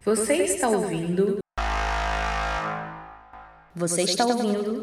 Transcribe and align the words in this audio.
Você 0.00 0.44
está 0.44 0.68
ouvindo? 0.68 1.38
Você 3.74 4.02
está 4.02 4.24
ouvindo? 4.24 4.80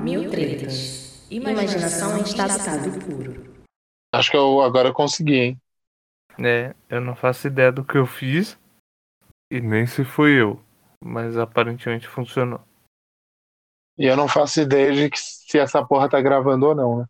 Mil 0.00 0.28
tretas. 0.28 1.30
Imaginação 1.30 2.18
em 2.18 2.22
estado 2.22 2.98
puro. 3.04 3.64
Acho 4.12 4.30
que 4.30 4.36
eu 4.36 4.60
agora 4.60 4.92
consegui, 4.92 5.34
hein? 5.36 5.60
É, 6.38 6.74
eu 6.88 7.00
não 7.00 7.14
faço 7.14 7.46
ideia 7.46 7.70
do 7.70 7.84
que 7.84 7.96
eu 7.96 8.06
fiz 8.06 8.58
e 9.50 9.60
nem 9.60 9.86
se 9.86 10.04
fui 10.04 10.40
eu, 10.40 10.60
mas 11.02 11.36
aparentemente 11.36 12.08
funcionou. 12.08 12.60
E 13.96 14.06
eu 14.06 14.16
não 14.16 14.28
faço 14.28 14.60
ideia 14.60 14.92
de 14.92 15.08
que 15.08 15.18
se 15.18 15.58
essa 15.58 15.84
porra 15.84 16.08
tá 16.10 16.20
gravando 16.20 16.66
ou 16.66 16.74
não, 16.74 16.98
né? 16.98 17.06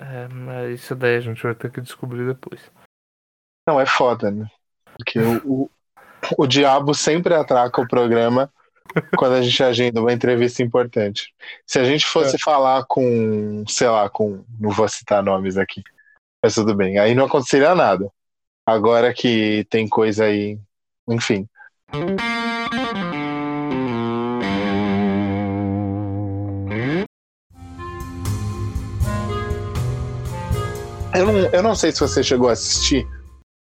É, 0.00 0.28
mas 0.28 0.80
isso 0.80 0.94
daí 0.94 1.16
a 1.16 1.20
gente 1.20 1.42
vai 1.42 1.54
ter 1.54 1.70
que 1.70 1.80
descobrir 1.80 2.26
depois. 2.26 2.70
Não, 3.66 3.80
é 3.80 3.86
foda, 3.86 4.30
né? 4.30 4.46
Porque 4.96 5.18
o, 5.18 5.40
o, 5.44 5.70
o 6.38 6.46
diabo 6.46 6.94
sempre 6.94 7.34
atraca 7.34 7.80
o 7.80 7.88
programa 7.88 8.52
quando 9.16 9.34
a 9.34 9.42
gente 9.42 9.62
agenda 9.62 10.00
uma 10.00 10.12
entrevista 10.12 10.62
importante. 10.62 11.32
Se 11.66 11.78
a 11.78 11.84
gente 11.84 12.04
fosse 12.04 12.38
falar 12.38 12.84
com, 12.86 13.64
sei 13.68 13.88
lá, 13.88 14.08
com. 14.10 14.44
Não 14.58 14.70
vou 14.70 14.88
citar 14.88 15.22
nomes 15.22 15.56
aqui, 15.56 15.82
mas 16.42 16.54
tudo 16.54 16.74
bem. 16.74 16.98
Aí 16.98 17.14
não 17.14 17.26
aconteceria 17.26 17.74
nada. 17.74 18.10
Agora 18.66 19.14
que 19.14 19.64
tem 19.70 19.88
coisa 19.88 20.24
aí. 20.24 20.58
Enfim. 21.08 21.48
Eu 31.14 31.26
não, 31.26 31.38
eu 31.52 31.62
não 31.62 31.74
sei 31.74 31.92
se 31.92 32.00
você 32.00 32.22
chegou 32.22 32.48
a 32.48 32.52
assistir. 32.52 33.06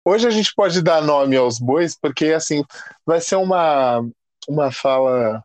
Hoje 0.04 0.28
a 0.28 0.32
gente 0.32 0.54
pode 0.56 0.82
dar 0.82 1.02
nome 1.02 1.36
aos 1.36 1.60
bois, 1.60 1.96
porque 1.96 2.28
assim 2.28 2.64
vai 3.06 3.22
ser 3.22 3.36
uma, 3.36 4.04
uma 4.48 4.72
fala 4.72 5.44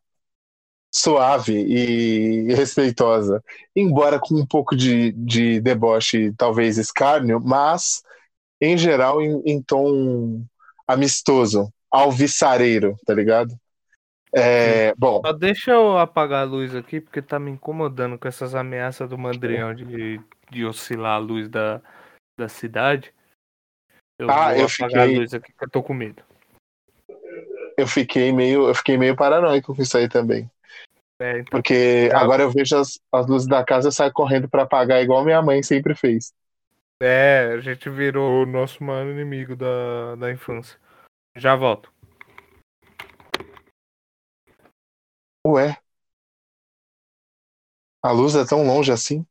suave 0.92 1.52
e 1.52 2.54
respeitosa, 2.54 3.42
embora 3.74 4.18
com 4.18 4.34
um 4.34 4.46
pouco 4.46 4.74
de, 4.74 5.12
de 5.12 5.60
deboche, 5.60 6.32
talvez 6.38 6.78
escárnio, 6.78 7.38
mas 7.38 8.02
em 8.60 8.78
geral 8.78 9.20
em, 9.20 9.42
em 9.44 9.62
tom 9.62 10.42
amistoso, 10.88 11.70
alvissareiro, 11.90 12.96
tá 13.04 13.12
ligado? 13.12 13.54
É, 14.34 14.94
bom, 14.96 15.22
Só 15.24 15.32
deixa 15.32 15.72
eu 15.72 15.98
apagar 15.98 16.42
a 16.42 16.48
luz 16.48 16.74
aqui, 16.74 17.00
porque 17.00 17.22
tá 17.22 17.38
me 17.38 17.50
incomodando 17.50 18.18
com 18.18 18.28
essas 18.28 18.54
ameaças 18.54 19.08
do 19.08 19.16
Mandrião 19.16 19.74
de, 19.74 20.20
de 20.50 20.64
oscilar 20.64 21.16
a 21.16 21.18
luz 21.18 21.48
da, 21.48 21.80
da 22.38 22.48
cidade. 22.48 23.14
Eu 24.18 24.30
Ah, 24.30 24.52
vou 24.54 24.62
eu 24.62 24.66
apagar 24.66 24.70
fiquei- 24.70 25.00
a 25.00 25.04
luz 25.20 25.34
aqui 25.34 25.52
que 25.52 25.64
eu 25.64 25.70
tô 25.70 25.82
com 25.82 25.94
medo. 25.94 26.22
eu 27.78 27.86
fiquei 27.86 28.32
meio, 28.32 28.68
eu 28.68 28.74
fiquei 28.74 28.96
meio 28.96 29.14
paranoico 29.14 29.74
com 29.74 29.82
isso 29.82 29.96
aí 29.98 30.08
também. 30.08 30.50
É, 31.20 31.40
então, 31.40 31.50
Porque 31.50 32.08
Tá. 32.10 32.20
agora 32.20 32.42
eu 32.42 32.50
vejo 32.50 32.76
as, 32.76 32.98
as 33.12 33.26
luzes 33.26 33.46
da 33.48 33.64
casa 33.64 33.88
e 33.88 33.92
saio 33.92 34.12
correndo 34.12 34.48
pra 34.48 34.62
apagar, 34.62 35.02
igual 35.02 35.24
minha 35.24 35.42
mãe 35.42 35.62
sempre 35.62 35.94
fez. 35.94 36.32
é, 37.02 37.52
a 37.52 37.60
gente 37.60 37.90
virou 37.90 38.42
o 38.42 38.46
nosso 38.46 38.82
maior 38.82 39.06
inimigo 39.06 39.54
da, 39.54 40.14
da 40.16 40.32
infância. 40.32 40.78
Já 41.36 41.54
volto. 41.54 41.92
Ué? 45.46 45.76
A 48.02 48.12
luz 48.12 48.34
é 48.34 48.46
tão 48.46 48.66
longe 48.66 48.90
assim? 48.90 49.26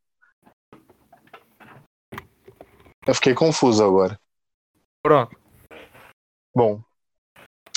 Eu 3.07 3.15
fiquei 3.15 3.33
confuso 3.33 3.83
agora. 3.83 4.19
Pronto. 5.05 5.37
Bom. 6.55 6.81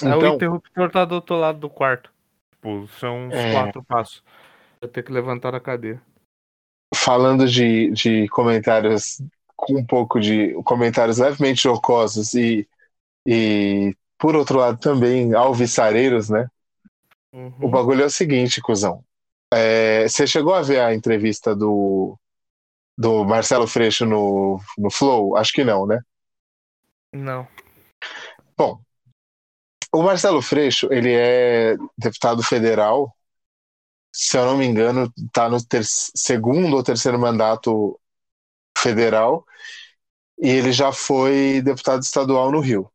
É, 0.03 0.07
o 0.07 0.17
Então, 0.17 0.35
interruptor 0.37 0.91
tá 0.91 1.05
do 1.05 1.17
outro 1.17 1.37
lado 1.37 1.59
do 1.59 1.69
quarto. 1.69 2.11
Tipo, 2.55 2.89
são 2.99 3.27
uns 3.27 3.35
É. 3.35 3.53
quatro 3.53 3.85
passos. 3.85 4.25
Eu 4.81 4.89
tenho 4.89 5.05
que 5.05 5.13
levantar 5.13 5.55
a 5.55 5.61
cadeira. 5.61 6.01
falando 6.95 7.47
de, 7.47 7.91
de 7.91 8.27
comentários 8.29 9.21
com 9.55 9.75
um 9.77 9.85
pouco 9.85 10.19
de 10.19 10.55
comentários 10.63 11.19
levemente 11.19 11.65
jocosos 11.65 12.33
e, 12.33 12.67
e 13.27 13.95
por 14.19 14.35
outro 14.35 14.59
lado 14.59 14.79
também 14.79 15.35
alvissareiros, 15.35 16.31
né? 16.31 16.49
Uhum. 17.35 17.53
O 17.61 17.69
bagulho 17.69 18.05
é 18.05 18.07
o 18.07 18.11
seguinte, 18.11 18.63
cuzão. 18.63 19.05
É, 19.53 20.09
você 20.09 20.27
chegou 20.27 20.55
a 20.55 20.63
ver 20.63 20.81
a 20.81 20.95
entrevista 20.95 21.55
do, 21.55 22.17
do 22.97 23.23
Marcelo 23.25 23.67
Freixo 23.67 24.07
no, 24.07 24.59
no 24.79 24.91
Flow? 24.91 25.37
Acho 25.37 25.53
que 25.53 25.63
não, 25.65 25.87
né? 25.87 26.01
Não. 27.13 27.49
Bom, 28.57 28.81
o 29.93 30.03
Marcelo 30.03 30.43
Freixo, 30.43 30.89
ele 30.93 31.13
é 31.13 31.77
deputado 31.97 32.43
federal, 32.43 33.15
se 34.13 34.37
eu 34.37 34.45
não 34.45 34.57
me 34.59 34.67
engano, 34.67 35.13
está 35.17 35.49
no 35.49 35.59
segundo 35.73 36.77
ou 36.77 36.83
terceiro 36.83 37.19
mandato 37.19 37.99
federal, 38.77 39.47
e 40.39 40.49
ele 40.49 40.73
já 40.73 40.93
foi 40.93 41.61
deputado 41.63 42.03
estadual 42.03 42.51
no 42.51 42.61
Rio. 42.61 42.91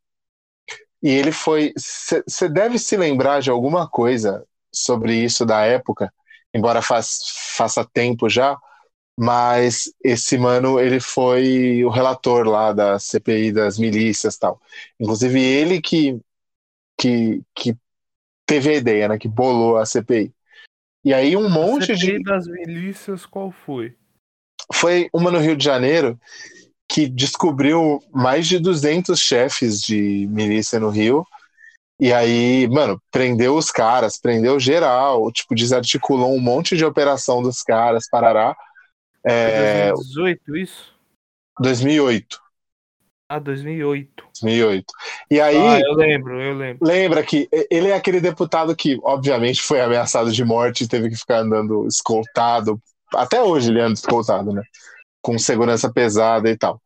E 1.01 1.09
ele 1.09 1.31
foi. 1.31 1.73
Você 1.75 2.47
deve 2.47 2.79
se 2.79 2.95
lembrar 2.95 3.41
de 3.41 3.49
alguma 3.49 3.87
coisa 3.89 4.45
sobre 4.71 5.15
isso 5.15 5.45
da 5.45 5.65
época, 5.65 6.13
embora 6.53 6.81
faz, 6.81 7.19
faça 7.55 7.85
tempo 7.85 8.29
já, 8.29 8.57
mas 9.17 9.93
esse 10.03 10.37
mano 10.37 10.79
ele 10.79 10.99
foi 10.99 11.83
o 11.83 11.89
relator 11.89 12.47
lá 12.47 12.73
da 12.73 12.97
CPI 12.97 13.51
das 13.51 13.77
milícias 13.77 14.35
e 14.35 14.39
tal. 14.39 14.61
Inclusive 14.99 15.41
ele 15.41 15.81
que, 15.81 16.19
que, 16.99 17.41
que 17.55 17.77
teve 18.45 18.69
a 18.69 18.75
ideia, 18.75 19.07
né, 19.07 19.17
que 19.17 19.27
bolou 19.27 19.77
a 19.77 19.85
CPI. 19.85 20.33
E 21.05 21.13
aí 21.13 21.35
um 21.35 21.49
monte 21.49 21.97
CPI 21.97 22.17
de 22.17 22.23
das 22.23 22.47
milícias, 22.47 23.25
qual 23.25 23.51
foi? 23.51 23.95
foi 24.71 25.09
uma 25.13 25.31
no 25.31 25.39
Rio 25.39 25.55
de 25.55 25.63
Janeiro 25.63 26.19
que 26.87 27.07
descobriu 27.07 27.99
mais 28.11 28.47
de 28.47 28.59
200 28.59 29.19
chefes 29.19 29.81
de 29.81 30.27
milícia 30.29 30.79
no 30.79 30.89
Rio. 30.89 31.25
E 31.99 32.13
aí, 32.13 32.67
mano, 32.67 33.01
prendeu 33.11 33.55
os 33.55 33.71
caras, 33.71 34.19
prendeu 34.19 34.59
geral, 34.59 35.31
tipo, 35.31 35.55
desarticulou 35.55 36.35
um 36.35 36.39
monte 36.39 36.75
de 36.75 36.85
operação 36.85 37.41
dos 37.41 37.61
caras, 37.61 38.07
parará. 38.09 38.55
É, 39.25 39.91
2018 39.91 40.57
isso? 40.57 40.93
2008, 41.59 42.41
Ah, 43.29 43.39
2008. 43.39 44.23
2008. 44.41 44.93
E 45.31 45.39
aí, 45.39 45.55
Ah, 45.55 45.79
eu 45.79 45.93
lembro, 45.93 46.41
eu 46.41 46.55
lembro. 46.57 46.85
lembra 46.85 47.23
que 47.23 47.47
ele 47.69 47.87
é 47.89 47.95
aquele 47.95 48.19
deputado 48.19 48.75
que, 48.75 48.99
obviamente, 49.03 49.61
foi 49.61 49.81
ameaçado 49.81 50.31
de 50.31 50.43
morte 50.43 50.83
e 50.83 50.87
teve 50.87 51.09
que 51.09 51.15
ficar 51.15 51.39
andando 51.39 51.87
escoltado. 51.87 52.81
Até 53.15 53.41
hoje 53.41 53.69
ele 53.69 53.79
anda 53.79 53.93
escoltado, 53.93 54.51
né? 54.53 54.63
Com 55.21 55.37
segurança 55.39 55.91
pesada 55.91 56.49
e 56.49 56.57
tal. 56.57 56.81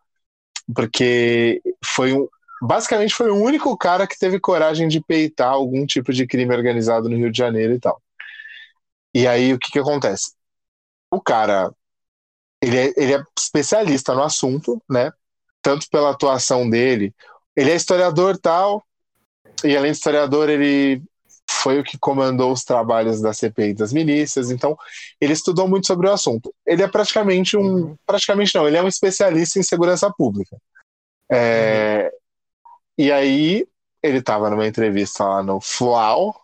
Porque 0.76 1.62
foi 1.84 2.14
um. 2.14 2.28
Basicamente 2.62 3.14
foi 3.14 3.30
o 3.30 3.36
único 3.36 3.76
cara 3.78 4.08
que 4.08 4.18
teve 4.18 4.40
coragem 4.40 4.88
de 4.88 5.00
peitar 5.00 5.50
algum 5.50 5.86
tipo 5.86 6.12
de 6.12 6.26
crime 6.26 6.54
organizado 6.56 7.08
no 7.08 7.16
Rio 7.16 7.32
de 7.32 7.38
Janeiro 7.38 7.74
e 7.74 7.80
tal. 7.80 8.02
E 9.14 9.28
aí 9.28 9.54
o 9.54 9.60
que 9.60 9.72
que 9.72 9.80
acontece? 9.80 10.34
O 11.12 11.22
cara, 11.22 11.72
ele 12.62 12.78
é, 12.78 12.94
ele 12.98 13.14
é 13.14 13.24
especialista 13.38 14.14
no 14.14 14.24
assunto, 14.24 14.82
né? 14.90 15.12
Tanto 15.62 15.88
pela 15.90 16.12
atuação 16.12 16.70
dele, 16.70 17.14
ele 17.56 17.72
é 17.72 17.76
historiador 17.76 18.38
tal, 18.38 18.84
e 19.64 19.76
além 19.76 19.92
de 19.92 19.98
historiador, 19.98 20.50
ele 20.50 21.02
foi 21.50 21.80
o 21.80 21.84
que 21.84 21.98
comandou 21.98 22.52
os 22.52 22.64
trabalhos 22.64 23.22
da 23.22 23.34
CPI 23.34 23.74
das 23.74 23.94
milícias, 23.94 24.52
então 24.52 24.78
ele 25.20 25.34
estudou 25.34 25.68
muito 25.68 25.88
sobre 25.88 26.08
o 26.08 26.12
assunto. 26.12 26.54
Ele 26.66 26.84
é 26.84 26.88
praticamente 26.88 27.58
um. 27.58 27.62
Uhum. 27.62 27.96
Praticamente 28.06 28.54
não, 28.56 28.68
ele 28.68 28.78
é 28.78 28.84
um 28.84 28.88
especialista 28.88 29.60
em 29.60 29.64
segurança 29.64 30.12
pública. 30.12 30.58
É, 31.32 32.12
E 32.98 33.12
aí, 33.12 33.68
ele 34.02 34.20
estava 34.20 34.50
numa 34.50 34.68
entrevista 34.68 35.24
lá 35.24 35.44
no 35.44 35.62
Flau 35.62 36.36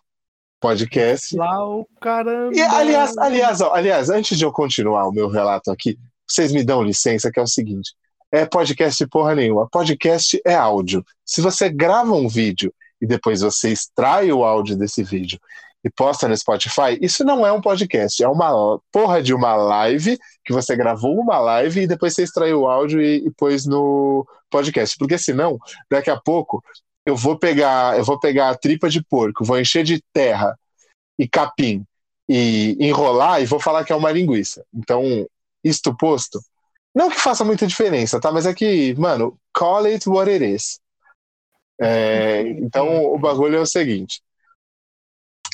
podcast. 0.64 1.36
Lá 1.36 1.68
o 1.68 1.86
caramba. 2.00 2.56
E, 2.56 2.62
aliás, 2.62 3.18
aliás, 3.18 3.60
ó, 3.60 3.74
aliás, 3.74 4.08
antes 4.08 4.38
de 4.38 4.46
eu 4.46 4.50
continuar 4.50 5.06
o 5.06 5.12
meu 5.12 5.28
relato 5.28 5.70
aqui, 5.70 5.98
vocês 6.26 6.52
me 6.52 6.64
dão 6.64 6.82
licença, 6.82 7.30
que 7.30 7.38
é 7.38 7.42
o 7.42 7.46
seguinte: 7.46 7.92
é 8.32 8.46
podcast 8.46 9.06
porra 9.08 9.34
nenhuma. 9.34 9.68
Podcast 9.68 10.40
é 10.46 10.54
áudio. 10.54 11.04
Se 11.22 11.42
você 11.42 11.68
grava 11.68 12.12
um 12.14 12.28
vídeo 12.28 12.72
e 12.98 13.06
depois 13.06 13.42
você 13.42 13.70
extrai 13.72 14.32
o 14.32 14.42
áudio 14.42 14.74
desse 14.74 15.02
vídeo 15.02 15.38
e 15.84 15.90
posta 15.90 16.26
no 16.26 16.34
Spotify, 16.34 16.98
isso 16.98 17.24
não 17.24 17.46
é 17.46 17.52
um 17.52 17.60
podcast, 17.60 18.24
é 18.24 18.28
uma 18.28 18.80
porra 18.90 19.22
de 19.22 19.34
uma 19.34 19.54
live 19.54 20.18
que 20.42 20.52
você 20.54 20.74
gravou 20.74 21.20
uma 21.20 21.38
live 21.38 21.82
e 21.82 21.86
depois 21.86 22.14
você 22.14 22.22
extraiu 22.22 22.62
o 22.62 22.66
áudio 22.66 23.02
e, 23.02 23.16
e 23.26 23.30
pôs 23.32 23.66
no 23.66 24.26
podcast. 24.48 24.96
Porque 24.96 25.18
senão, 25.18 25.58
daqui 25.90 26.08
a 26.08 26.18
pouco, 26.18 26.64
eu 27.06 27.16
vou 27.16 27.38
pegar, 27.38 27.98
eu 27.98 28.04
vou 28.04 28.18
pegar 28.18 28.50
a 28.50 28.56
tripa 28.56 28.88
de 28.88 29.02
porco, 29.02 29.44
vou 29.44 29.58
encher 29.58 29.84
de 29.84 30.02
terra 30.12 30.58
e 31.18 31.28
capim 31.28 31.84
e 32.28 32.76
enrolar 32.80 33.42
e 33.42 33.46
vou 33.46 33.60
falar 33.60 33.84
que 33.84 33.92
é 33.92 33.96
uma 33.96 34.10
linguiça. 34.10 34.64
Então, 34.72 35.02
isto 35.62 35.94
posto, 35.96 36.40
não 36.94 37.10
que 37.10 37.20
faça 37.20 37.44
muita 37.44 37.66
diferença, 37.66 38.20
tá? 38.20 38.30
Mas 38.32 38.46
é 38.46 38.54
que, 38.54 38.94
mano, 38.94 39.36
call 39.52 39.84
it 39.84 40.08
what 40.08 40.30
it 40.30 40.44
is. 40.44 40.80
É, 41.80 42.42
então 42.42 43.06
o 43.06 43.18
bagulho 43.18 43.56
é 43.56 43.60
o 43.60 43.66
seguinte: 43.66 44.22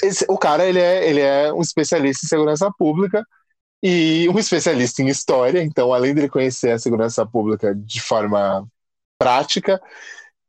esse, 0.02 0.24
o 0.28 0.38
cara 0.38 0.66
ele 0.66 0.78
é, 0.78 1.08
ele 1.08 1.20
é 1.20 1.52
um 1.52 1.60
especialista 1.60 2.26
em 2.26 2.28
segurança 2.28 2.70
pública 2.78 3.24
e 3.82 4.28
um 4.28 4.38
especialista 4.38 5.02
em 5.02 5.08
história. 5.08 5.62
Então, 5.62 5.92
além 5.92 6.14
de 6.14 6.20
ele 6.20 6.28
conhecer 6.28 6.72
a 6.72 6.78
segurança 6.78 7.26
pública 7.26 7.74
de 7.74 8.00
forma 8.00 8.66
prática, 9.18 9.80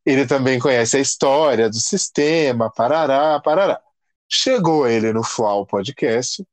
ele 0.06 0.26
também 0.26 0.60
conhece 0.60 0.98
a 0.98 1.00
história 1.00 1.70
do 1.70 1.76
sistema, 1.76 2.72
parará, 2.72 3.40
parará. 3.40 3.80
Chegou 4.32 4.88
ele 4.88 5.12
no 5.14 5.24
Flau 5.24 5.66
Podcast, 5.66 6.44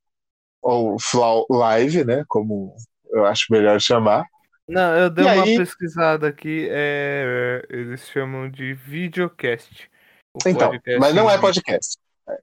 ou 0.60 0.98
Flau 1.00 1.46
Live, 1.48 2.04
né? 2.04 2.24
Como 2.28 2.74
eu 3.10 3.24
acho 3.24 3.46
melhor 3.50 3.80
chamar. 3.80 4.24
Não, 4.68 4.94
eu 4.96 5.08
dei 5.08 5.24
E 5.24 5.28
uma 5.32 5.44
aí- 5.44 5.56
pesquisada 5.56 6.28
aqui, 6.28 6.68
é, 6.70 7.64
eles 7.70 8.06
chamam 8.08 8.50
de 8.50 8.74
videocast. 8.74 9.88
Então, 10.46 10.68
podcast 10.68 11.00
mas 11.00 11.14
não 11.14 11.30
é 11.30 11.38
podcast. 11.38 11.96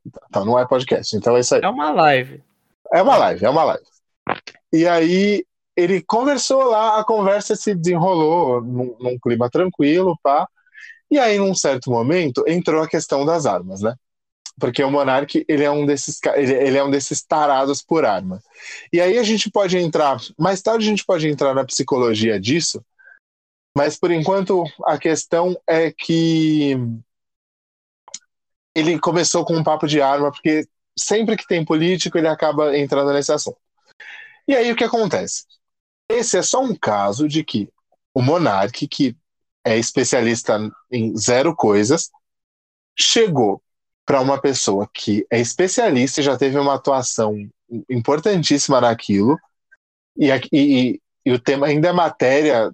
Então, 0.06 0.44
não 0.44 0.58
é 0.58 0.66
podcast. 0.68 1.16
Então 1.16 1.38
é 1.38 1.42
isso 1.42 1.54
aí. 1.54 1.62
É 1.64 1.70
uma 1.70 1.92
live. 1.92 2.44
É 2.92 3.02
uma 3.02 3.16
live, 3.18 3.46
é 3.46 3.50
uma 3.50 3.64
live. 3.64 3.84
E 4.74 4.88
aí 4.88 5.46
ele 5.76 6.02
conversou 6.02 6.64
lá, 6.64 7.00
a 7.00 7.06
conversa 7.06 7.56
se 7.56 7.76
desenrolou 7.76 8.62
num, 8.62 8.96
num 9.00 9.20
clima 9.20 9.50
tranquilo, 9.50 10.18
pá. 10.24 10.48
E 11.16 11.20
aí, 11.20 11.38
num 11.38 11.56
certo 11.56 11.90
momento, 11.90 12.44
entrou 12.46 12.84
a 12.84 12.90
questão 12.90 13.26
das 13.26 13.46
armas, 13.46 13.80
né? 13.80 13.96
Porque 14.60 14.84
o 14.84 14.92
Monark, 14.92 15.46
ele 15.48 15.64
é 15.64 15.72
um 15.72 15.86
desses, 15.86 16.20
ele, 16.36 16.78
é 16.78 16.84
um 16.84 16.92
desses 16.92 17.24
tarados 17.24 17.82
por 17.82 18.04
arma. 18.04 18.44
E 18.92 19.00
aí 19.00 19.18
a 19.18 19.24
gente 19.24 19.50
pode 19.50 19.78
entrar, 19.78 20.20
mais 20.38 20.62
tarde 20.62 20.86
a 20.86 20.90
gente 20.90 21.06
pode 21.06 21.26
entrar 21.30 21.54
na 21.54 21.64
psicologia 21.64 22.38
disso, 22.38 22.84
mas 23.78 23.98
por 23.98 24.12
enquanto 24.12 24.66
a 24.84 24.98
questão 24.98 25.58
é 25.66 25.90
que 25.90 26.76
ele 28.76 29.00
começou 29.00 29.46
com 29.46 29.56
um 29.56 29.64
papo 29.64 29.88
de 29.88 30.02
arma, 30.02 30.34
porque 30.34 30.68
sempre 31.00 31.38
que 31.38 31.48
tem 31.48 31.64
político 31.64 32.18
ele 32.18 32.28
acaba 32.28 32.78
entrando 32.78 33.14
nesse 33.14 33.32
assunto. 33.32 33.58
E 34.46 34.54
aí 34.54 34.70
o 34.70 34.76
que 34.76 34.84
acontece? 34.84 35.46
Esse 36.12 36.38
é 36.38 36.42
só 36.42 36.62
um 36.62 36.76
caso 36.76 37.26
de 37.26 37.42
que 37.42 37.70
o 38.14 38.22
Monark, 38.22 38.86
que 38.86 39.16
é 39.66 39.78
especialista 39.78 40.60
em 40.92 41.18
zero 41.18 41.56
coisas, 41.56 42.12
chegou 42.98 43.62
para 44.06 44.22
uma 44.22 44.40
pessoa 44.40 44.90
que 44.94 45.26
é 45.32 45.40
especialista 45.40 46.22
e 46.22 46.24
já 46.24 46.38
teve 46.38 46.58
uma 46.60 46.76
atuação 46.76 47.36
importantíssima 47.90 48.80
naquilo, 48.82 49.38
e, 50.18 50.30
e- 50.54 51.02
e 51.26 51.34
o 51.34 51.40
tema 51.40 51.68
ainda 51.68 51.90
é 51.90 51.94
matéria 51.94 52.72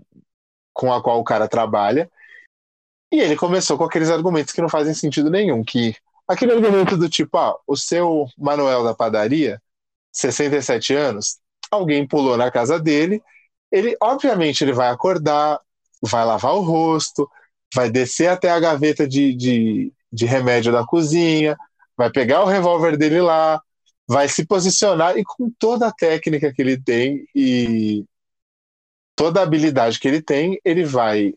com 0.74 0.94
a 0.94 1.02
qual 1.04 1.20
o 1.20 1.24
cara 1.24 1.48
trabalha, 1.48 2.10
e 3.12 3.20
ele 3.20 3.36
começou 3.36 3.78
com 3.78 3.84
aqueles 3.84 4.10
argumentos 4.10 4.54
que 4.54 4.62
não 4.62 4.70
fazem 4.70 4.94
sentido 4.94 5.30
nenhum, 5.30 5.64
que 5.64 5.96
aquele 6.28 6.54
argumento 6.54 6.96
do 6.98 7.10
tipo, 7.10 7.38
ah, 7.38 7.58
o 7.68 7.76
seu 7.76 8.28
Manuel 8.38 8.84
da 8.84 8.94
padaria, 8.94 9.62
67 10.14 10.94
anos, 10.94 11.38
alguém 11.70 12.08
pulou 12.08 12.38
na 12.38 12.50
casa 12.50 12.80
dele, 12.80 13.22
ele, 13.72 13.96
obviamente, 14.02 14.64
ele 14.64 14.74
vai 14.74 14.90
acordar, 14.90 15.60
vai 16.02 16.26
lavar 16.26 16.54
o 16.54 16.62
rosto, 16.62 17.30
vai 17.74 17.90
descer 17.90 18.28
até 18.30 18.50
a 18.50 18.60
gaveta 18.60 19.08
de, 19.08 19.36
de, 19.36 19.94
de 20.12 20.26
remédio 20.26 20.72
da 20.72 20.86
cozinha, 20.86 21.58
vai 21.96 22.12
pegar 22.12 22.44
o 22.44 22.48
revólver 22.48 22.98
dele 22.98 23.22
lá, 23.22 23.62
vai 24.08 24.28
se 24.28 24.46
posicionar 24.46 25.18
e 25.18 25.24
com 25.24 25.52
toda 25.58 25.88
a 25.88 25.94
técnica 25.94 26.54
que 26.54 26.62
ele 26.62 26.82
tem 26.82 27.26
e 27.36 28.04
toda 29.16 29.40
a 29.40 29.44
habilidade 29.44 30.00
que 30.00 30.08
ele 30.08 30.22
tem, 30.22 30.60
ele 30.66 30.84
vai 30.84 31.34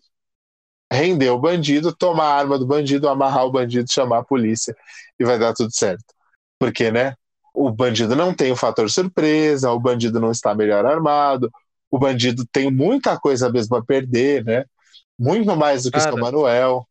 render 0.93 1.31
o 1.31 1.39
bandido, 1.39 1.95
tomar 1.95 2.25
a 2.25 2.35
arma 2.35 2.59
do 2.59 2.67
bandido, 2.67 3.09
amarrar 3.09 3.45
o 3.47 3.51
bandido, 3.51 3.93
chamar 3.93 4.19
a 4.19 4.25
polícia 4.25 4.77
e 5.19 5.25
vai 5.25 5.39
dar 5.39 5.53
tudo 5.53 5.71
certo. 5.73 6.05
Porque, 6.59 6.91
né? 6.91 7.15
O 7.53 7.71
bandido 7.71 8.17
não 8.17 8.35
tem 8.35 8.51
o 8.51 8.57
fator 8.57 8.91
surpresa, 8.91 9.71
o 9.71 9.79
bandido 9.79 10.19
não 10.21 10.31
está 10.31 10.55
melhor 10.55 10.85
armado, 10.85 11.51
o 11.95 11.99
bandido 11.99 12.45
tem 12.45 12.73
muita 12.73 13.17
coisa 13.17 13.49
mesmo 13.49 13.77
a 13.77 13.85
perder, 13.85 14.45
né? 14.45 14.65
Muito 15.17 15.55
mais 15.55 15.85
do 15.85 15.93
que 15.93 15.99
o 15.99 16.01
seu 16.01 16.11
Cara, 16.11 16.23
Manuel. 16.23 16.89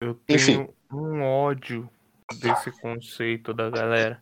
Eu 0.00 0.14
tenho 0.26 0.40
Enfim. 0.40 0.68
um 0.92 1.22
ódio 1.22 1.88
desse 2.40 2.72
conceito 2.80 3.54
da 3.54 3.70
galera. 3.70 4.20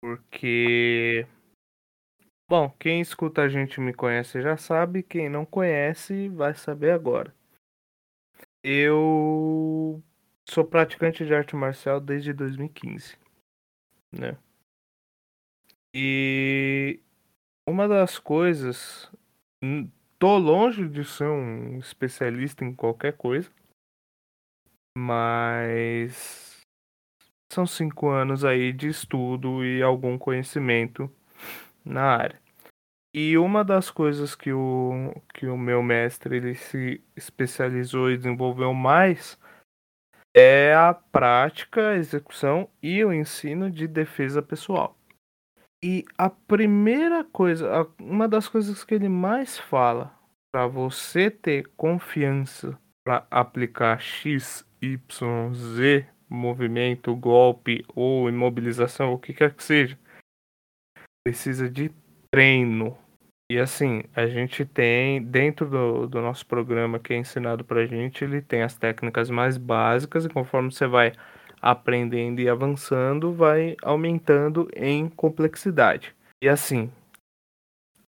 Porque. 0.00 1.26
Bom, 2.48 2.70
quem 2.78 3.00
escuta 3.00 3.42
a 3.42 3.48
gente 3.48 3.80
me 3.80 3.92
conhece 3.92 4.40
já 4.40 4.56
sabe, 4.56 5.02
quem 5.02 5.28
não 5.28 5.44
conhece 5.44 6.28
vai 6.28 6.54
saber 6.54 6.92
agora. 6.92 7.34
Eu 8.62 10.00
sou 10.48 10.64
praticante 10.64 11.26
de 11.26 11.34
arte 11.34 11.56
marcial 11.56 12.00
desde 12.00 12.32
2015, 12.32 13.18
né? 14.12 14.38
E 15.92 17.00
uma 17.70 17.86
das 17.86 18.18
coisas, 18.18 19.10
tô 20.18 20.36
longe 20.36 20.88
de 20.88 21.04
ser 21.04 21.28
um 21.28 21.78
especialista 21.78 22.64
em 22.64 22.74
qualquer 22.74 23.16
coisa, 23.16 23.48
mas 24.98 26.60
são 27.52 27.64
cinco 27.66 28.08
anos 28.08 28.44
aí 28.44 28.72
de 28.72 28.88
estudo 28.88 29.64
e 29.64 29.82
algum 29.82 30.18
conhecimento 30.18 31.08
na 31.84 32.16
área. 32.16 32.40
E 33.14 33.38
uma 33.38 33.64
das 33.64 33.90
coisas 33.90 34.34
que 34.34 34.52
o, 34.52 35.14
que 35.32 35.46
o 35.46 35.56
meu 35.56 35.82
mestre 35.82 36.36
ele 36.36 36.54
se 36.54 37.02
especializou 37.16 38.10
e 38.10 38.16
desenvolveu 38.16 38.74
mais 38.74 39.38
é 40.36 40.74
a 40.74 40.92
prática, 40.92 41.90
a 41.90 41.96
execução 41.96 42.68
e 42.82 43.04
o 43.04 43.12
ensino 43.12 43.70
de 43.70 43.88
defesa 43.88 44.42
pessoal. 44.42 44.99
E 45.82 46.04
a 46.18 46.28
primeira 46.28 47.24
coisa, 47.24 47.88
uma 47.98 48.28
das 48.28 48.46
coisas 48.46 48.84
que 48.84 48.94
ele 48.94 49.08
mais 49.08 49.58
fala 49.58 50.14
para 50.52 50.66
você 50.66 51.30
ter 51.30 51.66
confiança 51.76 52.78
para 53.02 53.26
aplicar 53.30 53.98
X, 53.98 54.66
Y, 54.82 55.54
Z, 55.54 56.06
movimento, 56.28 57.16
golpe 57.16 57.84
ou 57.94 58.28
imobilização, 58.28 59.14
o 59.14 59.18
que 59.18 59.32
quer 59.32 59.54
que 59.54 59.64
seja, 59.64 59.98
precisa 61.26 61.70
de 61.70 61.90
treino. 62.30 62.96
E 63.50 63.58
assim, 63.58 64.04
a 64.14 64.26
gente 64.26 64.64
tem, 64.64 65.22
dentro 65.22 65.68
do, 65.68 66.06
do 66.06 66.20
nosso 66.20 66.46
programa 66.46 66.98
que 66.98 67.14
é 67.14 67.16
ensinado 67.16 67.64
pra 67.64 67.86
gente, 67.86 68.22
ele 68.22 68.42
tem 68.42 68.62
as 68.62 68.76
técnicas 68.76 69.30
mais 69.30 69.56
básicas 69.56 70.24
e 70.24 70.28
conforme 70.28 70.70
você 70.70 70.86
vai 70.86 71.12
aprendendo 71.60 72.40
e 72.40 72.48
avançando, 72.48 73.32
vai 73.32 73.76
aumentando 73.82 74.68
em 74.74 75.08
complexidade. 75.08 76.14
E 76.42 76.48
assim, 76.48 76.90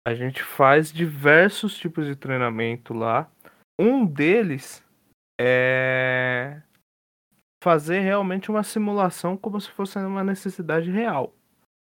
a 0.07 0.13
gente 0.13 0.43
faz 0.43 0.91
diversos 0.91 1.77
tipos 1.77 2.05
de 2.05 2.15
treinamento 2.15 2.93
lá. 2.93 3.29
Um 3.79 4.05
deles 4.05 4.83
é 5.39 6.61
fazer 7.63 7.99
realmente 7.99 8.49
uma 8.49 8.63
simulação 8.63 9.37
como 9.37 9.61
se 9.61 9.69
fosse 9.71 9.97
uma 9.99 10.23
necessidade 10.23 10.89
real. 10.89 11.33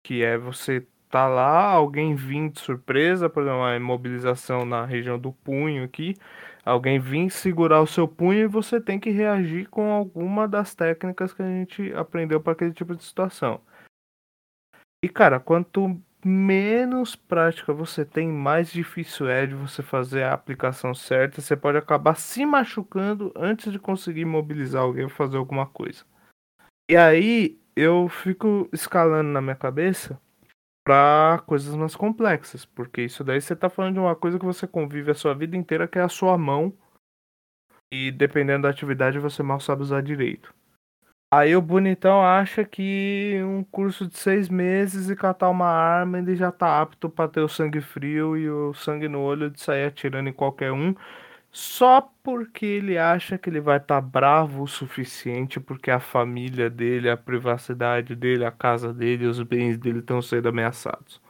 Que 0.06 0.24
é 0.24 0.38
você 0.38 0.86
tá 1.10 1.28
lá, 1.28 1.70
alguém 1.70 2.16
vir 2.16 2.50
de 2.50 2.60
surpresa, 2.60 3.30
por 3.30 3.44
exemplo, 3.44 3.60
uma 3.60 3.76
imobilização 3.76 4.66
na 4.66 4.86
região 4.86 5.18
do 5.18 5.32
punho 5.32 5.84
aqui, 5.84 6.16
alguém 6.66 7.00
vir 7.00 7.30
segurar 7.30 7.82
o 7.82 7.88
seu 7.88 8.08
punho 8.08 8.40
e 8.40 8.48
você 8.48 8.82
tem 8.82 9.00
que 9.00 9.12
reagir 9.12 9.70
com 9.70 9.92
alguma 9.92 10.48
das 10.48 10.74
técnicas 10.74 11.32
que 11.32 11.44
a 11.44 11.48
gente 11.48 11.94
aprendeu 11.94 12.42
para 12.42 12.54
aquele 12.54 12.74
tipo 12.74 12.96
de 12.96 13.04
situação. 13.04 13.62
E 15.04 15.08
cara, 15.08 15.40
quanto 15.40 16.02
menos 16.26 17.16
prática 17.16 17.72
você 17.72 18.04
tem, 18.04 18.28
mais 18.28 18.72
difícil 18.72 19.30
é 19.30 19.46
de 19.46 19.54
você 19.54 19.84
fazer 19.84 20.24
a 20.24 20.34
aplicação 20.34 20.96
certa. 20.96 21.40
Você 21.40 21.56
pode 21.56 21.78
acabar 21.78 22.16
se 22.16 22.44
machucando 22.44 23.32
antes 23.36 23.72
de 23.72 23.78
conseguir 23.78 24.26
mobilizar 24.26 24.82
alguém 24.82 25.04
ou 25.04 25.10
fazer 25.10 25.38
alguma 25.38 25.68
coisa. 25.68 26.04
E 26.90 26.98
aí 26.98 27.60
eu 27.76 28.10
fico 28.10 28.68
escalando 28.74 29.30
na 29.30 29.42
minha 29.42 29.56
cabeça 29.56 30.20
para 30.86 31.40
coisas 31.48 31.76
mais 31.76 31.96
complexas, 31.96 32.64
porque 32.64 33.02
isso 33.02 33.24
daí 33.24 33.42
você 33.42 33.56
tá 33.56 33.70
falando 33.70 33.96
de 33.96 34.00
uma 34.00 34.16
coisa 34.16 34.38
que 34.38 34.46
você 34.46 34.68
convive 34.68 35.10
a 35.12 35.16
sua 35.16 35.34
vida 35.34 35.58
inteira, 35.58 35.88
que 35.88 35.98
é 35.98 36.04
a 36.04 36.08
sua 36.08 36.38
mão, 36.38 36.72
e 37.92 38.12
dependendo 38.12 38.64
da 38.64 38.70
atividade 38.70 39.18
você 39.18 39.42
mal 39.42 39.60
sabe 39.60 39.82
usar 39.82 40.02
direito. 40.02 40.54
Aí 41.34 41.56
o 41.56 41.62
bonitão 41.62 42.24
acha 42.24 42.64
que 42.64 43.42
um 43.44 43.64
curso 43.64 44.08
de 44.08 44.16
seis 44.18 44.48
meses 44.48 45.10
e 45.10 45.16
catar 45.16 45.50
uma 45.50 45.68
arma 45.68 46.20
ele 46.20 46.36
já 46.36 46.52
tá 46.52 46.80
apto 46.80 47.10
para 47.10 47.28
ter 47.30 47.42
o 47.42 47.50
sangue 47.50 47.82
frio 47.82 48.38
e 48.38 48.48
o 48.50 48.74
sangue 48.74 49.10
no 49.10 49.22
olho 49.22 49.50
de 49.50 49.60
sair 49.60 49.86
atirando 49.86 50.30
em 50.30 50.34
qualquer 50.34 50.72
um, 50.72 50.96
só 51.56 52.02
porque 52.22 52.66
ele 52.66 52.98
acha 52.98 53.38
que 53.38 53.50
ele 53.50 53.62
vai 53.62 53.78
estar 53.78 54.02
bravo 54.02 54.64
o 54.64 54.68
suficiente 54.68 55.58
porque 55.58 55.90
a 55.90 56.02
família 56.02 56.70
dele, 56.70 57.10
a 57.10 57.16
privacidade 57.16 58.14
dele, 58.14 58.44
a 58.44 58.52
casa 58.52 58.94
dele, 58.94 59.26
os 59.26 59.42
bens 59.42 59.78
dele 59.78 60.00
estão 60.00 60.22
sendo 60.22 60.50
ameaçados. 60.50 61.22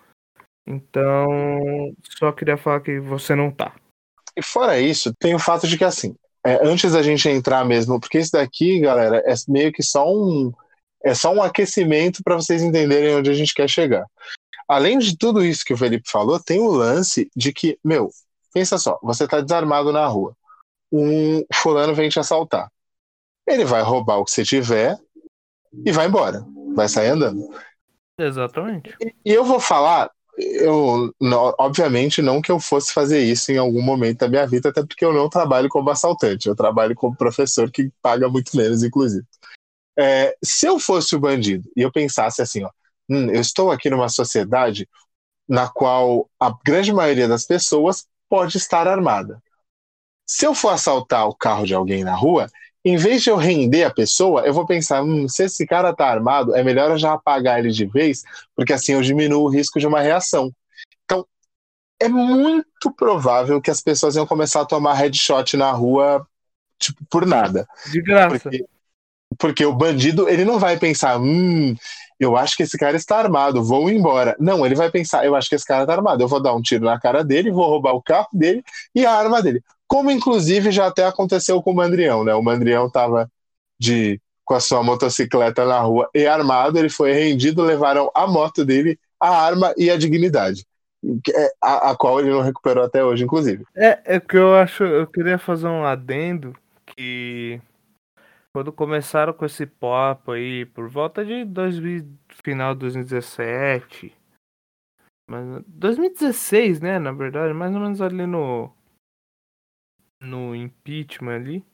Então, 0.66 1.94
só 2.18 2.32
queria 2.32 2.58
falar 2.58 2.82
que 2.82 3.00
você 3.00 3.36
não 3.36 3.52
tá. 3.52 3.76
E 4.36 4.42
fora 4.42 4.80
isso, 4.80 5.14
tem 5.20 5.36
o 5.36 5.40
fato 5.40 5.68
de 5.68 5.78
que, 5.78 5.84
assim, 5.84 6.16
é, 6.44 6.68
antes 6.68 6.94
da 6.94 7.04
gente 7.04 7.30
entrar 7.30 7.64
mesmo, 7.64 8.00
porque 8.00 8.18
isso 8.18 8.32
daqui, 8.32 8.80
galera, 8.80 9.22
é 9.28 9.36
meio 9.48 9.72
que 9.72 9.84
só 9.84 10.12
um 10.12 10.52
é 11.04 11.14
só 11.14 11.32
um 11.32 11.44
aquecimento 11.44 12.24
para 12.24 12.34
vocês 12.34 12.64
entenderem 12.64 13.16
onde 13.16 13.30
a 13.30 13.34
gente 13.36 13.54
quer 13.54 13.70
chegar. 13.70 14.08
Além 14.68 14.98
de 14.98 15.16
tudo 15.16 15.46
isso 15.46 15.64
que 15.64 15.74
o 15.74 15.78
Felipe 15.78 16.10
falou, 16.10 16.40
tem 16.40 16.60
o 16.60 16.72
lance 16.72 17.30
de 17.36 17.54
que, 17.54 17.78
meu, 17.84 18.10
pensa 18.56 18.78
só, 18.78 18.98
você 19.04 19.28
tá 19.28 19.42
desarmado 19.42 19.92
na 19.92 20.08
rua. 20.08 20.34
Um 20.90 21.44
fulano 21.54 21.94
vem 21.94 22.08
te 22.08 22.22
assaltar. 22.22 22.72
Ele 23.46 23.66
vai 23.66 23.82
roubar 23.82 24.18
o 24.18 24.24
que 24.24 24.32
você 24.32 24.46
tiver 24.46 24.98
e 25.86 25.92
vai 25.92 26.08
embora. 26.08 26.46
Vai 26.74 26.88
sair 26.88 27.10
andando. 27.10 27.50
Exatamente. 28.18 28.96
E, 29.02 29.14
e 29.26 29.34
eu 29.34 29.44
vou 29.44 29.60
falar, 29.60 30.10
eu, 30.38 31.14
não, 31.20 31.54
obviamente, 31.60 32.22
não 32.22 32.42
que 32.42 32.50
eu 32.50 32.58
fosse 32.58 32.94
fazer 32.94 33.22
isso 33.22 33.52
em 33.52 33.58
algum 33.58 33.82
momento 33.82 34.20
da 34.20 34.30
minha 34.30 34.48
vida, 34.48 34.70
até 34.70 34.82
porque 34.86 35.04
eu 35.04 35.14
não 35.14 35.30
trabalho 35.30 35.68
como 35.68 35.90
assaltante, 35.90 36.48
eu 36.48 36.56
trabalho 36.56 36.96
como 36.96 37.16
professor 37.16 37.70
que 37.70 37.92
paga 38.02 38.30
muito 38.30 38.56
menos, 38.56 38.84
inclusive. 38.84 39.26
É, 40.00 40.34
se 40.42 40.66
eu 40.66 40.80
fosse 40.80 41.14
o 41.14 41.20
bandido 41.20 41.70
e 41.76 41.82
eu 41.82 41.92
pensasse 41.92 42.42
assim, 42.42 42.64
ó, 42.64 42.70
hum, 43.10 43.30
eu 43.32 43.42
estou 43.42 43.70
aqui 43.70 43.90
numa 43.90 44.08
sociedade 44.08 44.88
na 45.48 45.68
qual 45.68 46.30
a 46.40 46.54
grande 46.66 46.94
maioria 46.94 47.28
das 47.28 47.46
pessoas 47.46 48.08
pode 48.30 48.58
estar 48.58 48.88
armada. 48.88 49.42
Se 50.26 50.46
eu 50.46 50.56
for 50.56 50.70
assaltar 50.70 51.28
o 51.28 51.36
carro 51.36 51.66
de 51.66 51.74
alguém 51.74 52.04
na 52.04 52.16
rua, 52.16 52.48
em 52.84 52.98
vez 52.98 53.24
de 53.24 53.32
eu 53.32 53.36
render 53.36 53.84
a 53.84 53.94
pessoa, 53.94 54.46
eu 54.46 54.54
vou 54.54 54.66
pensar, 54.66 55.02
hum, 55.02 55.28
se 55.28 55.44
esse 55.44 55.66
cara 55.66 55.94
tá 55.94 56.08
armado, 56.08 56.56
é 56.56 56.64
melhor 56.64 56.92
eu 56.92 56.98
já 56.98 57.14
apagar 57.14 57.60
ele 57.60 57.72
de 57.72 57.86
vez, 57.86 58.24
porque 58.56 58.74
assim 58.74 58.94
eu 58.94 59.02
diminuo 59.02 59.44
o 59.44 59.50
risco 59.50 59.80
de 59.80 59.88
uma 59.88 60.02
reação. 60.02 60.52
Então, 61.04 61.26
é 62.00 62.08
muito 62.08 62.92
provável 62.96 63.60
que 63.60 63.72
as 63.72 63.82
pessoas 63.82 64.16
iam 64.16 64.28
começar 64.28 64.62
a 64.62 64.66
tomar 64.66 64.94
headshot 64.94 65.58
na 65.58 65.72
rua, 65.72 66.28
tipo, 66.78 67.04
por 67.10 67.26
nada. 67.26 67.68
De 67.92 68.02
graça. 68.02 68.40
Porque, 68.40 68.66
porque 69.38 69.66
o 69.66 69.74
bandido, 69.74 70.30
ele 70.30 70.46
não 70.46 70.60
vai 70.60 70.78
pensar, 70.78 71.20
hum, 71.20 71.76
eu 72.20 72.38
acho 72.38 72.56
que 72.56 72.64
esse 72.64 72.78
cara 72.78 72.96
está 72.96 73.18
armado, 73.18 73.64
vou 73.64 73.90
embora. 73.90 74.36
Não, 74.40 74.66
ele 74.66 74.76
vai 74.76 74.90
pensar, 74.90 75.26
eu 75.26 75.36
acho 75.36 75.50
que 75.50 75.56
esse 75.56 75.66
cara 75.66 75.84
está 75.84 75.94
armado, 75.94 76.24
eu 76.24 76.28
vou 76.28 76.42
dar 76.42 76.54
um 76.54 76.62
tiro 76.62 76.86
na 76.86 77.00
cara 77.00 77.24
dele, 77.24 77.52
vou 77.52 77.68
roubar 77.68 77.94
o 77.94 78.02
carro 78.02 78.28
dele 78.34 78.64
e 78.94 79.06
a 79.06 79.12
arma 79.12 79.42
dele. 79.42 79.62
Como 79.88 80.10
inclusive 80.10 80.72
já 80.72 80.88
até 80.88 81.06
aconteceu 81.06 81.62
com 81.62 81.72
o 81.72 81.76
Mandrião, 81.76 82.24
né? 82.24 82.34
O 82.34 82.44
Mandrião 82.44 82.88
estava 82.88 83.30
de 83.80 84.20
com 84.44 84.54
a 84.54 84.60
sua 84.60 84.84
motocicleta 84.84 85.66
na 85.66 85.80
rua 85.80 86.08
e 86.14 86.28
armado, 86.28 86.78
ele 86.78 86.90
foi 86.90 87.12
rendido, 87.12 87.64
levaram 87.64 88.12
a 88.14 88.28
moto 88.28 88.64
dele, 88.64 88.98
a 89.20 89.30
arma 89.30 89.74
e 89.76 89.90
a 89.90 89.98
dignidade. 89.98 90.66
É, 91.36 91.52
a, 91.62 91.92
a 91.92 91.96
qual 91.96 92.20
ele 92.20 92.30
não 92.30 92.42
recuperou 92.42 92.84
até 92.84 93.04
hoje, 93.04 93.24
inclusive. 93.24 93.64
É, 93.76 94.00
é 94.06 94.20
que 94.20 94.38
eu 94.38 94.56
acho, 94.56 94.84
eu 94.84 95.06
queria 95.08 95.38
fazer 95.38 95.68
um 95.68 95.84
adendo 95.84 96.56
que 96.86 97.60
quando 98.56 98.72
começaram 98.72 99.34
com 99.34 99.44
esse 99.44 99.66
papo 99.66 100.32
aí, 100.32 100.66
por 100.66 100.88
volta 100.88 101.26
de 101.26 101.44
2000, 101.44 102.08
final 102.42 102.74
de 102.74 102.80
2017, 102.80 104.16
mas 105.30 105.62
2016, 105.68 106.80
né, 106.80 106.98
na 106.98 107.12
verdade, 107.12 107.54
mais 107.54 107.76
ou 107.76 107.82
menos 107.82 108.02
ali 108.02 108.26
no 108.26 108.74
no 110.22 110.56
impeachment 110.56 111.36
ali, 111.36 111.66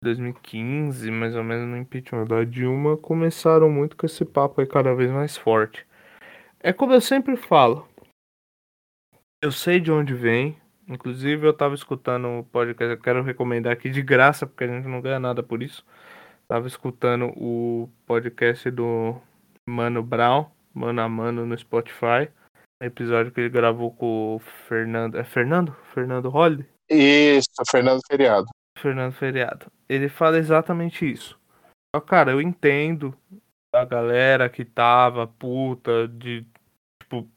2015, 0.00 1.10
mais 1.10 1.34
ou 1.34 1.42
menos 1.42 1.68
no 1.68 1.76
impeachment 1.76 2.26
da 2.26 2.44
Dilma, 2.44 2.96
começaram 2.96 3.68
muito 3.68 3.96
com 3.96 4.06
esse 4.06 4.24
papo 4.24 4.60
aí 4.60 4.68
cada 4.68 4.94
vez 4.94 5.10
mais 5.10 5.36
forte. 5.36 5.84
É 6.60 6.72
como 6.72 6.92
eu 6.92 7.00
sempre 7.00 7.36
falo, 7.36 7.88
eu 9.42 9.50
sei 9.50 9.80
de 9.80 9.90
onde 9.90 10.14
vem, 10.14 10.56
Inclusive, 10.86 11.46
eu 11.46 11.52
tava 11.52 11.74
escutando 11.74 12.28
o 12.28 12.44
podcast, 12.44 12.94
eu 12.94 13.00
quero 13.00 13.22
recomendar 13.22 13.72
aqui 13.72 13.88
de 13.88 14.02
graça, 14.02 14.46
porque 14.46 14.64
a 14.64 14.68
gente 14.68 14.86
não 14.86 15.00
ganha 15.00 15.18
nada 15.18 15.42
por 15.42 15.62
isso. 15.62 15.84
Tava 16.46 16.66
escutando 16.66 17.32
o 17.36 17.88
podcast 18.06 18.70
do 18.70 19.18
Mano 19.66 20.02
Brown, 20.02 20.46
Mano 20.74 21.00
a 21.00 21.08
Mano, 21.08 21.46
no 21.46 21.56
Spotify. 21.56 22.28
Episódio 22.82 23.32
que 23.32 23.40
ele 23.40 23.48
gravou 23.48 23.92
com 23.92 24.36
o 24.36 24.38
Fernando. 24.38 25.16
É 25.16 25.24
Fernando? 25.24 25.74
Fernando 25.94 26.28
Holly? 26.28 26.66
Isso, 26.90 27.48
Fernando 27.70 28.00
Feriado. 28.06 28.46
Fernando 28.78 29.12
Feriado. 29.12 29.66
Ele 29.88 30.08
fala 30.08 30.36
exatamente 30.36 31.10
isso. 31.10 31.38
Cara, 32.06 32.32
eu 32.32 32.42
entendo 32.42 33.16
a 33.72 33.84
galera 33.84 34.48
que 34.48 34.64
tava 34.64 35.26
puta 35.26 36.06
de, 36.08 36.44
tipo, 37.00 37.28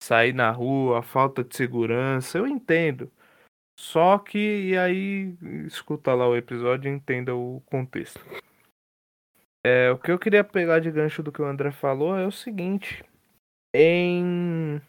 sair 0.00 0.32
na 0.32 0.50
rua, 0.50 1.00
a 1.00 1.02
falta 1.02 1.42
de 1.44 1.56
segurança, 1.56 2.38
eu 2.38 2.46
entendo. 2.46 3.10
Só 3.78 4.18
que 4.18 4.38
e 4.70 4.78
aí 4.78 5.36
escuta 5.66 6.14
lá 6.14 6.26
o 6.26 6.36
episódio 6.36 6.90
e 6.90 6.94
entenda 6.94 7.34
o 7.34 7.60
contexto. 7.66 8.20
É, 9.64 9.90
o 9.90 9.98
que 9.98 10.10
eu 10.10 10.18
queria 10.18 10.44
pegar 10.44 10.78
de 10.78 10.90
gancho 10.90 11.22
do 11.22 11.32
que 11.32 11.42
o 11.42 11.44
André 11.44 11.72
falou 11.72 12.16
é 12.16 12.26
o 12.26 12.30
seguinte. 12.30 13.04
Em 13.74 14.80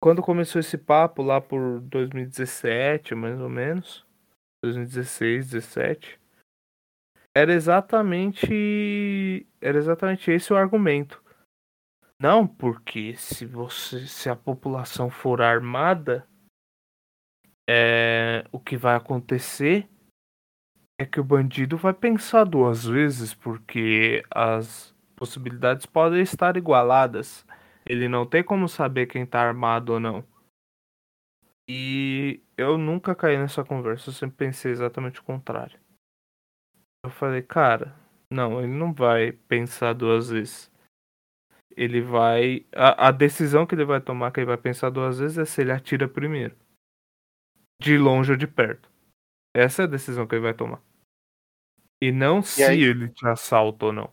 quando 0.00 0.22
começou 0.22 0.60
esse 0.60 0.76
papo 0.76 1.22
lá 1.22 1.40
por 1.40 1.80
2017, 1.80 3.14
mais 3.14 3.40
ou 3.40 3.48
menos, 3.48 4.04
2016, 4.62 5.50
17, 5.50 6.20
era 7.34 7.52
exatamente 7.52 9.46
era 9.60 9.78
exatamente 9.78 10.30
esse 10.30 10.52
o 10.52 10.56
argumento. 10.56 11.22
Não, 12.20 12.46
porque 12.46 13.14
se 13.16 13.46
você 13.46 14.06
se 14.06 14.28
a 14.28 14.34
população 14.34 15.08
for 15.08 15.40
armada, 15.40 16.26
é, 17.68 18.44
o 18.50 18.58
que 18.58 18.76
vai 18.76 18.96
acontecer 18.96 19.88
é 21.00 21.06
que 21.06 21.20
o 21.20 21.24
bandido 21.24 21.76
vai 21.76 21.94
pensar 21.94 22.42
duas 22.42 22.84
vezes, 22.84 23.34
porque 23.34 24.24
as 24.30 24.92
possibilidades 25.14 25.86
podem 25.86 26.20
estar 26.20 26.56
igualadas. 26.56 27.46
Ele 27.86 28.08
não 28.08 28.26
tem 28.26 28.42
como 28.42 28.68
saber 28.68 29.06
quem 29.06 29.24
tá 29.24 29.40
armado 29.40 29.92
ou 29.92 30.00
não. 30.00 30.24
E 31.68 32.42
eu 32.56 32.76
nunca 32.76 33.14
caí 33.14 33.38
nessa 33.38 33.62
conversa, 33.62 34.08
eu 34.08 34.14
sempre 34.14 34.36
pensei 34.36 34.72
exatamente 34.72 35.20
o 35.20 35.24
contrário. 35.24 35.78
Eu 37.04 37.10
falei, 37.10 37.42
cara, 37.42 37.94
não, 38.28 38.58
ele 38.58 38.72
não 38.72 38.92
vai 38.92 39.30
pensar 39.30 39.92
duas 39.92 40.30
vezes 40.30 40.72
ele 41.78 42.02
vai. 42.02 42.66
A, 42.74 43.08
a, 43.08 43.10
decisão 43.12 43.64
que 43.64 43.74
ele 43.76 43.84
vai 43.84 44.00
tomar, 44.00 44.32
que 44.32 44.40
ele 44.40 44.48
vai 44.48 44.56
pensar 44.56 44.90
duas 44.90 45.20
vezes, 45.20 45.38
é 45.38 45.44
se 45.44 45.60
ele 45.60 45.70
atira 45.70 46.08
primeiro. 46.08 46.56
De 47.80 47.96
longe 47.96 48.32
ou 48.32 48.36
de 48.36 48.48
perto. 48.48 48.90
Essa 49.54 49.82
é 49.82 49.84
a 49.84 49.88
decisão 49.88 50.26
que 50.26 50.34
ele 50.34 50.42
vai 50.42 50.54
tomar. 50.54 50.82
E 52.02 52.10
não 52.10 52.40
e 52.40 52.42
se 52.42 52.64
aí... 52.64 52.82
ele 52.82 53.08
te 53.08 53.24
assalta 53.26 53.86
ou 53.86 53.92
não. 53.92 54.12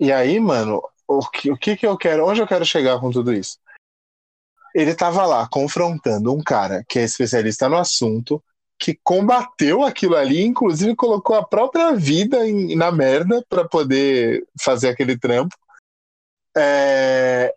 E 0.00 0.10
aí, 0.10 0.40
mano, 0.40 0.82
o 1.06 1.20
que, 1.30 1.52
o 1.52 1.56
que 1.56 1.76
que 1.76 1.86
eu 1.86 1.96
quero. 1.96 2.26
Onde 2.26 2.40
eu 2.40 2.48
quero 2.48 2.64
chegar 2.64 2.98
com 2.98 3.10
tudo 3.12 3.32
isso? 3.32 3.58
Ele 4.74 4.94
tava 4.94 5.24
lá 5.24 5.48
confrontando 5.48 6.34
um 6.34 6.42
cara 6.42 6.84
que 6.88 6.98
é 6.98 7.04
especialista 7.04 7.68
no 7.68 7.76
assunto, 7.76 8.42
que 8.80 8.98
combateu 9.04 9.84
aquilo 9.84 10.16
ali, 10.16 10.42
inclusive 10.42 10.96
colocou 10.96 11.36
a 11.36 11.44
própria 11.44 11.92
vida 11.92 12.48
em, 12.48 12.74
na 12.74 12.90
merda 12.90 13.44
para 13.46 13.68
poder 13.68 14.46
fazer 14.58 14.88
aquele 14.88 15.18
trampo. 15.18 15.54
É, 16.56 17.54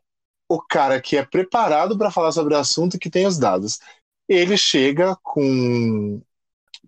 o 0.50 0.62
cara 0.62 1.01
que 1.01 1.15
é 1.15 1.25
preparado 1.25 1.98
para 1.98 2.12
falar 2.12 2.34
sobre 2.34 2.53
o 2.53 2.58
assunto 2.58 2.98
e 2.98 3.00
que 3.00 3.10
tem 3.10 3.25
os 3.25 3.39
dados. 3.39 3.80
Ele 4.27 4.58
chega 4.58 5.18
com 5.24 6.22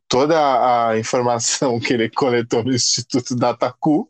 toda 0.08 0.90
a 0.90 1.00
informação 1.00 1.80
que 1.80 1.94
ele 1.94 2.10
coletou 2.10 2.62
no 2.62 2.74
Instituto 2.74 3.36
Dataku 3.36 4.10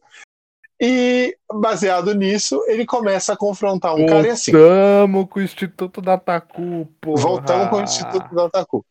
e, 0.82 1.38
baseado 1.54 2.14
nisso, 2.16 2.64
ele 2.68 2.86
começa 2.86 3.34
a 3.34 3.38
confrontar 3.38 3.94
um 3.94 4.00
Voltamos 4.00 4.24
cara 4.24 4.34
assim. 4.34 4.52
Voltamos 4.52 5.30
com 5.30 5.40
o 5.40 5.44
Instituto 5.44 6.02
Dataku, 6.02 6.88
porra. 7.00 7.22
Voltamos 7.22 7.70
com 7.70 7.76
o 7.78 7.82
Instituto 7.82 8.36
Dataku. 8.36 8.86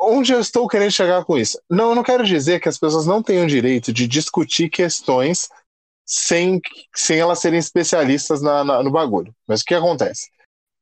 Onde 0.00 0.32
eu 0.32 0.40
estou 0.40 0.66
querendo 0.66 0.90
chegar 0.90 1.24
com 1.24 1.38
isso? 1.38 1.60
Não, 1.70 1.90
eu 1.90 1.94
não 1.94 2.02
quero 2.02 2.24
dizer 2.24 2.60
que 2.60 2.68
as 2.68 2.76
pessoas 2.76 3.06
não 3.06 3.22
tenham 3.22 3.46
direito 3.46 3.92
de 3.92 4.08
discutir 4.08 4.68
questões 4.68 5.48
sem, 6.04 6.60
sem 6.96 7.18
elas 7.18 7.38
serem 7.38 7.60
especialistas 7.60 8.42
na, 8.42 8.64
na, 8.64 8.82
no 8.82 8.90
bagulho. 8.90 9.32
Mas 9.46 9.60
o 9.60 9.64
que 9.64 9.74
acontece? 9.74 10.30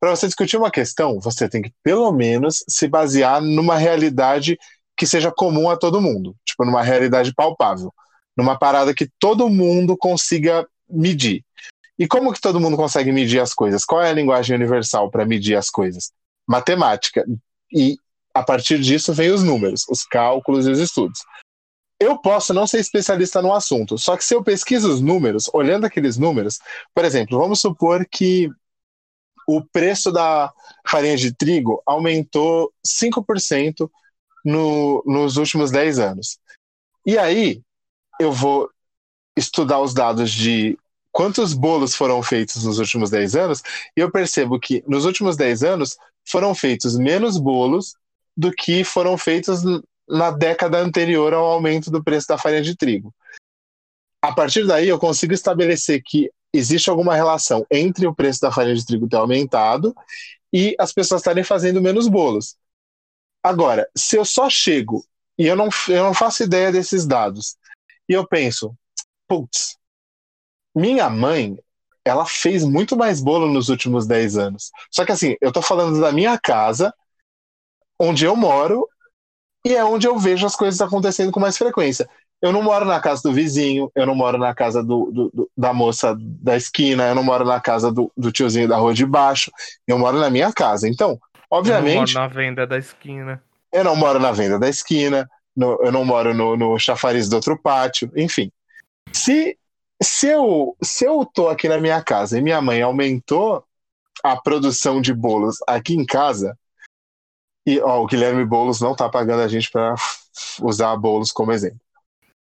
Para 0.00 0.17
você 0.17 0.26
discutir 0.26 0.57
uma 0.57 0.71
questão, 0.71 1.21
você 1.21 1.47
tem 1.47 1.61
que, 1.61 1.73
pelo 1.83 2.11
menos, 2.11 2.65
se 2.69 2.88
basear 2.88 3.43
numa 3.43 3.76
realidade 3.76 4.59
que 4.97 5.07
seja 5.07 5.31
comum 5.31 5.69
a 5.69 5.76
todo 5.76 6.00
mundo. 6.00 6.35
Tipo, 6.45 6.65
numa 6.65 6.83
realidade 6.83 7.35
palpável. 7.35 7.93
Numa 8.35 8.59
parada 8.59 8.95
que 8.95 9.11
todo 9.19 9.50
mundo 9.50 9.95
consiga 9.97 10.67
medir. 10.88 11.45
E 11.99 12.07
como 12.07 12.33
que 12.33 12.41
todo 12.41 12.61
mundo 12.61 12.76
consegue 12.76 13.12
medir 13.12 13.41
as 13.41 13.53
coisas? 13.53 13.85
Qual 13.85 14.03
é 14.03 14.11
a 14.11 14.15
linguagem 14.15 14.57
universal 14.57 15.11
para 15.11 15.26
medir 15.26 15.57
as 15.57 15.69
coisas? 15.69 16.12
Matemática. 16.47 17.25
E 17.73 17.97
a 18.37 18.43
partir 18.43 18.78
disso 18.78 19.14
vem 19.14 19.31
os 19.31 19.43
números, 19.43 19.87
os 19.88 20.05
cálculos 20.05 20.66
e 20.66 20.71
os 20.71 20.78
estudos. 20.78 21.21
Eu 21.99 22.19
posso 22.19 22.52
não 22.52 22.66
ser 22.66 22.78
especialista 22.78 23.40
no 23.40 23.55
assunto, 23.55 23.97
só 23.97 24.16
que 24.16 24.25
se 24.25 24.35
eu 24.35 24.45
pesquiso 24.45 24.93
os 24.93 25.00
números, 25.00 25.49
olhando 25.55 25.87
aqueles 25.87 26.19
números, 26.19 26.59
por 26.95 27.05
exemplo, 27.05 27.38
vamos 27.38 27.61
supor 27.61 28.07
que 28.07 28.50
o 29.49 29.64
preço 29.64 30.12
da 30.12 30.52
farinha 30.87 31.16
de 31.16 31.33
trigo 31.33 31.83
aumentou 31.87 32.71
5% 32.87 33.88
no, 34.45 35.02
nos 35.07 35.38
últimos 35.38 35.71
10 35.71 35.99
anos. 35.99 36.38
E 37.07 37.16
aí 37.16 37.62
eu 38.21 38.31
vou 38.33 38.69
estudar 39.37 39.81
os 39.81 39.95
dados 39.95 40.31
de 40.31 40.76
quantos 41.11 41.55
bolos 41.55 41.95
foram 41.95 42.23
feitos 42.23 42.64
nos 42.64 42.78
últimos 42.78 43.09
10 43.09 43.37
anos 43.37 43.62
e 43.97 44.00
eu 44.00 44.11
percebo 44.11 44.61
que 44.61 44.85
nos 44.87 45.07
últimos 45.07 45.37
10 45.37 45.62
anos 45.62 45.97
foram 46.26 46.55
feitos 46.55 46.99
menos 46.99 47.38
bolos 47.38 47.95
do 48.37 48.52
que 48.52 48.85
foram 48.85 49.16
feitos 49.16 49.62
na 50.09 50.31
década 50.31 50.78
anterior 50.78 51.33
ao 51.33 51.45
aumento 51.45 51.90
do 51.90 52.02
preço 52.02 52.28
da 52.28 52.38
farinha 52.38 52.62
de 52.62 52.76
trigo. 52.76 53.14
A 54.23 54.35
partir 54.35 54.66
daí, 54.66 54.88
eu 54.88 54.99
consigo 54.99 55.33
estabelecer 55.33 56.02
que 56.05 56.31
existe 56.52 56.90
alguma 56.90 57.14
relação 57.14 57.66
entre 57.71 58.07
o 58.07 58.14
preço 58.14 58.40
da 58.40 58.52
farinha 58.52 58.75
de 58.75 58.85
trigo 58.85 59.09
ter 59.09 59.16
aumentado 59.16 59.95
e 60.52 60.75
as 60.78 60.93
pessoas 60.93 61.21
estarem 61.21 61.45
fazendo 61.45 61.83
menos 61.83 62.09
bolos. 62.09 62.57
Agora, 63.43 63.88
se 63.97 64.16
eu 64.16 64.25
só 64.25 64.50
chego 64.50 65.05
e 65.38 65.47
eu 65.47 65.55
não, 65.55 65.69
eu 65.88 66.02
não 66.02 66.14
faço 66.14 66.43
ideia 66.43 66.73
desses 66.73 67.07
dados, 67.07 67.57
e 68.09 68.12
eu 68.12 68.26
penso, 68.26 68.75
putz, 69.28 69.76
minha 70.75 71.11
mãe, 71.11 71.59
ela 72.05 72.25
fez 72.25 72.64
muito 72.64 72.97
mais 72.97 73.21
bolo 73.21 73.52
nos 73.52 73.69
últimos 73.69 74.07
10 74.07 74.37
anos. 74.37 74.71
Só 74.90 75.05
que 75.05 75.12
assim, 75.12 75.37
eu 75.40 75.52
tô 75.52 75.61
falando 75.61 76.00
da 76.00 76.12
minha 76.12 76.38
casa, 76.38 76.95
onde 77.99 78.25
eu 78.25 78.37
moro, 78.37 78.88
e 79.65 79.75
é 79.75 79.85
onde 79.85 80.07
eu 80.07 80.19
vejo 80.19 80.47
as 80.47 80.55
coisas 80.55 80.81
acontecendo 80.81 81.33
com 81.33 81.41
mais 81.41 81.59
frequência. 81.59 82.09
Eu 82.41 82.53
não 82.53 82.62
moro 82.62 82.85
na 82.85 83.00
casa 83.00 83.23
do 83.23 83.33
vizinho, 83.33 83.91
eu 83.95 84.07
não 84.07 84.15
moro 84.15 84.38
na 84.38 84.55
casa 84.55 84.83
do, 84.83 85.11
do, 85.11 85.31
do, 85.33 85.50
da 85.57 85.73
moça 85.73 86.15
da 86.19 86.57
esquina, 86.57 87.09
eu 87.09 87.15
não 87.15 87.25
moro 87.25 87.45
na 87.45 87.61
casa 87.61 87.91
do, 87.91 88.12
do 88.17 88.31
tiozinho 88.31 88.69
da 88.69 88.76
rua 88.76 88.93
de 88.93 89.07
baixo, 89.07 89.50
eu 89.87 89.99
moro 89.99 90.21
na 90.21 90.31
minha 90.31 90.53
casa. 90.53 90.88
Então, 90.88 91.19
obviamente. 91.50 92.15
Eu 92.15 92.21
não 92.21 92.23
moro 92.23 92.29
na 92.29 92.29
venda 92.29 92.67
da 92.67 92.79
esquina. 92.79 93.43
Eu 93.73 93.85
não 93.85 93.97
moro 93.97 94.19
na 94.21 94.33
venda 94.33 94.59
da 94.59 94.69
esquina, 94.69 95.31
no, 95.57 95.79
eu 95.83 95.91
não 95.91 96.05
moro 96.05 96.35
no, 96.35 96.57
no 96.57 96.79
chafariz 96.79 97.29
do 97.29 97.37
outro 97.37 97.59
pátio, 97.59 98.11
enfim. 98.15 98.53
Se, 99.12 99.57
se, 100.03 100.29
eu, 100.29 100.76
se 100.83 101.07
eu 101.07 101.25
tô 101.25 101.49
aqui 101.49 101.69
na 101.69 101.79
minha 101.79 102.03
casa 102.03 102.38
e 102.38 102.43
minha 102.43 102.61
mãe 102.61 102.83
aumentou 102.83 103.65
a 104.23 104.37
produção 104.37 105.00
de 105.00 105.15
bolos 105.15 105.57
aqui 105.67 105.95
em 105.95 106.05
casa, 106.05 106.57
e 107.66 107.80
ó, 107.80 108.02
o 108.02 108.06
Guilherme 108.06 108.44
Bolos 108.44 108.80
não 108.80 108.94
tá 108.94 109.08
pagando 109.08 109.42
a 109.42 109.49
gente 109.49 109.70
para 109.70 109.94
usar 110.62 110.96
bolos 110.96 111.32
como 111.32 111.52
exemplo. 111.52 111.80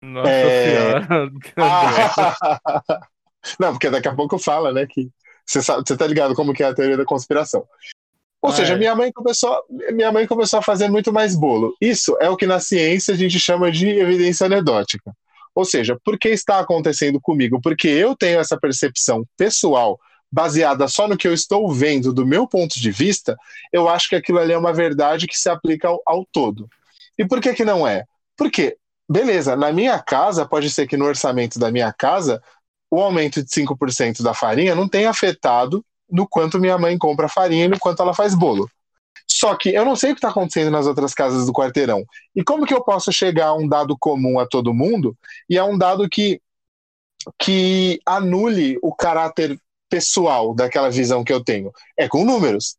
Nossa 0.02 0.30
é... 0.30 1.00
senhora. 1.00 1.30
não, 3.58 3.72
porque 3.72 3.90
daqui 3.90 4.08
a 4.08 4.14
pouco 4.14 4.38
fala, 4.38 4.72
né, 4.72 4.86
que 4.86 5.08
você, 5.44 5.62
sabe, 5.62 5.82
você 5.86 5.96
tá 5.96 6.06
ligado 6.06 6.34
como 6.34 6.52
que 6.52 6.62
é 6.62 6.66
a 6.66 6.74
teoria 6.74 6.96
da 6.96 7.04
conspiração. 7.04 7.64
Ou 8.42 8.50
ah, 8.50 8.52
seja, 8.52 8.74
é. 8.74 8.76
minha 8.76 8.94
mãe 8.94 9.10
começou, 9.12 9.64
minha 9.92 10.12
mãe 10.12 10.26
começou 10.26 10.58
a 10.58 10.62
fazer 10.62 10.88
muito 10.88 11.12
mais 11.12 11.34
bolo. 11.34 11.74
Isso 11.80 12.16
é 12.20 12.28
o 12.28 12.36
que 12.36 12.46
na 12.46 12.60
ciência 12.60 13.14
a 13.14 13.16
gente 13.16 13.38
chama 13.40 13.70
de 13.72 13.88
evidência 13.88 14.46
anedótica. 14.46 15.12
Ou 15.54 15.64
seja, 15.64 15.98
por 16.04 16.18
que 16.18 16.28
está 16.28 16.60
acontecendo 16.60 17.18
comigo? 17.20 17.60
Porque 17.62 17.88
eu 17.88 18.14
tenho 18.14 18.38
essa 18.38 18.58
percepção 18.58 19.24
pessoal 19.38 19.98
baseada 20.36 20.86
só 20.86 21.08
no 21.08 21.16
que 21.16 21.26
eu 21.26 21.32
estou 21.32 21.72
vendo 21.72 22.12
do 22.12 22.26
meu 22.26 22.46
ponto 22.46 22.78
de 22.78 22.90
vista, 22.90 23.34
eu 23.72 23.88
acho 23.88 24.10
que 24.10 24.16
aquilo 24.16 24.38
ali 24.38 24.52
é 24.52 24.58
uma 24.58 24.70
verdade 24.70 25.26
que 25.26 25.38
se 25.38 25.48
aplica 25.48 25.88
ao, 25.88 26.02
ao 26.04 26.26
todo. 26.30 26.68
E 27.18 27.26
por 27.26 27.40
que 27.40 27.54
que 27.54 27.64
não 27.64 27.88
é? 27.88 28.04
Porque 28.36 28.76
beleza, 29.08 29.56
na 29.56 29.72
minha 29.72 29.98
casa, 29.98 30.44
pode 30.44 30.68
ser 30.68 30.86
que 30.86 30.94
no 30.94 31.06
orçamento 31.06 31.58
da 31.58 31.70
minha 31.72 31.90
casa, 31.90 32.42
o 32.90 33.00
aumento 33.00 33.42
de 33.42 33.48
5% 33.48 34.22
da 34.22 34.34
farinha 34.34 34.74
não 34.74 34.86
tenha 34.86 35.08
afetado 35.08 35.82
no 36.10 36.28
quanto 36.28 36.60
minha 36.60 36.76
mãe 36.76 36.98
compra 36.98 37.30
farinha 37.30 37.64
e 37.64 37.68
no 37.68 37.78
quanto 37.78 38.02
ela 38.02 38.12
faz 38.12 38.34
bolo. 38.34 38.68
Só 39.26 39.54
que 39.56 39.70
eu 39.70 39.86
não 39.86 39.96
sei 39.96 40.10
o 40.10 40.14
que 40.14 40.18
está 40.18 40.28
acontecendo 40.28 40.70
nas 40.70 40.86
outras 40.86 41.14
casas 41.14 41.46
do 41.46 41.52
quarteirão. 41.52 42.04
E 42.34 42.44
como 42.44 42.66
que 42.66 42.74
eu 42.74 42.84
posso 42.84 43.10
chegar 43.10 43.46
a 43.46 43.54
um 43.54 43.66
dado 43.66 43.96
comum 43.98 44.38
a 44.38 44.46
todo 44.46 44.74
mundo 44.74 45.16
e 45.48 45.56
a 45.56 45.64
um 45.64 45.78
dado 45.78 46.06
que, 46.10 46.40
que 47.38 48.00
anule 48.04 48.78
o 48.82 48.94
caráter 48.94 49.58
pessoal 49.88 50.54
daquela 50.54 50.90
visão 50.90 51.24
que 51.24 51.32
eu 51.32 51.42
tenho? 51.42 51.72
É 51.96 52.08
com 52.08 52.24
números. 52.24 52.76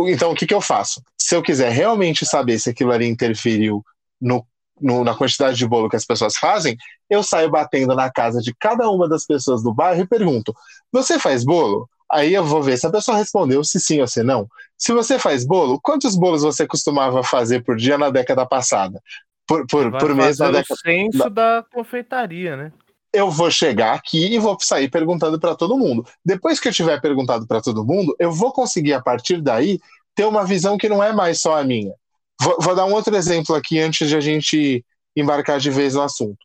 Então, 0.00 0.30
o 0.30 0.34
que, 0.34 0.46
que 0.46 0.54
eu 0.54 0.60
faço? 0.60 1.02
Se 1.20 1.34
eu 1.34 1.42
quiser 1.42 1.70
realmente 1.70 2.24
saber 2.24 2.58
se 2.58 2.70
aquilo 2.70 2.92
ali 2.92 3.06
interferiu 3.06 3.84
no 4.20 4.46
no, 4.80 5.04
na 5.04 5.14
quantidade 5.14 5.56
de 5.56 5.66
bolo 5.66 5.88
que 5.88 5.96
as 5.96 6.04
pessoas 6.04 6.36
fazem, 6.36 6.76
eu 7.08 7.22
saio 7.22 7.50
batendo 7.50 7.94
na 7.94 8.10
casa 8.10 8.40
de 8.40 8.54
cada 8.54 8.88
uma 8.90 9.08
das 9.08 9.26
pessoas 9.26 9.62
do 9.62 9.72
bairro 9.72 10.02
e 10.02 10.06
pergunto: 10.06 10.54
Você 10.92 11.18
faz 11.18 11.44
bolo? 11.44 11.88
Aí 12.10 12.32
eu 12.32 12.44
vou 12.44 12.62
ver 12.62 12.78
se 12.78 12.86
a 12.86 12.90
pessoa 12.90 13.18
respondeu 13.18 13.62
se 13.62 13.78
sim 13.78 14.00
ou 14.00 14.06
se 14.06 14.22
não. 14.22 14.48
Se 14.78 14.92
você 14.92 15.18
faz 15.18 15.44
bolo, 15.44 15.78
quantos 15.82 16.16
bolos 16.16 16.42
você 16.42 16.66
costumava 16.66 17.22
fazer 17.22 17.62
por 17.62 17.76
dia 17.76 17.98
na 17.98 18.08
década 18.08 18.46
passada? 18.46 19.00
Por, 19.46 19.66
por, 19.66 19.90
por 19.98 20.14
mês 20.14 20.38
na 20.38 20.50
década. 20.50 20.74
O 20.74 20.76
censo 20.76 21.28
da 21.28 21.64
confeitaria, 21.70 22.56
né? 22.56 22.72
Eu 23.18 23.32
vou 23.32 23.50
chegar 23.50 23.94
aqui 23.94 24.32
e 24.32 24.38
vou 24.38 24.56
sair 24.60 24.88
perguntando 24.88 25.40
para 25.40 25.56
todo 25.56 25.76
mundo. 25.76 26.06
Depois 26.24 26.60
que 26.60 26.68
eu 26.68 26.72
tiver 26.72 27.00
perguntado 27.00 27.48
para 27.48 27.60
todo 27.60 27.84
mundo, 27.84 28.14
eu 28.16 28.30
vou 28.30 28.52
conseguir 28.52 28.92
a 28.92 29.02
partir 29.02 29.42
daí 29.42 29.80
ter 30.14 30.24
uma 30.24 30.44
visão 30.44 30.78
que 30.78 30.88
não 30.88 31.02
é 31.02 31.12
mais 31.12 31.40
só 31.40 31.58
a 31.58 31.64
minha. 31.64 31.92
Vou, 32.40 32.56
vou, 32.60 32.76
dar 32.76 32.86
um 32.86 32.92
outro 32.92 33.16
exemplo 33.16 33.56
aqui 33.56 33.80
antes 33.80 34.08
de 34.08 34.16
a 34.16 34.20
gente 34.20 34.84
embarcar 35.16 35.58
de 35.58 35.68
vez 35.68 35.94
no 35.94 36.02
assunto. 36.02 36.38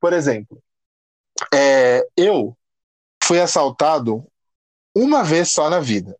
Por 0.00 0.12
exemplo, 0.12 0.60
é, 1.54 2.04
eu 2.16 2.56
fui 3.22 3.40
assaltado 3.40 4.26
uma 4.96 5.22
vez 5.22 5.52
só 5.52 5.70
na 5.70 5.78
vida. 5.78 6.18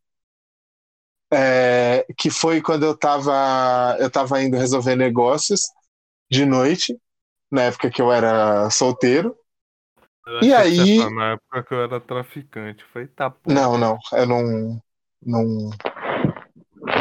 É, 1.32 2.06
que 2.16 2.30
foi 2.30 2.62
quando 2.62 2.84
eu 2.84 2.92
estava 2.92 3.96
eu 3.98 4.08
tava 4.08 4.40
indo 4.40 4.56
resolver 4.56 4.94
negócios 4.94 5.62
de 6.30 6.46
noite, 6.46 6.96
na 7.50 7.62
época 7.62 7.90
que 7.90 8.00
eu 8.00 8.12
era 8.12 8.70
solteiro. 8.70 9.36
E 10.42 10.52
aí. 10.52 11.10
Na 11.10 11.32
época 11.32 11.62
que 11.62 11.74
eu 11.74 11.82
era 11.82 12.00
traficante. 12.00 12.84
Foi 12.92 13.06
tá, 13.06 13.32
Não, 13.46 13.78
não. 13.78 13.98
Eu 14.12 14.26
não. 14.26 14.82
Não. 15.22 15.70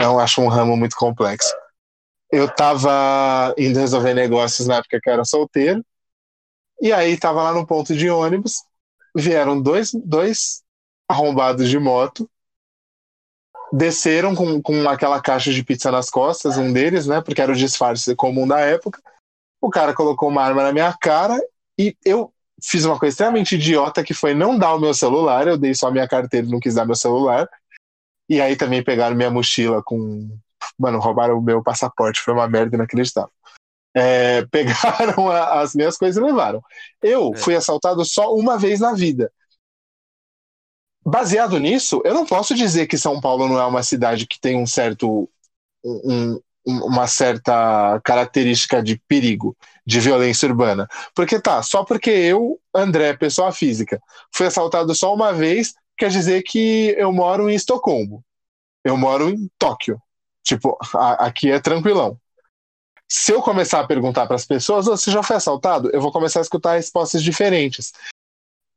Não 0.02 0.20
acho 0.20 0.42
um 0.42 0.48
ramo 0.48 0.76
muito 0.76 0.96
complexo 0.96 1.54
eu 2.36 2.54
tava 2.54 3.54
indo 3.58 3.80
resolver 3.80 4.14
negócios 4.14 4.68
na 4.68 4.76
época 4.76 5.00
que 5.02 5.10
eu 5.10 5.14
era 5.14 5.26
solteiro. 5.26 5.86
E 6.82 6.92
aí 6.92 7.18
tava 7.18 7.42
lá 7.42 7.54
no 7.54 7.66
ponto 7.66 7.96
de 7.96 8.10
ônibus, 8.10 8.56
vieram 9.16 9.62
dois, 9.62 9.92
dois 9.94 10.62
arrombados 11.08 11.70
de 11.70 11.80
moto, 11.80 12.30
desceram 13.72 14.36
com, 14.36 14.62
com 14.62 14.90
aquela 14.90 15.22
caixa 15.22 15.54
de 15.54 15.64
pizza 15.64 15.90
nas 15.90 16.10
costas, 16.10 16.58
um 16.58 16.74
deles, 16.74 17.08
né? 17.08 17.22
Porque 17.22 17.42
era 17.42 17.52
o 17.52 17.56
disfarce 17.56 18.14
comum 18.16 18.46
da 18.46 18.60
época. 18.60 19.02
O 19.62 19.70
cara 19.70 19.94
colocou 19.94 20.28
uma 20.28 20.44
arma 20.44 20.64
na 20.64 20.74
minha 20.74 20.94
cara 20.94 21.40
e 21.80 21.96
eu 22.04 22.34
fiz 22.70 22.86
uma 22.86 23.00
coisa 23.00 23.14
extremamente 23.14 23.56
idiota 23.56 24.04
que 24.04 24.14
foi 24.14 24.34
não 24.34 24.58
dar 24.58 24.76
o 24.76 24.80
meu 24.80 24.94
celular, 24.94 25.48
eu 25.48 25.58
dei 25.58 25.74
só 25.74 25.88
a 25.88 25.92
minha 25.92 26.08
carteira 26.08 26.48
e 26.48 26.50
não 26.50 26.60
quis 26.60 26.76
dar 26.76 26.86
meu 26.86 26.96
celular. 26.96 27.48
E 28.28 28.42
aí 28.42 28.56
também 28.56 28.84
pegaram 28.84 29.16
minha 29.16 29.30
mochila 29.30 29.84
com 29.84 30.30
Mano, 30.78 31.00
roubaram 31.00 31.38
o 31.38 31.42
meu 31.42 31.64
passaporte, 31.64 32.22
foi 32.22 32.34
uma 32.34 32.48
merda 32.48 32.76
inacreditável. 32.76 33.32
É, 33.96 34.46
pegaram 34.52 35.30
a, 35.30 35.62
as 35.62 35.74
minhas 35.74 35.98
coisas 35.98 36.22
e 36.22 36.26
levaram. 36.26 36.62
Eu 37.02 37.34
é. 37.34 37.38
fui 37.38 37.56
assaltado 37.56 38.04
só 38.04 38.34
uma 38.34 38.58
vez 38.58 38.80
na 38.80 38.94
vida. 38.94 39.32
Baseado 41.06 41.60
nisso, 41.60 42.02
eu 42.04 42.14
não 42.14 42.26
posso 42.26 42.56
dizer 42.56 42.88
que 42.88 42.98
São 42.98 43.22
Paulo 43.22 43.48
não 43.48 43.60
é 43.60 43.66
uma 43.66 43.84
cidade 43.84 44.26
que 44.26 44.40
tem 44.40 44.58
um 44.58 44.66
certo. 44.66 45.30
Um, 45.84 46.40
uma 46.66 47.06
certa 47.06 48.02
característica 48.04 48.82
de 48.82 49.00
perigo, 49.08 49.56
de 49.86 50.00
violência 50.00 50.48
urbana. 50.48 50.88
Porque 51.14 51.40
tá, 51.40 51.62
só 51.62 51.84
porque 51.84 52.10
eu, 52.10 52.60
André, 52.74 53.16
pessoa 53.16 53.52
física, 53.52 54.02
fui 54.34 54.48
assaltado 54.48 54.94
só 54.96 55.14
uma 55.14 55.32
vez, 55.32 55.76
quer 55.98 56.10
dizer 56.10 56.42
que 56.44 56.96
eu 56.98 57.12
moro 57.12 57.50
em 57.50 57.56
Estocolmo. 57.56 58.24
Eu 58.84 58.98
moro 58.98 59.30
em 59.30 59.50
Tóquio. 59.58 60.02
Tipo, 60.44 60.78
a, 60.96 61.26
aqui 61.26 61.52
é 61.52 61.60
tranquilão. 61.60 62.20
Se 63.08 63.32
eu 63.32 63.42
começar 63.42 63.80
a 63.80 63.88
perguntar 63.88 64.26
para 64.26 64.36
as 64.36 64.46
pessoas, 64.46 64.86
você 64.88 65.12
já 65.12 65.22
foi 65.22 65.36
assaltado? 65.36 65.90
Eu 65.92 66.02
vou 66.02 66.12
começar 66.12 66.40
a 66.40 66.42
escutar 66.42 66.76
respostas 66.76 67.22
diferentes. 67.22 67.94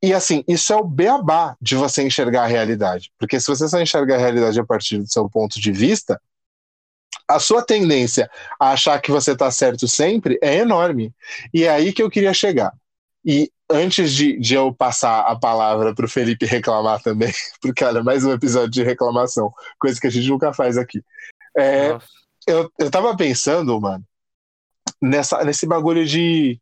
E 0.01 0.13
assim, 0.13 0.43
isso 0.47 0.71
é 0.71 0.75
o 0.75 0.83
beabá 0.83 1.57
de 1.59 1.75
você 1.75 2.03
enxergar 2.03 2.43
a 2.43 2.47
realidade. 2.47 3.11
Porque 3.17 3.39
se 3.39 3.47
você 3.47 3.67
só 3.67 3.81
enxerga 3.81 4.15
a 4.15 4.17
realidade 4.17 4.59
a 4.59 4.65
partir 4.65 4.99
do 4.99 5.11
seu 5.11 5.29
ponto 5.29 5.59
de 5.59 5.71
vista, 5.71 6.21
a 7.27 7.39
sua 7.39 7.63
tendência 7.63 8.29
a 8.59 8.71
achar 8.71 8.99
que 8.99 9.11
você 9.11 9.33
está 9.33 9.51
certo 9.51 9.87
sempre 9.87 10.39
é 10.41 10.57
enorme. 10.57 11.13
E 11.53 11.63
é 11.63 11.69
aí 11.69 11.93
que 11.93 12.01
eu 12.01 12.09
queria 12.09 12.33
chegar. 12.33 12.73
E 13.23 13.51
antes 13.69 14.13
de, 14.13 14.39
de 14.39 14.55
eu 14.55 14.73
passar 14.73 15.21
a 15.21 15.37
palavra 15.37 15.93
para 15.93 16.05
o 16.05 16.09
Felipe 16.09 16.45
reclamar 16.45 17.01
também, 17.01 17.31
porque 17.61 17.83
olha, 17.83 18.03
mais 18.03 18.25
um 18.25 18.33
episódio 18.33 18.71
de 18.71 18.83
reclamação, 18.83 19.53
coisa 19.79 19.99
que 19.99 20.07
a 20.07 20.09
gente 20.09 20.27
nunca 20.27 20.51
faz 20.51 20.77
aqui. 20.77 21.03
É, 21.55 21.97
eu, 22.47 22.71
eu 22.79 22.89
tava 22.89 23.15
pensando, 23.15 23.79
mano, 23.79 24.03
nessa, 25.01 25.43
nesse 25.43 25.67
bagulho 25.67 26.05
de. 26.05 26.59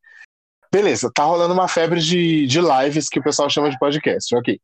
Beleza, 0.69 1.09
tá 1.13 1.23
rolando 1.23 1.53
uma 1.53 1.69
febre 1.69 2.01
de, 2.01 2.45
de 2.45 2.59
lives 2.59 3.07
que 3.07 3.19
o 3.19 3.23
pessoal 3.23 3.49
chama 3.49 3.69
de 3.69 3.79
podcast, 3.79 4.35
ok. 4.35 4.59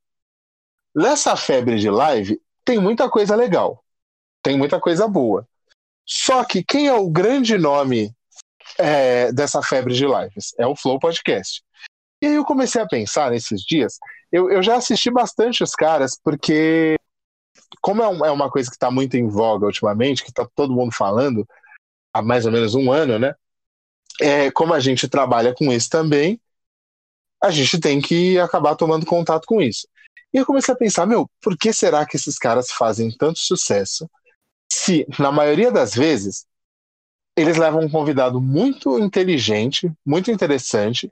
Nessa 0.93 1.35
febre 1.37 1.79
de 1.79 1.89
live, 1.89 2.39
tem 2.65 2.77
muita 2.77 3.09
coisa 3.09 3.35
legal, 3.35 3.83
tem 4.43 4.57
muita 4.57 4.81
coisa 4.81 5.07
boa. 5.07 5.47
Só 6.05 6.43
que 6.43 6.63
quem 6.63 6.87
é 6.87 6.93
o 6.93 7.09
grande 7.09 7.57
nome 7.57 8.13
é, 8.77 9.31
dessa 9.31 9.61
febre 9.61 9.93
de 9.93 10.05
lives? 10.05 10.53
É 10.57 10.67
o 10.67 10.75
Flow 10.75 10.99
Podcast. 10.99 11.63
E 12.21 12.27
aí 12.27 12.35
eu 12.35 12.45
comecei 12.45 12.81
a 12.81 12.87
pensar 12.87 13.31
nesses 13.31 13.61
dias. 13.61 13.97
Eu, 14.31 14.49
eu 14.49 14.63
já 14.63 14.77
assisti 14.77 15.11
bastante 15.11 15.63
os 15.63 15.71
caras, 15.71 16.17
porque, 16.23 16.97
como 17.81 18.01
é, 18.01 18.07
um, 18.07 18.25
é 18.25 18.31
uma 18.31 18.49
coisa 18.49 18.69
que 18.69 18.75
está 18.75 18.89
muito 18.89 19.15
em 19.15 19.27
voga 19.27 19.65
ultimamente, 19.65 20.23
que 20.23 20.29
está 20.29 20.47
todo 20.55 20.73
mundo 20.73 20.93
falando 20.93 21.47
há 22.13 22.21
mais 22.21 22.45
ou 22.45 22.51
menos 22.51 22.75
um 22.75 22.91
ano, 22.91 23.19
né? 23.19 23.33
É, 24.21 24.51
como 24.51 24.73
a 24.73 24.79
gente 24.79 25.07
trabalha 25.07 25.53
com 25.53 25.71
isso 25.71 25.89
também, 25.89 26.39
a 27.41 27.51
gente 27.51 27.79
tem 27.79 27.99
que 27.99 28.39
acabar 28.39 28.75
tomando 28.75 29.05
contato 29.05 29.45
com 29.45 29.61
isso. 29.61 29.87
E 30.33 30.37
eu 30.37 30.45
comecei 30.45 30.73
a 30.73 30.77
pensar, 30.77 31.05
meu, 31.05 31.29
por 31.41 31.57
que 31.57 31.73
será 31.73 32.05
que 32.05 32.15
esses 32.15 32.37
caras 32.37 32.71
fazem 32.71 33.11
tanto 33.15 33.39
sucesso 33.39 34.09
se, 34.73 35.05
na 35.19 35.31
maioria 35.31 35.71
das 35.71 35.93
vezes, 35.93 36.45
eles 37.35 37.57
levam 37.57 37.81
um 37.81 37.89
convidado 37.89 38.39
muito 38.41 38.99
inteligente, 38.99 39.91
muito 40.05 40.29
interessante, 40.29 41.11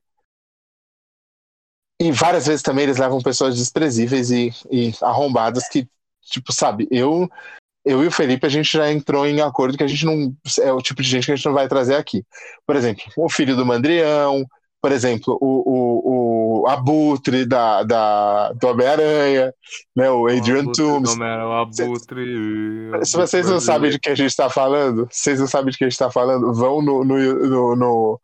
e 2.00 2.12
várias 2.12 2.48
vezes 2.48 2.64
também 2.64 2.84
eles 2.84 2.98
levam 2.98 3.22
pessoas 3.22 3.56
desprezíveis 3.56 4.32
e, 4.32 4.52
e 4.72 4.92
arrombadas 5.02 5.68
que, 5.70 5.88
tipo, 6.22 6.52
sabe, 6.52 6.88
eu 6.90 7.30
eu 7.84 8.04
e 8.04 8.08
o 8.08 8.12
Felipe, 8.12 8.46
a 8.46 8.50
gente 8.50 8.72
já 8.72 8.92
entrou 8.92 9.26
em 9.26 9.42
acordo 9.42 9.78
que 9.78 9.84
a 9.84 9.88
gente 9.88 10.06
não. 10.06 10.36
É 10.60 10.72
o 10.72 10.82
tipo 10.82 11.02
de 11.02 11.10
gente 11.10 11.26
que 11.26 11.32
a 11.32 11.36
gente 11.36 11.46
não 11.46 11.54
vai 11.54 11.68
trazer 11.68 11.96
aqui. 11.96 12.24
Por 12.66 12.76
exemplo, 12.76 13.04
o 13.18 13.30
filho 13.30 13.56
do 13.56 13.66
Mandrião, 13.66 14.46
por 14.82 14.92
exemplo, 14.92 15.38
o, 15.40 16.62
o, 16.62 16.62
o 16.64 16.68
Abutre 16.68 17.46
da, 17.46 17.84
da, 17.84 18.52
do 18.54 18.68
Homem-Aranha, 18.68 19.54
né, 19.96 20.10
o 20.10 20.26
Adrian 20.26 20.64
o 20.64 20.72
Toomes. 20.72 21.16
O 21.16 21.24
Abutre. 21.54 23.06
Se 23.06 23.16
vocês 23.16 23.48
não 23.48 23.60
sabem 23.60 23.92
de 23.92 24.00
que 24.00 24.10
a 24.10 24.16
gente 24.16 24.32
está 24.32 24.50
falando, 24.50 25.08
vocês 25.12 25.40
não 25.40 25.48
sabem 25.48 25.72
de 25.72 25.78
que 25.78 25.84
a 25.84 25.88
gente 25.88 25.94
está 25.94 26.10
falando, 26.10 26.52
vão 26.52 26.82
no, 26.82 27.04
no, 27.04 27.76
no, 27.76 28.20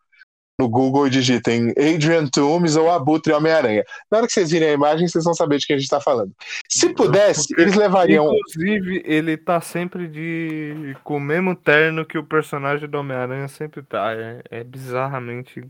no 0.59 0.67
Google 0.67 1.05
e 1.05 1.11
digitem 1.11 1.69
Adrian 1.77 2.25
Toomes 2.25 2.75
ou 2.75 2.89
Abutre 2.89 3.33
Homem-Aranha. 3.33 3.83
Na 4.09 4.17
hora 4.17 4.27
que 4.27 4.33
vocês 4.33 4.49
virem 4.49 4.69
a 4.69 4.73
imagem, 4.73 5.07
vocês 5.07 5.23
vão 5.23 5.35
saber 5.35 5.59
de 5.59 5.67
quem 5.67 5.75
a 5.75 5.77
gente 5.77 5.85
está 5.85 6.01
falando. 6.01 6.31
Se 6.67 6.89
pudesse, 6.89 7.49
Porque, 7.49 7.61
eles 7.61 7.75
levariam. 7.75 8.33
Inclusive, 8.33 9.03
ele 9.05 9.37
tá 9.37 9.61
sempre 9.61 10.07
de 10.07 10.95
com 11.03 11.17
o 11.17 11.21
mesmo 11.21 11.55
terno 11.55 12.03
que 12.03 12.17
o 12.17 12.23
personagem 12.23 12.89
do 12.89 12.97
Homem-Aranha 12.97 13.47
sempre 13.47 13.83
tá. 13.83 14.11
É, 14.11 14.41
é 14.49 14.63
bizarramente 14.63 15.63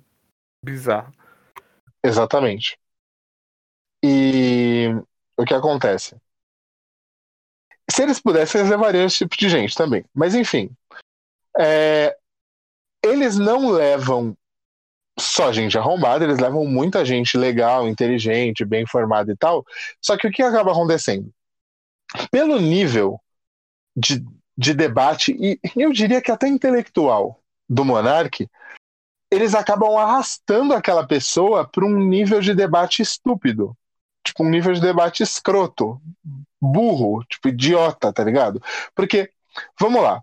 bizarro. 0.63 1.13
Exatamente. 2.03 2.77
E 4.03 4.87
o 5.37 5.43
que 5.45 5.53
acontece? 5.53 6.15
Se 7.89 8.03
eles 8.03 8.19
pudessem, 8.19 8.59
eles 8.59 8.71
levariam 8.71 9.05
esse 9.05 9.19
tipo 9.19 9.37
de 9.37 9.49
gente 9.49 9.75
também. 9.75 10.05
Mas 10.13 10.35
enfim. 10.35 10.69
É... 11.57 12.15
Eles 13.03 13.37
não 13.37 13.69
levam 13.69 14.35
só 15.19 15.51
gente 15.51 15.77
arrombada, 15.77 16.23
eles 16.23 16.39
levam 16.39 16.65
muita 16.65 17.03
gente 17.03 17.37
legal, 17.37 17.87
inteligente, 17.87 18.65
bem 18.65 18.85
formada 18.85 19.31
e 19.31 19.35
tal. 19.35 19.65
Só 20.01 20.17
que 20.17 20.27
o 20.27 20.31
que 20.31 20.43
acaba 20.43 20.71
acontecendo? 20.71 21.31
Pelo 22.29 22.59
nível 22.59 23.19
de, 23.95 24.23
de 24.57 24.73
debate, 24.73 25.35
e 25.39 25.59
eu 25.75 25.91
diria 25.91 26.21
que 26.21 26.31
até 26.31 26.47
intelectual, 26.47 27.41
do 27.69 27.83
Monark, 27.83 28.47
eles 29.31 29.53
acabam 29.53 29.97
arrastando 29.97 30.73
aquela 30.73 31.05
pessoa 31.05 31.67
para 31.67 31.85
um 31.85 31.97
nível 31.97 32.39
de 32.39 32.53
debate 32.53 33.01
estúpido. 33.01 33.75
Tipo, 34.23 34.43
um 34.43 34.49
nível 34.49 34.73
de 34.73 34.81
debate 34.81 35.23
escroto, 35.23 36.01
burro, 36.61 37.23
tipo, 37.25 37.47
idiota, 37.47 38.11
tá 38.11 38.23
ligado? 38.23 38.61
Porque, 38.93 39.29
vamos 39.79 40.01
lá, 40.01 40.21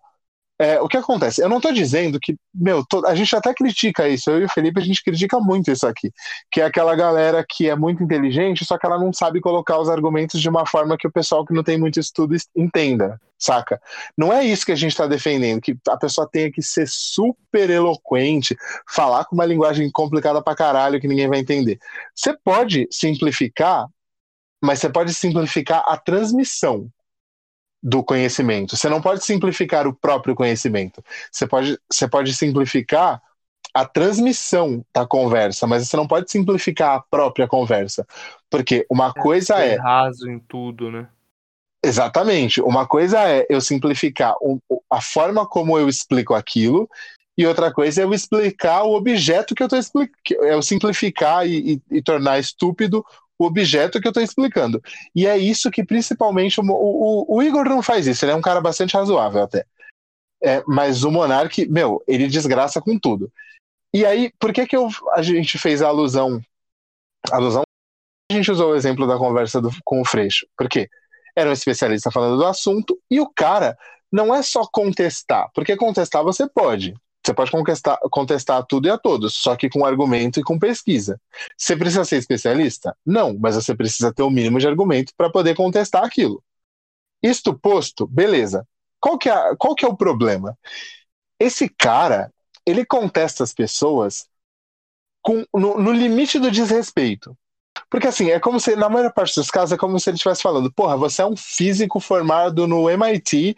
é, 0.59 0.81
o 0.81 0.87
que 0.87 0.97
acontece? 0.97 1.43
Eu 1.43 1.49
não 1.49 1.57
estou 1.57 1.73
dizendo 1.73 2.19
que, 2.21 2.37
meu, 2.55 2.85
to, 2.87 3.05
a 3.07 3.14
gente 3.14 3.35
até 3.35 3.53
critica 3.53 4.09
isso, 4.09 4.31
eu 4.31 4.43
e 4.43 4.45
o 4.45 4.49
Felipe, 4.49 4.81
a 4.81 4.85
gente 4.85 5.03
critica 5.03 5.40
muito 5.40 5.71
isso 5.71 5.87
aqui, 5.87 6.12
que 6.51 6.61
é 6.61 6.64
aquela 6.64 6.95
galera 6.95 7.45
que 7.49 7.69
é 7.69 7.75
muito 7.75 8.03
inteligente, 8.05 8.64
só 8.64 8.79
que 8.79 8.87
ela 8.87 8.99
não 8.99 9.12
sabe 9.12 9.40
colocar 9.40 9.79
os 9.81 9.88
argumentos 9.88 10.40
de 10.40 10.49
uma 10.49 10.64
forma 10.64 10.97
que 10.97 11.09
o 11.09 11.12
pessoal 11.12 11.45
que 11.45 11.53
não 11.53 11.64
tem 11.64 11.77
muito 11.77 11.99
estudo 11.99 12.37
entenda, 12.57 13.21
saca? 13.37 13.81
Não 14.17 14.33
é 14.33 14.45
isso 14.45 14.64
que 14.64 14.71
a 14.71 14.77
gente 14.77 14.93
está 14.93 15.09
defendendo, 15.09 15.61
que 15.61 15.77
a 15.88 15.97
pessoa 15.97 16.29
tenha 16.31 16.53
que 16.53 16.62
ser 16.62 16.87
super 16.88 17.69
eloquente, 17.69 18.57
falar 18.88 19.25
com 19.25 19.35
uma 19.35 19.45
linguagem 19.45 19.90
complicada 19.90 20.40
pra 20.40 20.55
caralho 20.55 21.01
que 21.01 21.09
ninguém 21.09 21.29
vai 21.29 21.40
entender. 21.40 21.81
Você 22.14 22.33
pode 22.45 22.87
simplificar, 22.93 23.88
mas 24.62 24.79
você 24.79 24.88
pode 24.88 25.12
simplificar 25.12 25.83
a 25.85 25.97
transmissão 25.97 26.88
do 27.85 28.03
conhecimento. 28.03 28.79
Você 28.79 28.88
não 28.88 29.03
pode 29.03 29.23
simplificar 29.23 29.87
o 29.87 29.92
próprio 29.92 30.35
conhecimento. 30.35 31.05
Você 31.31 31.47
pode, 31.47 31.79
você 31.90 32.09
pode 32.09 32.33
simplificar 32.33 33.20
a 33.75 33.85
transmissão 33.85 34.83
da 34.94 35.07
conversa, 35.07 35.66
mas 35.66 35.87
você 35.87 35.97
não 35.97 36.07
pode 36.07 36.31
simplificar 36.31 36.97
a 36.97 37.01
própria 37.01 37.47
conversa. 37.47 38.07
Porque 38.49 38.87
uma 38.90 39.12
é, 39.14 39.20
coisa 39.20 39.57
é. 39.57 39.77
raso 39.77 40.31
em 40.31 40.38
tudo, 40.38 40.90
né? 40.90 41.07
Exatamente. 41.85 42.62
Uma 42.62 42.87
coisa 42.87 43.29
é 43.29 43.47
eu 43.51 43.61
simplificar 43.61 44.35
a 44.90 45.01
forma 45.03 45.47
como 45.47 45.79
eu 45.79 45.87
explico 45.87 46.33
aquilo, 46.33 46.88
e 47.37 47.47
outra 47.47 47.70
coisa 47.70 48.01
é 48.01 48.05
eu 48.05 48.14
explicar 48.14 48.85
o 48.85 48.94
objeto 48.94 49.55
que 49.55 49.62
eu 49.62 49.66
estou 49.66 49.79
explicando. 49.79 50.47
Eu 50.47 50.62
simplificar 50.62 51.47
e, 51.47 51.75
e, 51.75 51.97
e 51.99 52.03
tornar 52.03 52.38
estúpido 52.38 53.05
o 53.38 53.47
objeto 53.47 54.01
que 54.01 54.07
eu 54.07 54.11
estou 54.11 54.23
explicando. 54.23 54.83
E 55.14 55.27
é 55.27 55.37
isso 55.37 55.70
que 55.70 55.85
principalmente 55.85 56.61
o, 56.61 56.64
o, 56.64 57.37
o, 57.37 57.42
Igor 57.42 57.64
não 57.64 57.83
faz 57.83 58.07
isso, 58.07 58.25
ele 58.25 58.33
é 58.33 58.37
um 58.37 58.42
cara 58.42 58.61
bastante 58.61 58.97
razoável 58.97 59.42
até. 59.42 59.64
É, 60.42 60.62
mas 60.66 61.05
o 61.05 61.11
Monark, 61.11 61.66
meu, 61.68 62.03
ele 62.07 62.27
desgraça 62.27 62.81
com 62.81 62.99
tudo. 62.99 63.33
E 63.92 64.05
aí, 64.05 64.33
por 64.38 64.53
que 64.53 64.66
que 64.66 64.77
eu, 64.77 64.88
a 65.12 65.23
gente 65.23 65.57
fez 65.57 65.81
a 65.81 65.88
alusão? 65.88 66.40
A 67.31 67.37
alusão? 67.37 67.62
A 68.31 68.35
gente 68.35 68.51
usou 68.51 68.73
o 68.73 68.75
exemplo 68.75 69.07
da 69.07 69.16
conversa 69.16 69.61
do, 69.61 69.70
com 69.85 70.01
o 70.01 70.05
Freixo. 70.05 70.47
Porque 70.57 70.88
era 71.37 71.49
um 71.49 71.53
especialista 71.53 72.11
falando 72.11 72.37
do 72.37 72.47
assunto 72.47 72.99
e 73.11 73.20
o 73.20 73.29
cara 73.29 73.77
não 74.12 74.35
é 74.35 74.42
só 74.42 74.66
contestar, 74.73 75.51
porque 75.55 75.77
contestar 75.77 76.23
você 76.23 76.49
pode. 76.49 76.94
Você 77.25 77.33
pode 77.33 77.51
contestar, 77.51 77.99
contestar 78.11 78.67
tudo 78.67 78.87
e 78.87 78.91
a 78.91 78.99
todos, 78.99 79.35
só 79.35 79.57
que 79.57 79.71
com 79.71 79.85
argumento 79.85 80.39
e 80.39 80.43
com 80.43 80.59
pesquisa. 80.59 81.19
Você 81.57 81.75
precisa 81.75 82.05
ser 82.05 82.19
especialista? 82.19 82.95
Não, 83.05 83.35
mas 83.39 83.55
você 83.55 83.75
precisa 83.75 84.13
ter 84.13 84.23
o 84.23 84.31
mínimo 84.31 84.59
de 84.59 84.69
argumento 84.69 85.15
para 85.17 85.31
poder 85.31 85.55
contestar 85.55 86.05
aquilo. 86.05 86.43
Isto 87.23 87.59
posto, 87.59 88.07
beleza. 88.07 88.67
Qual 89.01 89.17
que, 89.17 89.31
é, 89.31 89.57
qual 89.57 89.75
que 89.75 89.87
é 89.87 89.89
o 89.89 89.97
problema? 89.97 90.57
Esse 91.41 91.69
cara, 91.69 92.31
ele 92.67 92.85
contesta 92.85 93.43
as 93.43 93.55
pessoas 93.55 94.27
com, 95.23 95.47
no, 95.55 95.81
no 95.81 95.93
limite 95.93 96.39
do 96.39 96.51
desrespeito. 96.51 97.37
Porque 97.95 98.09
assim, 98.09 98.29
é 98.29 98.41
como 98.41 98.59
se, 98.59 98.75
na 98.75 98.89
maior 98.89 99.13
parte 99.13 99.37
dos 99.37 99.49
casos, 99.49 99.73
é 99.73 99.77
como 99.77 100.01
se 100.01 100.11
ele 100.11 100.17
estivesse 100.17 100.43
falando, 100.43 100.69
porra, 100.73 100.97
você 100.97 101.23
é 101.23 101.27
um 101.27 101.37
físico 101.37 102.01
formado 102.01 102.67
no 102.67 102.91
MIT, 102.91 103.55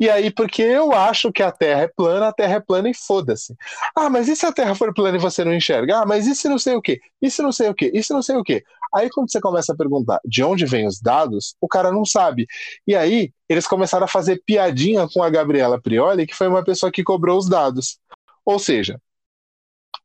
e 0.00 0.10
aí, 0.10 0.28
porque 0.28 0.60
eu 0.60 0.92
acho 0.92 1.30
que 1.30 1.40
a 1.40 1.52
Terra 1.52 1.82
é 1.82 1.86
plana, 1.86 2.26
a 2.26 2.32
Terra 2.32 2.54
é 2.56 2.60
plana 2.60 2.90
e 2.90 2.94
foda-se. 2.94 3.54
Ah, 3.94 4.10
mas 4.10 4.26
e 4.26 4.34
se 4.34 4.44
a 4.44 4.50
Terra 4.50 4.74
for 4.74 4.92
plana 4.92 5.16
e 5.16 5.20
você 5.20 5.44
não 5.44 5.54
enxerga? 5.54 6.00
Ah, 6.00 6.04
mas 6.04 6.26
isso 6.26 6.48
não 6.48 6.58
sei 6.58 6.74
o 6.74 6.82
quê? 6.82 7.00
Isso 7.22 7.40
não 7.44 7.52
sei 7.52 7.68
o 7.68 7.74
quê? 7.76 7.92
Isso 7.94 8.12
não 8.12 8.22
sei 8.22 8.34
o 8.34 8.42
quê? 8.42 8.64
Aí, 8.92 9.08
quando 9.08 9.30
você 9.30 9.40
começa 9.40 9.72
a 9.72 9.76
perguntar 9.76 10.18
de 10.24 10.42
onde 10.42 10.66
vêm 10.66 10.84
os 10.88 11.00
dados, 11.00 11.54
o 11.60 11.68
cara 11.68 11.92
não 11.92 12.04
sabe. 12.04 12.48
E 12.88 12.96
aí, 12.96 13.32
eles 13.48 13.68
começaram 13.68 14.06
a 14.06 14.08
fazer 14.08 14.42
piadinha 14.44 15.06
com 15.14 15.22
a 15.22 15.30
Gabriela 15.30 15.80
Prioli, 15.80 16.26
que 16.26 16.34
foi 16.34 16.48
uma 16.48 16.64
pessoa 16.64 16.90
que 16.90 17.04
cobrou 17.04 17.38
os 17.38 17.48
dados. 17.48 18.00
Ou 18.44 18.58
seja, 18.58 19.00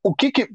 o 0.03 0.13
que 0.13 0.31
que. 0.31 0.49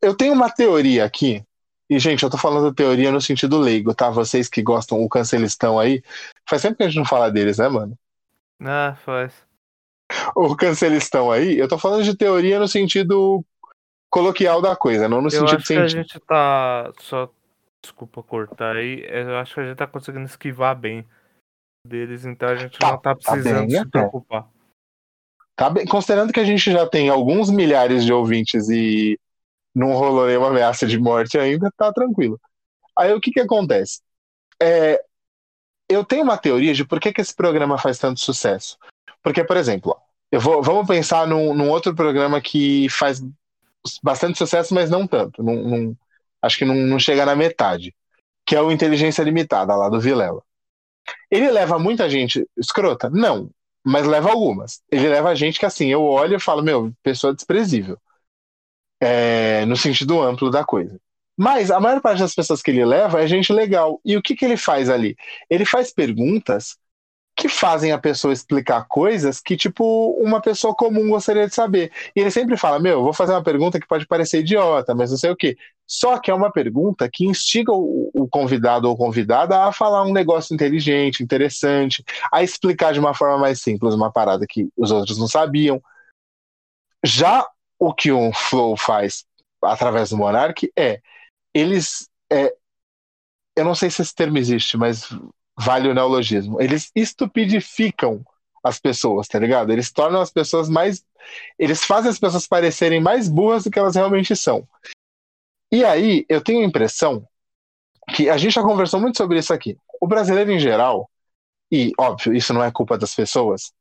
Eu 0.00 0.16
tenho 0.16 0.32
uma 0.32 0.48
teoria 0.48 1.04
aqui 1.04 1.44
e, 1.90 1.98
gente, 1.98 2.22
eu 2.22 2.30
tô 2.30 2.38
falando 2.38 2.72
teoria 2.72 3.10
no 3.10 3.20
sentido 3.20 3.58
leigo, 3.58 3.92
tá? 3.92 4.08
Vocês 4.10 4.48
que 4.48 4.62
gostam, 4.62 5.02
o 5.02 5.08
cancelistão 5.08 5.76
aí. 5.76 6.00
Faz 6.48 6.62
tempo 6.62 6.76
que 6.76 6.84
a 6.84 6.86
gente 6.86 6.98
não 6.98 7.04
fala 7.04 7.32
deles, 7.32 7.58
né, 7.58 7.68
mano? 7.68 7.98
Ah, 8.62 8.96
faz. 9.04 9.34
O 10.36 10.54
cancelistão 10.54 11.32
aí, 11.32 11.58
eu 11.58 11.66
tô 11.66 11.76
falando 11.76 12.04
de 12.04 12.16
teoria 12.16 12.60
no 12.60 12.68
sentido 12.68 13.44
coloquial 14.08 14.62
da 14.62 14.76
coisa, 14.76 15.08
não 15.08 15.20
no 15.20 15.26
eu 15.26 15.30
sentido 15.32 15.56
acho 15.56 15.66
que 15.66 15.74
a 15.74 15.88
gente 15.88 16.20
tá. 16.20 16.92
Só. 17.00 17.28
Desculpa 17.82 18.22
cortar 18.22 18.76
aí. 18.76 19.04
Eu 19.08 19.36
acho 19.38 19.54
que 19.54 19.60
a 19.60 19.66
gente 19.66 19.76
tá 19.76 19.86
conseguindo 19.86 20.26
esquivar 20.26 20.76
bem 20.76 21.04
deles, 21.84 22.24
então 22.24 22.50
a 22.50 22.54
gente 22.54 22.78
tá, 22.78 22.92
não 22.92 22.98
tá 22.98 23.16
precisando 23.16 23.54
tá 23.54 23.66
bem, 23.66 23.70
se 23.70 23.90
preocupar. 23.90 24.48
Tá 25.56 25.70
bem, 25.70 25.86
considerando 25.86 26.32
que 26.32 26.40
a 26.40 26.44
gente 26.44 26.70
já 26.70 26.86
tem 26.86 27.08
alguns 27.08 27.50
milhares 27.50 28.04
de 28.04 28.12
ouvintes 28.12 28.68
e 28.68 29.18
não 29.74 29.92
rolou 29.92 30.26
nenhuma 30.26 30.48
ameaça 30.48 30.86
de 30.86 30.98
morte 30.98 31.38
ainda, 31.38 31.70
tá 31.76 31.92
tranquilo. 31.92 32.40
Aí 32.98 33.12
o 33.12 33.20
que 33.20 33.30
que 33.30 33.40
acontece? 33.40 34.00
É, 34.60 35.00
eu 35.88 36.04
tenho 36.04 36.22
uma 36.22 36.38
teoria 36.38 36.74
de 36.74 36.84
por 36.84 37.00
que, 37.00 37.12
que 37.12 37.20
esse 37.20 37.34
programa 37.34 37.78
faz 37.78 37.98
tanto 37.98 38.20
sucesso. 38.20 38.76
Porque, 39.22 39.44
por 39.44 39.56
exemplo, 39.56 39.96
eu 40.30 40.40
vou, 40.40 40.62
vamos 40.62 40.86
pensar 40.86 41.26
num, 41.26 41.54
num 41.54 41.68
outro 41.68 41.94
programa 41.94 42.40
que 42.40 42.88
faz 42.88 43.20
bastante 44.02 44.38
sucesso, 44.38 44.74
mas 44.74 44.90
não 44.90 45.06
tanto. 45.06 45.42
Num, 45.42 45.68
num, 45.68 45.96
acho 46.42 46.58
que 46.58 46.64
não 46.64 46.98
chega 46.98 47.26
na 47.26 47.34
metade. 47.34 47.94
Que 48.46 48.56
é 48.56 48.62
o 48.62 48.70
Inteligência 48.70 49.22
Limitada, 49.22 49.74
lá 49.74 49.88
do 49.88 50.00
Vilela. 50.00 50.42
Ele 51.30 51.50
leva 51.50 51.78
muita 51.78 52.08
gente 52.08 52.46
escrota? 52.56 53.10
Não, 53.10 53.50
mas 53.84 54.06
leva 54.06 54.30
algumas. 54.30 54.82
Ele 54.90 55.08
leva 55.08 55.34
gente 55.34 55.58
que 55.58 55.66
assim, 55.66 55.88
eu 55.88 56.02
olho 56.02 56.36
e 56.36 56.40
falo, 56.40 56.62
meu, 56.62 56.92
pessoa 57.02 57.34
desprezível. 57.34 57.98
É, 59.00 59.64
no 59.66 59.76
sentido 59.76 60.20
amplo 60.20 60.50
da 60.50 60.64
coisa. 60.64 61.00
Mas 61.36 61.70
a 61.70 61.80
maior 61.80 62.02
parte 62.02 62.18
das 62.18 62.34
pessoas 62.34 62.60
que 62.60 62.70
ele 62.70 62.84
leva 62.84 63.22
é 63.22 63.26
gente 63.26 63.50
legal. 63.52 63.98
E 64.04 64.14
o 64.16 64.20
que, 64.20 64.36
que 64.36 64.44
ele 64.44 64.58
faz 64.58 64.90
ali? 64.90 65.16
Ele 65.48 65.64
faz 65.64 65.90
perguntas 65.90 66.76
que 67.34 67.48
fazem 67.48 67.92
a 67.92 67.98
pessoa 67.98 68.34
explicar 68.34 68.86
coisas 68.86 69.40
que, 69.40 69.56
tipo, 69.56 70.10
uma 70.20 70.42
pessoa 70.42 70.74
comum 70.74 71.08
gostaria 71.08 71.48
de 71.48 71.54
saber. 71.54 71.90
E 72.14 72.20
ele 72.20 72.30
sempre 72.30 72.58
fala: 72.58 72.78
Meu, 72.78 73.02
vou 73.02 73.14
fazer 73.14 73.32
uma 73.32 73.42
pergunta 73.42 73.80
que 73.80 73.86
pode 73.86 74.06
parecer 74.06 74.40
idiota, 74.40 74.94
mas 74.94 75.10
não 75.10 75.16
sei 75.16 75.30
o 75.30 75.36
quê. 75.36 75.56
Só 75.86 76.18
que 76.18 76.30
é 76.30 76.34
uma 76.34 76.52
pergunta 76.52 77.08
que 77.10 77.24
instiga 77.24 77.72
o, 77.72 78.10
o 78.14 78.28
convidado 78.28 78.88
ou 78.88 78.96
convidada 78.96 79.64
a 79.64 79.72
falar 79.72 80.02
um 80.04 80.12
negócio 80.12 80.52
inteligente, 80.52 81.22
interessante, 81.22 82.04
a 82.30 82.42
explicar 82.42 82.92
de 82.92 83.00
uma 83.00 83.14
forma 83.14 83.38
mais 83.38 83.62
simples 83.62 83.94
uma 83.94 84.12
parada 84.12 84.46
que 84.46 84.68
os 84.76 84.90
outros 84.90 85.16
não 85.18 85.26
sabiam. 85.26 85.82
Já 87.02 87.46
o 87.80 87.94
que 87.94 88.12
o 88.12 88.30
Flow 88.32 88.76
faz 88.76 89.24
através 89.64 90.10
do 90.10 90.18
Monark 90.18 90.70
é 90.78 91.00
eles. 91.54 92.08
É, 92.30 92.54
eu 93.56 93.64
não 93.64 93.74
sei 93.74 93.90
se 93.90 94.02
esse 94.02 94.14
termo 94.14 94.38
existe, 94.38 94.76
mas 94.76 95.08
vale 95.58 95.88
o 95.88 95.94
neologismo. 95.94 96.60
Eles 96.60 96.92
estupidificam 96.94 98.22
as 98.62 98.78
pessoas, 98.78 99.26
tá 99.26 99.38
ligado? 99.38 99.72
Eles 99.72 99.90
tornam 99.90 100.20
as 100.20 100.30
pessoas 100.30 100.68
mais. 100.68 101.02
Eles 101.58 101.82
fazem 101.82 102.10
as 102.10 102.18
pessoas 102.18 102.46
parecerem 102.46 103.00
mais 103.00 103.28
burras 103.28 103.64
do 103.64 103.70
que 103.70 103.78
elas 103.78 103.96
realmente 103.96 104.36
são. 104.36 104.68
E 105.72 105.84
aí, 105.84 106.26
eu 106.28 106.42
tenho 106.42 106.60
a 106.60 106.66
impressão 106.66 107.26
que 108.14 108.28
a 108.28 108.36
gente 108.36 108.54
já 108.54 108.62
conversou 108.62 109.00
muito 109.00 109.16
sobre 109.16 109.38
isso 109.38 109.54
aqui. 109.54 109.76
O 110.00 110.06
brasileiro 110.06 110.50
em 110.50 110.58
geral, 110.58 111.08
e 111.70 111.92
óbvio, 111.98 112.34
isso 112.34 112.52
não 112.52 112.62
é 112.62 112.70
culpa 112.70 112.98
das 112.98 113.14
pessoas, 113.14 113.72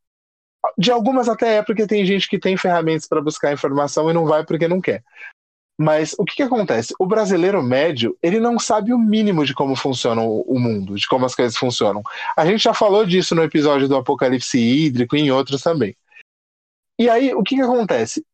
de 0.78 0.92
algumas 0.92 1.28
até 1.30 1.58
é 1.58 1.64
porque 1.64 1.88
tem 1.88 2.06
gente 2.06 2.28
que 2.28 2.40
tem 2.40 2.58
ferramentas 2.58 3.08
para 3.08 3.22
buscar 3.22 3.54
informação 3.54 4.10
e 4.10 4.14
não 4.14 4.26
vai 4.26 4.46
porque 4.46 4.68
não 4.68 4.82
quer. 4.82 5.04
Mas 5.82 6.14
o 6.20 6.26
que, 6.26 6.36
que, 6.36 6.44
acontece? 6.44 6.94
O 7.00 7.06
brasileiro 7.06 7.64
médio, 7.64 8.18
ele 8.22 8.38
não 8.38 8.60
sabe 8.60 8.92
o 8.92 9.00
mínimo 9.00 9.46
de 9.46 9.54
como 9.54 9.78
funciona 9.78 10.22
o, 10.22 10.60
mundo, 10.60 10.96
de 10.96 11.08
como 11.08 11.26
as 11.26 11.34
coisas 11.34 11.56
funcionam. 11.56 12.04
A 12.36 12.46
gente 12.46 12.64
já 12.64 12.74
falou 12.74 13.06
disso 13.06 13.34
no 13.34 13.44
episódio 13.44 13.88
do 13.88 13.96
Apocalipse 13.96 14.60
Hídrico 14.60 15.16
e 15.16 15.22
em 15.22 15.32
outros 15.32 15.62
também. 15.62 15.96
E 17.00 17.10
aí, 17.10 17.34
o 17.34 17.42
que, 17.42 17.56
que 17.56 17.62
acontece? 17.62 18.26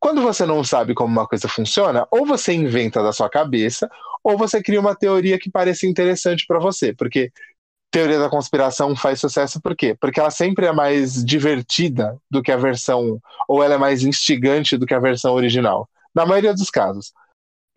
Quando 0.00 0.22
você 0.22 0.46
não 0.46 0.64
sabe 0.64 0.94
como 0.94 1.12
uma 1.12 1.28
coisa 1.28 1.46
funciona, 1.48 2.08
ou 2.10 2.24
você 2.24 2.54
inventa 2.54 3.02
da 3.02 3.12
sua 3.12 3.28
cabeça, 3.28 3.90
ou 4.24 4.38
você 4.38 4.62
cria 4.62 4.80
uma 4.80 4.96
teoria 4.96 5.38
que 5.38 5.50
pareça 5.50 5.86
interessante 5.86 6.46
para 6.46 6.58
você. 6.58 6.94
Porque 6.94 7.30
teoria 7.90 8.18
da 8.18 8.28
conspiração 8.28 8.94
faz 8.94 9.20
sucesso 9.20 9.60
por 9.60 9.76
quê? 9.76 9.96
Porque 9.98 10.20
ela 10.20 10.30
sempre 10.30 10.66
é 10.66 10.72
mais 10.72 11.24
divertida 11.24 12.16
do 12.30 12.42
que 12.42 12.52
a 12.52 12.56
versão, 12.56 13.20
ou 13.48 13.62
ela 13.62 13.74
é 13.74 13.78
mais 13.78 14.02
instigante 14.02 14.76
do 14.76 14.86
que 14.86 14.94
a 14.94 15.00
versão 15.00 15.34
original 15.34 15.88
na 16.14 16.26
maioria 16.26 16.54
dos 16.54 16.70
casos. 16.70 17.12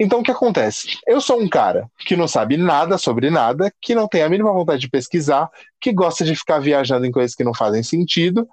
Então, 0.02 0.22
o 0.22 0.24
que 0.24 0.32
acontece? 0.32 0.98
Eu 1.06 1.20
sou 1.20 1.42
um 1.42 1.50
cara 1.50 1.90
que 2.00 2.16
não 2.16 2.26
sabe 2.26 2.56
nada 2.56 2.98
sobre 2.98 3.30
nada, 3.30 3.72
que 3.82 3.94
não 3.94 4.08
tem 4.08 4.24
a 4.24 4.30
mínima 4.30 4.54
vontade 4.54 4.80
de 4.80 4.90
pesquisar, 4.90 5.50
que 5.80 5.92
gosta 5.92 6.24
de 6.24 6.36
ficar 6.36 6.60
viajando 6.60 7.06
em 7.06 7.12
coisas 7.12 7.36
que 7.36 7.44
não 7.44 7.54
fazem 7.54 7.84
sentido, 7.84 8.48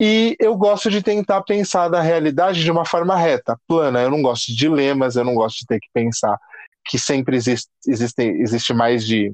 e 0.00 0.36
eu 0.40 0.56
gosto 0.56 0.90
de 0.90 1.02
tentar 1.02 1.42
pensar 1.42 1.88
da 1.88 2.00
realidade 2.00 2.62
de 2.62 2.70
uma 2.70 2.84
forma 2.84 3.16
reta, 3.16 3.58
plana. 3.66 4.02
Eu 4.02 4.10
não 4.10 4.22
gosto 4.22 4.48
de 4.48 4.56
dilemas, 4.56 5.16
eu 5.16 5.24
não 5.24 5.34
gosto 5.34 5.60
de 5.60 5.66
ter 5.66 5.78
que 5.78 5.88
pensar 5.92 6.38
que 6.84 6.98
sempre 6.98 7.36
existe, 7.36 7.70
existe, 7.86 8.22
existe 8.22 8.74
mais 8.74 9.06
de. 9.06 9.32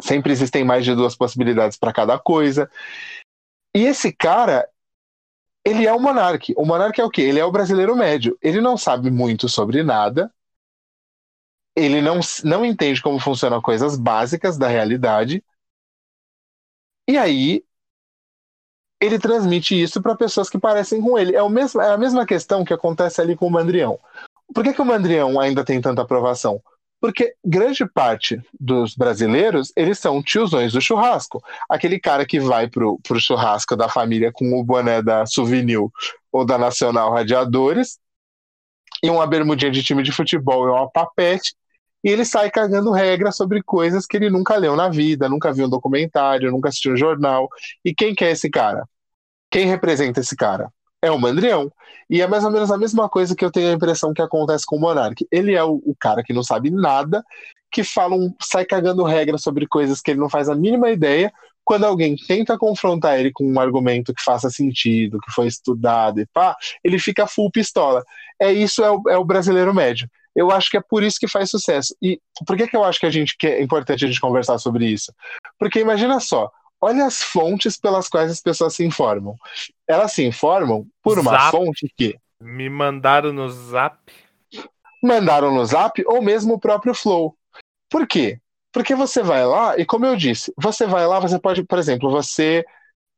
Sempre 0.00 0.32
existem 0.32 0.64
mais 0.64 0.84
de 0.84 0.94
duas 0.94 1.16
possibilidades 1.16 1.78
para 1.78 1.92
cada 1.92 2.18
coisa. 2.18 2.70
E 3.74 3.84
esse 3.84 4.12
cara, 4.12 4.68
ele 5.64 5.86
é 5.86 5.92
o 5.92 6.00
monarca. 6.00 6.52
O 6.56 6.64
monarca 6.64 7.00
é 7.00 7.04
o 7.04 7.10
quê? 7.10 7.22
Ele 7.22 7.40
é 7.40 7.44
o 7.44 7.52
brasileiro 7.52 7.96
médio. 7.96 8.38
Ele 8.40 8.60
não 8.60 8.76
sabe 8.76 9.10
muito 9.10 9.48
sobre 9.48 9.82
nada. 9.82 10.32
Ele 11.74 12.00
não, 12.00 12.20
não 12.44 12.64
entende 12.64 13.02
como 13.02 13.18
funcionam 13.18 13.60
coisas 13.60 13.96
básicas 13.96 14.56
da 14.56 14.68
realidade. 14.68 15.44
E 17.08 17.18
aí 17.18 17.64
ele 19.00 19.18
transmite 19.18 19.80
isso 19.80 20.00
para 20.00 20.16
pessoas 20.16 20.48
que 20.48 20.58
parecem 20.58 21.00
com 21.00 21.18
ele. 21.18 21.36
É, 21.36 21.42
o 21.42 21.48
mesmo, 21.48 21.80
é 21.80 21.92
a 21.92 21.98
mesma 21.98 22.24
questão 22.24 22.64
que 22.64 22.72
acontece 22.72 23.20
ali 23.20 23.36
com 23.36 23.46
o 23.46 23.50
Mandrião. 23.50 23.98
Por 24.54 24.64
que, 24.64 24.72
que 24.72 24.80
o 24.80 24.86
Mandrião 24.86 25.38
ainda 25.38 25.64
tem 25.64 25.80
tanta 25.80 26.02
aprovação? 26.02 26.62
Porque 27.06 27.36
grande 27.44 27.86
parte 27.86 28.42
dos 28.58 28.96
brasileiros, 28.96 29.72
eles 29.76 29.96
são 29.96 30.20
tiozões 30.20 30.72
do 30.72 30.80
churrasco. 30.80 31.40
Aquele 31.70 32.00
cara 32.00 32.26
que 32.26 32.40
vai 32.40 32.68
pro, 32.68 32.98
pro 33.06 33.20
churrasco 33.20 33.76
da 33.76 33.88
família 33.88 34.32
com 34.32 34.58
o 34.58 34.64
boné 34.64 35.00
da 35.00 35.24
Souvenir 35.24 35.78
ou 36.32 36.44
da 36.44 36.58
Nacional 36.58 37.12
Radiadores, 37.12 38.00
e 39.00 39.08
uma 39.08 39.24
bermudinha 39.24 39.70
de 39.70 39.84
time 39.84 40.02
de 40.02 40.10
futebol 40.10 40.66
e 40.66 40.70
uma 40.72 40.90
papete, 40.90 41.54
e 42.02 42.08
ele 42.08 42.24
sai 42.24 42.50
cagando 42.50 42.90
regra 42.90 43.30
sobre 43.30 43.62
coisas 43.62 44.04
que 44.04 44.16
ele 44.16 44.28
nunca 44.28 44.56
leu 44.56 44.74
na 44.74 44.88
vida, 44.88 45.28
nunca 45.28 45.52
viu 45.52 45.66
um 45.66 45.70
documentário, 45.70 46.50
nunca 46.50 46.70
assistiu 46.70 46.94
um 46.94 46.96
jornal. 46.96 47.48
E 47.84 47.94
quem 47.94 48.16
que 48.16 48.24
é 48.24 48.32
esse 48.32 48.50
cara? 48.50 48.84
Quem 49.48 49.66
representa 49.66 50.18
esse 50.18 50.34
cara? 50.34 50.72
É 51.06 51.10
o 51.10 51.18
Mandrião. 51.18 51.70
E 52.08 52.20
é 52.20 52.26
mais 52.26 52.44
ou 52.44 52.50
menos 52.50 52.70
a 52.70 52.78
mesma 52.78 53.08
coisa 53.08 53.34
que 53.34 53.44
eu 53.44 53.50
tenho 53.50 53.70
a 53.70 53.72
impressão 53.72 54.12
que 54.12 54.22
acontece 54.22 54.64
com 54.64 54.76
o 54.76 54.80
Monark. 54.80 55.26
Ele 55.30 55.54
é 55.54 55.64
o, 55.64 55.82
o 55.84 55.94
cara 55.98 56.22
que 56.22 56.32
não 56.32 56.42
sabe 56.42 56.70
nada, 56.70 57.24
que 57.70 57.82
fala 57.82 58.14
um, 58.14 58.32
sai 58.40 58.64
cagando 58.64 59.02
regra 59.02 59.38
sobre 59.38 59.66
coisas 59.66 60.00
que 60.00 60.12
ele 60.12 60.20
não 60.20 60.28
faz 60.28 60.48
a 60.48 60.54
mínima 60.54 60.90
ideia. 60.90 61.32
Quando 61.64 61.84
alguém 61.84 62.14
tenta 62.14 62.56
confrontar 62.56 63.18
ele 63.18 63.32
com 63.32 63.44
um 63.44 63.58
argumento 63.58 64.14
que 64.14 64.22
faça 64.22 64.48
sentido, 64.48 65.18
que 65.18 65.32
foi 65.32 65.48
estudado 65.48 66.20
e 66.20 66.26
pá, 66.26 66.56
ele 66.84 66.98
fica 66.98 67.26
full 67.26 67.50
pistola. 67.50 68.04
É 68.40 68.52
isso, 68.52 68.84
é 68.84 68.90
o, 68.90 69.02
é 69.08 69.18
o 69.18 69.24
brasileiro 69.24 69.74
médio. 69.74 70.08
Eu 70.34 70.50
acho 70.50 70.70
que 70.70 70.76
é 70.76 70.82
por 70.82 71.02
isso 71.02 71.18
que 71.18 71.26
faz 71.26 71.50
sucesso. 71.50 71.96
E 72.00 72.20
por 72.46 72.56
que, 72.56 72.68
que 72.68 72.76
eu 72.76 72.84
acho 72.84 73.00
que, 73.00 73.06
a 73.06 73.10
gente, 73.10 73.34
que 73.36 73.46
é 73.46 73.62
importante 73.62 74.04
a 74.04 74.08
gente 74.08 74.20
conversar 74.20 74.58
sobre 74.58 74.86
isso? 74.86 75.12
Porque 75.58 75.80
imagina 75.80 76.20
só, 76.20 76.50
olha 76.80 77.06
as 77.06 77.22
fontes 77.22 77.76
pelas 77.76 78.08
quais 78.08 78.30
as 78.30 78.40
pessoas 78.40 78.74
se 78.74 78.84
informam. 78.84 79.36
Elas 79.86 80.12
se 80.12 80.24
informam 80.24 80.86
por 81.02 81.18
uma 81.18 81.32
zap. 81.32 81.50
fonte 81.50 81.92
que. 81.96 82.18
Me 82.40 82.68
mandaram 82.68 83.32
no 83.32 83.48
zap. 83.48 84.12
Mandaram 85.02 85.52
no 85.54 85.64
zap 85.64 86.02
ou 86.06 86.22
mesmo 86.22 86.54
o 86.54 86.60
próprio 86.60 86.94
Flow. 86.94 87.36
Por 87.88 88.06
quê? 88.06 88.40
Porque 88.72 88.94
você 88.94 89.22
vai 89.22 89.44
lá, 89.46 89.78
e 89.78 89.86
como 89.86 90.04
eu 90.04 90.16
disse, 90.16 90.52
você 90.56 90.86
vai 90.86 91.06
lá, 91.06 91.18
você 91.18 91.38
pode, 91.38 91.62
por 91.64 91.78
exemplo, 91.78 92.10
você 92.10 92.64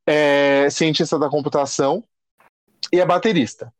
é 0.07 0.69
cientista 0.69 1.19
da 1.19 1.29
computação 1.29 2.03
e 2.93 2.99
é 2.99 3.05
baterista. 3.05 3.73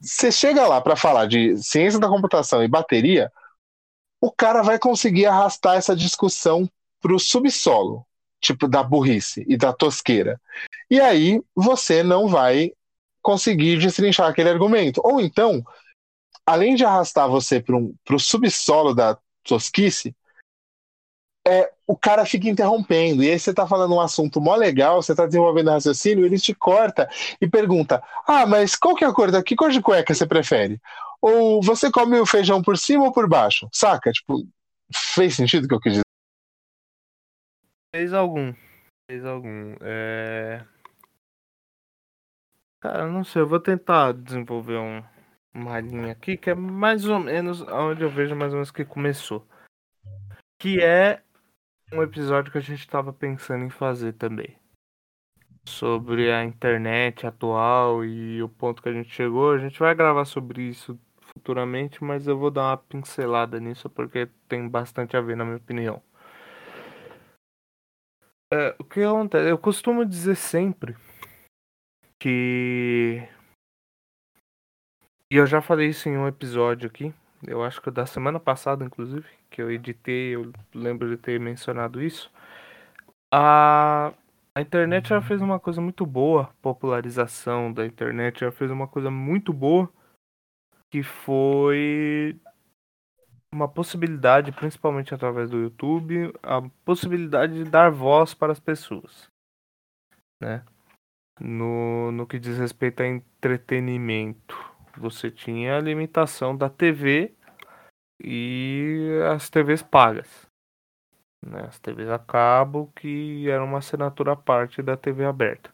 Você 0.00 0.32
chega 0.32 0.66
lá 0.66 0.80
para 0.80 0.96
falar 0.96 1.26
de 1.26 1.56
ciência 1.58 2.00
da 2.00 2.08
computação 2.08 2.62
e 2.64 2.68
bateria, 2.68 3.30
o 4.20 4.32
cara 4.32 4.62
vai 4.62 4.78
conseguir 4.78 5.26
arrastar 5.26 5.76
essa 5.76 5.94
discussão 5.94 6.68
para 7.00 7.14
o 7.14 7.18
subsolo 7.18 8.06
tipo 8.44 8.68
da 8.68 8.82
burrice 8.82 9.44
e 9.48 9.56
da 9.56 9.72
tosqueira. 9.72 10.40
E 10.90 11.00
aí 11.00 11.40
você 11.54 12.02
não 12.02 12.28
vai 12.28 12.72
conseguir 13.22 13.78
destrinchar 13.78 14.28
aquele 14.28 14.50
argumento. 14.50 15.00
Ou 15.02 15.20
então, 15.20 15.64
além 16.46 16.74
de 16.74 16.84
arrastar 16.84 17.28
você 17.28 17.60
para 17.60 17.76
um, 17.76 17.94
o 18.10 18.18
subsolo 18.18 18.94
da 18.94 19.18
tosquice, 19.42 20.14
é, 21.46 21.70
o 21.86 21.96
cara 21.96 22.24
fica 22.24 22.48
interrompendo. 22.48 23.22
E 23.22 23.30
aí 23.30 23.38
você 23.38 23.50
está 23.50 23.66
falando 23.66 23.94
um 23.94 24.00
assunto 24.00 24.40
mó 24.40 24.54
legal, 24.54 25.02
você 25.02 25.12
está 25.12 25.26
desenvolvendo 25.26 25.70
raciocínio, 25.70 26.24
ele 26.24 26.38
te 26.38 26.54
corta 26.54 27.08
e 27.40 27.48
pergunta: 27.48 28.02
Ah, 28.26 28.46
mas 28.46 28.76
qual 28.76 28.94
que 28.94 29.04
é 29.04 29.08
a 29.08 29.12
cor 29.12 29.30
da 29.30 29.42
que 29.42 29.56
cor 29.56 29.70
de 29.70 29.80
cueca 29.80 30.14
você 30.14 30.26
prefere? 30.26 30.80
Ou 31.20 31.62
você 31.62 31.90
come 31.90 32.18
o 32.18 32.26
feijão 32.26 32.62
por 32.62 32.76
cima 32.76 33.04
ou 33.04 33.12
por 33.12 33.28
baixo? 33.28 33.68
Saca? 33.72 34.12
Tipo, 34.12 34.46
fez 35.14 35.34
sentido 35.34 35.64
o 35.64 35.68
que 35.68 35.74
eu 35.74 35.80
quis? 35.80 36.03
Fez 37.94 38.12
algum. 38.12 38.52
Fez 39.08 39.24
algum. 39.24 39.76
É... 39.80 40.66
Cara, 42.80 43.06
não 43.06 43.22
sei, 43.22 43.42
eu 43.42 43.46
vou 43.46 43.60
tentar 43.60 44.10
desenvolver 44.10 44.78
um, 44.78 45.00
uma 45.54 45.78
linha 45.78 46.10
aqui 46.10 46.36
que 46.36 46.50
é 46.50 46.56
mais 46.56 47.06
ou 47.06 47.20
menos 47.20 47.62
onde 47.62 48.02
eu 48.02 48.10
vejo 48.10 48.34
mais 48.34 48.52
ou 48.52 48.56
menos 48.56 48.72
que 48.72 48.84
começou. 48.84 49.46
Que 50.58 50.82
é 50.82 51.22
um 51.92 52.02
episódio 52.02 52.50
que 52.50 52.58
a 52.58 52.60
gente 52.60 52.80
estava 52.80 53.12
pensando 53.12 53.64
em 53.64 53.70
fazer 53.70 54.14
também. 54.14 54.58
Sobre 55.64 56.32
a 56.32 56.42
internet 56.42 57.28
atual 57.28 58.04
e 58.04 58.42
o 58.42 58.48
ponto 58.48 58.82
que 58.82 58.88
a 58.88 58.92
gente 58.92 59.10
chegou. 59.10 59.52
A 59.52 59.58
gente 59.58 59.78
vai 59.78 59.94
gravar 59.94 60.24
sobre 60.24 60.62
isso 60.62 60.98
futuramente, 61.32 62.02
mas 62.02 62.26
eu 62.26 62.36
vou 62.36 62.50
dar 62.50 62.70
uma 62.70 62.76
pincelada 62.76 63.60
nisso 63.60 63.88
porque 63.88 64.28
tem 64.48 64.68
bastante 64.68 65.16
a 65.16 65.20
ver, 65.20 65.36
na 65.36 65.44
minha 65.44 65.58
opinião. 65.58 66.02
É, 68.54 68.76
o 68.78 68.84
que 68.84 69.02
acontece? 69.02 69.50
Eu 69.50 69.58
costumo 69.58 70.04
dizer 70.04 70.36
sempre 70.36 70.94
que. 72.20 73.26
E 75.28 75.36
eu 75.36 75.44
já 75.44 75.60
falei 75.60 75.88
isso 75.88 76.08
em 76.08 76.16
um 76.16 76.28
episódio 76.28 76.88
aqui. 76.88 77.12
Eu 77.44 77.64
acho 77.64 77.82
que 77.82 77.90
da 77.90 78.06
semana 78.06 78.38
passada, 78.38 78.84
inclusive, 78.84 79.26
que 79.50 79.60
eu 79.60 79.72
editei, 79.72 80.36
eu 80.36 80.52
lembro 80.72 81.08
de 81.08 81.16
ter 81.16 81.40
mencionado 81.40 82.00
isso. 82.00 82.30
a, 83.32 84.12
a 84.54 84.60
internet 84.60 85.08
já 85.08 85.20
fez 85.20 85.42
uma 85.42 85.58
coisa 85.58 85.80
muito 85.80 86.06
boa, 86.06 86.54
popularização 86.62 87.72
da 87.72 87.84
internet 87.84 88.40
já 88.40 88.52
fez 88.52 88.70
uma 88.70 88.86
coisa 88.86 89.10
muito 89.10 89.52
boa, 89.52 89.92
que 90.90 91.02
foi 91.02 92.38
uma 93.54 93.68
possibilidade, 93.68 94.50
principalmente 94.50 95.14
através 95.14 95.48
do 95.48 95.58
YouTube, 95.58 96.32
a 96.42 96.60
possibilidade 96.84 97.54
de 97.54 97.70
dar 97.70 97.90
voz 97.90 98.34
para 98.34 98.52
as 98.52 98.58
pessoas, 98.58 99.28
né? 100.42 100.64
No, 101.40 102.12
no 102.12 102.26
que 102.26 102.38
diz 102.38 102.58
respeito 102.58 103.02
a 103.02 103.06
entretenimento, 103.06 104.56
você 104.96 105.30
tinha 105.30 105.76
a 105.76 105.80
limitação 105.80 106.56
da 106.56 106.68
TV 106.68 107.34
e 108.22 109.08
as 109.32 109.48
TVs 109.48 109.82
pagas, 109.82 110.48
né? 111.44 111.62
As 111.62 111.78
TVs 111.78 112.10
a 112.10 112.18
cabo 112.18 112.92
que 112.96 113.48
era 113.48 113.62
uma 113.62 113.78
assinatura 113.78 114.32
à 114.32 114.36
parte 114.36 114.82
da 114.82 114.96
TV 114.96 115.24
aberta. 115.24 115.72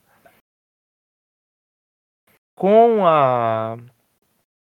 Com 2.55 3.07
a, 3.07 3.75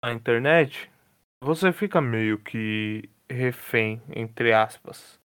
a 0.04 0.12
internet, 0.12 0.90
você 1.40 1.72
fica 1.72 2.00
meio 2.00 2.38
que 2.38 3.08
refém, 3.30 4.02
entre 4.14 4.52
aspas, 4.52 5.18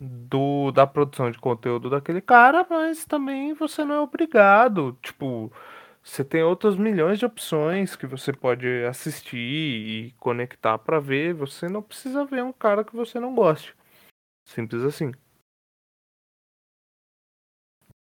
do 0.00 0.70
da 0.72 0.86
produção 0.86 1.30
de 1.30 1.38
conteúdo 1.38 1.90
daquele 1.90 2.20
cara, 2.20 2.66
mas 2.68 3.04
também 3.04 3.54
você 3.54 3.84
não 3.84 3.94
é 3.96 4.00
obrigado. 4.00 4.98
Tipo, 5.02 5.52
você 6.02 6.24
tem 6.24 6.42
outros 6.42 6.76
milhões 6.76 7.18
de 7.18 7.26
opções 7.26 7.96
que 7.96 8.06
você 8.06 8.32
pode 8.32 8.66
assistir 8.84 9.36
e 9.38 10.12
conectar 10.18 10.78
para 10.78 11.00
ver. 11.00 11.34
Você 11.34 11.68
não 11.68 11.82
precisa 11.82 12.24
ver 12.24 12.42
um 12.44 12.52
cara 12.52 12.84
que 12.84 12.94
você 12.96 13.20
não 13.20 13.34
goste. 13.34 13.74
Simples 14.46 14.82
assim. 14.84 15.12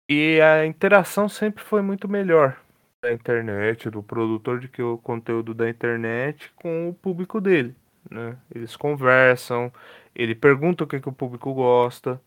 E 0.08 0.40
a 0.40 0.64
interação 0.66 1.28
sempre 1.28 1.64
foi 1.64 1.82
muito 1.82 2.08
melhor 2.08 2.60
da 3.06 3.12
internet, 3.12 3.88
do 3.88 4.02
produtor 4.02 4.58
de 4.58 4.68
conteúdo 5.02 5.54
da 5.54 5.68
internet 5.68 6.52
com 6.56 6.88
o 6.88 6.94
público 6.94 7.40
dele. 7.40 7.76
Né? 8.10 8.36
Eles 8.52 8.76
conversam, 8.76 9.72
ele 10.14 10.34
pergunta 10.34 10.84
o 10.84 10.86
que, 10.86 11.00
que 11.00 11.08
o 11.08 11.12
público 11.12 11.54
gosta, 11.54 12.20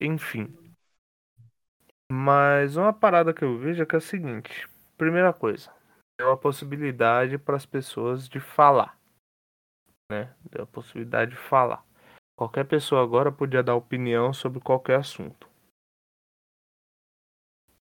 enfim. 0.00 0.54
Mas 2.10 2.76
uma 2.76 2.92
parada 2.92 3.32
que 3.34 3.44
eu 3.44 3.58
vejo 3.58 3.82
é 3.82 3.86
que 3.86 3.94
é 3.94 3.98
a 3.98 4.00
seguinte: 4.00 4.68
primeira 4.96 5.32
coisa, 5.32 5.70
deu 6.18 6.30
a 6.30 6.36
possibilidade 6.36 7.36
para 7.36 7.56
as 7.56 7.66
pessoas 7.66 8.28
de 8.28 8.40
falar. 8.40 8.98
Né? 10.10 10.34
Deu 10.50 10.64
a 10.64 10.66
possibilidade 10.66 11.32
de 11.32 11.36
falar. 11.36 11.84
Qualquer 12.36 12.64
pessoa 12.64 13.02
agora 13.02 13.30
podia 13.30 13.62
dar 13.62 13.74
opinião 13.74 14.32
sobre 14.32 14.60
qualquer 14.60 14.98
assunto. 14.98 15.51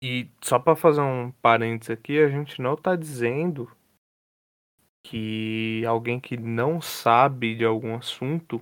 E 0.02 0.30
só 0.42 0.58
para 0.58 0.76
fazer 0.76 1.00
um 1.00 1.30
parênteses 1.30 1.90
aqui, 1.90 2.18
a 2.18 2.28
gente 2.28 2.60
não 2.60 2.74
está 2.74 2.94
dizendo 2.94 3.70
que 5.02 5.84
alguém 5.86 6.18
que 6.20 6.36
não 6.36 6.80
sabe 6.80 7.54
de 7.54 7.64
algum 7.64 7.94
assunto, 7.94 8.60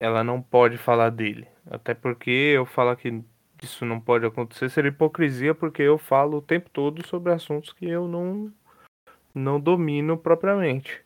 ela 0.00 0.22
não 0.22 0.40
pode 0.40 0.78
falar 0.78 1.10
dele. 1.10 1.48
Até 1.70 1.92
porque 1.92 2.30
eu 2.30 2.64
falo 2.64 2.96
que 2.96 3.22
isso 3.62 3.84
não 3.84 4.00
pode 4.00 4.24
acontecer 4.24 4.70
seria 4.70 4.90
hipocrisia, 4.90 5.54
porque 5.54 5.82
eu 5.82 5.98
falo 5.98 6.38
o 6.38 6.42
tempo 6.42 6.70
todo 6.70 7.06
sobre 7.06 7.32
assuntos 7.32 7.72
que 7.72 7.86
eu 7.86 8.06
não 8.06 8.52
não 9.34 9.60
domino 9.60 10.16
propriamente. 10.16 11.04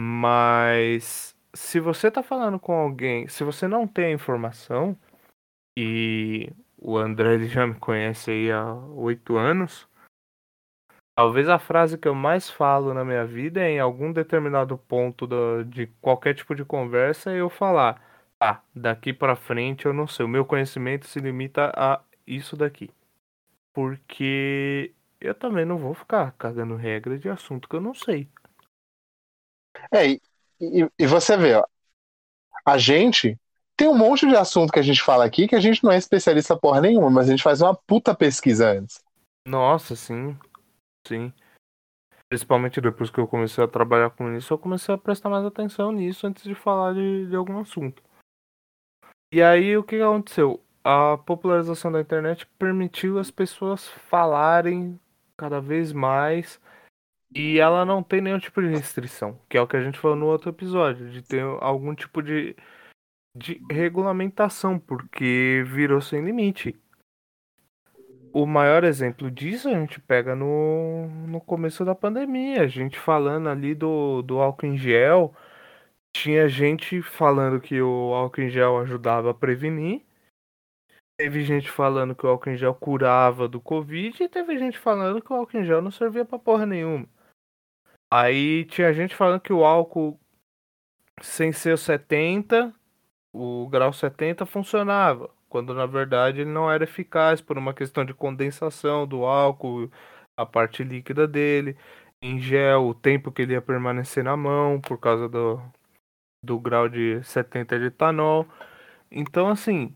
Mas 0.00 1.36
se 1.54 1.78
você 1.80 2.10
tá 2.10 2.22
falando 2.22 2.58
com 2.58 2.72
alguém, 2.72 3.28
se 3.28 3.44
você 3.44 3.68
não 3.68 3.86
tem 3.86 4.06
a 4.06 4.12
informação 4.12 4.96
e 5.76 6.52
o 6.84 6.98
André 6.98 7.34
ele 7.34 7.48
já 7.48 7.66
me 7.66 7.74
conhece 7.74 8.30
aí 8.30 8.52
há 8.52 8.74
oito 8.74 9.38
anos. 9.38 9.88
Talvez 11.16 11.48
a 11.48 11.58
frase 11.58 11.96
que 11.96 12.06
eu 12.06 12.14
mais 12.14 12.50
falo 12.50 12.92
na 12.92 13.04
minha 13.04 13.24
vida 13.24 13.62
é 13.62 13.70
em 13.70 13.80
algum 13.80 14.12
determinado 14.12 14.76
ponto 14.76 15.26
do, 15.26 15.64
de 15.64 15.86
qualquer 16.02 16.34
tipo 16.34 16.54
de 16.54 16.64
conversa 16.64 17.30
eu 17.30 17.48
falar, 17.48 18.02
ah, 18.38 18.60
daqui 18.74 19.14
para 19.14 19.34
frente 19.34 19.86
eu 19.86 19.94
não 19.94 20.06
sei, 20.06 20.26
o 20.26 20.28
meu 20.28 20.44
conhecimento 20.44 21.06
se 21.06 21.20
limita 21.20 21.72
a 21.74 22.02
isso 22.26 22.54
daqui. 22.54 22.90
Porque 23.72 24.92
eu 25.20 25.34
também 25.34 25.64
não 25.64 25.78
vou 25.78 25.94
ficar 25.94 26.32
cagando 26.32 26.76
regra 26.76 27.18
de 27.18 27.30
assunto 27.30 27.66
que 27.66 27.76
eu 27.76 27.80
não 27.80 27.94
sei. 27.94 28.28
É, 29.90 30.06
e, 30.10 30.20
e, 30.98 31.06
você 31.06 31.36
vê, 31.36 31.54
ó, 31.54 31.64
a 32.66 32.76
gente 32.76 33.38
tem 33.76 33.88
um 33.88 33.96
monte 33.96 34.26
de 34.26 34.36
assunto 34.36 34.72
que 34.72 34.78
a 34.78 34.82
gente 34.82 35.02
fala 35.02 35.24
aqui 35.24 35.48
que 35.48 35.56
a 35.56 35.60
gente 35.60 35.82
não 35.82 35.90
é 35.90 35.98
especialista 35.98 36.56
porra 36.56 36.80
nenhuma, 36.80 37.10
mas 37.10 37.26
a 37.26 37.30
gente 37.30 37.42
faz 37.42 37.60
uma 37.60 37.74
puta 37.74 38.14
pesquisa 38.14 38.70
antes. 38.70 39.02
Nossa, 39.46 39.96
sim. 39.96 40.36
Sim. 41.06 41.32
Principalmente 42.28 42.80
depois 42.80 43.10
que 43.10 43.18
eu 43.18 43.26
comecei 43.26 43.62
a 43.62 43.68
trabalhar 43.68 44.10
com 44.10 44.34
isso, 44.36 44.52
eu 44.52 44.58
comecei 44.58 44.94
a 44.94 44.98
prestar 44.98 45.28
mais 45.28 45.44
atenção 45.44 45.92
nisso 45.92 46.26
antes 46.26 46.44
de 46.44 46.54
falar 46.54 46.94
de, 46.94 47.26
de 47.26 47.36
algum 47.36 47.58
assunto. 47.58 48.02
E 49.32 49.42
aí 49.42 49.76
o 49.76 49.82
que 49.82 50.00
aconteceu? 50.00 50.60
A 50.82 51.18
popularização 51.18 51.90
da 51.90 52.00
internet 52.00 52.46
permitiu 52.58 53.18
as 53.18 53.30
pessoas 53.30 53.88
falarem 53.88 54.98
cada 55.36 55.60
vez 55.60 55.92
mais 55.92 56.60
e 57.34 57.58
ela 57.58 57.84
não 57.84 58.02
tem 58.02 58.20
nenhum 58.20 58.38
tipo 58.38 58.62
de 58.62 58.68
restrição, 58.68 59.40
que 59.48 59.58
é 59.58 59.60
o 59.60 59.66
que 59.66 59.76
a 59.76 59.82
gente 59.82 59.98
falou 59.98 60.16
no 60.16 60.26
outro 60.26 60.50
episódio, 60.50 61.10
de 61.10 61.20
ter 61.20 61.42
algum 61.60 61.94
tipo 61.94 62.22
de 62.22 62.54
de 63.36 63.60
regulamentação, 63.70 64.78
porque 64.78 65.64
virou 65.66 66.00
sem 66.00 66.24
limite. 66.24 66.78
O 68.32 68.46
maior 68.46 68.84
exemplo 68.84 69.30
disso 69.30 69.68
a 69.68 69.72
gente 69.72 70.00
pega 70.00 70.34
no, 70.34 71.06
no 71.28 71.40
começo 71.40 71.84
da 71.84 71.94
pandemia. 71.94 72.62
A 72.62 72.66
gente 72.66 72.98
falando 72.98 73.48
ali 73.48 73.74
do, 73.74 74.22
do 74.22 74.40
álcool 74.40 74.66
em 74.66 74.76
gel. 74.76 75.34
Tinha 76.12 76.48
gente 76.48 77.00
falando 77.02 77.60
que 77.60 77.80
o 77.80 78.12
álcool 78.14 78.42
em 78.42 78.50
gel 78.50 78.78
ajudava 78.78 79.30
a 79.30 79.34
prevenir. 79.34 80.04
Teve 81.16 81.42
gente 81.42 81.70
falando 81.70 82.14
que 82.14 82.26
o 82.26 82.28
álcool 82.28 82.50
em 82.50 82.56
gel 82.56 82.74
curava 82.74 83.46
do 83.46 83.60
Covid. 83.60 84.22
E 84.22 84.28
teve 84.28 84.58
gente 84.58 84.78
falando 84.78 85.22
que 85.22 85.32
o 85.32 85.36
álcool 85.36 85.58
em 85.58 85.64
gel 85.64 85.80
não 85.80 85.92
servia 85.92 86.24
pra 86.24 86.38
porra 86.38 86.66
nenhuma. 86.66 87.08
Aí 88.12 88.64
tinha 88.64 88.92
gente 88.92 89.14
falando 89.14 89.40
que 89.40 89.52
o 89.52 89.64
álcool 89.64 90.18
sem 91.20 91.52
ser 91.52 91.72
o 91.72 91.78
70 91.78 92.74
o 93.34 93.68
grau 93.68 93.92
70 93.92 94.46
funcionava, 94.46 95.28
quando 95.48 95.74
na 95.74 95.86
verdade 95.86 96.42
ele 96.42 96.50
não 96.50 96.70
era 96.70 96.84
eficaz 96.84 97.40
por 97.40 97.58
uma 97.58 97.74
questão 97.74 98.04
de 98.04 98.14
condensação 98.14 99.06
do 99.06 99.24
álcool, 99.24 99.90
a 100.36 100.46
parte 100.46 100.84
líquida 100.84 101.26
dele, 101.26 101.76
em 102.22 102.40
gel, 102.40 102.86
o 102.86 102.94
tempo 102.94 103.32
que 103.32 103.42
ele 103.42 103.54
ia 103.54 103.62
permanecer 103.62 104.22
na 104.24 104.36
mão 104.36 104.80
por 104.80 104.98
causa 104.98 105.28
do, 105.28 105.60
do 106.44 106.58
grau 106.60 106.88
de 106.88 107.22
70 107.24 107.78
de 107.78 107.86
etanol. 107.86 108.46
Então, 109.10 109.48
assim, 109.48 109.94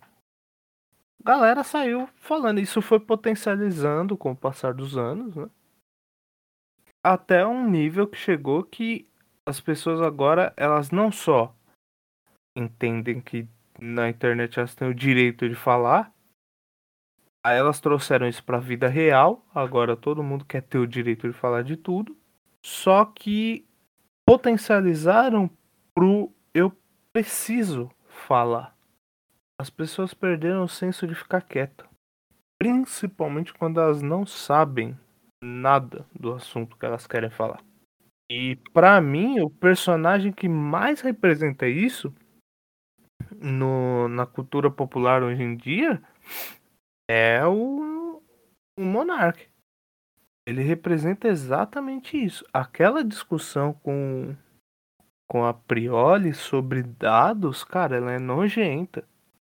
galera 1.24 1.62
saiu 1.62 2.08
falando, 2.16 2.60
isso 2.60 2.82
foi 2.82 2.98
potencializando 3.00 4.16
com 4.16 4.32
o 4.32 4.36
passar 4.36 4.74
dos 4.74 4.96
anos, 4.96 5.36
né? 5.36 5.48
Até 7.02 7.46
um 7.46 7.68
nível 7.70 8.08
que 8.08 8.16
chegou 8.18 8.64
que 8.64 9.08
as 9.46 9.60
pessoas 9.60 10.00
agora, 10.02 10.52
elas 10.56 10.90
não 10.90 11.12
só 11.12 11.54
entendem 12.58 13.20
que 13.20 13.48
na 13.80 14.08
internet 14.08 14.58
elas 14.58 14.74
têm 14.74 14.88
o 14.88 14.94
direito 14.94 15.48
de 15.48 15.54
falar. 15.54 16.12
Aí 17.44 17.56
elas 17.56 17.80
trouxeram 17.80 18.28
isso 18.28 18.42
para 18.44 18.56
a 18.58 18.60
vida 18.60 18.88
real. 18.88 19.46
Agora 19.54 19.96
todo 19.96 20.22
mundo 20.22 20.44
quer 20.44 20.62
ter 20.62 20.78
o 20.78 20.86
direito 20.86 21.28
de 21.28 21.32
falar 21.32 21.62
de 21.62 21.76
tudo. 21.76 22.16
Só 22.64 23.04
que 23.04 23.66
potencializaram 24.26 25.48
pro 25.94 26.32
eu 26.52 26.72
preciso 27.12 27.90
falar. 28.08 28.76
As 29.60 29.70
pessoas 29.70 30.12
perderam 30.12 30.64
o 30.64 30.68
senso 30.68 31.06
de 31.06 31.14
ficar 31.14 31.40
quieta. 31.40 31.86
Principalmente 32.58 33.54
quando 33.54 33.80
elas 33.80 34.02
não 34.02 34.26
sabem 34.26 34.98
nada 35.42 36.04
do 36.12 36.32
assunto 36.32 36.76
que 36.76 36.84
elas 36.84 37.06
querem 37.06 37.30
falar. 37.30 37.62
E 38.30 38.56
para 38.74 39.00
mim, 39.00 39.40
o 39.40 39.48
personagem 39.48 40.32
que 40.32 40.48
mais 40.48 41.00
representa 41.00 41.66
isso 41.66 42.12
no, 43.36 44.08
na 44.08 44.26
cultura 44.26 44.70
popular 44.70 45.22
hoje 45.22 45.42
em 45.42 45.56
dia 45.56 46.02
é 47.10 47.44
o, 47.46 48.22
o 48.78 48.82
monarca. 48.82 49.42
Ele 50.46 50.62
representa 50.62 51.28
exatamente 51.28 52.16
isso. 52.16 52.44
Aquela 52.52 53.04
discussão 53.04 53.72
com, 53.72 54.34
com 55.30 55.44
a 55.44 55.52
Prioli 55.52 56.32
sobre 56.32 56.82
dados, 56.82 57.64
cara, 57.64 57.96
ela 57.96 58.12
é 58.12 58.18
nojenta. 58.18 59.06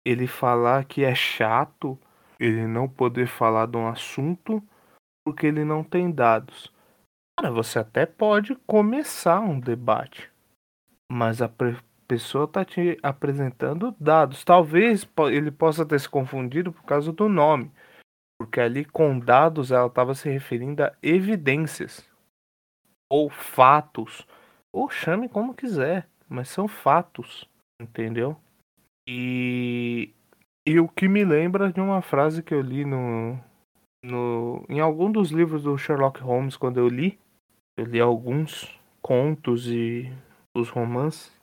Ele 0.05 0.27
falar 0.27 0.85
que 0.85 1.05
é 1.05 1.15
chato 1.15 1.99
ele 2.39 2.67
não 2.67 2.89
poder 2.89 3.27
falar 3.27 3.67
de 3.67 3.77
um 3.77 3.89
assunto 3.89 4.63
porque 5.25 5.47
ele 5.47 5.65
não 5.65 5.83
tem 5.83 6.11
dados. 6.11 6.73
Cara, 7.39 7.53
você 7.53 7.79
até 7.79 8.07
pode 8.07 8.55
começar 8.67 9.41
um 9.41 9.59
debate, 9.59 10.31
mas 11.11 11.43
a 11.43 11.49
pessoa 12.07 12.45
está 12.45 12.65
te 12.65 12.99
apresentando 13.03 13.95
dados. 13.99 14.45
Talvez 14.45 15.09
ele 15.31 15.51
possa 15.51 15.85
ter 15.85 15.99
se 16.01 16.09
confundido 16.09 16.73
por 16.73 16.85
causa 16.85 17.13
do 17.13 17.29
nome. 17.29 17.71
Porque 18.39 18.61
ali 18.61 18.85
com 18.85 19.19
dados 19.19 19.71
ela 19.73 19.87
estava 19.87 20.15
se 20.15 20.29
referindo 20.29 20.85
a 20.85 20.93
evidências. 21.03 22.09
Ou 23.11 23.31
fatos. 23.31 24.27
Ou 24.73 24.91
chame 24.91 25.29
como 25.29 25.55
quiser. 25.55 26.09
Mas 26.29 26.49
são 26.49 26.69
fatos. 26.69 27.49
Entendeu? 27.81 28.37
E, 29.09 30.13
e 30.67 30.81
o 30.81 30.89
que 30.89 31.09
me 31.09 31.25
lembra 31.25 31.73
de 31.73 31.81
uma 31.81 32.03
frase 32.03 32.43
que 32.43 32.53
eu 32.53 32.61
li 32.61 32.85
no, 32.85 33.39
no, 34.05 34.65
em 34.69 34.81
algum 34.81 35.11
dos 35.11 35.31
livros 35.31 35.63
do 35.63 35.77
Sherlock 35.77 36.21
Holmes, 36.21 36.57
quando 36.57 36.79
eu 36.79 36.89
li, 36.89 37.19
eu 37.77 37.85
li 37.85 38.01
alguns 38.01 38.81
contos 39.01 39.69
e 39.69 40.13
os 40.57 40.69
romances, 40.69 41.36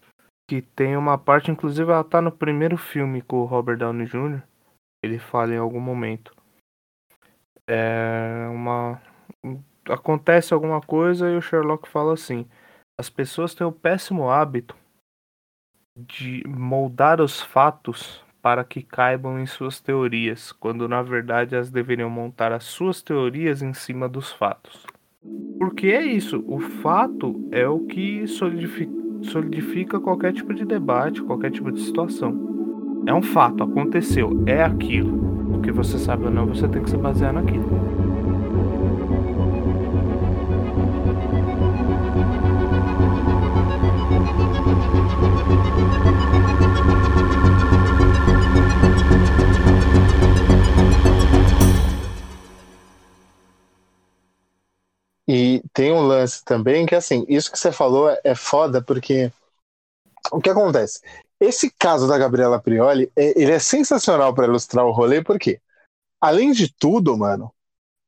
que 0.48 0.62
tem 0.62 0.98
uma 0.98 1.18
parte, 1.18 1.52
inclusive 1.52 1.92
ela 1.92 2.04
tá 2.04 2.22
no 2.22 2.32
primeiro 2.32 2.78
filme 2.78 3.22
com 3.22 3.38
o 3.38 3.46
Robert 3.46 3.78
Downey 3.78 4.06
Jr., 4.06 4.42
ele 5.04 5.20
fala 5.20 5.54
em 5.54 5.58
algum 5.58 5.80
momento. 5.80 6.34
É 7.68 8.48
uma. 8.50 9.02
Acontece 9.90 10.54
alguma 10.54 10.82
coisa 10.82 11.30
e 11.30 11.36
o 11.36 11.42
Sherlock 11.42 11.88
fala 11.90 12.14
assim: 12.14 12.48
as 12.98 13.10
pessoas 13.10 13.54
têm 13.54 13.68
o 13.68 13.72
péssimo 13.72 14.30
hábito 14.30 14.76
de 15.96 16.44
moldar 16.48 17.22
os 17.22 17.42
fatos 17.42 18.24
para 18.42 18.64
que 18.64 18.82
caibam 18.82 19.40
em 19.40 19.46
suas 19.46 19.80
teorias, 19.80 20.52
quando 20.52 20.88
na 20.88 21.02
verdade 21.02 21.56
elas 21.56 21.72
deveriam 21.72 22.10
montar 22.10 22.52
as 22.52 22.64
suas 22.66 23.02
teorias 23.02 23.62
em 23.62 23.74
cima 23.74 24.10
dos 24.10 24.32
fatos. 24.32 24.86
Porque 25.58 25.88
é 25.88 26.02
isso, 26.02 26.44
o 26.48 26.60
fato 26.60 27.48
é 27.52 27.68
o 27.68 27.86
que 27.86 28.28
solidifica, 28.28 28.92
solidifica 29.24 30.00
qualquer 30.00 30.34
tipo 30.34 30.54
de 30.54 30.66
debate, 30.66 31.22
qualquer 31.22 31.52
tipo 31.52 31.72
de 31.72 31.82
situação. 31.82 32.54
É 33.06 33.14
um 33.14 33.22
fato, 33.22 33.64
aconteceu, 33.64 34.44
é 34.46 34.64
aquilo. 34.64 35.56
O 35.56 35.62
que 35.62 35.72
você 35.72 35.98
sabe 35.98 36.26
ou 36.26 36.32
não, 36.32 36.46
você 36.46 36.68
tem 36.68 36.82
que 36.82 36.90
se 36.90 36.98
basear 36.98 37.34
naquilo. 37.34 38.13
E 55.28 55.64
tem 55.74 55.92
um 55.92 56.02
lance 56.02 56.44
também 56.44 56.86
que, 56.86 56.96
assim, 56.96 57.26
isso 57.30 57.52
que 57.52 57.58
você 57.58 57.72
falou 57.72 58.10
é, 58.10 58.20
é 58.24 58.36
foda, 58.36 58.82
porque 58.82 59.32
o 60.32 60.42
que 60.42 60.50
acontece? 60.50 61.00
Esse 61.40 61.72
caso 61.72 62.08
da 62.08 62.18
Gabriela 62.18 62.60
Prioli, 62.60 63.12
ele 63.16 63.52
é 63.52 63.60
sensacional 63.60 64.34
para 64.34 64.46
ilustrar 64.46 64.86
o 64.86 64.92
rolê, 64.92 65.24
porque, 65.24 65.62
além 66.20 66.52
de 66.52 66.74
tudo, 66.74 67.18
mano, 67.18 67.54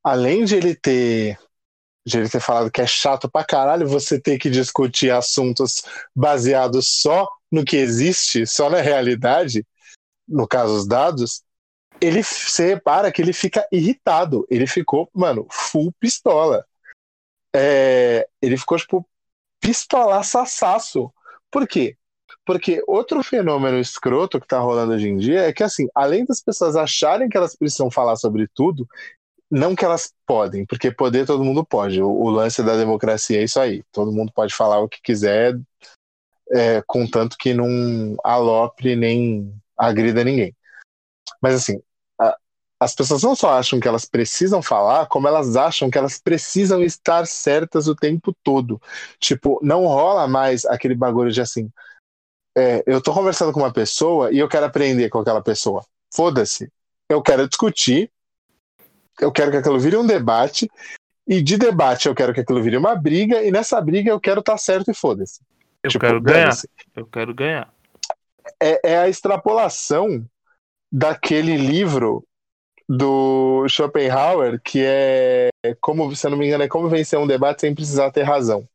além 0.03 0.45
de 0.45 0.55
ele 0.55 0.75
ter 0.75 1.37
de 2.07 2.19
ele 2.19 2.29
ter 2.29 2.39
falado 2.39 2.69
que 2.69 2.81
é 2.81 2.85
chato 2.85 3.27
pra 3.27 3.43
caralho 3.43 3.87
você 3.87 4.19
ter 4.19 4.37
que 4.37 4.47
discutir 4.47 5.09
assuntos 5.09 5.81
baseados 6.15 6.87
só 7.01 7.27
no 7.51 7.65
que 7.65 7.77
existe, 7.77 8.45
só 8.45 8.69
na 8.69 8.79
realidade, 8.79 9.65
no 10.27 10.47
caso 10.47 10.75
os 10.75 10.87
dados, 10.87 11.41
ele 11.99 12.21
se 12.21 12.63
repara 12.63 13.11
que 13.11 13.21
ele 13.23 13.33
fica 13.33 13.67
irritado. 13.71 14.45
Ele 14.51 14.67
ficou, 14.67 15.09
mano, 15.13 15.47
full 15.49 15.91
pistola 15.99 16.63
é, 17.55 18.27
ele 18.41 18.57
ficou, 18.57 18.77
tipo, 18.77 19.07
pistolaçaço. 19.61 21.11
Por 21.49 21.65
quê? 21.65 21.97
Porque 22.45 22.83
outro 22.85 23.23
fenômeno 23.23 23.79
escroto 23.79 24.39
que 24.39 24.47
tá 24.47 24.59
rolando 24.59 24.93
hoje 24.93 25.07
em 25.07 25.17
dia 25.17 25.41
é 25.47 25.53
que, 25.53 25.63
assim, 25.63 25.87
além 25.95 26.25
das 26.25 26.41
pessoas 26.41 26.75
acharem 26.75 27.29
que 27.29 27.37
elas 27.37 27.55
precisam 27.55 27.89
falar 27.89 28.17
sobre 28.17 28.47
tudo, 28.53 28.87
não 29.49 29.75
que 29.75 29.85
elas 29.85 30.13
podem, 30.25 30.65
porque 30.65 30.91
poder 30.91 31.25
todo 31.25 31.43
mundo 31.43 31.65
pode. 31.65 32.01
O, 32.01 32.09
o 32.09 32.29
lance 32.29 32.61
da 32.61 32.75
democracia 32.75 33.39
é 33.39 33.43
isso 33.43 33.59
aí. 33.59 33.83
Todo 33.91 34.11
mundo 34.11 34.31
pode 34.33 34.53
falar 34.53 34.79
o 34.79 34.89
que 34.89 35.01
quiser, 35.01 35.57
é, 36.51 36.83
contanto 36.85 37.37
que 37.39 37.53
não 37.53 38.17
alopre 38.23 38.95
nem 38.95 39.53
agrida 39.77 40.23
ninguém. 40.23 40.53
Mas, 41.41 41.55
assim, 41.55 41.81
as 42.79 42.93
pessoas 42.93 43.23
não 43.23 43.35
só 43.35 43.57
acham 43.57 43.79
que 43.79 43.87
elas 43.87 44.05
precisam 44.05 44.61
falar, 44.61 45.05
como 45.07 45.27
elas 45.27 45.55
acham 45.55 45.89
que 45.89 45.97
elas 45.97 46.19
precisam 46.19 46.83
estar 46.83 47.25
certas 47.25 47.87
o 47.87 47.95
tempo 47.95 48.35
todo. 48.43 48.81
Tipo, 49.19 49.59
não 49.63 49.85
rola 49.85 50.27
mais 50.27 50.65
aquele 50.65 50.95
bagulho 50.95 51.31
de 51.31 51.41
assim. 51.41 51.69
É, 52.57 52.83
eu 52.85 53.01
tô 53.01 53.13
conversando 53.13 53.51
com 53.51 53.59
uma 53.59 53.71
pessoa 53.71 54.31
e 54.31 54.39
eu 54.39 54.47
quero 54.47 54.65
aprender 54.65 55.09
com 55.09 55.19
aquela 55.19 55.41
pessoa. 55.41 55.85
Foda-se. 56.13 56.71
Eu 57.09 57.21
quero 57.21 57.47
discutir, 57.47 58.11
eu 59.19 59.31
quero 59.31 59.51
que 59.51 59.57
aquilo 59.57 59.79
vire 59.79 59.97
um 59.97 60.05
debate, 60.05 60.69
e 61.27 61.41
de 61.41 61.57
debate 61.57 62.07
eu 62.07 62.15
quero 62.15 62.33
que 62.33 62.41
aquilo 62.41 62.61
vire 62.61 62.77
uma 62.77 62.95
briga, 62.95 63.43
e 63.43 63.51
nessa 63.51 63.79
briga 63.79 64.09
eu 64.09 64.19
quero 64.19 64.39
estar 64.39 64.53
tá 64.53 64.57
certo 64.57 64.91
e 64.91 64.93
foda-se. 64.93 65.41
Eu 65.81 65.89
tipo, 65.89 66.05
quero 66.05 66.21
ganhar. 66.21 66.53
Eu 66.95 67.05
quero 67.05 67.33
ganhar. 67.33 67.73
É, 68.61 68.91
é 68.91 68.97
a 68.97 69.09
extrapolação 69.09 70.25
daquele 70.91 71.57
livro 71.57 72.25
do 72.87 73.67
Schopenhauer, 73.67 74.61
que 74.61 74.83
é 74.83 75.49
como, 75.81 76.15
se 76.15 76.25
eu 76.27 76.31
não 76.31 76.37
me 76.37 76.47
engano, 76.47 76.63
é 76.63 76.67
como 76.67 76.89
vencer 76.89 77.17
um 77.17 77.27
debate 77.27 77.61
sem 77.61 77.73
precisar 77.73 78.11
ter 78.11 78.23
razão. 78.23 78.67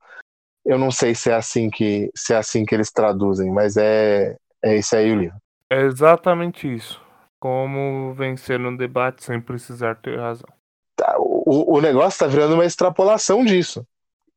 Eu 0.65 0.79
não 0.79 0.91
sei 0.91 1.15
se 1.15 1.31
é 1.31 1.35
assim 1.35 1.71
que 1.71 2.11
se 2.15 2.35
é 2.35 2.37
assim 2.37 2.65
que 2.65 2.75
eles 2.75 2.91
traduzem, 2.91 3.51
mas 3.51 3.77
é 3.77 4.37
é 4.63 4.77
esse 4.77 4.95
aí 4.95 5.11
o 5.11 5.19
livro. 5.19 5.37
É 5.71 5.83
exatamente 5.83 6.73
isso. 6.73 7.01
Como 7.39 8.13
vencer 8.15 8.61
um 8.61 8.77
debate 8.77 9.25
sem 9.25 9.41
precisar 9.41 9.95
ter 9.97 10.19
razão. 10.19 10.49
Tá, 10.95 11.17
o, 11.19 11.77
o 11.77 11.81
negócio 11.81 12.11
está 12.11 12.27
virando 12.27 12.55
uma 12.55 12.67
extrapolação 12.67 13.45
disso. 13.45 13.87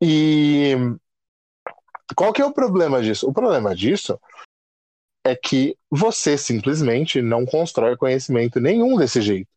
E 0.02 0.76
qual 2.16 2.32
que 2.32 2.42
é 2.42 2.46
o 2.46 2.54
problema 2.54 3.02
disso? 3.02 3.28
O 3.28 3.34
problema 3.34 3.76
disso 3.76 4.20
é 5.26 5.36
que 5.36 5.78
você 5.90 6.38
simplesmente 6.38 7.22
não 7.22 7.46
constrói 7.46 7.98
conhecimento 7.98 8.60
nenhum 8.60 8.98
desse 8.98 9.22
jeito. 9.22 9.53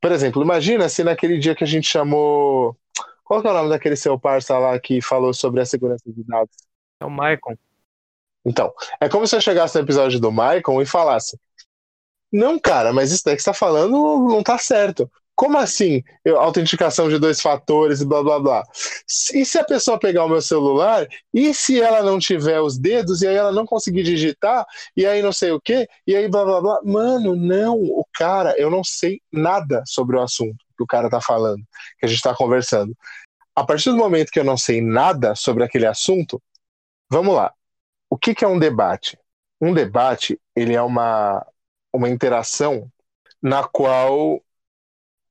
Por 0.00 0.12
exemplo, 0.12 0.42
imagina 0.42 0.88
se 0.88 1.04
naquele 1.04 1.38
dia 1.38 1.54
que 1.54 1.64
a 1.64 1.66
gente 1.66 1.88
chamou. 1.88 2.76
Qual 3.24 3.40
que 3.40 3.48
é 3.48 3.50
o 3.50 3.54
nome 3.54 3.70
daquele 3.70 3.96
seu 3.96 4.18
parça 4.18 4.58
lá 4.58 4.78
que 4.78 5.00
falou 5.00 5.32
sobre 5.32 5.60
a 5.60 5.66
segurança 5.66 6.04
de 6.06 6.22
dados? 6.24 6.54
É 7.00 7.04
o 7.04 7.10
Maicon. 7.10 7.56
Então, 8.44 8.72
é 9.00 9.08
como 9.08 9.26
se 9.26 9.36
eu 9.36 9.40
chegasse 9.40 9.76
no 9.76 9.84
episódio 9.84 10.20
do 10.20 10.32
Maicon 10.32 10.82
e 10.82 10.86
falasse: 10.86 11.38
Não, 12.32 12.58
cara, 12.58 12.92
mas 12.92 13.12
isso 13.12 13.22
daí 13.24 13.36
que 13.36 13.42
você 13.42 13.50
tá 13.50 13.54
falando 13.54 13.92
não 14.28 14.42
tá 14.42 14.58
certo. 14.58 15.10
Como 15.34 15.58
assim? 15.58 16.02
Eu, 16.24 16.38
autenticação 16.38 17.08
de 17.08 17.18
dois 17.18 17.40
fatores 17.40 18.00
e 18.00 18.06
blá 18.06 18.22
blá 18.22 18.38
blá. 18.38 18.62
E 19.34 19.44
se 19.44 19.58
a 19.58 19.64
pessoa 19.64 19.98
pegar 19.98 20.24
o 20.24 20.28
meu 20.28 20.42
celular, 20.42 21.06
e 21.32 21.54
se 21.54 21.80
ela 21.80 22.02
não 22.02 22.18
tiver 22.18 22.60
os 22.60 22.78
dedos, 22.78 23.22
e 23.22 23.26
aí 23.26 23.34
ela 23.36 23.50
não 23.50 23.66
conseguir 23.66 24.02
digitar, 24.02 24.64
e 24.96 25.06
aí 25.06 25.22
não 25.22 25.32
sei 25.32 25.50
o 25.50 25.60
quê, 25.60 25.88
e 26.06 26.14
aí 26.14 26.28
blá 26.28 26.44
blá 26.44 26.60
blá. 26.60 26.80
Mano, 26.84 27.34
não, 27.34 27.76
o 27.76 28.04
cara, 28.14 28.54
eu 28.58 28.70
não 28.70 28.84
sei 28.84 29.20
nada 29.32 29.82
sobre 29.86 30.16
o 30.16 30.22
assunto 30.22 30.64
que 30.76 30.82
o 30.82 30.86
cara 30.86 31.08
tá 31.08 31.20
falando, 31.20 31.62
que 31.98 32.06
a 32.06 32.08
gente 32.08 32.22
tá 32.22 32.34
conversando. 32.34 32.96
A 33.54 33.64
partir 33.64 33.90
do 33.90 33.96
momento 33.96 34.30
que 34.30 34.38
eu 34.40 34.44
não 34.44 34.56
sei 34.56 34.80
nada 34.80 35.34
sobre 35.34 35.64
aquele 35.64 35.86
assunto, 35.86 36.40
vamos 37.10 37.34
lá. 37.34 37.52
O 38.08 38.18
que, 38.18 38.34
que 38.34 38.44
é 38.44 38.48
um 38.48 38.58
debate? 38.58 39.18
Um 39.60 39.72
debate, 39.72 40.38
ele 40.56 40.74
é 40.74 40.82
uma, 40.82 41.46
uma 41.92 42.08
interação 42.08 42.90
na 43.42 43.64
qual 43.64 44.42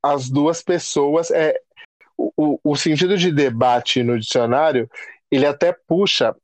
as 0.02 0.30
duas 0.30 0.62
pessoas. 0.62 1.32
É, 1.32 1.56
o, 2.18 2.60
o 2.64 2.76
sentido 2.76 3.18
de 3.18 3.32
debate 3.32 4.04
no 4.04 4.20
dicionário 4.20 4.90
ele 5.32 5.46
até 5.46 5.72
puxa 5.88 6.36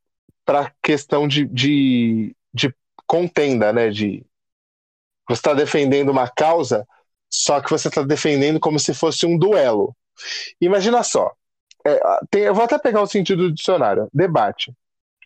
para 0.46 0.62
a 0.62 0.72
questão 0.82 1.28
de, 1.28 1.46
de, 1.46 2.36
de 2.54 2.74
contenda, 3.06 3.74
né? 3.74 3.90
De 3.90 4.26
você 5.28 5.40
está 5.40 5.54
defendendo 5.54 6.10
uma 6.10 6.30
causa, 6.30 6.88
só 7.30 7.60
que 7.60 7.70
você 7.70 7.90
está 7.90 8.02
defendendo 8.02 8.60
como 8.60 8.80
se 8.80 8.94
fosse 8.94 9.26
um 9.26 9.38
duelo. 9.38 9.94
Imagina 10.62 11.04
só. 11.04 11.34
É, 11.86 12.00
tem, 12.32 12.44
eu 12.44 12.56
vou 12.56 12.64
até 12.64 12.80
pegar 12.80 13.02
o 13.02 13.08
sentido 13.08 13.44
do 13.44 13.54
dicionário. 13.54 14.08
Debate. 14.14 14.74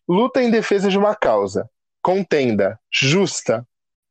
Luta 0.08 0.42
em 0.42 0.50
defesa 0.50 0.90
de 0.90 0.98
uma 0.98 1.16
causa. 1.16 1.70
Contenda. 2.02 2.80
Justa. 2.92 3.66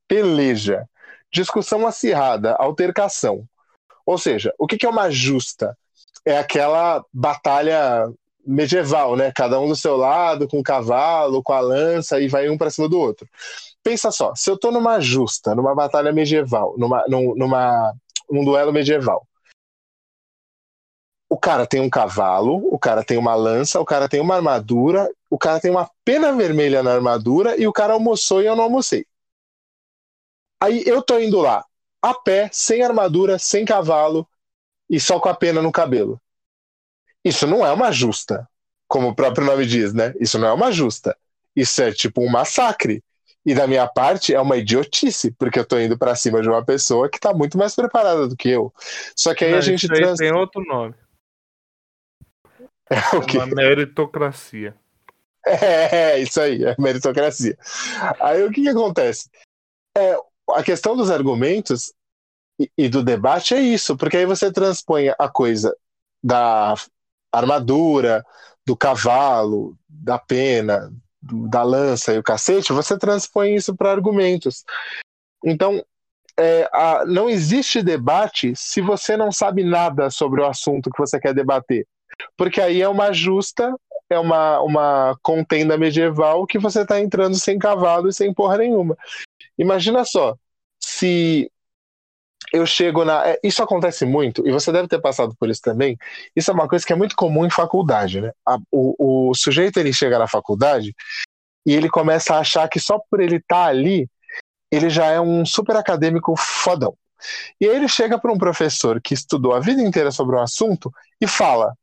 Peleja. 0.06 0.88
Discussão 1.32 1.84
acirrada. 1.86 2.54
Altercação. 2.54 3.44
Ou 4.10 4.18
seja, 4.18 4.52
o 4.58 4.66
que 4.66 4.84
é 4.84 4.88
uma 4.88 5.08
justa? 5.08 5.78
É 6.24 6.36
aquela 6.36 7.04
batalha 7.12 8.12
medieval, 8.44 9.14
né? 9.14 9.30
Cada 9.32 9.60
um 9.60 9.68
do 9.68 9.76
seu 9.76 9.96
lado, 9.96 10.48
com 10.48 10.58
o 10.58 10.64
cavalo, 10.64 11.44
com 11.44 11.52
a 11.52 11.60
lança, 11.60 12.20
e 12.20 12.26
vai 12.26 12.48
um 12.48 12.58
para 12.58 12.70
cima 12.70 12.88
do 12.88 12.98
outro. 12.98 13.24
Pensa 13.84 14.10
só, 14.10 14.34
se 14.34 14.50
eu 14.50 14.56
estou 14.56 14.72
numa 14.72 14.98
justa, 14.98 15.54
numa 15.54 15.76
batalha 15.76 16.12
medieval, 16.12 16.74
numa, 16.76 17.04
num, 17.06 17.36
numa, 17.36 17.94
num 18.28 18.44
duelo 18.44 18.72
medieval, 18.72 19.24
o 21.28 21.38
cara 21.38 21.64
tem 21.64 21.80
um 21.80 21.88
cavalo, 21.88 22.56
o 22.74 22.80
cara 22.80 23.04
tem 23.04 23.16
uma 23.16 23.36
lança, 23.36 23.78
o 23.78 23.84
cara 23.84 24.08
tem 24.08 24.20
uma 24.20 24.34
armadura, 24.34 25.08
o 25.30 25.38
cara 25.38 25.60
tem 25.60 25.70
uma 25.70 25.88
pena 26.04 26.32
vermelha 26.32 26.82
na 26.82 26.92
armadura 26.92 27.56
e 27.56 27.64
o 27.68 27.72
cara 27.72 27.92
almoçou 27.92 28.42
e 28.42 28.46
eu 28.46 28.56
não 28.56 28.64
almocei. 28.64 29.06
Aí 30.60 30.82
eu 30.84 31.00
tô 31.00 31.20
indo 31.20 31.40
lá, 31.40 31.64
a 32.02 32.14
pé, 32.14 32.48
sem 32.52 32.82
armadura, 32.82 33.38
sem 33.38 33.64
cavalo 33.64 34.26
e 34.88 34.98
só 34.98 35.20
com 35.20 35.28
a 35.28 35.34
pena 35.34 35.62
no 35.62 35.70
cabelo. 35.70 36.20
Isso 37.24 37.46
não 37.46 37.64
é 37.64 37.72
uma 37.72 37.92
justa, 37.92 38.48
como 38.88 39.08
o 39.08 39.14
próprio 39.14 39.46
nome 39.46 39.66
diz, 39.66 39.92
né? 39.92 40.14
Isso 40.18 40.38
não 40.38 40.48
é 40.48 40.52
uma 40.52 40.72
justa. 40.72 41.16
Isso 41.54 41.82
é 41.82 41.92
tipo 41.92 42.22
um 42.22 42.30
massacre. 42.30 43.04
E 43.44 43.54
da 43.54 43.66
minha 43.66 43.86
parte 43.86 44.34
é 44.34 44.40
uma 44.40 44.56
idiotice, 44.56 45.30
porque 45.32 45.58
eu 45.58 45.64
tô 45.64 45.78
indo 45.78 45.96
para 45.96 46.14
cima 46.14 46.42
de 46.42 46.48
uma 46.48 46.64
pessoa 46.64 47.08
que 47.08 47.18
tá 47.18 47.32
muito 47.32 47.56
mais 47.56 47.74
preparada 47.74 48.28
do 48.28 48.36
que 48.36 48.48
eu. 48.48 48.72
Só 49.16 49.34
que 49.34 49.44
aí 49.44 49.52
Não, 49.52 49.58
a 49.58 49.62
gente 49.62 49.84
isso 49.84 49.94
trans... 49.94 50.18
tem 50.18 50.32
outro 50.32 50.62
nome. 50.64 50.94
É 52.90 53.16
o 53.16 53.24
quê? 53.24 53.38
Uma 53.38 53.46
meritocracia. 53.46 54.74
É, 55.46 56.18
isso 56.18 56.40
aí, 56.40 56.64
é 56.64 56.74
meritocracia. 56.76 57.56
Aí 58.20 58.42
o 58.42 58.50
que, 58.50 58.62
que 58.62 58.68
acontece? 58.68 59.30
É, 59.96 60.18
a 60.54 60.62
questão 60.62 60.96
dos 60.96 61.10
argumentos 61.10 61.92
e, 62.58 62.70
e 62.76 62.88
do 62.88 63.02
debate 63.02 63.54
é 63.54 63.60
isso, 63.60 63.96
porque 63.96 64.16
aí 64.16 64.26
você 64.26 64.52
transpõe 64.52 65.08
a 65.18 65.28
coisa 65.28 65.74
da 66.22 66.74
armadura, 67.32 68.24
do 68.66 68.76
cavalo, 68.76 69.76
da 69.88 70.18
pena, 70.18 70.92
do- 71.22 71.48
da 71.48 71.62
lança 71.62 72.12
e 72.12 72.18
o 72.18 72.22
cacete, 72.22 72.72
você 72.72 72.98
transpõe 72.98 73.54
isso 73.54 73.74
para 73.74 73.90
argumentos. 73.90 74.64
Então, 75.44 75.84
é, 76.38 76.68
a- 76.72 77.04
não 77.06 77.28
existe 77.28 77.82
debate 77.82 78.52
se 78.56 78.80
você 78.80 79.16
não 79.16 79.30
sabe 79.32 79.64
nada 79.64 80.10
sobre 80.10 80.40
o 80.40 80.46
assunto 80.46 80.90
que 80.90 80.98
você 80.98 81.18
quer 81.18 81.34
debater. 81.34 81.86
Porque 82.36 82.60
aí 82.60 82.82
é 82.82 82.88
uma 82.88 83.12
justa, 83.12 83.74
é 84.10 84.18
uma, 84.18 84.60
uma 84.60 85.18
contenda 85.22 85.78
medieval 85.78 86.46
que 86.46 86.58
você 86.58 86.82
está 86.82 87.00
entrando 87.00 87.36
sem 87.36 87.58
cavalo 87.58 88.08
e 88.08 88.12
sem 88.12 88.32
porra 88.34 88.58
nenhuma. 88.58 88.96
Imagina 89.60 90.04
só, 90.04 90.36
se 90.80 91.50
eu 92.52 92.66
chego 92.66 93.04
na. 93.04 93.28
é, 93.28 93.38
Isso 93.44 93.62
acontece 93.62 94.04
muito, 94.04 94.46
e 94.46 94.52
você 94.52 94.72
deve 94.72 94.88
ter 94.88 95.00
passado 95.00 95.34
por 95.38 95.48
isso 95.48 95.60
também. 95.62 95.96
Isso 96.34 96.50
é 96.50 96.54
uma 96.54 96.68
coisa 96.68 96.84
que 96.84 96.92
é 96.92 96.96
muito 96.96 97.14
comum 97.16 97.46
em 97.46 97.50
faculdade, 97.50 98.20
né? 98.20 98.32
A- 98.46 98.58
o, 98.72 99.30
o 99.30 99.34
sujeito 99.34 99.78
ele 99.78 99.92
chega 99.92 100.18
na 100.18 100.26
faculdade 100.26 100.94
e 101.66 101.74
ele 101.74 101.88
começa 101.90 102.34
a 102.36 102.40
achar 102.40 102.68
que 102.68 102.80
só 102.80 103.00
por 103.10 103.20
ele 103.20 103.36
estar 103.36 103.66
ali, 103.66 104.08
ele 104.72 104.90
já 104.90 105.06
é 105.06 105.20
um 105.20 105.46
super 105.46 105.76
acadêmico 105.76 106.34
fodão. 106.36 106.96
E 107.60 107.66
aí 107.68 107.76
ele 107.76 107.88
chega 107.88 108.18
para 108.20 108.32
um 108.32 108.38
professor 108.38 109.00
que 109.02 109.14
estudou 109.14 109.54
a 109.54 109.60
vida 109.60 109.82
inteira 109.82 110.10
sobre 110.12 110.36
um 110.36 110.40
assunto 110.42 110.92
e 111.20 111.26
fala: 111.28 111.74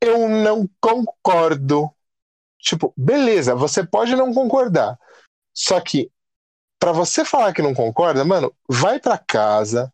Eu 0.00 0.28
não 0.28 0.68
concordo. 0.80 1.90
Tipo, 2.60 2.92
beleza, 2.96 3.54
você 3.54 3.86
pode 3.86 4.16
não 4.16 4.34
concordar. 4.34 4.98
Só 5.54 5.80
que, 5.80 6.10
para 6.78 6.92
você 6.92 7.24
falar 7.24 7.52
que 7.52 7.62
não 7.62 7.74
concorda, 7.74 8.24
mano, 8.24 8.52
vai 8.68 8.98
para 9.00 9.18
casa, 9.18 9.92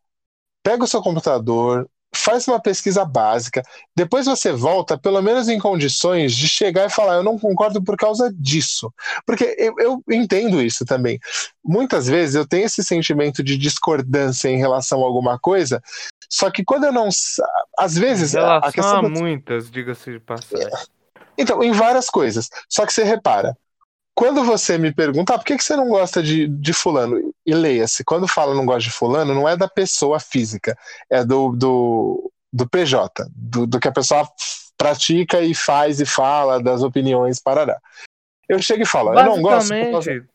pega 0.62 0.84
o 0.84 0.88
seu 0.88 1.00
computador, 1.02 1.88
faz 2.14 2.46
uma 2.46 2.60
pesquisa 2.60 3.04
básica, 3.04 3.62
depois 3.96 4.26
você 4.26 4.52
volta, 4.52 4.96
pelo 4.96 5.20
menos 5.20 5.48
em 5.48 5.58
condições 5.58 6.32
de 6.34 6.48
chegar 6.48 6.86
e 6.86 6.90
falar: 6.90 7.14
Eu 7.16 7.24
não 7.24 7.38
concordo 7.38 7.82
por 7.82 7.96
causa 7.96 8.32
disso. 8.32 8.92
Porque 9.26 9.56
eu, 9.58 9.74
eu 9.78 10.02
entendo 10.10 10.62
isso 10.62 10.84
também. 10.84 11.18
Muitas 11.64 12.06
vezes 12.06 12.34
eu 12.36 12.46
tenho 12.46 12.66
esse 12.66 12.84
sentimento 12.84 13.42
de 13.42 13.56
discordância 13.58 14.48
em 14.48 14.58
relação 14.58 15.02
a 15.02 15.06
alguma 15.06 15.38
coisa, 15.38 15.82
só 16.30 16.50
que 16.50 16.64
quando 16.64 16.84
eu 16.84 16.92
não. 16.92 17.08
Às 17.78 17.94
vezes. 17.96 18.34
a- 18.36 18.58
a 18.58 18.72
questão 18.72 18.98
a 18.98 19.08
muitas, 19.08 19.70
diga-se 19.70 20.12
de 20.12 20.20
passagem. 20.20 20.68
então, 21.36 21.62
em 21.64 21.72
várias 21.72 22.08
coisas. 22.08 22.48
Só 22.68 22.86
que 22.86 22.92
você 22.92 23.02
repara, 23.02 23.56
quando 24.14 24.44
você 24.44 24.78
me 24.78 24.92
pergunta, 24.92 25.34
ah, 25.34 25.38
por 25.38 25.44
que, 25.44 25.56
que 25.56 25.64
você 25.64 25.74
não 25.74 25.88
gosta 25.88 26.22
de, 26.22 26.46
de 26.46 26.72
fulano? 26.72 27.34
E 27.44 27.52
leia-se, 27.52 28.04
quando 28.04 28.28
fala 28.28 28.54
não 28.54 28.64
gosta 28.64 28.82
de 28.82 28.90
fulano, 28.90 29.34
não 29.34 29.48
é 29.48 29.56
da 29.56 29.68
pessoa 29.68 30.20
física, 30.20 30.78
é 31.10 31.24
do, 31.24 31.50
do, 31.50 32.32
do 32.52 32.68
PJ, 32.68 33.26
do, 33.34 33.66
do 33.66 33.80
que 33.80 33.88
a 33.88 33.92
pessoa 33.92 34.28
pratica 34.76 35.40
e 35.40 35.54
faz 35.54 36.00
e 36.00 36.06
fala, 36.06 36.62
das 36.62 36.82
opiniões, 36.82 37.40
parará. 37.40 37.80
Eu 38.48 38.60
chego 38.60 38.82
e 38.82 38.86
falo, 38.86 39.18
eu 39.18 39.24
não 39.24 39.42
gosto 39.42 39.70
causa... 39.90 40.26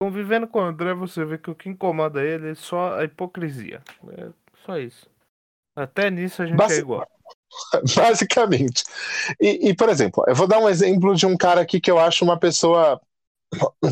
Convivendo 0.00 0.46
com 0.46 0.58
o 0.58 0.62
André, 0.62 0.92
você 0.92 1.24
vê 1.24 1.38
que 1.38 1.50
o 1.50 1.54
que 1.54 1.68
incomoda 1.68 2.22
ele 2.22 2.50
é 2.50 2.54
só 2.54 2.98
a 2.98 3.04
hipocrisia. 3.04 3.80
É 4.18 4.28
só 4.66 4.78
isso. 4.78 5.08
Até 5.74 6.10
nisso 6.10 6.42
a 6.42 6.46
gente 6.46 6.56
Basi- 6.56 6.76
é 6.76 6.78
igual. 6.78 7.08
Basicamente. 7.96 8.84
E, 9.40 9.70
e, 9.70 9.74
por 9.74 9.88
exemplo, 9.88 10.24
eu 10.26 10.34
vou 10.34 10.46
dar 10.46 10.58
um 10.58 10.68
exemplo 10.68 11.14
de 11.14 11.26
um 11.26 11.36
cara 11.36 11.60
aqui 11.60 11.80
que 11.80 11.90
eu 11.90 11.98
acho 11.98 12.24
uma 12.24 12.38
pessoa 12.38 13.00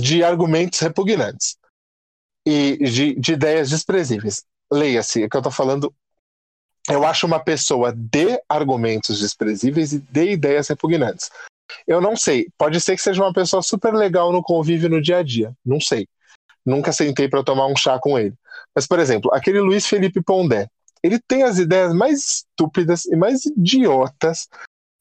de 0.01 0.25
argumentos 0.25 0.81
repugnantes 0.81 1.57
e 2.47 2.77
de, 2.79 3.15
de 3.15 3.33
ideias 3.33 3.71
desprezíveis. 3.71 4.45
Leia-se, 4.73 5.25
o 5.25 5.29
que 5.29 5.37
eu 5.37 5.43
tô 5.43 5.51
falando. 5.51 5.95
Eu 6.89 7.05
acho 7.07 7.27
uma 7.27 7.39
pessoa 7.39 7.93
de 7.93 8.41
argumentos 8.49 9.21
desprezíveis 9.21 9.93
e 9.93 10.01
de 10.01 10.33
ideias 10.33 10.69
repugnantes. 10.69 11.31
Eu 11.87 12.01
não 12.01 12.17
sei, 12.17 12.49
pode 12.59 12.81
ser 12.81 12.97
que 12.97 13.03
seja 13.03 13.23
uma 13.23 13.33
pessoa 13.33 13.63
super 13.63 13.95
legal 13.95 14.33
no 14.33 14.43
convívio 14.43 14.91
no 14.91 15.01
dia 15.01 15.19
a 15.19 15.23
dia, 15.23 15.53
não 15.65 15.81
sei. 15.81 16.09
Nunca 16.67 16.93
sentei 16.93 17.29
para 17.29 17.45
tomar 17.45 17.67
um 17.67 17.77
chá 17.77 17.99
com 17.99 18.19
ele. 18.19 18.35
Mas, 18.75 18.87
por 18.87 18.99
exemplo, 18.99 19.33
aquele 19.33 19.61
Luiz 19.61 19.87
Felipe 19.87 20.23
Pondé, 20.23 20.69
ele 21.03 21.19
tem 21.19 21.43
as 21.43 21.59
ideias 21.59 21.95
mais 21.95 22.19
estúpidas 22.21 23.05
e 23.07 23.17
mais 23.17 23.45
idiotas 23.45 24.49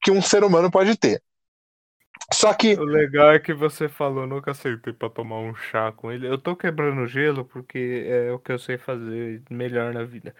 que 0.02 0.12
um 0.12 0.22
ser 0.22 0.44
humano 0.44 0.72
pode 0.72 0.96
ter. 0.98 1.22
Só 2.34 2.54
que 2.54 2.76
O 2.76 2.84
legal 2.84 3.32
é 3.32 3.40
que 3.40 3.54
você 3.54 3.90
falou, 3.90 4.26
nunca 4.26 4.52
aceitei 4.52 4.94
pra 4.94 5.10
tomar 5.10 5.40
um 5.40 5.54
chá 5.54 5.92
com 5.92 6.12
ele. 6.12 6.28
Eu 6.28 6.38
tô 6.38 6.56
quebrando 6.56 7.06
gelo 7.08 7.44
porque 7.46 8.06
é 8.08 8.32
o 8.32 8.40
que 8.40 8.52
eu 8.52 8.60
sei 8.60 8.78
fazer 8.78 9.42
melhor 9.50 9.94
na 9.94 10.04
vida. 10.04 10.34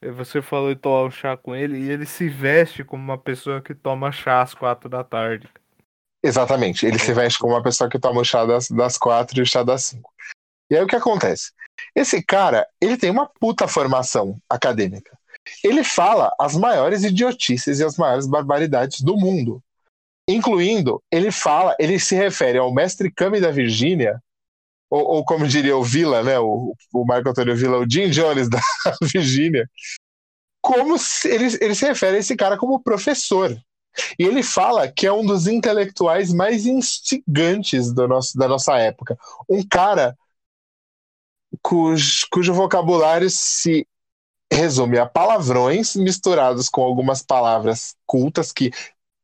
Eh, 0.00 0.10
Você 0.10 0.40
falou 0.40 0.74
de 0.74 0.80
tomar 0.80 1.04
um 1.04 1.10
chá 1.10 1.36
com 1.36 1.54
ele 1.54 1.78
e 1.78 1.90
ele 1.90 2.06
se 2.06 2.28
veste 2.28 2.84
como 2.84 3.02
uma 3.02 3.18
pessoa 3.18 3.60
que 3.60 3.74
toma 3.74 4.12
chá 4.12 4.42
às 4.42 4.54
quatro 4.54 4.88
da 4.88 5.04
tarde. 5.04 5.48
Exatamente. 6.22 6.86
Ele 6.86 6.98
se 6.98 7.12
veste 7.12 7.38
como 7.38 7.54
uma 7.54 7.62
pessoa 7.62 7.88
que 7.88 7.98
toma 7.98 8.20
o 8.20 8.24
chá 8.24 8.44
das, 8.44 8.68
das 8.68 8.98
quatro 8.98 9.38
e 9.38 9.42
o 9.42 9.46
chá 9.46 9.62
das 9.62 9.84
cinco. 9.84 10.12
E 10.70 10.76
aí 10.76 10.82
o 10.82 10.86
que 10.86 10.96
acontece? 10.96 11.52
Esse 11.94 12.22
cara, 12.22 12.66
ele 12.80 12.96
tem 12.96 13.10
uma 13.10 13.26
puta 13.26 13.68
formação 13.68 14.40
acadêmica. 14.48 15.16
Ele 15.62 15.84
fala 15.84 16.34
as 16.40 16.56
maiores 16.56 17.04
idiotices 17.04 17.78
e 17.78 17.84
as 17.84 17.96
maiores 17.96 18.26
barbaridades 18.26 19.00
do 19.00 19.16
mundo. 19.16 19.62
Incluindo, 20.28 21.02
ele 21.10 21.30
fala, 21.30 21.76
ele 21.78 21.98
se 21.98 22.14
refere 22.16 22.58
ao 22.58 22.72
mestre 22.72 23.10
Kami 23.12 23.40
da 23.40 23.50
Virgínia, 23.50 24.20
ou, 24.90 25.02
ou 25.16 25.24
como 25.24 25.46
diria 25.46 25.76
o 25.76 25.84
Villa, 25.84 26.22
né? 26.22 26.38
O, 26.38 26.74
o 26.92 27.04
Marco 27.04 27.28
Antônio 27.28 27.56
Villa, 27.56 27.78
o 27.78 27.88
Jim 27.88 28.10
Jones 28.10 28.48
da 28.50 28.60
Virgínia, 29.02 29.68
como 30.60 30.98
se, 30.98 31.28
ele, 31.28 31.46
ele 31.60 31.74
se 31.74 31.86
refere 31.86 32.16
a 32.16 32.20
esse 32.20 32.34
cara 32.36 32.58
como 32.58 32.82
professor. 32.82 33.56
E 34.18 34.24
ele 34.24 34.42
fala 34.42 34.90
que 34.90 35.06
é 35.06 35.12
um 35.12 35.24
dos 35.24 35.46
intelectuais 35.46 36.32
mais 36.32 36.66
instigantes 36.66 37.92
do 37.92 38.06
nosso, 38.06 38.36
da 38.36 38.48
nossa 38.48 38.76
época. 38.76 39.16
Um 39.48 39.66
cara 39.66 40.16
cujo, 41.62 42.26
cujo 42.30 42.52
vocabulário 42.52 43.28
se 43.30 43.86
resume 44.52 44.98
a 44.98 45.06
palavrões 45.06 45.96
misturados 45.96 46.68
com 46.68 46.82
algumas 46.82 47.22
palavras 47.22 47.94
cultas 48.06 48.52
que. 48.52 48.70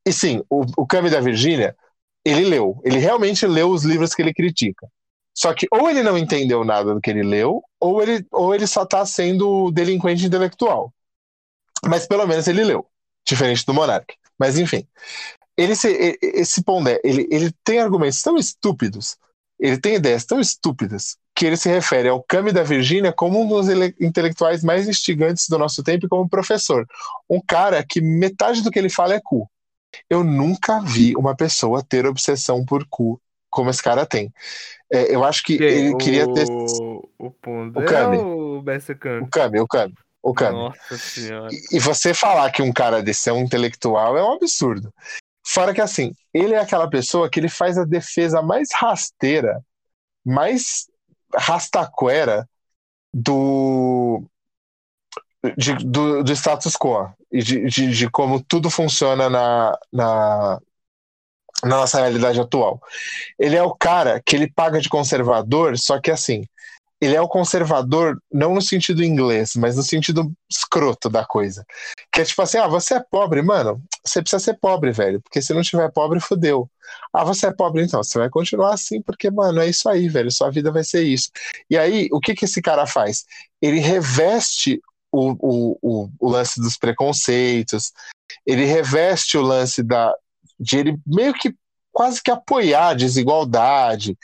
E 0.06 0.12
sim, 0.12 0.42
o, 0.50 0.64
o 0.76 0.86
Kami 0.86 1.10
da 1.10 1.20
Virgínia, 1.20 1.76
ele 2.24 2.44
leu. 2.44 2.80
Ele 2.84 2.98
realmente 2.98 3.46
leu 3.46 3.70
os 3.70 3.84
livros 3.84 4.14
que 4.14 4.22
ele 4.22 4.34
critica. 4.34 4.88
Só 5.34 5.54
que 5.54 5.66
ou 5.70 5.88
ele 5.88 6.02
não 6.02 6.18
entendeu 6.18 6.64
nada 6.64 6.94
do 6.94 7.00
que 7.00 7.10
ele 7.10 7.22
leu, 7.22 7.62
ou 7.80 8.02
ele, 8.02 8.26
ou 8.30 8.54
ele 8.54 8.66
só 8.66 8.82
está 8.82 9.04
sendo 9.06 9.70
delinquente 9.70 10.26
intelectual. 10.26 10.92
Mas 11.86 12.06
pelo 12.06 12.26
menos 12.26 12.46
ele 12.46 12.62
leu, 12.64 12.86
diferente 13.26 13.64
do 13.64 13.74
Monark. 13.74 14.14
Mas 14.38 14.58
enfim, 14.58 14.86
ele 15.56 15.74
se, 15.74 16.18
esse 16.22 16.62
Pondé, 16.62 17.00
ele, 17.02 17.26
ele 17.30 17.52
tem 17.64 17.80
argumentos 17.80 18.20
tão 18.22 18.36
estúpidos, 18.36 19.16
ele 19.58 19.78
tem 19.78 19.94
ideias 19.94 20.24
tão 20.24 20.40
estúpidas, 20.40 21.16
que 21.34 21.46
ele 21.46 21.56
se 21.56 21.68
refere 21.68 22.08
ao 22.08 22.22
Kami 22.22 22.52
da 22.52 22.62
Virgínia 22.62 23.12
como 23.12 23.40
um 23.40 23.48
dos 23.48 23.68
ele- 23.68 23.94
intelectuais 24.00 24.62
mais 24.62 24.88
instigantes 24.88 25.48
do 25.48 25.58
nosso 25.58 25.82
tempo 25.82 26.06
e 26.06 26.08
como 26.08 26.28
professor. 26.28 26.86
Um 27.28 27.40
cara 27.40 27.84
que 27.84 28.00
metade 28.00 28.62
do 28.62 28.70
que 28.70 28.78
ele 28.78 28.90
fala 28.90 29.14
é 29.14 29.20
cu. 29.22 29.48
Eu 30.08 30.22
nunca 30.24 30.80
vi 30.80 31.14
uma 31.16 31.34
pessoa 31.36 31.82
ter 31.82 32.06
obsessão 32.06 32.64
por 32.64 32.86
cu 32.88 33.20
como 33.50 33.68
esse 33.70 33.82
cara 33.82 34.06
tem. 34.06 34.32
É, 34.90 35.14
eu 35.14 35.22
acho 35.24 35.42
que 35.42 35.54
ele 35.62 35.96
queria 35.96 36.32
ter. 36.32 36.46
O, 36.48 37.08
o 37.18 37.26
O 37.26 37.84
Kami. 37.84 38.16
ou 38.18 38.58
o 38.60 38.62
Messi 38.62 38.92
O 38.92 38.96
Kami? 38.98 39.28
Kami, 39.30 39.60
o 39.60 39.66
Kami. 39.66 39.94
O 40.22 40.32
Kami. 40.32 40.56
Nossa 40.56 40.96
senhora. 40.96 41.48
E 41.70 41.78
você 41.78 42.14
falar 42.14 42.50
que 42.50 42.62
um 42.62 42.72
cara 42.72 43.02
desse 43.02 43.28
é 43.28 43.32
um 43.32 43.40
intelectual 43.40 44.16
é 44.16 44.24
um 44.24 44.34
absurdo. 44.34 44.92
Fora 45.44 45.74
que 45.74 45.80
assim, 45.80 46.14
ele 46.32 46.54
é 46.54 46.58
aquela 46.60 46.88
pessoa 46.88 47.28
que 47.28 47.40
ele 47.40 47.48
faz 47.48 47.76
a 47.76 47.84
defesa 47.84 48.40
mais 48.40 48.68
rasteira, 48.72 49.60
mais 50.24 50.86
rastaquera 51.34 52.48
do, 53.12 54.24
de- 55.56 55.74
do, 55.84 56.22
do 56.22 56.32
status 56.32 56.76
quo. 56.76 57.12
De, 57.32 57.66
de, 57.66 57.90
de 57.90 58.10
como 58.10 58.42
tudo 58.42 58.68
funciona 58.68 59.30
na, 59.30 59.78
na, 59.92 60.60
na 61.64 61.76
nossa 61.76 61.98
realidade 61.98 62.40
atual. 62.40 62.80
Ele 63.38 63.56
é 63.56 63.62
o 63.62 63.74
cara 63.74 64.20
que 64.24 64.36
ele 64.36 64.50
paga 64.50 64.80
de 64.80 64.88
conservador, 64.88 65.78
só 65.78 66.00
que 66.00 66.10
assim, 66.10 66.44
ele 67.02 67.16
é 67.16 67.20
o 67.20 67.26
conservador 67.26 68.16
não 68.32 68.54
no 68.54 68.62
sentido 68.62 69.02
inglês, 69.02 69.54
mas 69.56 69.76
no 69.76 69.82
sentido 69.82 70.32
escroto 70.48 71.10
da 71.10 71.24
coisa. 71.24 71.64
Que 72.12 72.20
é 72.20 72.24
tipo 72.24 72.40
assim, 72.42 72.58
ah, 72.58 72.68
você 72.68 72.94
é 72.94 73.00
pobre, 73.00 73.42
mano, 73.42 73.82
você 74.04 74.22
precisa 74.22 74.38
ser 74.38 74.54
pobre, 74.54 74.92
velho, 74.92 75.20
porque 75.20 75.42
se 75.42 75.52
não 75.52 75.62
tiver 75.62 75.90
pobre, 75.90 76.20
fodeu. 76.20 76.70
Ah, 77.12 77.24
você 77.24 77.48
é 77.48 77.52
pobre, 77.52 77.82
então, 77.82 78.04
você 78.04 78.18
vai 78.18 78.30
continuar 78.30 78.74
assim, 78.74 79.02
porque, 79.02 79.30
mano, 79.32 79.60
é 79.60 79.68
isso 79.68 79.88
aí, 79.88 80.08
velho, 80.08 80.30
sua 80.30 80.48
vida 80.50 80.70
vai 80.70 80.84
ser 80.84 81.02
isso. 81.02 81.30
E 81.68 81.76
aí, 81.76 82.08
o 82.12 82.20
que 82.20 82.36
que 82.36 82.44
esse 82.44 82.62
cara 82.62 82.86
faz? 82.86 83.24
Ele 83.60 83.80
reveste 83.80 84.80
o, 85.12 85.76
o, 85.82 86.10
o, 86.18 86.30
lance 86.30 86.60
dos 86.60 86.78
preconceitos, 86.78 87.92
ele 88.46 88.64
reveste 88.64 89.36
o 89.36 89.42
lance 89.42 89.82
da, 89.82 90.14
de 90.58 90.78
ele 90.78 90.98
meio 91.06 91.34
que 91.34 91.54
quase 91.92 92.22
que 92.22 92.30
apoiar 92.30 92.88
a 92.88 92.94
desigualdade 92.94 94.16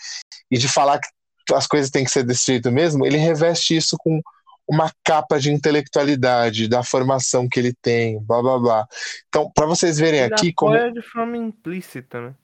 e 0.50 0.56
de 0.56 0.66
falar 0.66 0.98
que 0.98 1.54
as 1.54 1.66
coisas 1.66 1.90
têm 1.90 2.04
que 2.04 2.10
ser 2.10 2.24
desse 2.24 2.46
jeito 2.46 2.72
mesmo, 2.72 3.04
ele 3.04 3.18
reveste 3.18 3.76
isso 3.76 3.96
com 3.98 4.20
uma 4.66 4.92
capa 5.02 5.38
de 5.38 5.50
intelectualidade, 5.50 6.68
da 6.68 6.82
formação 6.82 7.48
que 7.48 7.58
ele 7.58 7.74
tem, 7.80 8.22
blá 8.22 8.42
blá 8.42 8.58
blá. 8.58 8.88
Então, 9.28 9.50
para 9.54 9.66
vocês 9.66 9.98
verem 9.98 10.20
ele 10.20 10.34
aqui 10.34 10.52
como. 10.52 10.76
de 10.90 11.02
forma 11.02 11.36
implícita, 11.36 12.20
né? 12.20 12.34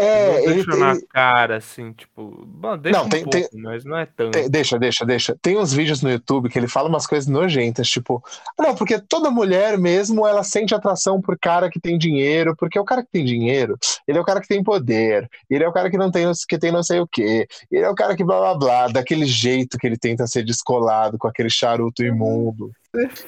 É, 0.00 0.28
não 0.28 0.38
ele 0.38 0.54
deixa 0.54 0.76
na 0.76 0.96
cara, 1.08 1.56
assim, 1.56 1.92
tipo. 1.92 2.44
Bom, 2.46 2.78
deixa 2.78 2.96
Não, 2.98 3.06
um 3.06 3.08
tem- 3.08 3.24
pouco, 3.24 3.36
tem- 3.50 3.60
mas 3.60 3.84
não 3.84 3.96
é 3.96 4.06
tanto. 4.06 4.30
Tem- 4.30 4.48
Deixa, 4.48 4.78
deixa, 4.78 5.04
deixa. 5.04 5.36
Tem 5.42 5.58
uns 5.58 5.72
vídeos 5.72 6.00
no 6.02 6.08
YouTube 6.10 6.48
que 6.48 6.56
ele 6.56 6.68
fala 6.68 6.88
umas 6.88 7.04
coisas 7.04 7.28
nojentas, 7.28 7.88
tipo, 7.88 8.22
"Ah, 8.56 8.62
não, 8.62 8.76
porque 8.76 9.00
toda 9.00 9.28
mulher 9.28 9.76
mesmo, 9.76 10.24
ela 10.24 10.44
sente 10.44 10.72
atração 10.72 11.20
por 11.20 11.36
cara 11.36 11.68
que 11.68 11.80
tem 11.80 11.98
dinheiro, 11.98 12.54
porque 12.56 12.78
o 12.78 12.84
cara 12.84 13.02
que 13.02 13.10
tem 13.10 13.24
dinheiro, 13.24 13.76
ele 14.06 14.16
é 14.16 14.20
o 14.20 14.24
cara 14.24 14.40
que 14.40 14.46
tem 14.46 14.62
poder, 14.62 15.28
ele 15.50 15.64
é 15.64 15.68
o 15.68 15.72
cara 15.72 15.90
que 15.90 15.98
não 15.98 16.12
tem, 16.12 16.30
que 16.48 16.58
tem 16.58 16.70
não 16.70 16.84
sei 16.84 17.00
o 17.00 17.06
quê, 17.08 17.48
ele 17.68 17.82
é 17.84 17.90
o 17.90 17.94
cara 17.96 18.14
que 18.14 18.22
blá 18.22 18.38
blá 18.38 18.54
blá, 18.54 18.86
daquele 18.88 19.26
jeito 19.26 19.76
que 19.76 19.86
ele 19.86 19.98
tenta 19.98 20.28
ser 20.28 20.44
descolado, 20.44 21.18
com 21.18 21.26
aquele 21.26 21.50
charuto 21.50 22.04
imundo. 22.04 22.70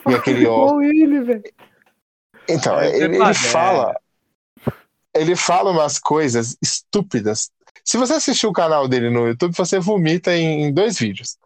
E 0.08 0.14
aquele 0.14 0.42
igual 0.42 0.80
ele, 0.80 1.20
velho. 1.20 1.42
Então, 2.48 2.78
É, 2.80 2.96
ele, 2.96 3.16
ele 3.16 3.22
é. 3.24 3.34
fala. 3.34 3.96
Ele 5.14 5.34
fala 5.36 5.70
umas 5.70 5.98
coisas 5.98 6.56
estúpidas. 6.62 7.50
Se 7.84 7.96
você 7.96 8.14
assistir 8.14 8.46
o 8.46 8.52
canal 8.52 8.86
dele 8.86 9.10
no 9.10 9.26
YouTube, 9.26 9.56
você 9.56 9.78
vomita 9.78 10.36
em, 10.36 10.72
dois 10.72 10.98
vídeos. 10.98 11.36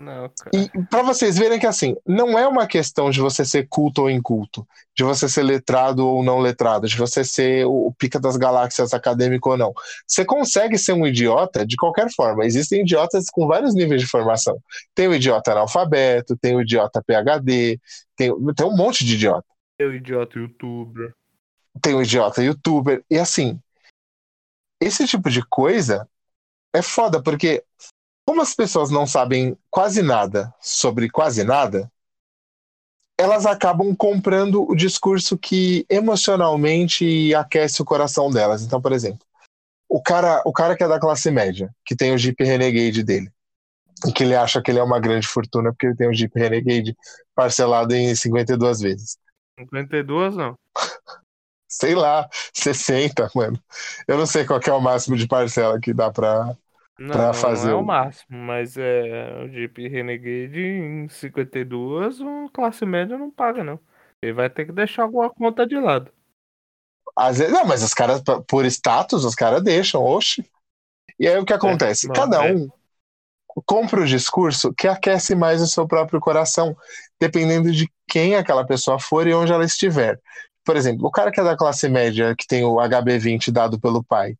Não. 0.00 0.30
E 0.54 0.68
para 0.88 1.02
vocês 1.02 1.36
verem 1.36 1.58
que 1.58 1.66
assim, 1.66 1.96
não 2.06 2.38
é 2.38 2.46
uma 2.46 2.68
questão 2.68 3.10
de 3.10 3.20
você 3.20 3.44
ser 3.44 3.66
culto 3.68 4.02
ou 4.02 4.10
inculto, 4.10 4.64
de 4.96 5.02
você 5.02 5.28
ser 5.28 5.42
letrado 5.42 6.06
ou 6.06 6.22
não 6.22 6.38
letrado, 6.38 6.86
de 6.86 6.96
você 6.96 7.24
ser 7.24 7.66
o, 7.66 7.88
o 7.88 7.94
pica 7.94 8.20
das 8.20 8.36
galáxias 8.36 8.94
acadêmico 8.94 9.50
ou 9.50 9.56
não. 9.56 9.72
Você 10.06 10.24
consegue 10.24 10.78
ser 10.78 10.92
um 10.92 11.04
idiota 11.04 11.66
de 11.66 11.74
qualquer 11.74 12.08
forma. 12.14 12.46
Existem 12.46 12.82
idiotas 12.82 13.28
com 13.28 13.48
vários 13.48 13.74
níveis 13.74 14.00
de 14.00 14.06
formação. 14.06 14.56
Tem 14.94 15.08
o 15.08 15.14
idiota 15.14 15.50
analfabeto, 15.50 16.36
tem 16.36 16.54
o 16.54 16.60
idiota 16.60 17.02
PhD, 17.04 17.80
tem, 18.14 18.32
tem 18.54 18.66
um 18.66 18.76
monte 18.76 19.04
de 19.04 19.14
idiota 19.14 19.48
Eu, 19.80 19.92
idiota 19.92 20.38
youtuber. 20.38 21.12
Tem 21.78 21.94
o 21.94 22.02
idiota 22.02 22.42
youtuber, 22.42 23.04
e 23.10 23.18
assim, 23.18 23.60
esse 24.80 25.06
tipo 25.06 25.30
de 25.30 25.44
coisa 25.46 26.08
é 26.74 26.82
foda, 26.82 27.22
porque 27.22 27.64
como 28.26 28.42
as 28.42 28.54
pessoas 28.54 28.90
não 28.90 29.06
sabem 29.06 29.56
quase 29.70 30.02
nada 30.02 30.54
sobre 30.60 31.08
quase 31.08 31.44
nada, 31.44 31.90
elas 33.18 33.46
acabam 33.46 33.96
comprando 33.96 34.70
o 34.70 34.76
discurso 34.76 35.36
que 35.36 35.84
emocionalmente 35.90 37.34
aquece 37.34 37.82
o 37.82 37.84
coração 37.84 38.30
delas. 38.30 38.62
Então, 38.62 38.80
por 38.80 38.92
exemplo, 38.92 39.26
o 39.88 40.00
cara, 40.00 40.42
o 40.44 40.52
cara 40.52 40.76
que 40.76 40.84
é 40.84 40.88
da 40.88 41.00
classe 41.00 41.30
média, 41.30 41.74
que 41.84 41.96
tem 41.96 42.12
o 42.12 42.18
Jeep 42.18 42.42
Renegade 42.44 43.02
dele, 43.02 43.32
e 44.06 44.12
que 44.12 44.22
ele 44.22 44.36
acha 44.36 44.62
que 44.62 44.70
ele 44.70 44.78
é 44.78 44.82
uma 44.82 45.00
grande 45.00 45.26
fortuna 45.26 45.72
porque 45.72 45.86
ele 45.86 45.96
tem 45.96 46.08
o 46.08 46.14
Jeep 46.14 46.38
Renegade 46.38 46.94
parcelado 47.34 47.94
em 47.94 48.14
52 48.14 48.80
vezes. 48.80 49.18
52 49.58 50.36
não. 50.36 50.54
sei 51.80 51.94
lá, 51.94 52.28
60, 52.54 53.30
mano. 53.34 53.60
Eu 54.06 54.18
não 54.18 54.26
sei 54.26 54.44
qual 54.44 54.60
é 54.66 54.72
o 54.72 54.80
máximo 54.80 55.16
de 55.16 55.26
parcela 55.26 55.80
que 55.80 55.92
dá 55.94 56.10
pra. 56.10 56.56
Não, 56.98 57.12
Pra 57.12 57.32
fazer 57.32 57.70
não 57.70 57.78
é 57.78 57.80
o- 57.80 57.84
máximo, 57.84 58.36
mas 58.38 58.76
é 58.76 59.44
o 59.44 59.48
Jeep 59.48 59.88
Renegade 59.88 60.60
em 60.60 61.08
52, 61.08 62.20
o 62.20 62.48
classe 62.52 62.84
média 62.84 63.16
não 63.16 63.30
paga, 63.30 63.62
não. 63.62 63.78
Ele 64.20 64.32
vai 64.32 64.50
ter 64.50 64.66
que 64.66 64.72
deixar 64.72 65.04
alguma 65.04 65.30
conta 65.30 65.64
de 65.66 65.76
lado. 65.78 66.12
Às 67.16 67.38
vezes, 67.38 67.52
não, 67.52 67.64
mas 67.66 67.82
os 67.82 67.94
caras, 67.94 68.22
por 68.46 68.64
status, 68.66 69.24
os 69.24 69.34
caras 69.34 69.62
deixam, 69.62 70.02
oxe. 70.04 70.44
E 71.18 71.28
aí 71.28 71.38
o 71.38 71.44
que 71.44 71.52
acontece? 71.54 72.08
não, 72.08 72.14
Cada 72.14 72.46
é. 72.46 72.52
um 72.52 72.68
compra 73.66 74.00
o 74.02 74.06
discurso 74.06 74.72
que 74.74 74.86
aquece 74.88 75.34
mais 75.34 75.60
o 75.60 75.66
seu 75.66 75.86
próprio 75.86 76.20
coração, 76.20 76.76
dependendo 77.20 77.72
de 77.72 77.90
quem 78.08 78.36
aquela 78.36 78.66
pessoa 78.66 78.98
for 79.00 79.26
e 79.26 79.34
onde 79.34 79.52
ela 79.52 79.64
estiver. 79.64 80.20
Por 80.64 80.76
exemplo, 80.76 81.06
o 81.06 81.10
cara 81.10 81.30
que 81.30 81.40
é 81.40 81.44
da 81.44 81.56
classe 81.56 81.88
média, 81.88 82.34
que 82.36 82.46
tem 82.46 82.64
o 82.64 82.76
HB20 82.76 83.50
dado 83.50 83.80
pelo 83.80 84.04
pai, 84.04 84.36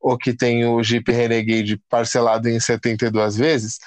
ou 0.00 0.16
que 0.16 0.34
tem 0.34 0.64
o 0.66 0.82
Jeep 0.82 1.10
Renegade 1.10 1.80
parcelado 1.88 2.48
em 2.48 2.58
72 2.58 3.36
vezes, 3.36 3.78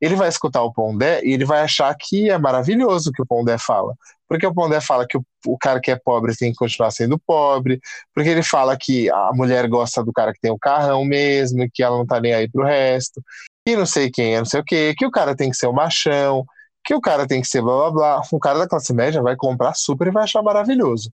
ele 0.00 0.16
vai 0.16 0.28
escutar 0.28 0.62
o 0.62 0.72
Pondé 0.72 1.20
e 1.24 1.32
ele 1.32 1.44
vai 1.44 1.60
achar 1.60 1.94
que 1.98 2.28
é 2.28 2.36
maravilhoso 2.36 3.10
o 3.10 3.12
que 3.12 3.22
o 3.22 3.26
Pondé 3.26 3.56
fala. 3.56 3.94
Porque 4.28 4.46
o 4.46 4.52
Pondé 4.54 4.80
fala 4.80 5.06
que 5.06 5.16
o, 5.16 5.24
o 5.46 5.56
cara 5.56 5.80
que 5.80 5.90
é 5.90 5.96
pobre 5.96 6.34
tem 6.36 6.50
que 6.50 6.58
continuar 6.58 6.90
sendo 6.90 7.18
pobre, 7.18 7.80
porque 8.14 8.28
ele 8.28 8.42
fala 8.42 8.76
que 8.76 9.10
a 9.10 9.30
mulher 9.32 9.68
gosta 9.68 10.02
do 10.02 10.12
cara 10.12 10.32
que 10.32 10.40
tem 10.40 10.50
o 10.50 10.58
carrão 10.58 11.04
mesmo, 11.04 11.68
que 11.72 11.82
ela 11.82 11.96
não 11.96 12.06
tá 12.06 12.20
nem 12.20 12.34
aí 12.34 12.50
pro 12.50 12.64
resto, 12.64 13.22
e 13.66 13.76
não 13.76 13.86
sei 13.86 14.10
quem 14.10 14.34
é, 14.34 14.38
não 14.38 14.44
sei 14.44 14.60
o 14.60 14.64
quê, 14.64 14.94
que 14.96 15.06
o 15.06 15.10
cara 15.10 15.36
tem 15.36 15.50
que 15.50 15.56
ser 15.56 15.66
o 15.66 15.72
machão, 15.72 16.44
que 16.84 16.94
o 16.94 17.00
cara 17.00 17.26
tem 17.26 17.40
que 17.40 17.46
ser 17.46 17.62
blá 17.62 17.90
blá 17.90 17.90
blá. 17.90 18.22
Um 18.32 18.38
cara 18.38 18.58
da 18.58 18.68
classe 18.68 18.92
média 18.92 19.22
vai 19.22 19.36
comprar 19.36 19.74
super 19.74 20.08
e 20.08 20.10
vai 20.10 20.24
achar 20.24 20.42
maravilhoso. 20.42 21.12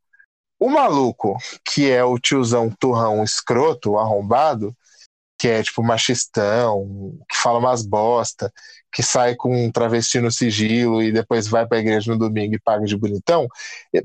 O 0.60 0.70
maluco, 0.70 1.38
que 1.66 1.90
é 1.90 2.04
o 2.04 2.20
tiozão 2.20 2.70
turrão 2.70 3.24
escroto, 3.24 3.98
arrombado, 3.98 4.76
que 5.40 5.48
é 5.48 5.64
tipo 5.64 5.82
machistão, 5.82 7.18
que 7.30 7.38
fala 7.38 7.60
umas 7.60 7.86
bosta, 7.86 8.52
que 8.92 9.02
sai 9.02 9.36
com 9.36 9.66
um 9.66 9.72
travesti 9.72 10.20
no 10.20 10.30
sigilo 10.30 11.02
e 11.02 11.14
depois 11.14 11.48
vai 11.48 11.66
pra 11.66 11.80
igreja 11.80 12.12
no 12.12 12.20
domingo 12.20 12.56
e 12.56 12.60
paga 12.60 12.86
de 12.86 12.98
bonitão, 12.98 13.48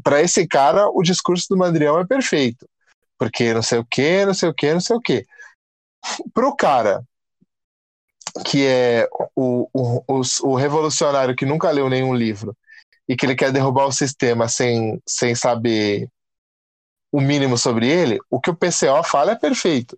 para 0.02 0.22
esse 0.22 0.46
cara 0.46 0.88
o 0.88 1.02
discurso 1.02 1.46
do 1.50 1.56
Mandrião 1.56 1.98
é 1.98 2.06
perfeito. 2.06 2.68
Porque 3.18 3.52
não 3.52 3.62
sei 3.62 3.78
o 3.78 3.84
que, 3.84 4.24
não 4.24 4.34
sei 4.34 4.48
o 4.48 4.54
que, 4.54 4.72
não 4.72 4.80
sei 4.80 4.96
o 4.96 5.00
que. 5.00 5.26
Pro 6.32 6.54
cara 6.54 7.02
que 8.44 8.66
é 8.66 9.08
o, 9.34 9.68
o, 9.72 10.04
o, 10.08 10.22
o 10.42 10.54
revolucionário 10.54 11.36
que 11.36 11.46
nunca 11.46 11.70
leu 11.70 11.88
nenhum 11.88 12.14
livro 12.14 12.56
e 13.08 13.16
que 13.16 13.26
ele 13.26 13.36
quer 13.36 13.52
derrubar 13.52 13.86
o 13.86 13.92
sistema 13.92 14.48
sem, 14.48 15.00
sem 15.06 15.34
saber 15.34 16.08
o 17.14 17.20
mínimo 17.20 17.56
sobre 17.56 17.88
ele, 17.88 18.18
o 18.28 18.40
que 18.40 18.50
o 18.50 18.56
PCO 18.56 19.04
fala 19.04 19.30
é 19.30 19.36
perfeito. 19.36 19.96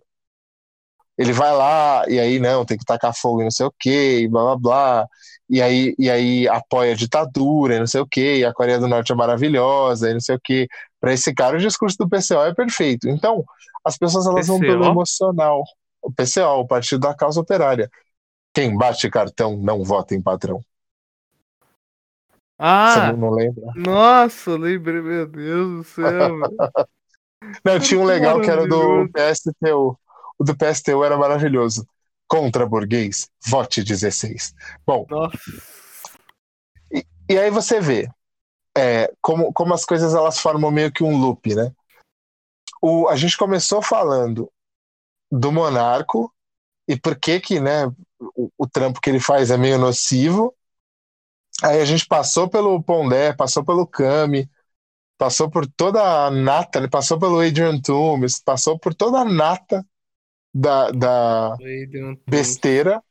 Ele 1.17 1.33
vai 1.33 1.51
lá 1.51 2.03
e 2.07 2.19
aí 2.19 2.37
não, 2.39 2.63
tem 2.63 2.77
que 2.77 2.85
tacar 2.85 3.11
fogo 3.11 3.41
e 3.41 3.43
não 3.43 3.49
sei 3.49 3.65
o 3.65 3.71
que, 3.71 4.19
e 4.19 4.27
blá 4.27 4.43
blá 4.43 4.57
blá, 4.57 5.07
e 5.49 5.59
aí, 5.59 5.95
e 5.97 6.11
aí 6.11 6.47
apoia 6.47 6.91
a 6.93 6.95
ditadura 6.95 7.75
e 7.75 7.79
não 7.79 7.87
sei 7.87 8.01
o 8.01 8.05
que, 8.05 8.37
e 8.37 8.45
a 8.45 8.53
Coreia 8.53 8.77
do 8.77 8.87
Norte 8.87 9.11
é 9.11 9.15
maravilhosa 9.15 10.11
e 10.11 10.13
não 10.13 10.19
sei 10.19 10.35
o 10.35 10.39
que. 10.39 10.67
Para 10.99 11.11
esse 11.11 11.33
cara, 11.33 11.55
o 11.57 11.59
discurso 11.59 11.97
do 11.97 12.07
PCO 12.07 12.45
é 12.45 12.53
perfeito. 12.53 13.09
Então, 13.09 13.43
as 13.83 13.97
pessoas 13.97 14.27
elas 14.27 14.45
vão 14.45 14.59
pelo 14.59 14.85
emocional. 14.85 15.63
O 15.99 16.11
PCO, 16.13 16.59
o 16.59 16.67
Partido 16.67 16.99
da 16.99 17.15
Causa 17.15 17.41
Operária. 17.41 17.89
Quem 18.53 18.77
bate 18.77 19.09
cartão 19.09 19.57
não 19.57 19.83
vota 19.83 20.13
em 20.13 20.21
patrão. 20.21 20.59
Você 20.59 20.65
Ah! 22.59 23.11
não, 23.11 23.17
não 23.17 23.29
lembra? 23.31 23.71
Nossa, 23.75 24.55
lembrei, 24.55 25.01
meu 25.01 25.25
Deus 25.25 25.77
do 25.77 25.83
céu. 25.83 26.05
Não, 27.63 27.79
tinha 27.79 27.99
um 27.99 28.05
legal 28.05 28.41
que 28.41 28.49
era 28.49 28.67
do. 28.67 29.09
PSTU. 29.09 29.97
O 30.39 30.43
do 30.43 30.55
PSTU 30.55 31.03
era 31.03 31.17
maravilhoso. 31.17 31.87
Contra 32.27 32.65
burguês, 32.65 33.29
vote 33.47 33.83
16. 33.83 34.53
Bom, 34.85 35.05
Nossa. 35.09 35.37
e 37.29 37.37
aí 37.37 37.49
você 37.49 37.79
vê 37.79 38.09
é, 38.77 39.11
como, 39.21 39.51
como 39.53 39.73
as 39.73 39.83
coisas 39.83 40.13
elas 40.13 40.37
formam 40.37 40.69
meio 40.69 40.91
que 40.91 41.03
um 41.03 41.17
loop, 41.17 41.55
né? 41.55 41.71
O, 42.81 43.07
a 43.07 43.15
gente 43.15 43.35
começou 43.35 43.81
falando 43.81 44.51
do 45.31 45.51
monarco 45.51 46.31
e 46.87 46.95
por 46.95 47.17
que 47.17 47.39
que, 47.39 47.59
né, 47.59 47.87
o, 48.19 48.51
o 48.57 48.67
trampo 48.67 49.01
que 49.01 49.09
ele 49.09 49.19
faz 49.19 49.49
é 49.49 49.57
meio 49.57 49.79
nocivo. 49.79 50.53
Aí 51.63 51.81
a 51.81 51.85
gente 51.85 52.05
passou 52.05 52.47
pelo 52.47 52.81
Pondé, 52.83 53.33
passou 53.33 53.65
pelo 53.65 53.87
Kami, 53.87 54.47
passou 55.17 55.49
por 55.49 55.67
toda 55.67 56.27
a 56.27 56.31
nata, 56.31 56.79
ele 56.79 56.89
passou 56.89 57.19
pelo 57.19 57.39
Adrian 57.41 57.79
Toomes, 57.81 58.39
passou 58.41 58.79
por 58.79 58.93
toda 58.95 59.19
a 59.21 59.25
nata 59.25 59.85
da, 60.53 60.91
da 60.91 61.59
besteira. 62.27 63.03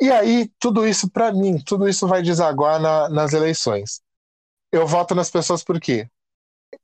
E 0.00 0.10
aí, 0.10 0.50
tudo 0.58 0.86
isso, 0.86 1.10
para 1.10 1.32
mim, 1.32 1.58
tudo 1.64 1.88
isso 1.88 2.06
vai 2.08 2.22
desaguar 2.22 2.80
na- 2.80 3.08
nas 3.08 3.32
eleições. 3.32 4.00
eu 4.72 4.86
voto 4.86 5.14
nas 5.14 5.30
pessoas 5.30 5.64
por 5.64 5.80
quê? 5.80 6.08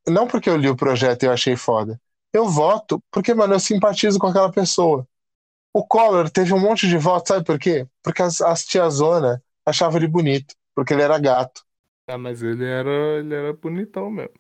Não 0.09 0.27
porque 0.29 0.51
eu 0.51 0.57
li 0.57 0.69
o 0.71 0.77
projeto 0.77 1.25
e 1.25 1.27
eu 1.27 1.33
achei 1.33 1.57
foda. 1.57 2.01
Eu 2.33 2.49
voto 2.49 3.03
porque, 3.11 3.35
mano, 3.35 3.55
eu 3.55 3.61
simpatizo 3.61 4.19
com 4.19 4.29
aquela 4.29 4.53
pessoa. 4.53 5.07
O 5.75 5.87
Collor 5.87 6.31
teve 6.31 6.55
um 6.55 6.61
monte 6.61 6.89
de 6.89 6.99
votos, 6.99 7.29
sabe 7.29 7.45
por 7.47 7.59
quê? 7.59 7.87
Porque 8.03 8.23
as, 8.23 8.41
as 8.43 8.65
tiazona 8.67 9.43
achavam 9.67 9.99
ele 9.99 10.09
bonito, 10.09 10.55
porque 10.75 10.95
ele 10.95 11.03
era 11.03 11.19
gato. 11.19 11.66
Ah, 12.09 12.19
mas 12.19 12.43
ele 12.43 12.65
era, 12.65 12.91
ele 13.21 13.33
era 13.35 13.53
bonitão 13.53 14.11
mesmo. 14.11 14.35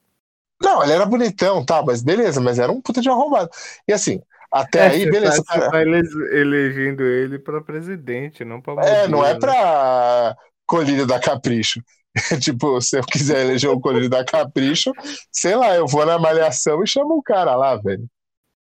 Não, 0.62 0.82
ele 0.82 0.92
era 0.92 1.04
bonitão, 1.06 1.64
tá, 1.64 1.82
mas 1.82 2.02
beleza, 2.02 2.40
mas 2.40 2.58
era 2.58 2.72
um 2.72 2.80
puta 2.80 3.00
de 3.00 3.08
arrombado. 3.10 3.50
E 3.86 3.92
assim, 3.92 4.20
até 4.50 4.82
É, 4.82 4.88
aí, 4.88 5.06
beleza. 5.06 5.42
tá, 5.46 5.62
tá 5.62 5.80
ele- 5.82 6.00
elegendo 6.38 7.02
ele 7.02 7.38
pra 7.38 7.60
presidente, 7.62 8.44
não 8.44 8.60
pra 8.60 8.74
É, 8.78 9.08
não 9.08 9.24
é 9.24 9.34
né? 9.38 9.38
pra 9.38 10.34
colírio 10.66 11.06
da 11.06 11.18
Capricho. 11.20 11.80
tipo, 12.40 12.80
se 12.80 12.98
eu 12.98 13.02
quiser 13.04 13.42
eleger 13.44 13.70
o 13.70 13.80
colírio 13.80 14.08
da 14.08 14.24
Capricho, 14.24 14.92
sei 15.30 15.54
lá, 15.56 15.74
eu 15.74 15.86
vou 15.86 16.04
na 16.06 16.18
malhação 16.18 16.82
e 16.82 16.86
chamo 16.86 17.14
o 17.16 17.22
cara 17.22 17.54
lá, 17.56 17.76
velho. 17.76 18.06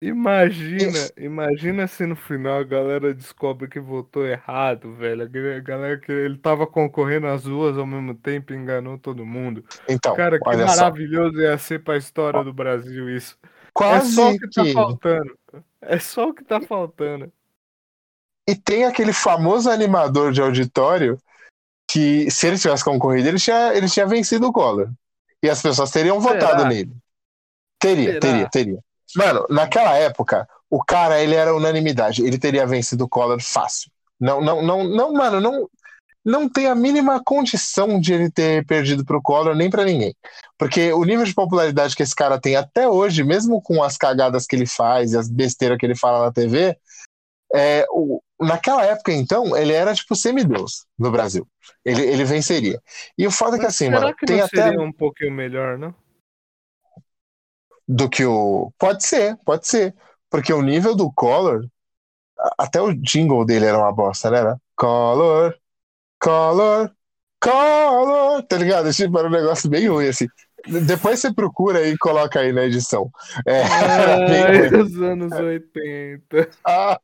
Imagina, 0.02 0.98
imagina 1.16 1.86
se 1.86 2.04
no 2.04 2.14
final 2.14 2.58
a 2.58 2.64
galera 2.64 3.14
descobre 3.14 3.68
que 3.68 3.80
votou 3.80 4.26
errado, 4.26 4.94
velho. 4.94 5.22
A 5.22 5.60
galera 5.60 5.98
que 5.98 6.12
ele 6.12 6.36
tava 6.36 6.66
concorrendo 6.66 7.26
às 7.26 7.44
duas 7.44 7.78
ao 7.78 7.86
mesmo 7.86 8.14
tempo 8.14 8.52
e 8.52 8.56
enganou 8.56 8.98
todo 8.98 9.24
mundo. 9.24 9.64
Então, 9.88 10.14
Cara, 10.14 10.38
que 10.38 10.46
olha 10.48 10.68
só. 10.68 10.76
maravilhoso 10.76 11.40
ia 11.40 11.56
ser 11.56 11.82
pra 11.82 11.96
história 11.96 12.44
do 12.44 12.52
Brasil 12.52 13.08
isso. 13.08 13.38
É 13.42 13.48
Quase 13.72 14.14
só 14.14 14.30
o 14.30 14.38
que 14.38 14.50
tá 14.50 14.62
que. 14.62 14.72
faltando. 14.72 15.38
É 15.80 15.98
só 15.98 16.28
o 16.28 16.34
que 16.34 16.44
tá 16.44 16.60
faltando. 16.60 17.32
E 18.46 18.54
tem 18.54 18.84
aquele 18.84 19.12
famoso 19.12 19.70
animador 19.70 20.32
de 20.32 20.42
auditório 20.42 21.18
que, 21.90 22.30
se 22.30 22.46
ele 22.46 22.58
tivesse 22.58 22.84
concorrido, 22.84 23.28
ele 23.28 23.38
tinha, 23.38 23.74
ele 23.74 23.88
tinha 23.88 24.06
vencido 24.06 24.46
o 24.48 24.52
Collor. 24.52 24.90
E 25.42 25.48
as 25.48 25.62
pessoas 25.62 25.90
teriam 25.90 26.20
Será? 26.20 26.34
votado 26.34 26.66
nele. 26.66 26.94
Teria, 27.78 28.12
Será? 28.12 28.20
teria, 28.20 28.48
teria. 28.50 28.78
Mano, 29.16 29.46
naquela 29.48 29.96
época, 29.96 30.48
o 30.68 30.82
cara, 30.82 31.20
ele 31.20 31.34
era 31.34 31.54
unanimidade. 31.54 32.24
Ele 32.24 32.38
teria 32.38 32.66
vencido 32.66 33.04
o 33.04 33.08
Collor 33.08 33.40
fácil. 33.40 33.90
Não, 34.20 34.40
não, 34.40 34.62
não, 34.62 34.84
não, 34.84 35.12
mano, 35.12 35.40
não, 35.40 35.68
não 36.24 36.48
tem 36.48 36.66
a 36.66 36.74
mínima 36.74 37.22
condição 37.22 38.00
de 38.00 38.14
ele 38.14 38.30
ter 38.30 38.64
perdido 38.66 39.04
pro 39.04 39.22
Collor 39.22 39.54
nem 39.54 39.70
pra 39.70 39.84
ninguém. 39.84 40.14
Porque 40.58 40.92
o 40.92 41.04
nível 41.04 41.24
de 41.24 41.34
popularidade 41.34 41.94
que 41.94 42.02
esse 42.02 42.14
cara 42.14 42.40
tem 42.40 42.56
até 42.56 42.88
hoje, 42.88 43.22
mesmo 43.22 43.60
com 43.60 43.82
as 43.82 43.96
cagadas 43.96 44.46
que 44.46 44.56
ele 44.56 44.66
faz 44.66 45.12
e 45.12 45.18
as 45.18 45.28
besteiras 45.28 45.78
que 45.78 45.86
ele 45.86 45.96
fala 45.96 46.24
na 46.24 46.32
TV, 46.32 46.76
é, 47.54 47.86
o, 47.90 48.20
naquela 48.40 48.84
época, 48.84 49.12
então, 49.12 49.56
ele 49.56 49.72
era 49.72 49.94
tipo 49.94 50.16
semideus 50.16 50.86
no 50.98 51.10
Brasil. 51.10 51.46
Ele, 51.84 52.02
ele 52.02 52.24
venceria. 52.24 52.80
E 53.16 53.26
o 53.26 53.30
foda 53.30 53.56
é 53.56 53.60
que 53.60 53.66
assim, 53.66 53.86
será 53.86 54.00
mano, 54.00 54.16
que 54.16 54.26
tem 54.26 54.40
até 54.40 54.64
seria 54.64 54.80
um 54.80 54.92
pouquinho 54.92 55.32
melhor, 55.32 55.78
não? 55.78 55.94
Do 57.86 58.08
que 58.08 58.24
o. 58.24 58.72
Pode 58.78 59.04
ser, 59.04 59.36
pode 59.44 59.66
ser. 59.66 59.94
Porque 60.30 60.52
o 60.52 60.62
nível 60.62 60.94
do 60.96 61.12
Collor, 61.12 61.66
até 62.58 62.80
o 62.80 62.92
jingle 62.94 63.44
dele 63.44 63.66
era 63.66 63.78
uma 63.78 63.92
bosta, 63.92 64.30
né? 64.30 64.38
Era 64.38 64.60
Collor, 64.76 65.54
Collor, 66.20 66.90
Collor, 67.40 68.42
tá 68.44 68.56
ligado? 68.56 68.92
Tipo, 68.92 69.18
era 69.18 69.28
um 69.28 69.30
negócio 69.30 69.68
bem 69.68 69.86
ruim, 69.88 70.08
assim. 70.08 70.26
Depois 70.66 71.20
você 71.20 71.32
procura 71.32 71.86
e 71.86 71.96
coloca 71.98 72.40
aí 72.40 72.52
na 72.52 72.64
edição. 72.64 73.10
É, 73.46 73.62
Ai, 73.68 74.68
ruim. 74.68 74.82
os 74.82 75.02
anos 75.02 75.32
80. 75.32 76.48
Ah, 76.66 76.98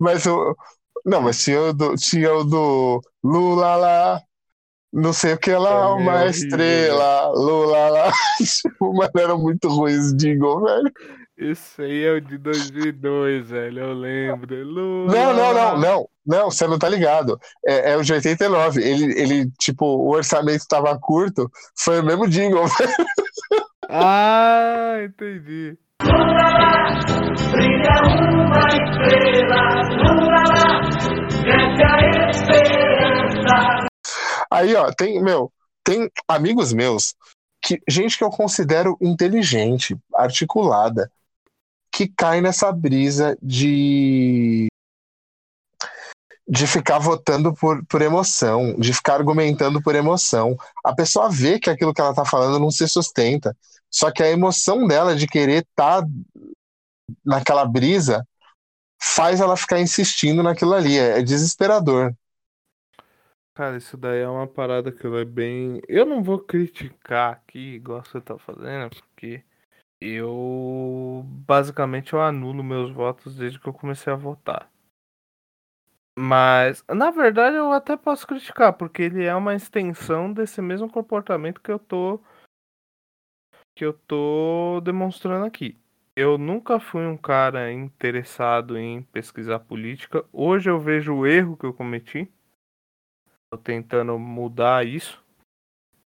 mas 0.00 0.26
o. 0.26 0.56
Não, 1.04 1.20
mas 1.22 1.42
tinha 1.42 1.60
o 1.60 1.72
do, 1.72 1.94
tinha 1.94 2.32
o 2.34 2.44
do 2.44 3.00
Lula 3.22 3.76
lá, 3.76 4.20
não 4.92 5.12
sei 5.12 5.34
o 5.34 5.38
que 5.38 5.52
lá, 5.52 5.70
É 5.70 5.86
uma 5.88 6.26
estrela, 6.26 7.28
Lula 7.28 7.88
lá. 7.88 8.12
Tipo, 8.38 8.92
mano, 8.94 9.10
era 9.16 9.36
muito 9.36 9.68
ruim 9.68 9.92
esse 9.92 10.16
jingle, 10.16 10.62
velho. 10.64 10.92
Isso 11.38 11.80
aí 11.80 12.04
é 12.04 12.12
o 12.12 12.20
de 12.20 12.36
2002, 12.36 13.48
velho. 13.48 13.78
Eu 13.80 13.92
lembro. 13.94 14.62
Lula. 14.62 15.12
Não, 15.12 15.32
não, 15.32 15.54
não, 15.54 15.78
não, 15.78 16.08
não, 16.26 16.50
você 16.50 16.66
não 16.66 16.78
tá 16.78 16.88
ligado. 16.88 17.38
É, 17.66 17.92
é 17.92 17.96
o 17.96 18.02
de 18.02 18.12
89. 18.12 18.82
Ele, 18.82 19.18
ele, 19.18 19.50
tipo, 19.58 19.86
o 19.86 20.10
orçamento 20.10 20.66
tava 20.68 20.98
curto, 20.98 21.50
foi 21.78 22.00
o 22.00 22.04
mesmo 22.04 22.28
jingle. 22.28 22.64
Ah, 23.92 24.98
entendi. 25.02 25.76
Aí, 34.50 34.74
ó, 34.74 34.90
tem, 34.92 35.22
meu, 35.22 35.52
tem 35.84 36.10
amigos 36.28 36.72
meus, 36.72 37.14
que, 37.62 37.80
gente 37.88 38.18
que 38.18 38.24
eu 38.24 38.30
considero 38.30 38.96
inteligente, 39.00 39.96
articulada, 40.14 41.10
que 41.92 42.08
cai 42.08 42.40
nessa 42.40 42.72
brisa 42.72 43.36
de 43.42 44.68
de 46.52 46.66
ficar 46.66 46.98
votando 46.98 47.54
por, 47.54 47.86
por 47.86 48.02
emoção, 48.02 48.74
de 48.76 48.92
ficar 48.92 49.14
argumentando 49.14 49.80
por 49.80 49.94
emoção. 49.94 50.56
A 50.84 50.92
pessoa 50.92 51.30
vê 51.30 51.60
que 51.60 51.70
aquilo 51.70 51.94
que 51.94 52.00
ela 52.00 52.12
tá 52.12 52.24
falando 52.24 52.58
não 52.58 52.72
se 52.72 52.88
sustenta. 52.88 53.56
Só 53.90 54.10
que 54.12 54.22
a 54.22 54.30
emoção 54.30 54.86
dela 54.86 55.16
de 55.16 55.26
querer 55.26 55.64
estar 55.64 56.02
naquela 57.24 57.64
brisa 57.66 58.26
faz 59.02 59.40
ela 59.40 59.56
ficar 59.56 59.80
insistindo 59.80 60.42
naquilo 60.42 60.74
ali. 60.74 60.96
É, 60.96 61.18
é 61.18 61.22
desesperador. 61.22 62.14
Cara, 63.54 63.76
isso 63.76 63.96
daí 63.96 64.20
é 64.20 64.28
uma 64.28 64.46
parada 64.46 64.92
que 64.92 65.06
é 65.06 65.24
bem. 65.24 65.82
Eu 65.88 66.06
não 66.06 66.22
vou 66.22 66.38
criticar 66.38 67.32
aqui, 67.32 67.74
igual 67.74 68.02
você 68.04 68.20
tá 68.20 68.38
fazendo, 68.38 68.90
porque 68.90 69.42
eu 70.00 71.22
basicamente 71.26 72.12
eu 72.12 72.22
anulo 72.22 72.64
meus 72.64 72.90
votos 72.90 73.34
desde 73.36 73.58
que 73.60 73.68
eu 73.68 73.72
comecei 73.72 74.12
a 74.12 74.16
votar. 74.16 74.70
Mas, 76.18 76.84
na 76.88 77.10
verdade, 77.10 77.56
eu 77.56 77.72
até 77.72 77.96
posso 77.96 78.26
criticar, 78.26 78.72
porque 78.74 79.02
ele 79.02 79.24
é 79.24 79.34
uma 79.34 79.54
extensão 79.54 80.32
desse 80.32 80.60
mesmo 80.60 80.90
comportamento 80.90 81.60
que 81.60 81.70
eu 81.70 81.78
tô 81.78 82.20
que 83.80 83.84
eu 83.86 83.94
tô 83.94 84.78
demonstrando 84.84 85.46
aqui. 85.46 85.74
Eu 86.14 86.36
nunca 86.36 86.78
fui 86.78 87.06
um 87.06 87.16
cara 87.16 87.72
interessado 87.72 88.76
em 88.76 89.00
pesquisar 89.04 89.60
política. 89.60 90.22
Hoje 90.30 90.68
eu 90.68 90.78
vejo 90.78 91.14
o 91.14 91.26
erro 91.26 91.56
que 91.56 91.64
eu 91.64 91.72
cometi. 91.72 92.30
Tô 93.50 93.56
tentando 93.56 94.18
mudar 94.18 94.86
isso, 94.86 95.24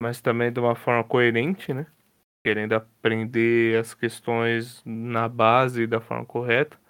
mas 0.02 0.22
também 0.22 0.50
de 0.50 0.58
uma 0.58 0.74
forma 0.74 1.04
coerente, 1.04 1.74
né? 1.74 1.86
Querendo 2.42 2.72
aprender 2.72 3.78
as 3.78 3.92
questões 3.92 4.82
na 4.86 5.28
base 5.28 5.86
da 5.86 6.00
forma 6.00 6.24
correta. 6.24 6.80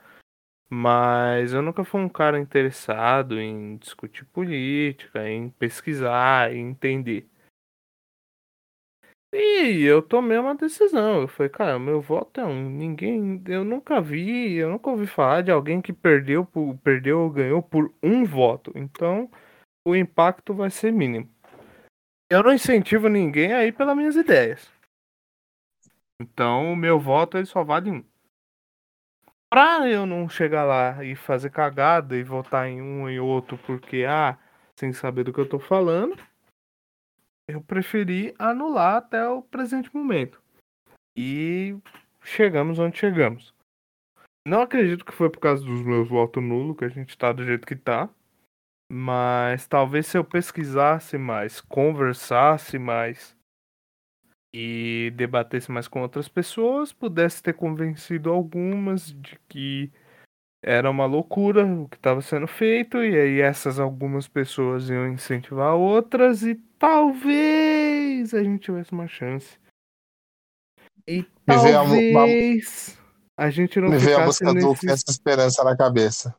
Mas 0.71 1.53
eu 1.53 1.62
nunca 1.62 1.83
fui 1.83 2.01
um 2.01 2.09
cara 2.09 2.39
interessado 2.39 3.41
em 3.41 3.77
discutir 3.77 4.25
política, 4.27 5.29
em 5.29 5.51
pesquisar, 5.51 6.55
em 6.55 6.71
entender. 6.71 7.29
E 9.33 9.83
eu 9.85 10.03
tomei 10.03 10.39
uma 10.39 10.55
decisão. 10.55 11.22
Eu 11.22 11.28
falei, 11.28 11.51
cara, 11.51 11.78
meu 11.78 12.01
voto 12.01 12.41
é 12.41 12.45
um. 12.45 12.68
Ninguém. 12.68 13.43
Eu 13.47 13.64
nunca 13.64 14.01
vi, 14.01 14.55
eu 14.55 14.70
nunca 14.70 14.91
ouvi 14.91 15.07
falar 15.07 15.43
de 15.43 15.51
alguém 15.51 15.81
que 15.81 15.93
perdeu, 15.93 16.45
por- 16.45 16.76
perdeu 16.78 17.20
ou 17.20 17.31
ganhou 17.31 17.62
por 17.62 17.93
um 18.03 18.24
voto. 18.24 18.72
Então, 18.74 19.31
o 19.87 19.95
impacto 19.95 20.53
vai 20.53 20.70
ser 20.70 20.93
mínimo. 20.93 21.28
Eu 22.31 22.43
não 22.43 22.53
incentivo 22.53 23.09
ninguém 23.09 23.53
a 23.53 23.64
ir 23.64 23.72
pelas 23.72 23.97
minhas 23.97 24.16
ideias. 24.16 24.70
Então, 26.20 26.72
o 26.72 26.76
meu 26.76 26.99
voto 26.99 27.37
ele 27.39 27.47
só 27.47 27.64
vale 27.64 27.91
um. 27.91 28.05
Pra 29.49 29.89
eu 29.89 30.07
não 30.07 30.28
chegar 30.28 30.64
lá 30.64 31.05
e 31.05 31.16
fazer 31.16 31.51
cagada 31.51 32.16
e 32.16 32.22
votar 32.22 32.68
em 32.68 32.81
um 32.81 33.11
e 33.11 33.18
outro 33.18 33.59
porque, 33.59 34.05
ah, 34.09 34.39
sem 34.78 34.93
saber 34.93 35.24
do 35.24 35.33
que 35.33 35.41
eu 35.41 35.49
tô 35.49 35.59
falando, 35.59 36.16
eu 37.53 37.61
preferi 37.61 38.35
anular 38.39 38.97
até 38.97 39.29
o 39.29 39.43
presente 39.43 39.95
momento. 39.95 40.41
E 41.17 41.77
chegamos 42.23 42.79
onde 42.79 42.99
chegamos. 42.99 43.55
Não 44.47 44.63
acredito 44.63 45.05
que 45.05 45.13
foi 45.13 45.29
por 45.29 45.41
causa 45.41 45.65
dos 45.65 45.83
meus 45.83 46.09
votos 46.09 46.43
nulos 46.43 46.77
que 46.77 46.85
a 46.85 46.89
gente 46.89 47.17
tá 47.17 47.33
do 47.33 47.45
jeito 47.45 47.67
que 47.67 47.77
tá. 47.77 48.09
Mas 48.93 49.69
talvez 49.69 50.07
se 50.07 50.19
eu 50.19 50.25
pesquisasse 50.25 51.17
mais, 51.17 51.61
conversasse 51.61 52.79
mais 52.79 53.37
e 54.53 55.13
debatesse 55.15 55.71
mais 55.71 55.87
com 55.87 56.03
outras 56.03 56.29
pessoas, 56.29 56.93
pudesse 56.93 57.41
ter 57.41 57.55
convencido 57.55 58.31
algumas 58.31 59.13
de 59.13 59.39
que 59.49 59.93
era 60.63 60.91
uma 60.91 61.07
loucura 61.07 61.65
o 61.65 61.89
que 61.89 61.97
estava 61.97 62.21
sendo 62.21 62.47
feito, 62.47 62.99
e 62.99 63.17
aí 63.17 63.41
essas 63.41 63.79
algumas 63.79 64.29
pessoas 64.29 64.91
iam 64.91 65.09
incentivar 65.09 65.75
outras, 65.75 66.43
e 66.43 66.61
talvez 66.81 68.35
a 68.35 68.43
gente 68.43 68.62
tivesse 68.62 68.91
uma 68.91 69.07
chance. 69.07 69.61
E 71.07 71.22
talvez 71.47 72.99
a, 73.37 73.45
a, 73.45 73.51
gente 73.51 73.78
não 73.78 73.91
me 73.91 74.01
ficasse 74.01 74.45
a 74.45 74.53
música 74.53 74.55
nesse... 74.55 74.87
do 74.87 74.93
essa 74.93 75.11
esperança 75.11 75.62
na 75.62 75.76
cabeça. 75.76 76.35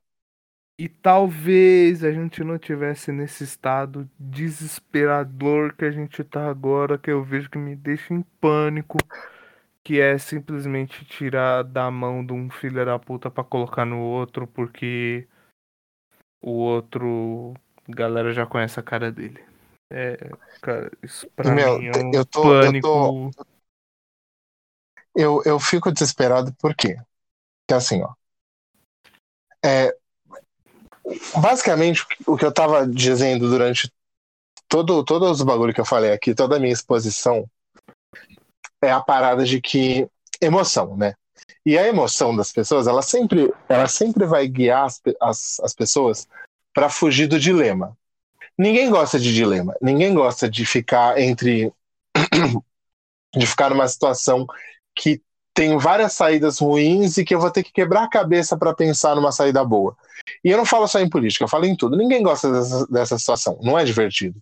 E 0.77 0.89
talvez 0.89 2.03
a 2.03 2.11
gente 2.11 2.43
não 2.43 2.57
tivesse 2.57 3.11
nesse 3.11 3.43
estado 3.43 4.09
desesperador 4.19 5.75
que 5.75 5.85
a 5.85 5.91
gente 5.91 6.23
tá 6.23 6.49
agora, 6.49 6.97
que 6.97 7.11
eu 7.11 7.23
vejo 7.23 7.49
que 7.49 7.57
me 7.57 7.75
deixa 7.75 8.13
em 8.13 8.21
pânico 8.41 8.97
que 9.83 9.99
é 9.99 10.17
simplesmente 10.17 11.05
tirar 11.05 11.63
da 11.63 11.89
mão 11.89 12.25
de 12.25 12.33
um 12.33 12.49
filho 12.49 12.85
da 12.85 12.99
puta 12.99 13.31
pra 13.31 13.43
colocar 13.43 13.85
no 13.85 13.99
outro, 13.99 14.47
porque 14.47 15.27
o 16.41 16.51
outro, 16.51 17.53
galera 17.87 18.31
já 18.31 18.45
conhece 18.45 18.79
a 18.79 18.83
cara 18.83 19.11
dele. 19.11 19.50
É, 19.93 20.31
cara, 20.61 20.89
isso 21.03 21.29
pra 21.35 21.51
Meu, 21.51 21.77
mim 21.77 21.87
é 21.87 21.97
um 21.97 22.11
eu 22.13 22.25
tô, 22.25 22.43
pânico. 22.43 22.87
Eu, 22.87 23.31
tô... 23.33 23.45
eu, 25.13 25.43
eu 25.45 25.59
fico 25.59 25.91
desesperado 25.91 26.53
por 26.53 26.73
quê? 26.73 26.95
Porque 26.95 27.73
assim, 27.73 28.01
ó. 28.01 28.13
É, 29.63 29.93
basicamente, 31.41 32.05
o 32.25 32.37
que 32.37 32.45
eu 32.45 32.53
tava 32.53 32.87
dizendo 32.87 33.49
durante 33.49 33.91
todo, 34.69 35.03
todos 35.03 35.29
os 35.29 35.45
bagulho 35.45 35.73
que 35.73 35.81
eu 35.81 35.85
falei 35.85 36.13
aqui, 36.13 36.33
toda 36.33 36.55
a 36.55 36.59
minha 36.59 36.71
exposição, 36.71 37.45
é 38.81 38.91
a 38.91 39.01
parada 39.01 39.43
de 39.43 39.59
que 39.59 40.07
emoção, 40.39 40.95
né? 40.95 41.13
E 41.65 41.77
a 41.77 41.85
emoção 41.85 42.33
das 42.33 42.51
pessoas, 42.51 42.87
ela 42.87 43.01
sempre, 43.01 43.53
ela 43.67 43.89
sempre 43.89 44.25
vai 44.25 44.47
guiar 44.47 44.85
as, 44.85 45.01
as, 45.19 45.59
as 45.59 45.73
pessoas 45.73 46.27
para 46.73 46.89
fugir 46.89 47.27
do 47.27 47.37
dilema. 47.37 47.95
Ninguém 48.57 48.89
gosta 48.89 49.19
de 49.19 49.33
dilema. 49.33 49.75
Ninguém 49.81 50.13
gosta 50.13 50.49
de 50.49 50.65
ficar 50.65 51.19
entre 51.19 51.73
de 53.35 53.47
ficar 53.47 53.69
numa 53.69 53.87
situação 53.87 54.45
que 54.95 55.21
tem 55.53 55.77
várias 55.77 56.13
saídas 56.13 56.59
ruins 56.59 57.17
e 57.17 57.25
que 57.25 57.35
eu 57.35 57.39
vou 57.39 57.51
ter 57.51 57.63
que 57.63 57.71
quebrar 57.71 58.03
a 58.03 58.09
cabeça 58.09 58.57
para 58.57 58.73
pensar 58.73 59.15
numa 59.15 59.31
saída 59.31 59.63
boa. 59.63 59.95
E 60.43 60.49
eu 60.49 60.57
não 60.57 60.65
falo 60.65 60.87
só 60.87 60.99
em 60.99 61.09
política, 61.09 61.43
eu 61.43 61.49
falo 61.49 61.65
em 61.65 61.75
tudo. 61.75 61.97
Ninguém 61.97 62.23
gosta 62.23 62.51
dessa, 62.51 62.87
dessa 62.87 63.19
situação. 63.19 63.59
Não 63.61 63.77
é 63.77 63.83
divertido. 63.83 64.41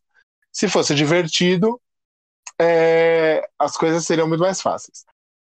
Se 0.51 0.67
fosse 0.67 0.93
divertido, 0.93 1.81
é, 2.59 3.47
as 3.57 3.75
coisas 3.77 4.05
seriam 4.05 4.27
muito 4.27 4.41
mais 4.41 4.61
fáceis. 4.61 5.05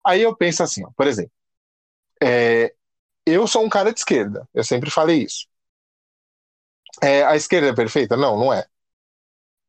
Aí 0.05 0.22
eu 0.22 0.36
penso 0.36 0.64
assim, 0.64 0.84
ó, 0.86 0.89
por 0.95 1.07
exemplo, 1.07 1.32
é, 2.22 2.74
eu 3.26 3.47
sou 3.47 3.64
um 3.64 3.70
cara 3.70 3.91
de 3.93 3.99
esquerda, 3.99 4.47
eu 4.53 4.64
sempre 4.64 4.89
falei 4.89 5.24
isso. 5.24 5.47
É, 7.02 7.24
a 7.24 7.36
esquerda 7.36 7.70
é 7.70 7.76
perfeita? 7.76 8.18
Não, 8.18 8.38
não 8.38 8.54
é. 8.54 8.66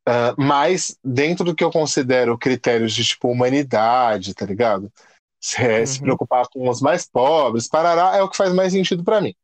Uh, 0.08 0.34
mas 0.38 0.98
dentro 1.04 1.44
do 1.44 1.54
que 1.54 1.62
eu 1.62 1.70
considero 1.70 2.38
critérios 2.38 2.92
de 2.92 3.04
tipo 3.04 3.28
humanidade, 3.28 4.34
tá 4.34 4.44
ligado? 4.46 4.92
Se, 5.40 5.62
uhum. 5.62 5.86
se 5.86 6.00
preocupar 6.00 6.48
com 6.48 6.68
os 6.68 6.80
mais 6.80 7.06
pobres, 7.06 7.68
parará, 7.68 8.16
é 8.16 8.22
o 8.22 8.28
que 8.28 8.36
faz 8.36 8.52
mais 8.52 8.72
sentido 8.72 9.04
para 9.04 9.20
mim. 9.20 9.34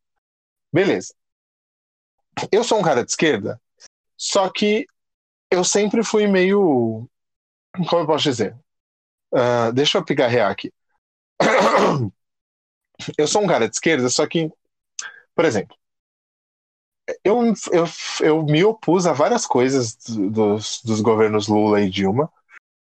Beleza. 0.72 1.14
Eu 2.50 2.64
sou 2.64 2.78
um 2.78 2.82
cara 2.82 3.04
de 3.04 3.10
esquerda, 3.10 3.60
só 4.16 4.48
que 4.50 4.86
eu 5.50 5.64
sempre 5.64 6.02
fui 6.02 6.26
meio 6.26 7.08
como 7.84 8.02
eu 8.02 8.06
posso 8.06 8.24
dizer? 8.24 8.56
Uh, 9.32 9.72
deixa 9.72 9.98
eu 9.98 10.04
pigarrear 10.04 10.50
aqui. 10.50 10.72
Eu 13.18 13.28
sou 13.28 13.42
um 13.42 13.46
cara 13.46 13.68
de 13.68 13.76
esquerda, 13.76 14.08
só 14.08 14.26
que, 14.26 14.50
por 15.34 15.44
exemplo, 15.44 15.76
eu, 17.24 17.52
eu, 17.72 17.84
eu 18.20 18.42
me 18.44 18.64
opus 18.64 19.06
a 19.06 19.12
várias 19.12 19.46
coisas 19.46 19.96
dos, 20.06 20.80
dos 20.82 21.00
governos 21.00 21.48
Lula 21.48 21.80
e 21.80 21.90
Dilma, 21.90 22.30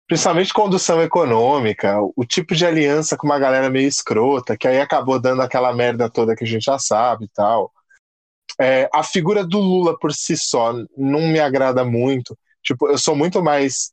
principalmente 0.07 0.53
condução 0.53 1.03
econômica, 1.03 1.99
o 2.15 2.25
tipo 2.25 2.55
de 2.55 2.65
aliança 2.65 3.17
com 3.17 3.27
uma 3.27 3.39
galera 3.39 3.69
meio 3.69 3.89
escrota, 3.89 4.57
que 4.57 4.69
aí 4.69 4.81
acabou 4.81 5.21
dando 5.21 5.43
aquela 5.43 5.75
merda 5.75 6.09
toda 6.09 6.37
que 6.37 6.45
a 6.45 6.47
gente 6.47 6.65
já 6.65 6.79
sabe 6.79 7.25
e 7.25 7.29
tal. 7.29 7.73
É, 8.59 8.89
a 8.93 9.03
figura 9.03 9.45
do 9.45 9.59
Lula 9.59 9.99
por 9.99 10.13
si 10.15 10.37
só 10.37 10.73
não 10.97 11.29
me 11.29 11.41
agrada 11.41 11.85
muito. 11.85 12.39
Tipo, 12.63 12.89
eu 12.89 12.99
sou 12.99 13.15
muito 13.15 13.43
mais 13.43 13.93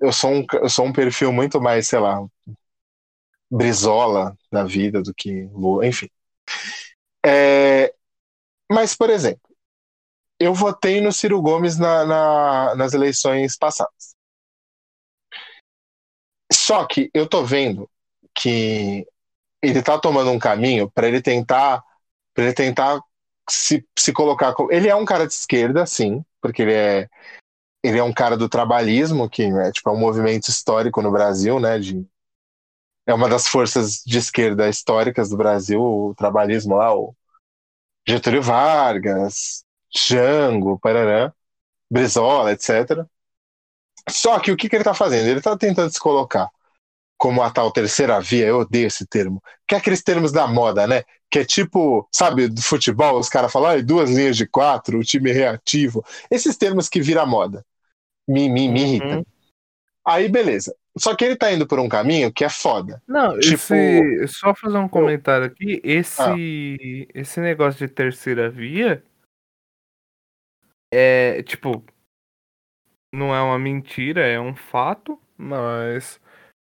eu 0.00 0.12
sou 0.12 0.30
um, 0.30 0.46
eu 0.54 0.68
sou 0.68 0.86
um 0.86 0.92
perfil 0.92 1.32
muito 1.32 1.60
mais, 1.60 1.88
sei 1.88 1.98
lá, 1.98 2.24
brisola 3.50 4.36
na 4.50 4.64
vida 4.64 5.02
do 5.02 5.14
que 5.14 5.44
Lula, 5.52 5.86
enfim. 5.86 6.08
É, 7.24 7.92
mas, 8.70 8.96
por 8.96 9.10
exemplo, 9.10 9.40
eu 10.38 10.52
votei 10.52 11.00
no 11.00 11.12
Ciro 11.12 11.40
Gomes 11.40 11.78
na, 11.78 12.04
na, 12.04 12.74
nas 12.74 12.92
eleições 12.92 13.56
passadas. 13.56 14.14
Só 16.52 16.84
que 16.86 17.10
eu 17.14 17.28
tô 17.28 17.44
vendo 17.44 17.88
que 18.34 19.06
ele 19.62 19.82
tá 19.82 19.98
tomando 19.98 20.30
um 20.30 20.38
caminho 20.38 20.90
para 20.90 21.08
ele 21.08 21.20
tentar 21.20 21.82
para 22.34 22.44
ele 22.44 22.52
tentar 22.52 23.00
se, 23.48 23.84
se 23.98 24.12
colocar 24.12 24.52
como. 24.52 24.70
Ele 24.70 24.88
é 24.88 24.94
um 24.94 25.04
cara 25.04 25.26
de 25.26 25.32
esquerda, 25.32 25.86
sim, 25.86 26.24
porque 26.40 26.62
ele 26.62 26.74
é 26.74 27.08
ele 27.82 27.98
é 27.98 28.02
um 28.02 28.12
cara 28.12 28.36
do 28.36 28.48
trabalhismo, 28.48 29.30
que 29.30 29.44
é, 29.44 29.70
tipo, 29.70 29.88
é 29.88 29.92
um 29.92 29.98
movimento 29.98 30.48
histórico 30.48 31.00
no 31.00 31.12
Brasil, 31.12 31.60
né? 31.60 31.78
De, 31.78 32.04
é 33.06 33.14
uma 33.14 33.28
das 33.28 33.46
forças 33.46 34.02
de 34.04 34.18
esquerda 34.18 34.68
históricas 34.68 35.30
do 35.30 35.36
Brasil, 35.36 35.80
o 35.80 36.14
trabalhismo 36.16 36.74
lá, 36.76 36.94
o 36.94 37.14
Getúlio 38.08 38.42
Vargas, 38.42 39.64
Jango, 39.94 40.78
Parará, 40.78 41.32
Brizola, 41.90 42.52
etc. 42.52 43.06
Só 44.08 44.38
que 44.38 44.52
o 44.52 44.56
que, 44.56 44.68
que 44.68 44.76
ele 44.76 44.82
está 44.82 44.94
fazendo? 44.94 45.28
Ele 45.28 45.38
está 45.38 45.56
tentando 45.56 45.90
se 45.90 45.98
colocar 45.98 46.50
como 47.18 47.42
a 47.42 47.50
tal 47.50 47.70
terceira 47.70 48.20
via, 48.20 48.46
eu 48.46 48.58
odeio 48.58 48.86
esse 48.86 49.06
termo, 49.06 49.42
que 49.66 49.74
é 49.74 49.78
aqueles 49.78 50.02
termos 50.02 50.32
da 50.32 50.46
moda, 50.46 50.86
né? 50.86 51.02
Que 51.30 51.40
é 51.40 51.44
tipo, 51.44 52.06
sabe, 52.12 52.46
do 52.46 52.60
futebol, 52.60 53.18
os 53.18 53.28
caras 53.28 53.50
falam, 53.50 53.70
ah, 53.70 53.82
duas 53.82 54.10
linhas 54.10 54.36
de 54.36 54.46
quatro, 54.46 54.98
o 54.98 55.02
time 55.02 55.32
reativo. 55.32 56.04
Esses 56.30 56.56
termos 56.56 56.88
que 56.88 57.00
vira 57.00 57.24
moda 57.24 57.64
me, 58.28 58.48
me, 58.48 58.68
me 58.68 58.82
irrita. 58.82 59.16
Uhum. 59.16 59.24
Aí, 60.06 60.28
beleza. 60.28 60.74
Só 60.98 61.14
que 61.14 61.24
ele 61.24 61.36
tá 61.36 61.52
indo 61.52 61.66
por 61.66 61.78
um 61.78 61.88
caminho 61.88 62.32
que 62.32 62.44
é 62.44 62.48
foda. 62.48 63.02
Não, 63.06 63.38
tipo... 63.38 63.54
esse, 63.54 64.28
só 64.28 64.54
fazer 64.54 64.78
um 64.78 64.88
comentário 64.88 65.46
aqui. 65.46 65.80
Esse, 65.84 66.22
ah. 66.22 67.12
esse 67.14 67.40
negócio 67.40 67.86
de 67.86 67.92
terceira 67.92 68.48
via 68.48 69.02
é, 70.92 71.42
tipo, 71.42 71.84
não 73.12 73.34
é 73.34 73.42
uma 73.42 73.58
mentira, 73.58 74.26
é 74.26 74.40
um 74.40 74.54
fato, 74.54 75.20
mas 75.36 76.20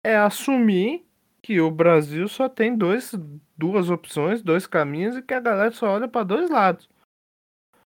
é 0.05 0.17
assumir 0.17 1.05
que 1.43 1.61
o 1.61 1.71
Brasil 1.71 2.29
só 2.29 2.49
tem 2.49 2.77
dois, 2.77 3.13
duas 3.57 3.91
opções, 3.91 4.43
dois 4.43 4.67
caminhos 4.67 5.17
e 5.17 5.23
que 5.23 5.35
a 5.35 5.41
galera 5.41 5.73
só 5.73 5.91
olha 5.95 6.07
para 6.07 6.25
dois 6.25 6.51
lados. 6.51 6.89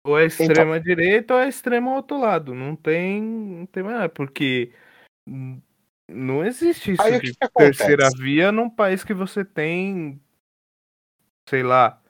Ou 0.05 0.19
é 0.19 0.27
extrema 0.27 0.77
então... 0.77 0.81
direita 0.81 1.35
ou 1.35 1.41
é 1.41 1.49
extremo 1.49 1.95
outro 1.95 2.19
lado. 2.19 2.55
Não 2.55 2.77
tem. 2.77 3.21
Não 3.23 3.67
tem 3.67 3.83
mais 3.83 4.11
porque 4.13 4.73
não 6.09 6.45
existe 6.45 6.93
isso 6.93 7.03
Aí, 7.03 7.21
de 7.21 7.33
que 7.33 7.49
terceira 7.55 8.09
via 8.17 8.53
num 8.53 8.71
país 8.71 9.03
que 9.03 9.15
você 9.15 9.45
tem, 9.45 10.21
sei 11.49 11.63
lá, 11.63 12.01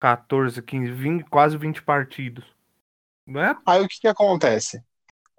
14, 0.00 0.62
15, 0.62 0.92
20, 0.92 1.24
quase 1.24 1.56
20 1.56 1.82
partidos. 1.82 2.44
Não 3.26 3.40
é? 3.40 3.56
Aí 3.66 3.82
o 3.82 3.88
que, 3.88 4.00
que 4.00 4.08
acontece? 4.08 4.82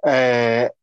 É, 0.06 0.74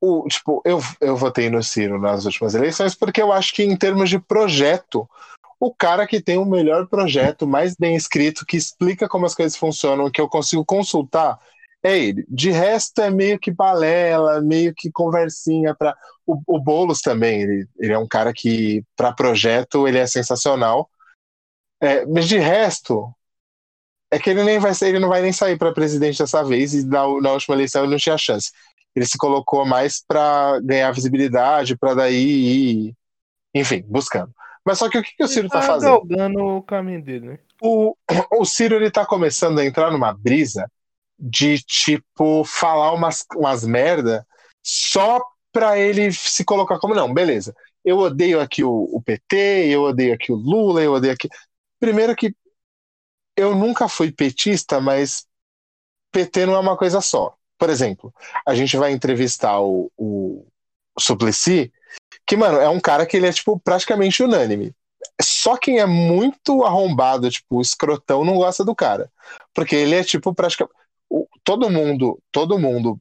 o, 0.00 0.26
tipo, 0.28 0.62
eu, 0.64 0.78
eu 1.00 1.16
votei 1.16 1.48
no 1.48 1.62
Ciro 1.62 1.98
nas 1.98 2.26
últimas 2.26 2.54
eleições 2.54 2.94
porque 2.94 3.20
eu 3.20 3.32
acho 3.32 3.54
que 3.54 3.62
em 3.62 3.76
termos 3.76 4.10
de 4.10 4.18
projeto 4.18 5.08
o 5.58 5.74
cara 5.74 6.06
que 6.06 6.20
tem 6.20 6.36
o 6.36 6.44
melhor 6.44 6.86
projeto, 6.86 7.46
mais 7.46 7.74
bem 7.74 7.96
escrito, 7.96 8.44
que 8.44 8.56
explica 8.56 9.08
como 9.08 9.24
as 9.24 9.34
coisas 9.34 9.56
funcionam, 9.56 10.10
que 10.10 10.20
eu 10.20 10.28
consigo 10.28 10.64
consultar, 10.64 11.38
é 11.84 11.98
ele. 11.98 12.24
De 12.28 12.50
resto 12.50 13.02
é 13.02 13.10
meio 13.10 13.38
que 13.38 13.50
balela, 13.50 14.40
meio 14.40 14.74
que 14.74 14.90
conversinha 14.90 15.74
para 15.74 15.94
o, 16.26 16.40
o 16.46 16.58
Boulos 16.58 17.02
também, 17.02 17.42
ele, 17.42 17.68
ele 17.78 17.92
é 17.92 17.98
um 17.98 18.08
cara 18.08 18.32
que 18.32 18.82
para 18.96 19.12
projeto 19.12 19.86
ele 19.86 19.98
é 19.98 20.06
sensacional. 20.06 20.88
É, 21.82 22.06
mas 22.06 22.26
de 22.26 22.38
resto 22.38 23.14
é 24.10 24.18
que 24.18 24.30
ele 24.30 24.42
nem 24.42 24.58
vai 24.58 24.72
ele 24.82 24.98
não 24.98 25.08
vai 25.08 25.20
nem 25.20 25.32
sair 25.32 25.58
para 25.58 25.74
presidente 25.74 26.18
dessa 26.18 26.42
vez 26.42 26.72
e 26.72 26.86
na, 26.86 27.02
na 27.20 27.32
última 27.32 27.54
eleição 27.54 27.82
ele 27.82 27.92
não 27.92 27.98
tinha 27.98 28.16
chance. 28.16 28.50
Ele 28.96 29.04
se 29.04 29.18
colocou 29.18 29.66
mais 29.66 30.02
para 30.06 30.60
ganhar 30.60 30.90
visibilidade, 30.92 31.76
para 31.76 31.94
daí 31.94 32.86
ir, 32.88 32.94
enfim, 33.54 33.84
buscando. 33.86 34.32
Mas 34.64 34.78
só 34.78 34.88
que 34.88 34.96
o 34.96 35.02
que, 35.02 35.14
que 35.14 35.24
o 35.24 35.28
Ciro 35.28 35.48
está 35.48 35.60
tá 35.60 35.66
fazendo? 35.66 36.06
galgando 36.06 36.40
o 36.40 36.62
caminho 36.62 37.02
dele, 37.02 37.28
né? 37.28 37.38
O, 37.60 37.94
o 38.30 38.44
Ciro 38.46 38.76
ele 38.76 38.90
tá 38.90 39.04
começando 39.04 39.58
a 39.58 39.66
entrar 39.66 39.90
numa 39.90 40.14
brisa 40.14 40.70
de 41.18 41.58
tipo 41.62 42.44
falar 42.44 42.92
umas, 42.92 43.24
umas 43.36 43.64
merda 43.64 44.26
só 44.62 45.20
para 45.52 45.78
ele 45.78 46.12
se 46.12 46.44
colocar 46.44 46.78
como 46.78 46.94
não, 46.94 47.12
beleza. 47.12 47.54
Eu 47.84 47.98
odeio 47.98 48.40
aqui 48.40 48.64
o, 48.64 48.88
o, 48.92 49.02
PT, 49.02 49.68
eu 49.68 49.82
odeio 49.82 50.14
aqui 50.14 50.32
o 50.32 50.36
Lula, 50.36 50.82
eu 50.82 50.94
odeio 50.94 51.12
aqui. 51.12 51.28
Primeiro 51.78 52.16
que 52.16 52.34
eu 53.36 53.54
nunca 53.54 53.88
fui 53.88 54.10
petista, 54.10 54.80
mas 54.80 55.26
PT 56.10 56.46
não 56.46 56.54
é 56.54 56.58
uma 56.58 56.76
coisa 56.76 57.00
só. 57.00 57.36
Por 57.58 57.70
exemplo, 57.70 58.12
a 58.46 58.54
gente 58.54 58.76
vai 58.76 58.92
entrevistar 58.92 59.60
o, 59.60 59.90
o 59.96 60.46
Suplicy, 60.98 61.72
que, 62.26 62.36
mano, 62.36 62.58
é 62.58 62.68
um 62.68 62.80
cara 62.80 63.06
que 63.06 63.16
ele 63.16 63.26
é, 63.26 63.32
tipo, 63.32 63.58
praticamente 63.60 64.22
unânime. 64.22 64.74
Só 65.20 65.56
quem 65.56 65.78
é 65.78 65.86
muito 65.86 66.64
arrombado, 66.64 67.30
tipo, 67.30 67.60
escrotão, 67.60 68.24
não 68.24 68.36
gosta 68.36 68.64
do 68.64 68.74
cara. 68.74 69.10
Porque 69.52 69.76
ele 69.76 69.94
é, 69.94 70.02
tipo, 70.02 70.34
praticamente. 70.34 70.74
Todo 71.42 71.70
mundo, 71.70 72.18
todo 72.32 72.58
mundo 72.58 72.98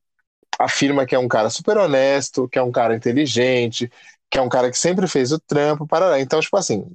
afirma 0.60 1.06
que 1.06 1.16
é 1.16 1.20
um 1.20 1.28
cara 1.28 1.50
super 1.50 1.78
honesto, 1.78 2.48
que 2.48 2.60
é 2.60 2.64
um 2.64 2.72
cara 2.72 2.96
inteligente, 2.96 3.92
que 4.30 4.38
é 4.38 4.42
um 4.42 4.50
cara 4.50 4.70
que 4.70 4.78
sempre 4.78 5.08
fez 5.08 5.32
o 5.32 5.40
trampo, 5.40 5.88
para 5.88 6.20
Então, 6.20 6.40
tipo 6.40 6.58
assim, 6.58 6.86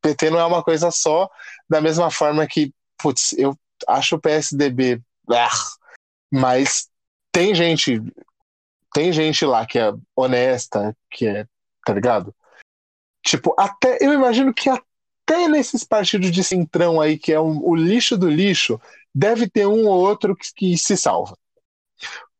PT 0.00 0.30
não 0.30 0.38
é 0.38 0.44
uma 0.44 0.62
coisa 0.62 0.90
só, 0.90 1.30
da 1.68 1.80
mesma 1.80 2.10
forma 2.10 2.46
que, 2.46 2.72
putz, 2.98 3.32
eu 3.34 3.56
acho 3.88 4.16
o 4.16 4.20
PSDB, 4.20 5.00
ah, 5.30 5.48
mas 6.30 6.88
tem 7.30 7.54
gente, 7.54 8.02
tem 8.92 9.12
gente 9.12 9.44
lá 9.44 9.64
que 9.64 9.78
é 9.78 9.92
honesta, 10.14 10.96
que 11.10 11.26
é, 11.26 11.46
tá 11.84 11.94
ligado? 11.94 12.34
Tipo, 13.24 13.54
até 13.56 13.98
eu 14.00 14.12
imagino 14.12 14.52
que 14.52 14.68
até 14.68 15.48
nesses 15.48 15.84
partidos 15.84 16.30
de 16.30 16.42
centrão 16.42 17.00
aí, 17.00 17.16
que 17.16 17.32
é 17.32 17.40
um, 17.40 17.64
o 17.64 17.74
lixo 17.74 18.18
do 18.18 18.28
lixo, 18.28 18.80
deve 19.14 19.48
ter 19.48 19.66
um 19.66 19.86
ou 19.86 20.00
outro 20.00 20.36
que, 20.36 20.48
que 20.54 20.78
se 20.78 20.96
salva. 20.96 21.36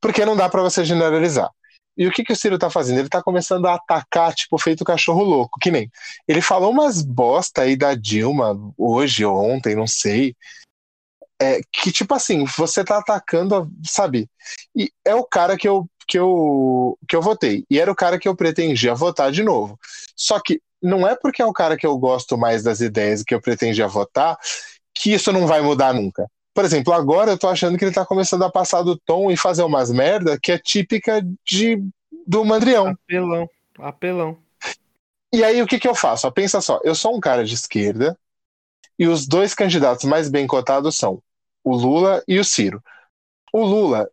Porque 0.00 0.24
não 0.24 0.36
dá 0.36 0.48
para 0.48 0.62
você 0.62 0.84
generalizar. 0.84 1.50
E 1.96 2.06
o 2.06 2.10
que, 2.10 2.24
que 2.24 2.32
o 2.32 2.36
Ciro 2.36 2.58
tá 2.58 2.70
fazendo? 2.70 3.00
Ele 3.00 3.08
tá 3.08 3.22
começando 3.22 3.66
a 3.66 3.74
atacar, 3.74 4.34
tipo, 4.34 4.58
feito 4.58 4.84
cachorro 4.84 5.22
louco, 5.22 5.58
que 5.60 5.70
nem. 5.70 5.90
Ele 6.26 6.40
falou 6.40 6.70
umas 6.70 7.02
bosta 7.02 7.62
aí 7.62 7.76
da 7.76 7.94
Dilma 7.94 8.58
hoje 8.78 9.24
ou 9.24 9.36
ontem, 9.36 9.76
não 9.76 9.86
sei. 9.86 10.34
É, 11.40 11.60
que, 11.72 11.92
tipo 11.92 12.14
assim, 12.14 12.44
você 12.56 12.84
tá 12.84 12.98
atacando, 12.98 13.70
sabe? 13.84 14.28
E 14.74 14.90
é 15.04 15.14
o 15.14 15.24
cara 15.24 15.56
que 15.56 15.68
eu, 15.68 15.86
que, 16.08 16.18
eu, 16.18 16.98
que 17.06 17.14
eu 17.14 17.20
votei. 17.20 17.64
E 17.70 17.78
era 17.78 17.90
o 17.92 17.96
cara 17.96 18.18
que 18.18 18.28
eu 18.28 18.34
pretendia 18.34 18.94
votar 18.94 19.30
de 19.30 19.42
novo. 19.42 19.78
Só 20.16 20.40
que 20.40 20.60
não 20.80 21.06
é 21.06 21.14
porque 21.14 21.42
é 21.42 21.46
o 21.46 21.52
cara 21.52 21.76
que 21.76 21.86
eu 21.86 21.96
gosto 21.98 22.38
mais 22.38 22.62
das 22.62 22.80
ideias 22.80 23.22
que 23.22 23.34
eu 23.34 23.40
pretendia 23.40 23.86
votar 23.86 24.38
que 24.94 25.12
isso 25.12 25.32
não 25.32 25.46
vai 25.46 25.60
mudar 25.62 25.92
nunca. 25.92 26.28
Por 26.54 26.64
exemplo, 26.64 26.92
agora 26.92 27.30
eu 27.30 27.38
tô 27.38 27.48
achando 27.48 27.78
que 27.78 27.84
ele 27.84 27.94
tá 27.94 28.04
começando 28.04 28.42
a 28.42 28.50
passar 28.50 28.82
do 28.82 28.96
tom 28.96 29.30
e 29.30 29.36
fazer 29.36 29.62
umas 29.62 29.90
merda 29.90 30.38
que 30.40 30.52
é 30.52 30.58
típica 30.58 31.22
de, 31.46 31.82
do 32.26 32.44
Mandrião. 32.44 32.88
Apelão, 32.88 33.48
apelão. 33.78 34.38
E 35.32 35.42
aí 35.42 35.62
o 35.62 35.66
que 35.66 35.78
que 35.78 35.88
eu 35.88 35.94
faço? 35.94 36.30
pensa 36.30 36.60
só, 36.60 36.78
eu 36.84 36.94
sou 36.94 37.16
um 37.16 37.20
cara 37.20 37.42
de 37.42 37.54
esquerda 37.54 38.18
e 38.98 39.08
os 39.08 39.26
dois 39.26 39.54
candidatos 39.54 40.04
mais 40.04 40.28
bem 40.28 40.46
cotados 40.46 40.96
são 40.96 41.22
o 41.64 41.74
Lula 41.74 42.22
e 42.28 42.38
o 42.38 42.44
Ciro. 42.44 42.82
O 43.52 43.64
Lula, 43.64 44.10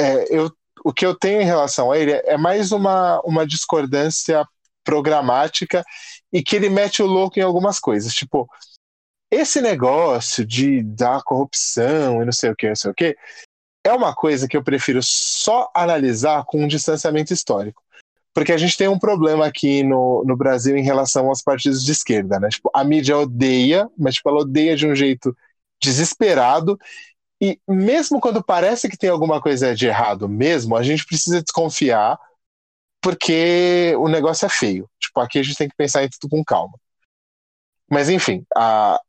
é, 0.00 0.36
eu, 0.36 0.50
o 0.84 0.92
que 0.92 1.06
eu 1.06 1.14
tenho 1.14 1.40
em 1.40 1.46
relação 1.46 1.90
a 1.90 1.98
ele 1.98 2.12
é 2.12 2.36
mais 2.36 2.70
uma, 2.70 3.20
uma 3.22 3.46
discordância 3.46 4.46
programática 4.84 5.82
e 6.32 6.42
que 6.42 6.56
ele 6.56 6.68
mete 6.68 7.02
o 7.02 7.06
louco 7.06 7.38
em 7.38 7.42
algumas 7.42 7.78
coisas. 7.78 8.12
Tipo, 8.12 8.48
esse 9.32 9.62
negócio 9.62 10.44
de 10.44 10.82
dar 10.82 11.22
corrupção 11.22 12.20
e 12.20 12.24
não 12.26 12.32
sei 12.32 12.50
o 12.50 12.54
que, 12.54 12.68
não 12.68 12.76
sei 12.76 12.90
o 12.90 12.94
que, 12.94 13.16
é 13.82 13.90
uma 13.90 14.14
coisa 14.14 14.46
que 14.46 14.54
eu 14.54 14.62
prefiro 14.62 15.00
só 15.02 15.70
analisar 15.74 16.44
com 16.44 16.62
um 16.62 16.68
distanciamento 16.68 17.32
histórico. 17.32 17.82
Porque 18.34 18.52
a 18.52 18.58
gente 18.58 18.76
tem 18.76 18.88
um 18.88 18.98
problema 18.98 19.46
aqui 19.46 19.82
no, 19.82 20.22
no 20.26 20.36
Brasil 20.36 20.76
em 20.76 20.82
relação 20.82 21.28
aos 21.28 21.42
partidos 21.42 21.82
de 21.82 21.92
esquerda, 21.92 22.38
né? 22.38 22.50
Tipo, 22.50 22.70
a 22.74 22.84
mídia 22.84 23.16
odeia, 23.16 23.90
mas 23.98 24.16
tipo, 24.16 24.28
ela 24.28 24.40
odeia 24.40 24.76
de 24.76 24.86
um 24.86 24.94
jeito 24.94 25.34
desesperado. 25.82 26.78
E 27.40 27.58
mesmo 27.66 28.20
quando 28.20 28.44
parece 28.44 28.88
que 28.88 28.98
tem 28.98 29.08
alguma 29.08 29.40
coisa 29.40 29.74
de 29.74 29.86
errado 29.86 30.28
mesmo, 30.28 30.76
a 30.76 30.82
gente 30.82 31.06
precisa 31.06 31.42
desconfiar 31.42 32.18
porque 33.02 33.94
o 33.98 34.08
negócio 34.08 34.44
é 34.44 34.48
feio. 34.50 34.88
Tipo, 35.00 35.20
aqui 35.20 35.38
a 35.38 35.42
gente 35.42 35.56
tem 35.56 35.68
que 35.68 35.76
pensar 35.76 36.04
em 36.04 36.08
tudo 36.08 36.30
com 36.30 36.44
calma. 36.44 36.78
Mas 37.90 38.08
enfim, 38.08 38.44
a, 38.54 39.00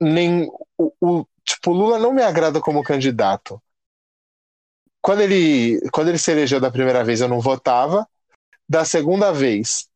nem 0.00 0.48
o, 0.76 0.92
o 1.00 1.26
tipo 1.44 1.72
Lula 1.72 1.98
não 1.98 2.12
me 2.12 2.22
agrada 2.22 2.60
como 2.60 2.82
candidato. 2.82 3.60
Quando 5.00 5.20
ele 5.20 5.80
quando 5.90 6.08
ele 6.08 6.18
se 6.18 6.30
elegeu 6.30 6.60
da 6.60 6.70
primeira 6.70 7.04
vez 7.04 7.20
eu 7.20 7.28
não 7.28 7.40
votava, 7.40 8.06
da 8.68 8.84
segunda 8.84 9.32
vez 9.32 9.88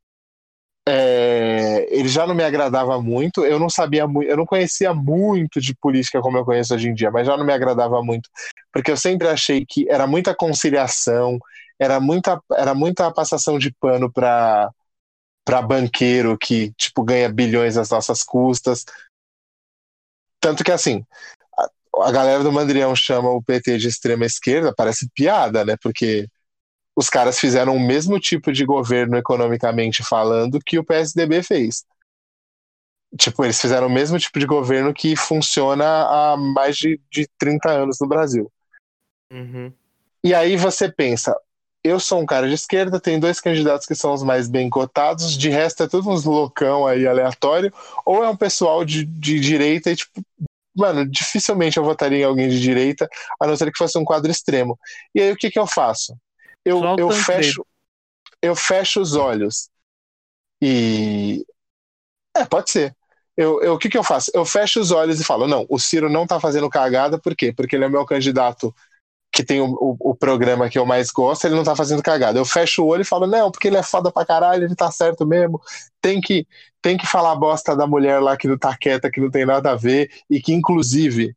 é, 0.87 1.87
ele 1.91 2.09
já 2.09 2.27
não 2.27 2.35
me 2.35 2.43
agradava 2.43 3.01
muito. 3.01 3.45
Eu 3.45 3.59
não 3.59 3.71
sabia 3.71 4.07
muito, 4.07 4.29
eu 4.29 4.37
não 4.37 4.47
conhecia 4.47 4.93
muito 4.93 5.61
de 5.61 5.75
política 5.75 6.21
como 6.21 6.39
eu 6.39 6.45
conheço 6.45 6.75
hoje 6.75 6.89
em 6.89 6.95
dia, 6.95 7.11
mas 7.11 7.27
já 7.27 7.37
não 7.37 7.45
me 7.45 7.53
agradava 7.53 8.03
muito, 8.03 8.29
porque 8.73 8.91
eu 8.91 8.97
sempre 8.97 9.29
achei 9.29 9.65
que 9.67 9.89
era 9.89 10.07
muita 10.07 10.35
conciliação, 10.35 11.39
era 11.79 12.01
muita, 12.01 12.41
era 12.53 12.75
muita 12.75 13.13
passação 13.13 13.59
de 13.59 13.73
pano 13.73 14.11
para 14.11 14.71
para 15.45 15.61
banqueiro 15.61 16.39
que 16.39 16.73
tipo 16.75 17.03
ganha 17.03 17.29
bilhões 17.29 17.77
às 17.77 17.91
nossas 17.91 18.23
custas, 18.23 18.85
tanto 20.43 20.65
que, 20.65 20.73
assim, 20.73 21.07
a, 21.57 22.09
a 22.09 22.13
galera 22.13 22.43
do 22.43 22.53
Mandrião 22.53 22.95
chama 22.97 23.31
o 23.31 23.43
PT 23.43 23.79
de 23.79 23.89
extrema 23.89 24.27
esquerda, 24.27 24.75
parece 24.77 25.09
piada, 25.15 25.65
né? 25.65 25.77
Porque 25.81 26.29
os 26.97 27.09
caras 27.09 27.39
fizeram 27.39 27.77
o 27.77 27.81
mesmo 27.81 28.19
tipo 28.19 28.53
de 28.53 28.67
governo 28.67 29.17
economicamente 29.17 30.03
falando 30.03 30.61
que 30.61 30.79
o 30.79 30.85
PSDB 30.85 31.43
fez. 31.43 31.85
Tipo, 33.17 33.45
eles 33.45 33.61
fizeram 33.61 33.87
o 33.87 33.93
mesmo 33.93 34.19
tipo 34.19 34.39
de 34.39 34.47
governo 34.47 34.93
que 34.93 35.15
funciona 35.15 35.85
há 35.85 36.37
mais 36.37 36.77
de, 36.77 37.01
de 37.11 37.29
30 37.39 37.71
anos 37.71 37.99
no 38.01 38.09
Brasil. 38.09 38.51
Uhum. 39.31 39.73
E 40.25 40.35
aí 40.35 40.57
você 40.57 40.91
pensa, 40.91 41.39
eu 41.85 41.99
sou 41.99 42.21
um 42.21 42.27
cara 42.27 42.49
de 42.49 42.55
esquerda, 42.55 43.01
tem 43.01 43.19
dois 43.19 43.41
candidatos 43.41 43.87
que 43.87 43.95
são 43.95 44.13
os 44.13 44.23
mais 44.23 44.49
bem 44.49 44.71
cotados, 44.71 45.37
de 45.37 45.49
resto 45.49 45.83
é 45.83 45.89
tudo 45.89 46.11
uns 46.11 46.25
loucão 46.25 46.87
aí 46.87 47.07
aleatório, 47.07 47.73
ou 48.05 48.25
é 48.25 48.29
um 48.29 48.37
pessoal 48.37 48.85
de, 48.85 49.05
de 49.05 49.41
direita 49.41 49.91
e, 49.91 49.97
tipo, 49.97 50.23
mano, 50.75 51.07
dificilmente 51.07 51.77
eu 51.77 51.85
votaria 51.85 52.19
em 52.19 52.25
alguém 52.25 52.49
de 52.49 52.61
direita, 52.61 53.09
a 53.41 53.47
não 53.47 53.57
ser 53.57 53.71
que 53.71 53.79
fosse 53.79 53.99
um 53.99 54.05
quadro 54.05 54.31
extremo. 54.31 54.79
E 55.15 55.21
aí 55.21 55.33
o 55.33 55.37
que 55.37 55.51
que 55.51 55.59
eu 55.59 55.67
faço? 55.67 56.17
Eu, 56.65 56.81
eu 56.97 57.11
fecho 57.11 57.67
eu 58.43 58.57
fecho 58.57 59.01
os 59.01 59.15
olhos 59.15 59.71
e 60.61 61.47
é, 62.37 62.45
pode 62.45 62.71
ser. 62.71 62.95
Eu, 63.37 63.63
eu, 63.63 63.75
o 63.75 63.79
que 63.79 63.89
que 63.89 63.97
eu 63.97 64.03
faço? 64.03 64.31
Eu 64.35 64.45
fecho 64.45 64.81
os 64.81 64.91
olhos 64.91 65.21
e 65.21 65.25
falo, 65.25 65.47
não, 65.47 65.65
o 65.71 65.79
Ciro 65.79 66.11
não 66.11 66.27
tá 66.27 66.39
fazendo 66.41 66.69
cagada, 66.69 67.19
por 67.19 67.35
quê? 67.35 67.53
Porque 67.53 67.77
ele 67.77 67.85
é 67.85 67.89
meu 67.89 68.05
candidato 68.05 68.75
que 69.33 69.43
tem 69.43 69.61
o, 69.63 69.67
o, 69.73 70.11
o, 70.11 70.15
programa 70.15 70.69
que 70.69 70.79
eu 70.79 70.85
mais 70.85 71.11
gosto, 71.11 71.47
ele 71.47 71.55
não 71.55 71.65
tá 71.65 71.75
fazendo 71.75 72.03
cagada. 72.03 72.39
Eu 72.39 72.45
fecho 72.45 72.83
o 72.85 72.87
olho 72.89 73.01
e 73.01 73.05
falo, 73.05 73.27
não, 73.27 73.51
porque 73.51 73.69
ele 73.69 73.79
é 73.79 73.83
foda 73.83 74.13
pra 74.13 74.27
caralho, 74.27 74.65
ele 74.65 74.77
tá 74.77 74.91
certo 74.91 75.27
mesmo. 75.27 75.61
Tem 76.03 76.21
que, 76.21 76.47
tem 76.83 76.99
que 76.99 77.07
falar 77.07 77.35
bosta 77.37 77.75
da 77.75 77.87
mulher 77.87 78.21
lá 78.21 78.37
que 78.37 78.47
não 78.47 78.59
tá 78.59 78.77
quieta, 78.77 79.11
que 79.11 79.21
não 79.21 79.31
tem 79.31 79.47
nada 79.47 79.71
a 79.73 79.77
ver, 79.77 80.11
e 80.29 80.41
que, 80.41 80.53
inclusive, 80.53 81.35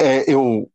é, 0.00 0.30
eu. 0.30 0.68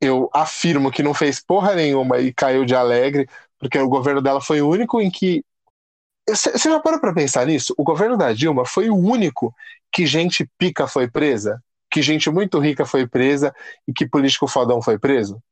Eu 0.00 0.30
afirmo 0.32 0.92
que 0.92 1.02
não 1.02 1.12
fez 1.12 1.40
porra 1.40 1.74
nenhuma 1.74 2.18
e 2.20 2.32
caiu 2.32 2.64
de 2.64 2.74
alegre, 2.74 3.28
porque 3.58 3.78
o 3.78 3.88
governo 3.88 4.22
dela 4.22 4.40
foi 4.40 4.60
o 4.60 4.68
único 4.68 5.00
em 5.00 5.10
que. 5.10 5.44
Você 6.28 6.58
já 6.58 6.80
parou 6.80 7.00
pra 7.00 7.14
pensar 7.14 7.46
nisso? 7.46 7.74
O 7.78 7.84
governo 7.84 8.16
da 8.16 8.32
Dilma 8.32 8.64
foi 8.66 8.90
o 8.90 8.96
único 8.96 9.54
que 9.92 10.06
gente 10.06 10.48
pica 10.58 10.86
foi 10.86 11.08
presa? 11.10 11.62
Que 11.98 12.02
gente 12.02 12.30
muito 12.30 12.60
rica 12.60 12.86
foi 12.86 13.06
presa 13.06 13.52
e 13.86 13.92
que 13.92 14.06
político 14.06 14.46
fodão 14.46 14.80
foi 14.80 14.98
preso? 14.98 15.42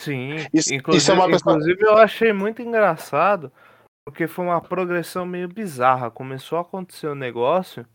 Sim, 0.00 0.36
isso, 0.52 0.74
inclusive, 0.74 1.02
isso 1.02 1.10
é 1.10 1.14
uma 1.14 1.26
pessoa... 1.26 1.54
inclusive 1.54 1.82
eu 1.82 1.96
achei 1.96 2.32
muito 2.32 2.62
engraçado, 2.62 3.50
porque 4.06 4.28
foi 4.28 4.44
uma 4.44 4.60
progressão 4.60 5.24
meio 5.26 5.48
bizarra. 5.48 6.10
Começou 6.10 6.58
a 6.58 6.60
acontecer 6.60 7.08
o 7.08 7.12
um 7.12 7.16
negócio, 7.16 7.86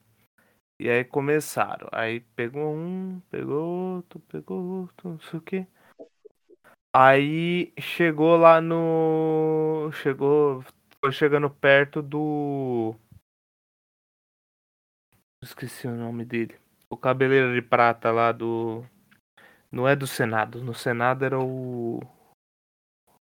e 0.80 0.90
aí 0.90 1.04
começaram. 1.04 1.88
Aí 1.92 2.22
pegou 2.36 2.76
um, 2.76 3.22
pegou 3.30 3.96
outro, 3.96 4.20
pegou 4.22 4.62
outro, 4.82 5.10
não 5.12 5.20
sei 5.20 5.40
o 5.40 5.42
que. 5.42 5.68
Aí 6.96 7.72
chegou 7.80 8.36
lá 8.36 8.60
no. 8.60 9.92
Chegou. 9.94 10.64
Foi 11.00 11.12
chegando 11.12 11.50
perto 11.50 12.02
do. 12.02 12.96
Esqueci 15.42 15.88
o 15.88 15.96
nome 15.96 16.26
dele 16.26 16.63
o 16.94 16.98
cabeleiro 16.98 17.54
de 17.54 17.62
prata 17.62 18.12
lá 18.12 18.32
do. 18.32 18.86
Não 19.72 19.88
é 19.88 19.96
do 19.96 20.06
Senado. 20.06 20.64
No 20.64 20.74
Senado 20.74 21.26
era 21.26 21.40
o. 21.40 22.00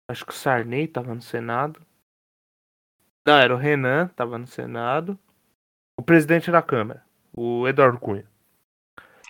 Acho 0.09 0.25
que 0.25 0.31
o 0.31 0.35
Sarney 0.35 0.87
tava 0.87 1.13
no 1.13 1.21
Senado. 1.21 1.79
Não, 3.25 3.37
era 3.37 3.53
o 3.53 3.57
Renan, 3.57 4.07
tava 4.07 4.37
no 4.37 4.47
Senado. 4.47 5.17
O 5.99 6.01
presidente 6.01 6.49
da 6.49 6.61
Câmara, 6.61 7.05
o 7.31 7.67
Eduardo 7.67 7.99
Cunha. 7.99 8.25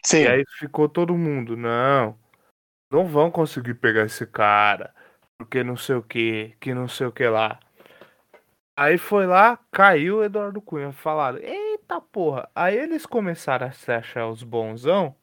Sim. 0.06 0.24
E 0.24 0.28
aí 0.28 0.46
ficou 0.58 0.88
todo 0.88 1.18
mundo, 1.18 1.58
não. 1.58 2.18
Não 2.92 3.06
vão 3.06 3.30
conseguir 3.30 3.74
pegar 3.74 4.06
esse 4.06 4.26
cara. 4.26 4.94
Porque 5.38 5.64
não 5.64 5.76
sei 5.76 5.96
o 5.96 6.04
que, 6.04 6.56
que 6.60 6.74
não 6.74 6.88
sei 6.88 7.08
o 7.08 7.12
que 7.12 7.28
lá. 7.28 7.60
Aí 8.78 8.98
foi 8.98 9.26
lá, 9.26 9.58
caiu 9.72 10.20
o 10.20 10.24
Eduardo 10.24 10.62
Cunha. 10.62 10.94
Falaram, 10.94 11.40
eita 11.40 11.69
eita 11.90 12.00
porra. 12.00 12.50
Aí 12.54 12.78
eles 12.78 13.06
começaram 13.06 13.68
a 13.68 13.72
se 13.72 13.92
achar 13.92 14.28
os 14.28 14.44
bonzão 14.44 15.16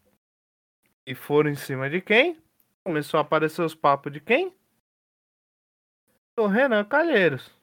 e 1.06 1.14
foram 1.14 1.50
em 1.50 1.54
cima 1.54 1.88
de 1.88 2.00
quem? 2.00 2.36
Começou 2.84 3.18
a 3.18 3.20
aparecer 3.20 3.62
os 3.62 3.74
papos 3.74 4.12
de 4.12 4.20
quem? 4.20 4.52
Do 6.36 6.46
Renan 6.46 6.84
Calheiros. 6.84 7.54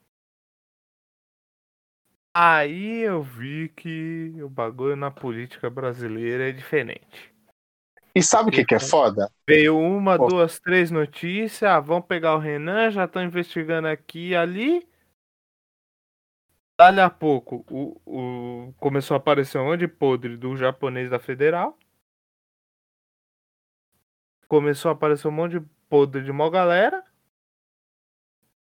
Aí 2.35 3.01
eu 3.01 3.21
vi 3.21 3.69
que 3.69 4.33
o 4.41 4.49
bagulho 4.49 4.95
na 4.95 5.11
política 5.11 5.69
brasileira 5.69 6.49
é 6.49 6.51
diferente. 6.51 7.31
E 8.15 8.23
sabe 8.23 8.49
o 8.49 8.51
que, 8.51 8.65
que 8.65 8.75
é 8.75 8.79
foda? 8.79 9.29
Veio 9.47 9.77
uma, 9.77 10.17
Pô. 10.17 10.27
duas, 10.27 10.59
três 10.59 10.89
notícias. 10.89 11.63
Ah, 11.63 11.79
vão 11.79 12.01
pegar 12.01 12.35
o 12.35 12.39
Renan, 12.39 12.89
já 12.89 13.05
estão 13.05 13.23
investigando 13.23 13.87
aqui 13.87 14.29
e 14.29 14.35
ali. 14.35 14.87
Dali 16.77 16.99
a 16.99 17.09
pouco, 17.09 17.63
o, 17.69 18.01
o, 18.05 18.73
começou 18.79 19.15
a 19.15 19.17
aparecer 19.17 19.59
um 19.59 19.65
monte 19.65 19.81
de 19.81 19.87
podre 19.87 20.35
do 20.35 20.57
japonês 20.57 21.09
da 21.09 21.19
Federal. 21.19 21.77
Começou 24.47 24.89
a 24.89 24.93
aparecer 24.93 25.27
um 25.27 25.31
monte 25.31 25.59
de 25.59 25.65
podre 25.87 26.23
de 26.23 26.31
mó 26.31 26.49
galera. 26.49 27.03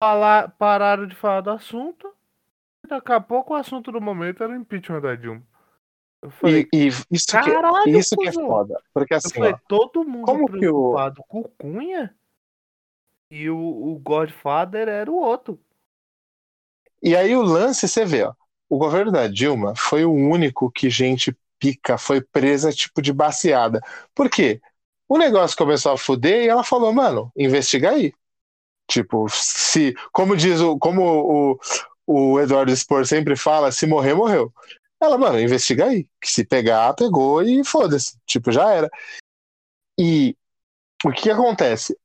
Falar, 0.02 0.50
pararam 0.56 1.06
de 1.06 1.14
falar 1.14 1.40
do 1.40 1.50
assunto. 1.50 2.14
Daqui 2.86 3.12
a 3.12 3.20
pouco 3.20 3.54
o 3.54 3.56
assunto 3.56 3.90
do 3.90 4.00
momento 4.00 4.42
era 4.42 4.52
o 4.52 4.56
impeachment 4.56 5.00
da 5.00 5.14
Dilma. 5.14 5.42
Eu 6.20 6.30
falei, 6.30 6.68
e, 6.72 6.86
e 6.86 6.88
isso, 6.88 7.32
caralho, 7.32 7.84
que, 7.84 7.90
isso 7.90 8.16
que 8.16 8.28
é 8.28 8.32
foda. 8.32 8.82
Porque 8.92 9.14
assim, 9.14 9.34
falei, 9.34 9.52
ó, 9.52 9.58
todo 9.66 10.04
mundo 10.04 10.26
como 10.26 10.46
preocupado 10.46 11.16
que 11.16 11.20
o... 11.20 11.24
com 11.24 11.40
o 11.40 11.48
Cunha 11.48 12.14
e 13.30 13.48
o, 13.48 13.58
o 13.58 13.98
Godfather 13.98 14.88
era 14.88 15.10
o 15.10 15.16
outro. 15.16 15.58
E 17.04 17.14
aí 17.14 17.36
o 17.36 17.42
lance, 17.42 17.86
você 17.86 18.04
vê, 18.04 18.24
ó, 18.24 18.32
o 18.68 18.78
governo 18.78 19.12
da 19.12 19.28
Dilma 19.28 19.74
foi 19.76 20.04
o 20.04 20.12
único 20.12 20.70
que 20.70 20.88
gente 20.88 21.36
pica 21.58 21.96
foi 21.96 22.20
presa 22.20 22.72
tipo 22.72 23.00
de 23.00 23.12
baseada. 23.12 23.80
Por 24.14 24.28
quê? 24.28 24.60
O 25.08 25.18
negócio 25.18 25.56
começou 25.56 25.92
a 25.92 25.98
fuder 25.98 26.44
e 26.44 26.48
ela 26.48 26.64
falou, 26.64 26.92
mano, 26.92 27.30
investiga 27.36 27.90
aí. 27.90 28.12
Tipo, 28.88 29.26
se, 29.30 29.94
como 30.12 30.36
diz 30.36 30.60
o, 30.60 30.78
como 30.78 31.54
o, 32.06 32.34
o 32.34 32.40
Eduardo 32.40 32.74
Spor 32.74 33.06
sempre 33.06 33.36
fala, 33.36 33.72
se 33.72 33.86
morrer, 33.86 34.14
morreu. 34.14 34.52
Ela, 35.00 35.16
mano, 35.18 35.40
investiga 35.40 35.86
aí. 35.86 36.08
Que 36.20 36.30
se 36.30 36.44
pegar, 36.44 36.94
pegou 36.94 37.42
e 37.42 37.64
foda-se. 37.64 38.18
Tipo, 38.26 38.50
já 38.52 38.72
era. 38.72 38.90
E 39.98 40.36
o 41.04 41.10
que, 41.12 41.22
que 41.22 41.30
acontece? 41.30 41.98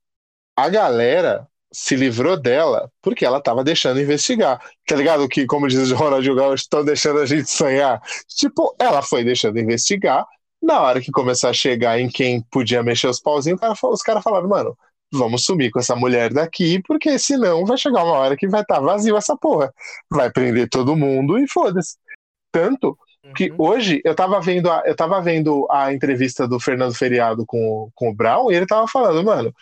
A 0.56 0.70
galera 0.70 1.49
se 1.72 1.96
livrou 1.96 2.36
dela 2.36 2.92
porque 3.02 3.26
ela 3.26 3.42
tava 3.42 3.64
deixando 3.64 4.02
investigar. 4.02 4.60
Tá 4.88 4.96
ligado? 4.96 5.28
Que, 5.28 5.46
como 5.46 5.68
diz 5.68 5.92
o 5.92 5.96
Ronaldinho 5.96 6.36
Gaúcho, 6.36 6.64
estão 6.64 6.84
deixando 6.84 7.20
a 7.20 7.26
gente 7.26 7.50
sonhar. 7.50 8.02
Tipo, 8.28 8.76
ela 8.80 9.02
foi 9.02 9.24
deixando 9.24 9.60
investigar. 9.60 10.26
Na 10.62 10.82
hora 10.82 11.00
que 11.00 11.12
começou 11.12 11.50
a 11.50 11.54
chegar 11.54 12.00
em 12.00 12.10
quem 12.10 12.42
podia 12.52 12.84
mexer 12.84 13.08
os 13.08 13.22
pauzinhos, 13.22 13.60
os 13.84 14.02
caras 14.02 14.24
falaram, 14.24 14.50
mano, 14.50 14.78
vamos 15.12 15.46
sumir 15.46 15.72
com 15.72 15.80
essa 15.80 15.96
mulher 15.96 16.34
daqui, 16.34 16.82
porque 16.86 17.18
senão 17.18 17.66
vai 17.66 17.78
chegar 17.78 18.04
uma 18.04 18.18
hora 18.18 18.36
que 18.36 18.48
vai 18.48 18.62
estar 18.62 18.76
tá 18.76 18.82
vazio 18.82 19.16
essa 19.16 19.38
porra. 19.38 19.74
Vai 20.12 20.30
prender 20.32 20.68
todo 20.70 20.96
mundo 20.98 21.38
e 21.40 21.48
foda-se. 21.48 21.96
Tanto 22.52 22.98
que 23.36 23.52
uhum. 23.52 23.56
hoje 23.60 24.02
eu 24.04 24.16
tava 24.16 24.40
vendo 24.40 24.72
a, 24.72 24.84
eu 24.86 24.96
tava 24.96 25.22
vendo 25.22 25.68
a 25.70 25.94
entrevista 25.94 26.48
do 26.48 26.60
Fernando 26.60 26.96
Feriado 26.96 27.46
com, 27.46 27.90
com 27.94 28.10
o 28.10 28.14
Brown 28.14 28.52
e 28.52 28.56
ele 28.56 28.66
tava 28.66 28.88
falando, 28.88 29.24
mano, 29.24 29.54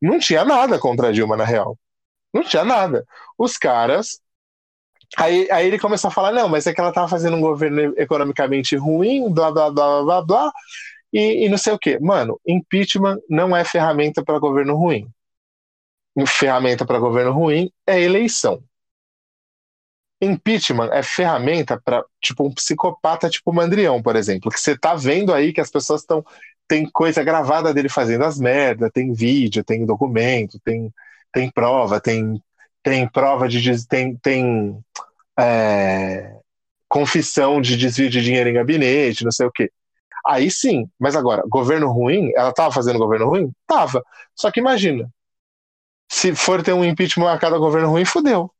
não 0.00 0.18
tinha 0.18 0.44
nada 0.44 0.78
contra 0.78 1.08
a 1.08 1.12
Dilma 1.12 1.36
na 1.36 1.44
real. 1.44 1.78
Não 2.32 2.42
tinha 2.42 2.64
nada. 2.64 3.06
Os 3.38 3.56
caras. 3.56 4.20
Aí, 5.16 5.48
aí 5.50 5.68
ele 5.68 5.78
começou 5.78 6.08
a 6.08 6.10
falar, 6.10 6.32
não, 6.32 6.48
mas 6.48 6.66
é 6.66 6.74
que 6.74 6.80
ela 6.80 6.92
tava 6.92 7.08
fazendo 7.08 7.36
um 7.36 7.40
governo 7.40 7.94
economicamente 7.96 8.74
ruim, 8.74 9.32
blá 9.32 9.52
blá 9.52 9.70
blá 9.70 10.02
blá 10.02 10.22
blá 10.22 10.52
e, 11.12 11.46
e 11.46 11.48
não 11.48 11.56
sei 11.56 11.72
o 11.72 11.78
que. 11.78 11.98
Mano, 12.00 12.40
impeachment 12.44 13.18
não 13.30 13.56
é 13.56 13.64
ferramenta 13.64 14.24
para 14.24 14.40
governo 14.40 14.74
ruim. 14.74 15.08
Ferramenta 16.26 16.84
para 16.84 16.98
governo 16.98 17.32
ruim 17.32 17.70
é 17.86 18.00
eleição. 18.00 18.62
Impeachment 20.24 20.90
é 20.92 21.02
ferramenta 21.02 21.80
para 21.82 22.04
tipo 22.20 22.46
um 22.46 22.52
psicopata 22.52 23.28
tipo 23.30 23.52
Mandrião, 23.52 24.02
por 24.02 24.16
exemplo, 24.16 24.50
que 24.50 24.60
você 24.60 24.76
tá 24.76 24.94
vendo 24.94 25.32
aí 25.32 25.52
que 25.52 25.60
as 25.60 25.70
pessoas 25.70 26.00
estão 26.02 26.24
tem 26.66 26.88
coisa 26.90 27.22
gravada 27.22 27.74
dele 27.74 27.88
fazendo 27.88 28.24
as 28.24 28.38
merdas, 28.38 28.90
tem 28.92 29.12
vídeo, 29.12 29.64
tem 29.64 29.84
documento, 29.86 30.58
tem 30.64 30.92
tem 31.32 31.50
prova, 31.50 32.00
tem 32.00 32.40
tem 32.82 33.08
prova 33.08 33.48
de 33.48 33.86
tem 33.86 34.16
tem 34.16 34.78
é, 35.38 36.38
confissão 36.88 37.60
de 37.60 37.76
desvio 37.76 38.08
de 38.10 38.22
dinheiro 38.22 38.48
em 38.50 38.54
gabinete, 38.54 39.24
não 39.24 39.32
sei 39.32 39.46
o 39.46 39.52
quê. 39.52 39.70
Aí 40.26 40.50
sim, 40.50 40.88
mas 40.98 41.16
agora, 41.16 41.42
governo 41.48 41.90
ruim, 41.92 42.32
ela 42.36 42.50
estava 42.50 42.72
fazendo 42.72 42.98
governo 42.98 43.28
ruim? 43.28 43.52
Tava. 43.66 44.02
Só 44.34 44.50
que 44.50 44.60
imagina, 44.60 45.08
se 46.10 46.34
for 46.34 46.62
ter 46.62 46.72
um 46.72 46.84
impeachment 46.84 47.32
a 47.32 47.38
cada 47.38 47.58
governo 47.58 47.90
ruim, 47.90 48.04
fudeu. 48.04 48.53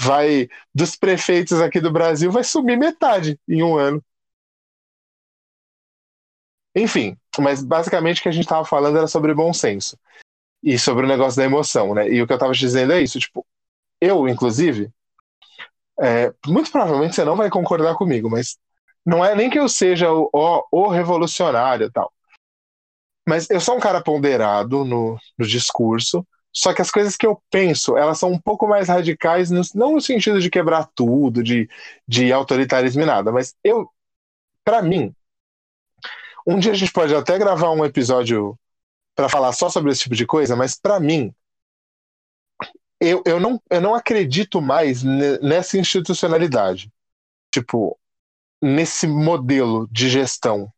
Vai, 0.00 0.48
dos 0.72 0.94
prefeitos 0.94 1.60
aqui 1.60 1.80
do 1.80 1.92
Brasil, 1.92 2.30
vai 2.30 2.44
subir 2.44 2.76
metade 2.78 3.38
em 3.48 3.62
um 3.62 3.76
ano. 3.76 4.02
Enfim, 6.74 7.16
mas 7.38 7.62
basicamente 7.64 8.20
o 8.20 8.22
que 8.22 8.28
a 8.28 8.32
gente 8.32 8.44
estava 8.44 8.64
falando 8.64 8.96
era 8.96 9.08
sobre 9.08 9.34
bom 9.34 9.52
senso 9.52 9.98
e 10.62 10.78
sobre 10.78 11.04
o 11.04 11.08
negócio 11.08 11.36
da 11.36 11.44
emoção, 11.44 11.94
né? 11.94 12.08
E 12.08 12.22
o 12.22 12.26
que 12.26 12.32
eu 12.32 12.36
estava 12.36 12.52
dizendo 12.52 12.92
é 12.92 13.02
isso, 13.02 13.18
tipo, 13.18 13.44
eu, 14.00 14.28
inclusive, 14.28 14.92
é, 16.00 16.32
muito 16.46 16.70
provavelmente 16.70 17.14
você 17.14 17.24
não 17.24 17.36
vai 17.36 17.50
concordar 17.50 17.94
comigo, 17.96 18.30
mas 18.30 18.56
não 19.04 19.24
é 19.24 19.34
nem 19.34 19.50
que 19.50 19.58
eu 19.58 19.68
seja 19.68 20.12
o, 20.12 20.30
o, 20.32 20.64
o 20.70 20.88
revolucionário 20.88 21.90
tal. 21.90 22.12
Mas 23.28 23.50
eu 23.50 23.60
sou 23.60 23.76
um 23.76 23.80
cara 23.80 24.02
ponderado 24.02 24.84
no, 24.84 25.18
no 25.36 25.46
discurso, 25.46 26.26
só 26.52 26.72
que 26.72 26.82
as 26.82 26.90
coisas 26.90 27.16
que 27.16 27.26
eu 27.26 27.40
penso, 27.50 27.96
elas 27.96 28.18
são 28.18 28.32
um 28.32 28.38
pouco 28.38 28.66
mais 28.66 28.88
radicais, 28.88 29.50
no, 29.50 29.62
não 29.74 29.94
no 29.94 30.00
sentido 30.00 30.40
de 30.40 30.50
quebrar 30.50 30.88
tudo, 30.94 31.42
de, 31.42 31.68
de 32.06 32.32
autoritarismo 32.32 33.02
e 33.02 33.06
nada, 33.06 33.30
mas 33.30 33.54
eu, 33.62 33.88
para 34.64 34.82
mim, 34.82 35.14
um 36.46 36.58
dia 36.58 36.72
a 36.72 36.74
gente 36.74 36.92
pode 36.92 37.14
até 37.14 37.38
gravar 37.38 37.70
um 37.70 37.84
episódio 37.84 38.58
para 39.14 39.28
falar 39.28 39.52
só 39.52 39.68
sobre 39.68 39.92
esse 39.92 40.02
tipo 40.02 40.14
de 40.14 40.26
coisa, 40.26 40.56
mas 40.56 40.74
para 40.74 40.98
mim, 40.98 41.34
eu, 43.00 43.22
eu, 43.26 43.38
não, 43.38 43.60
eu 43.70 43.80
não 43.80 43.94
acredito 43.94 44.60
mais 44.60 45.02
nessa 45.02 45.78
institucionalidade. 45.78 46.90
Tipo, 47.52 47.98
nesse 48.60 49.06
modelo 49.06 49.88
de 49.90 50.08
gestão. 50.08 50.72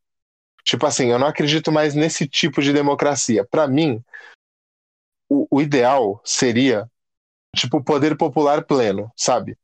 Tipo 0.64 0.86
assim, 0.86 1.10
eu 1.10 1.18
não 1.18 1.26
acredito 1.26 1.72
mais 1.72 1.94
nesse 1.94 2.28
tipo 2.28 2.62
de 2.62 2.72
democracia. 2.72 3.44
Para 3.44 3.66
mim, 3.66 4.02
o, 5.30 5.46
o, 5.50 5.62
ideal 5.62 6.20
seria 6.24 6.90
tipo 7.56 7.82
poder 7.82 8.16
popular 8.16 8.64
pleno, 8.64 9.10
sabe? 9.16 9.56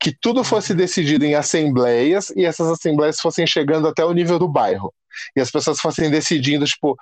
Que 0.00 0.12
tudo 0.12 0.42
fosse 0.42 0.72
uhum. 0.72 0.78
decidido 0.78 1.24
em 1.24 1.34
assembleias 1.34 2.30
e 2.30 2.44
essas 2.44 2.68
assembleias 2.68 3.20
fossem 3.20 3.46
chegando 3.46 3.86
até 3.86 4.04
o 4.04 4.12
nível 4.12 4.38
do 4.38 4.48
bairro. 4.48 4.92
E 5.36 5.40
as 5.40 5.50
pessoas 5.50 5.78
fossem 5.78 6.10
decidindo, 6.10 6.64
tipo, 6.64 6.96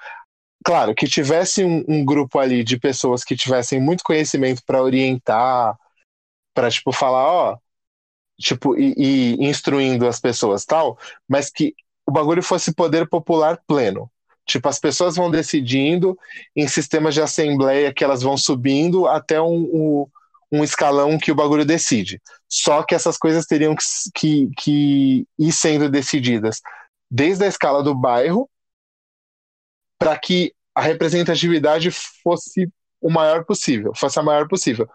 claro, 0.64 0.94
que 0.94 1.06
tivesse 1.06 1.64
um, 1.64 1.84
um 1.88 2.04
grupo 2.04 2.38
ali 2.38 2.62
de 2.62 2.78
pessoas 2.78 3.24
que 3.24 3.36
tivessem 3.36 3.80
muito 3.80 4.04
conhecimento 4.04 4.62
para 4.66 4.82
orientar, 4.82 5.76
para 6.54 6.70
tipo 6.70 6.92
falar, 6.92 7.26
ó, 7.26 7.58
tipo, 8.38 8.76
e, 8.78 8.94
e 8.96 9.44
instruindo 9.44 10.06
as 10.06 10.20
pessoas 10.20 10.64
tal, 10.64 10.98
mas 11.28 11.50
que 11.50 11.74
o 12.06 12.12
bagulho 12.12 12.42
fosse 12.42 12.74
poder 12.74 13.08
popular 13.08 13.58
pleno. 13.66 14.10
Tipo, 14.46 14.68
as 14.68 14.78
pessoas 14.78 15.16
vão 15.16 15.30
decidindo 15.30 16.18
em 16.54 16.66
sistemas 16.66 17.14
de 17.14 17.22
assembleia 17.22 17.92
que 17.92 18.02
elas 18.02 18.22
vão 18.22 18.36
subindo 18.36 19.06
até 19.06 19.40
um, 19.40 19.62
um, 19.62 20.06
um 20.50 20.64
escalão 20.64 21.18
que 21.18 21.30
o 21.30 21.34
bagulho 21.34 21.64
decide. 21.64 22.20
Só 22.48 22.82
que 22.82 22.94
essas 22.94 23.16
coisas 23.16 23.46
teriam 23.46 23.74
que, 23.74 23.84
que, 24.14 24.50
que 24.58 25.26
ir 25.38 25.52
sendo 25.52 25.88
decididas 25.88 26.60
desde 27.10 27.44
a 27.44 27.48
escala 27.48 27.82
do 27.82 27.94
bairro 27.94 28.48
para 29.98 30.18
que 30.18 30.52
a 30.74 30.82
representatividade 30.82 31.90
fosse 31.90 32.68
o 33.00 33.10
maior 33.10 33.44
possível, 33.44 33.92
fosse 33.94 34.18
a 34.18 34.22
maior 34.22 34.48
possível. 34.48 34.88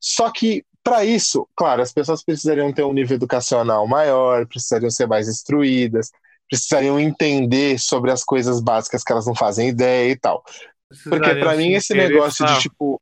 Só 0.00 0.30
que 0.30 0.64
para 0.82 1.04
isso, 1.04 1.48
claro, 1.56 1.80
as 1.80 1.92
pessoas 1.92 2.22
precisariam 2.22 2.72
ter 2.72 2.84
um 2.84 2.92
nível 2.92 3.16
educacional 3.16 3.86
maior, 3.88 4.46
precisariam 4.46 4.90
ser 4.90 5.06
mais 5.06 5.28
instruídas, 5.28 6.10
precisariam 6.48 6.98
entender 7.00 7.78
sobre 7.78 8.10
as 8.10 8.22
coisas 8.22 8.60
básicas 8.60 9.02
que 9.02 9.12
elas 9.12 9.26
não 9.26 9.34
fazem 9.34 9.68
ideia 9.68 10.10
e 10.10 10.16
tal. 10.16 10.44
Porque 11.08 11.34
para 11.36 11.56
mim 11.56 11.72
esse 11.72 11.94
negócio 11.94 12.46
de 12.46 12.60
tipo 12.60 13.00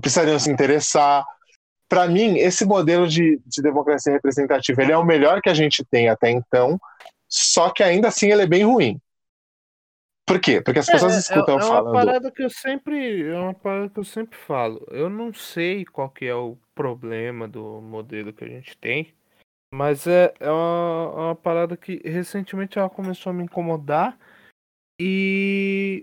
precisariam 0.00 0.38
se 0.38 0.50
interessar. 0.50 1.24
Para 1.88 2.06
mim, 2.06 2.36
esse 2.36 2.64
modelo 2.64 3.08
de, 3.08 3.40
de 3.46 3.62
democracia 3.62 4.12
representativa 4.12 4.82
ele 4.82 4.92
é 4.92 4.98
o 4.98 5.04
melhor 5.04 5.40
que 5.40 5.48
a 5.48 5.54
gente 5.54 5.84
tem 5.84 6.08
até 6.08 6.30
então, 6.30 6.78
só 7.26 7.70
que 7.70 7.82
ainda 7.82 8.08
assim 8.08 8.30
ele 8.30 8.42
é 8.42 8.46
bem 8.46 8.64
ruim. 8.64 9.00
Por 10.26 10.38
quê? 10.38 10.60
Porque 10.60 10.80
as 10.80 10.86
pessoas 10.86 11.14
é, 11.14 11.18
escutam 11.18 11.58
é, 11.58 11.58
é 11.58 11.62
falando. 11.62 11.86
É 11.86 11.90
uma 11.90 12.06
parada 12.06 12.30
que 12.30 12.42
eu 12.42 12.50
sempre, 12.50 13.26
é 13.26 13.38
uma 13.38 13.54
parada 13.54 13.88
que 13.88 13.98
eu 13.98 14.04
sempre 14.04 14.38
falo. 14.38 14.86
Eu 14.90 15.08
não 15.08 15.32
sei 15.32 15.86
qual 15.86 16.10
que 16.10 16.26
é 16.26 16.34
o 16.34 16.58
problema 16.74 17.48
do 17.48 17.80
modelo 17.80 18.32
que 18.32 18.44
a 18.44 18.48
gente 18.48 18.76
tem, 18.76 19.14
Mas 19.72 20.06
é, 20.06 20.32
é 20.40 20.50
uma, 20.50 21.10
uma 21.10 21.36
parada 21.36 21.76
que 21.76 22.00
recentemente 22.04 22.78
ela 22.78 22.88
começou 22.88 23.30
a 23.30 23.32
me 23.32 23.44
incomodar 23.44 24.18
e 25.00 26.02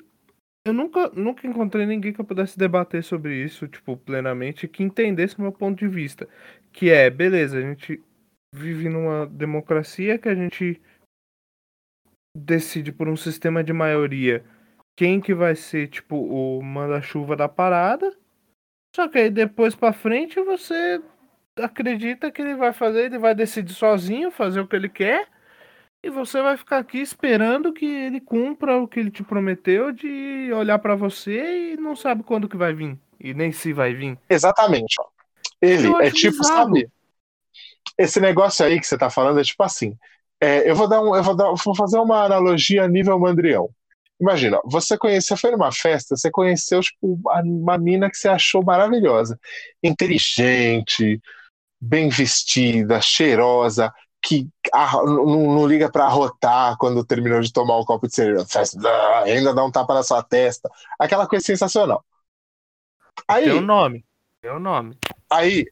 eu 0.66 0.74
nunca, 0.74 1.10
nunca 1.10 1.46
encontrei 1.46 1.86
ninguém 1.86 2.14
que 2.14 2.20
eu 2.20 2.26
pudesse 2.26 2.58
debater 2.58 3.04
sobre 3.04 3.44
isso, 3.44 3.68
tipo, 3.68 3.98
plenamente, 3.98 4.68
que 4.68 4.84
entendesse 4.84 5.38
o 5.38 5.42
meu 5.42 5.52
ponto 5.52 5.78
de 5.78 5.88
vista. 5.88 6.28
Que 6.72 6.90
é, 6.90 7.10
beleza, 7.10 7.58
a 7.58 7.62
gente 7.62 8.02
vive 8.54 8.90
numa 8.90 9.28
democracia 9.28 10.18
que 10.18 10.30
a 10.30 10.36
gente 10.36 10.82
decide 12.36 12.92
por 12.92 13.08
um 13.08 13.16
sistema 13.16 13.64
de 13.64 13.74
maioria 13.74 14.44
quem 14.98 15.20
que 15.22 15.34
vai 15.34 15.56
ser, 15.56 15.88
tipo, 15.88 16.16
o 16.16 16.62
manda-chuva 16.64 17.36
da 17.36 17.50
parada. 17.50 18.16
Só 18.96 19.08
que 19.08 19.18
aí 19.18 19.30
depois 19.30 19.76
pra 19.76 19.92
frente 19.92 20.42
você 20.42 21.02
acredita 21.58 22.32
que 22.32 22.42
ele 22.42 22.56
vai 22.56 22.74
fazer, 22.74 23.06
ele 23.06 23.18
vai 23.18 23.34
decidir 23.34 23.74
sozinho, 23.74 24.32
fazer 24.32 24.60
o 24.60 24.68
que 24.68 24.76
ele 24.76 24.90
quer. 24.90 25.28
E 26.04 26.10
você 26.10 26.42
vai 26.42 26.56
ficar 26.56 26.78
aqui 26.78 27.00
esperando 27.00 27.74
que 27.74 27.86
ele 27.86 28.22
cumpra 28.22 28.78
o 28.78 28.88
que 28.88 29.00
ele 29.00 29.10
te 29.10 29.24
prometeu 29.24 29.92
de 29.92 30.52
olhar 30.54 30.78
para 30.78 30.96
você 30.96 31.74
e 31.74 31.78
não 31.78 31.96
sabe 31.96 32.24
quando 32.24 32.48
que 32.48 32.58
vai 32.58 32.74
vir. 32.74 32.98
E 33.20 33.34
nem 33.34 33.52
se 33.52 33.74
vai 33.74 33.94
vir. 33.94 34.18
Exatamente. 34.30 34.96
Ó. 35.00 35.06
Ele 35.62 35.88
é 36.04 36.12
tipo, 36.12 36.38
bizarro. 36.38 36.66
sabe? 36.66 36.90
Esse 37.98 38.20
negócio 38.20 38.64
aí 38.64 38.80
que 38.80 38.86
você 38.86 38.98
tá 38.98 39.10
falando 39.10 39.40
é 39.40 39.44
tipo 39.44 39.64
assim. 39.64 39.98
É, 40.40 40.70
eu 40.70 40.76
vou 40.76 40.88
dar 40.88 41.02
um, 41.02 41.16
eu 41.16 41.24
vou 41.24 41.36
dar, 41.36 41.52
vou 41.54 41.76
fazer 41.76 41.98
uma 41.98 42.24
analogia 42.24 42.84
a 42.84 42.88
nível 42.88 43.18
mandrião. 43.18 43.70
Imagina, 44.20 44.60
você 44.64 44.98
conheceu, 44.98 45.36
foi 45.36 45.52
numa 45.52 45.72
festa, 45.72 46.16
você 46.16 46.30
conheceu 46.30 46.82
tipo, 46.82 47.20
uma 47.44 47.78
mina 47.78 48.10
que 48.10 48.18
você 48.18 48.30
achou 48.30 48.64
maravilhosa, 48.64 49.40
inteligente, 49.84 51.20
bem 51.86 52.10
vestida, 52.10 53.00
cheirosa, 53.00 53.94
que 54.22 54.48
não, 54.74 55.68
liga 55.68 55.92
para 55.92 56.06
arrotar 56.06 56.76
quando 56.78 57.06
terminou 57.06 57.40
de 57.42 57.54
tomar 57.54 57.78
um 57.78 57.86
copo 57.86 58.08
de 58.08 58.16
cerveja, 58.16 58.46
ainda 59.24 59.54
dá 59.54 59.64
um 59.64 59.72
tapa 59.72 59.94
na 59.94 60.04
sua 60.04 60.24
testa, 60.24 60.70
aquela 61.00 61.28
coisa 61.28 61.46
sensacional. 61.46 62.04
Aí, 63.28 63.52
um 63.52 63.62
nome, 63.62 64.04
um 64.44 64.60
nome. 64.60 64.98
Aí, 65.32 65.66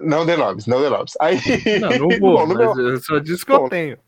não 0.00 0.24
dê 0.24 0.36
nomes, 0.36 0.66
não 0.66 0.80
dê 0.80 0.88
nomes. 0.88 1.12
Aí, 1.20 1.36
não, 1.80 1.90
não 1.90 2.08
vou, 2.18 2.46
bom, 2.46 2.46
meu... 2.46 2.78
eu 2.78 3.00
só 3.00 3.18
disse 3.18 3.44
que 3.44 3.52
bom, 3.52 3.66
eu 3.66 3.68
tenho. 3.68 3.98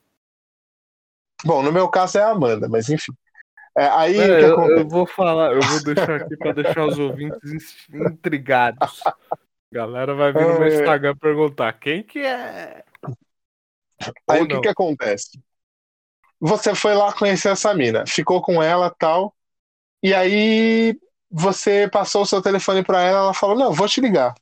Bom, 1.45 1.63
no 1.63 1.73
meu 1.73 1.89
caso 1.89 2.19
é 2.19 2.23
a 2.23 2.31
Amanda, 2.31 2.69
mas 2.69 2.89
enfim. 2.89 3.13
É, 3.77 3.87
aí 3.87 4.19
é, 4.19 4.45
eu, 4.45 4.59
eu, 4.79 4.89
vou 4.89 5.07
falar, 5.07 5.53
eu 5.53 5.61
vou 5.61 5.83
deixar 5.83 6.17
aqui 6.17 6.37
para 6.37 6.53
deixar 6.53 6.87
os 6.87 6.99
ouvintes 6.99 7.87
intrigados. 7.93 9.03
Galera 9.73 10.15
vai 10.15 10.33
vir 10.33 10.47
no 10.47 10.59
meu 10.59 10.65
é. 10.65 10.75
Instagram 10.75 11.17
perguntar 11.17 11.73
quem 11.75 12.03
que 12.03 12.19
é. 12.19 12.85
Aí 14.29 14.43
o 14.43 14.49
que 14.49 14.61
que 14.61 14.69
acontece? 14.69 15.41
Você 16.41 16.75
foi 16.75 16.95
lá 16.95 17.13
conhecer 17.13 17.51
essa 17.51 17.75
mina, 17.75 18.05
ficou 18.07 18.41
com 18.41 18.63
ela 18.63 18.91
tal, 18.91 19.35
e 20.03 20.15
aí 20.15 20.99
você 21.31 21.89
passou 21.89 22.23
o 22.23 22.27
seu 22.27 22.43
telefone 22.43 22.83
para 22.83 23.03
ela, 23.03 23.19
ela 23.19 23.35
falou: 23.35 23.57
Não, 23.57 23.73
vou 23.73 23.87
te 23.87 24.01
ligar. 24.01 24.35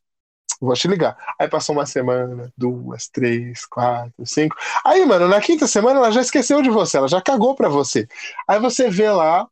Vou 0.61 0.75
te 0.75 0.89
ligar. 0.89 1.17
Aí 1.39 1.49
passou 1.49 1.75
uma 1.75 1.87
semana, 1.87 2.53
duas, 2.57 3.09
três, 3.09 3.65
quatro, 3.67 4.27
cinco. 4.27 4.57
Aí, 4.85 5.05
mano, 5.05 5.29
na 5.29 5.41
quinta 5.41 5.67
semana 5.67 5.99
ela 5.99 6.11
já 6.11 6.21
esqueceu 6.21 6.63
de 6.63 6.71
você, 6.71 6.97
ela 6.97 7.09
já 7.09 7.21
cagou 7.21 7.55
pra 7.55 7.69
você. 7.69 8.09
Aí 8.47 8.59
você 8.59 8.89
vê 8.89 9.11
lá 9.11 9.47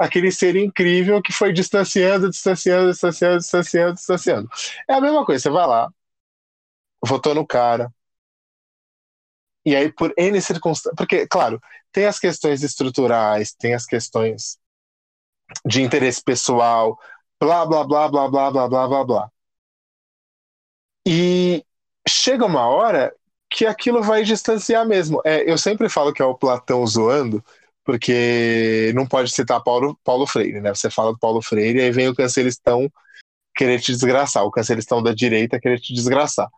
aquele 0.00 0.32
ser 0.32 0.56
incrível 0.56 1.20
que 1.22 1.32
foi 1.32 1.52
distanciando, 1.52 2.30
distanciando, 2.30 2.90
distanciando, 2.90 3.38
distanciando, 3.38 3.94
distanciando. 3.94 4.48
É 4.88 4.94
a 4.94 5.00
mesma 5.00 5.24
coisa, 5.24 5.42
você 5.42 5.50
vai 5.50 5.66
lá, 5.66 5.92
votou 7.04 7.34
no 7.34 7.46
cara. 7.46 7.92
E 9.64 9.76
aí, 9.76 9.92
por 9.92 10.12
N 10.16 10.40
circunstâncias. 10.40 10.94
Porque, 10.96 11.26
claro, 11.26 11.60
tem 11.92 12.06
as 12.06 12.18
questões 12.18 12.62
estruturais, 12.62 13.52
tem 13.52 13.74
as 13.74 13.84
questões 13.84 14.58
de 15.66 15.82
interesse 15.82 16.22
pessoal, 16.22 16.98
blá, 17.38 17.66
blá, 17.66 17.84
blá, 17.84 18.08
blá, 18.08 18.28
blá, 18.28 18.50
blá, 18.50 18.68
blá, 18.68 18.88
blá, 18.88 19.04
blá. 19.04 19.30
E 21.06 21.64
chega 22.08 22.46
uma 22.46 22.66
hora 22.68 23.14
que 23.50 23.66
aquilo 23.66 24.02
vai 24.02 24.22
distanciar 24.22 24.86
mesmo. 24.86 25.20
É, 25.24 25.50
eu 25.50 25.58
sempre 25.58 25.88
falo 25.88 26.12
que 26.12 26.22
é 26.22 26.24
o 26.24 26.34
Platão 26.36 26.86
zoando, 26.86 27.44
porque 27.90 28.92
não 28.94 29.04
pode 29.04 29.32
citar 29.32 29.60
Paulo, 29.64 29.98
Paulo 30.04 30.24
Freire, 30.24 30.60
né? 30.60 30.72
Você 30.72 30.88
fala 30.88 31.12
do 31.12 31.18
Paulo 31.18 31.42
Freire 31.42 31.80
aí 31.80 31.90
vem 31.90 32.06
o 32.06 32.14
cancelistão 32.14 32.88
querer 33.52 33.80
te 33.80 33.90
desgraçar, 33.90 34.44
o 34.44 34.50
cancelistão 34.50 35.02
da 35.02 35.12
direita 35.12 35.58
querer 35.58 35.80
te 35.80 35.92
desgraçar. 35.92 36.48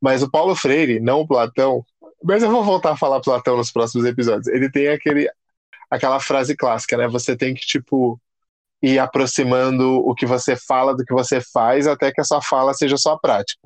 Mas 0.00 0.20
o 0.20 0.28
Paulo 0.28 0.52
Freire, 0.56 0.98
não 0.98 1.20
o 1.20 1.28
Platão, 1.28 1.84
mas 2.24 2.42
eu 2.42 2.50
vou 2.50 2.64
voltar 2.64 2.90
a 2.90 2.96
falar 2.96 3.20
Platão 3.20 3.56
nos 3.56 3.70
próximos 3.70 4.04
episódios. 4.04 4.48
Ele 4.48 4.68
tem 4.68 4.88
aquele, 4.88 5.30
aquela 5.88 6.18
frase 6.18 6.56
clássica, 6.56 6.96
né? 6.96 7.06
Você 7.06 7.36
tem 7.36 7.54
que, 7.54 7.64
tipo, 7.64 8.20
ir 8.82 8.98
aproximando 8.98 9.92
o 10.04 10.12
que 10.12 10.26
você 10.26 10.56
fala 10.56 10.92
do 10.92 11.04
que 11.04 11.14
você 11.14 11.40
faz 11.40 11.86
até 11.86 12.10
que 12.10 12.20
a 12.20 12.24
sua 12.24 12.42
fala 12.42 12.74
seja 12.74 12.96
só 12.96 13.16
prática. 13.16 13.60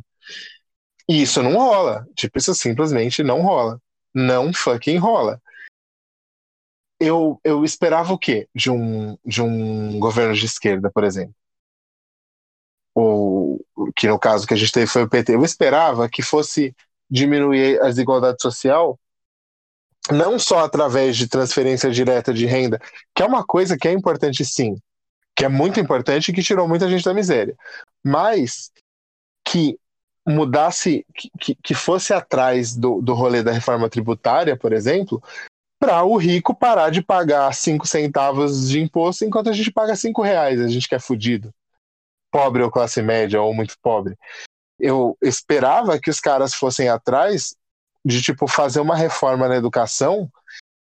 E 1.08 1.22
isso 1.22 1.42
não 1.42 1.54
rola. 1.54 2.06
Tipo, 2.14 2.36
isso 2.36 2.54
simplesmente 2.54 3.22
não 3.22 3.40
rola. 3.40 3.80
Não 4.14 4.52
fucking 4.52 4.98
rola 4.98 5.40
eu, 7.00 7.40
eu 7.44 7.64
esperava 7.64 8.12
o 8.12 8.18
quê 8.18 8.48
de 8.54 8.70
um, 8.70 9.16
de 9.24 9.42
um 9.42 9.98
governo 9.98 10.34
de 10.34 10.46
esquerda, 10.46 10.90
por 10.90 11.04
exemplo? 11.04 11.34
Ou 12.94 13.64
que 13.96 14.06
no 14.06 14.18
caso 14.18 14.46
que 14.46 14.54
a 14.54 14.56
gente 14.56 14.72
teve 14.72 14.86
foi 14.86 15.02
o 15.02 15.08
PT. 15.08 15.34
Eu 15.34 15.44
esperava 15.44 16.08
que 16.08 16.22
fosse 16.22 16.74
diminuir 17.10 17.80
a 17.80 17.86
desigualdade 17.86 18.40
social 18.40 18.98
não 20.10 20.38
só 20.38 20.64
através 20.64 21.16
de 21.16 21.28
transferência 21.28 21.90
direta 21.90 22.32
de 22.32 22.44
renda, 22.44 22.78
que 23.14 23.22
é 23.22 23.26
uma 23.26 23.44
coisa 23.44 23.76
que 23.76 23.88
é 23.88 23.92
importante 23.92 24.44
sim, 24.44 24.76
que 25.34 25.44
é 25.44 25.48
muito 25.48 25.80
importante 25.80 26.28
e 26.28 26.34
que 26.34 26.42
tirou 26.42 26.68
muita 26.68 26.88
gente 26.88 27.04
da 27.04 27.14
miséria, 27.14 27.56
mas 28.04 28.70
que 29.46 29.78
mudasse, 30.26 31.06
que, 31.40 31.54
que 31.54 31.74
fosse 31.74 32.12
atrás 32.12 32.76
do, 32.76 33.00
do 33.00 33.14
rolê 33.14 33.42
da 33.42 33.52
reforma 33.52 33.88
tributária, 33.88 34.56
por 34.56 34.72
exemplo, 34.72 35.22
para 35.84 36.02
o 36.02 36.16
rico 36.16 36.54
parar 36.54 36.88
de 36.88 37.02
pagar 37.02 37.52
5 37.52 37.86
centavos 37.86 38.70
de 38.70 38.80
imposto 38.80 39.22
enquanto 39.22 39.50
a 39.50 39.52
gente 39.52 39.70
paga 39.70 39.94
5 39.94 40.22
reais, 40.22 40.58
a 40.58 40.66
gente 40.66 40.88
que 40.88 40.94
é 40.94 40.98
fudido. 40.98 41.52
Pobre 42.30 42.62
ou 42.62 42.70
classe 42.70 43.02
média 43.02 43.42
ou 43.42 43.52
muito 43.52 43.76
pobre. 43.82 44.16
Eu 44.80 45.14
esperava 45.20 46.00
que 46.00 46.08
os 46.08 46.20
caras 46.20 46.54
fossem 46.54 46.88
atrás 46.88 47.54
de 48.02 48.22
tipo 48.22 48.48
fazer 48.48 48.80
uma 48.80 48.96
reforma 48.96 49.46
na 49.46 49.56
educação 49.56 50.30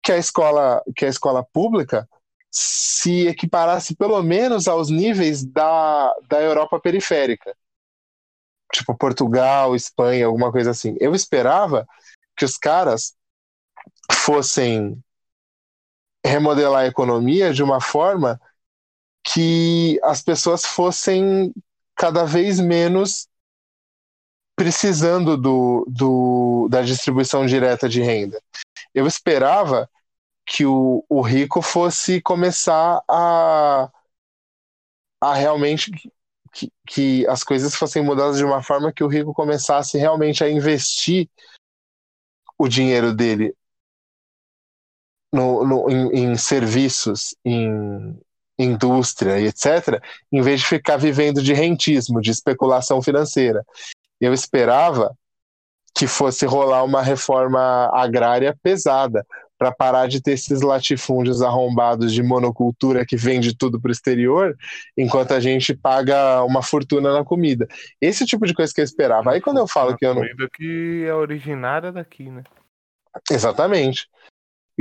que 0.03 0.11
a 0.11 0.17
escola, 0.17 0.83
que 0.93 1.05
a 1.05 1.09
escola 1.09 1.41
pública 1.41 2.05
se 2.51 3.27
equiparasse 3.27 3.95
pelo 3.95 4.21
menos 4.21 4.67
aos 4.67 4.89
níveis 4.89 5.41
da, 5.41 6.13
da 6.27 6.41
Europa 6.41 6.77
periférica. 6.81 7.55
Tipo 8.73 8.93
Portugal, 8.97 9.73
Espanha, 9.73 10.25
alguma 10.25 10.51
coisa 10.51 10.71
assim. 10.71 10.97
Eu 10.99 11.15
esperava 11.15 11.87
que 12.35 12.43
os 12.43 12.57
caras 12.57 13.15
fossem 14.11 15.01
remodelar 16.25 16.83
a 16.83 16.87
economia 16.87 17.53
de 17.53 17.63
uma 17.63 17.81
forma 17.81 18.39
que 19.23 19.99
as 20.03 20.21
pessoas 20.21 20.65
fossem 20.65 21.53
cada 21.95 22.25
vez 22.25 22.59
menos 22.59 23.27
precisando 24.55 25.37
do, 25.37 25.85
do, 25.87 26.67
da 26.69 26.81
distribuição 26.81 27.45
direta 27.45 27.89
de 27.89 28.01
renda. 28.01 28.41
Eu 28.93 29.07
esperava 29.07 29.89
que 30.45 30.65
o, 30.65 31.03
o 31.09 31.21
rico 31.21 31.61
fosse 31.61 32.21
começar 32.21 33.01
a, 33.07 33.89
a 35.19 35.33
realmente 35.33 35.91
que, 36.51 36.71
que 36.85 37.27
as 37.27 37.43
coisas 37.43 37.75
fossem 37.75 38.03
mudadas 38.03 38.37
de 38.37 38.43
uma 38.43 38.61
forma 38.61 38.91
que 38.91 39.03
o 39.03 39.07
rico 39.07 39.33
começasse 39.33 39.97
realmente 39.97 40.43
a 40.43 40.49
investir 40.49 41.29
o 42.57 42.67
dinheiro 42.67 43.13
dele 43.13 43.55
no, 45.31 45.65
no, 45.65 45.89
em, 45.89 46.31
em 46.31 46.37
serviços, 46.37 47.35
em 47.45 48.17
indústria 48.59 49.39
e 49.39 49.47
etc., 49.47 50.01
em 50.31 50.41
vez 50.41 50.61
de 50.61 50.67
ficar 50.67 50.97
vivendo 50.97 51.41
de 51.41 51.53
rentismo, 51.53 52.21
de 52.21 52.31
especulação 52.31 53.01
financeira. 53.01 53.65
Eu 54.19 54.33
esperava 54.33 55.15
que 55.95 56.07
fosse 56.07 56.45
rolar 56.45 56.83
uma 56.83 57.01
reforma 57.01 57.89
agrária 57.93 58.55
pesada, 58.61 59.25
para 59.61 59.71
parar 59.71 60.07
de 60.07 60.19
ter 60.19 60.31
esses 60.31 60.63
latifúndios 60.63 61.43
arrombados 61.43 62.11
de 62.11 62.23
monocultura 62.23 63.05
que 63.05 63.15
vende 63.15 63.55
tudo 63.55 63.79
para 63.79 63.89
o 63.89 63.91
exterior, 63.91 64.57
enquanto 64.97 65.35
a 65.35 65.39
gente 65.39 65.75
paga 65.75 66.43
uma 66.43 66.63
fortuna 66.63 67.13
na 67.13 67.23
comida. 67.23 67.67
Esse 68.01 68.25
tipo 68.25 68.47
de 68.47 68.55
coisa 68.55 68.73
que 68.73 68.81
eu 68.81 68.85
esperava. 68.85 69.33
Aí 69.33 69.39
quando 69.39 69.59
eu 69.59 69.67
falo 69.67 69.95
que 69.95 70.03
eu 70.03 70.15
não. 70.15 70.23
Comida 70.23 70.49
que 70.51 71.05
é 71.05 71.13
originária 71.13 71.91
daqui, 71.91 72.27
né? 72.27 72.41
Exatamente. 73.29 74.09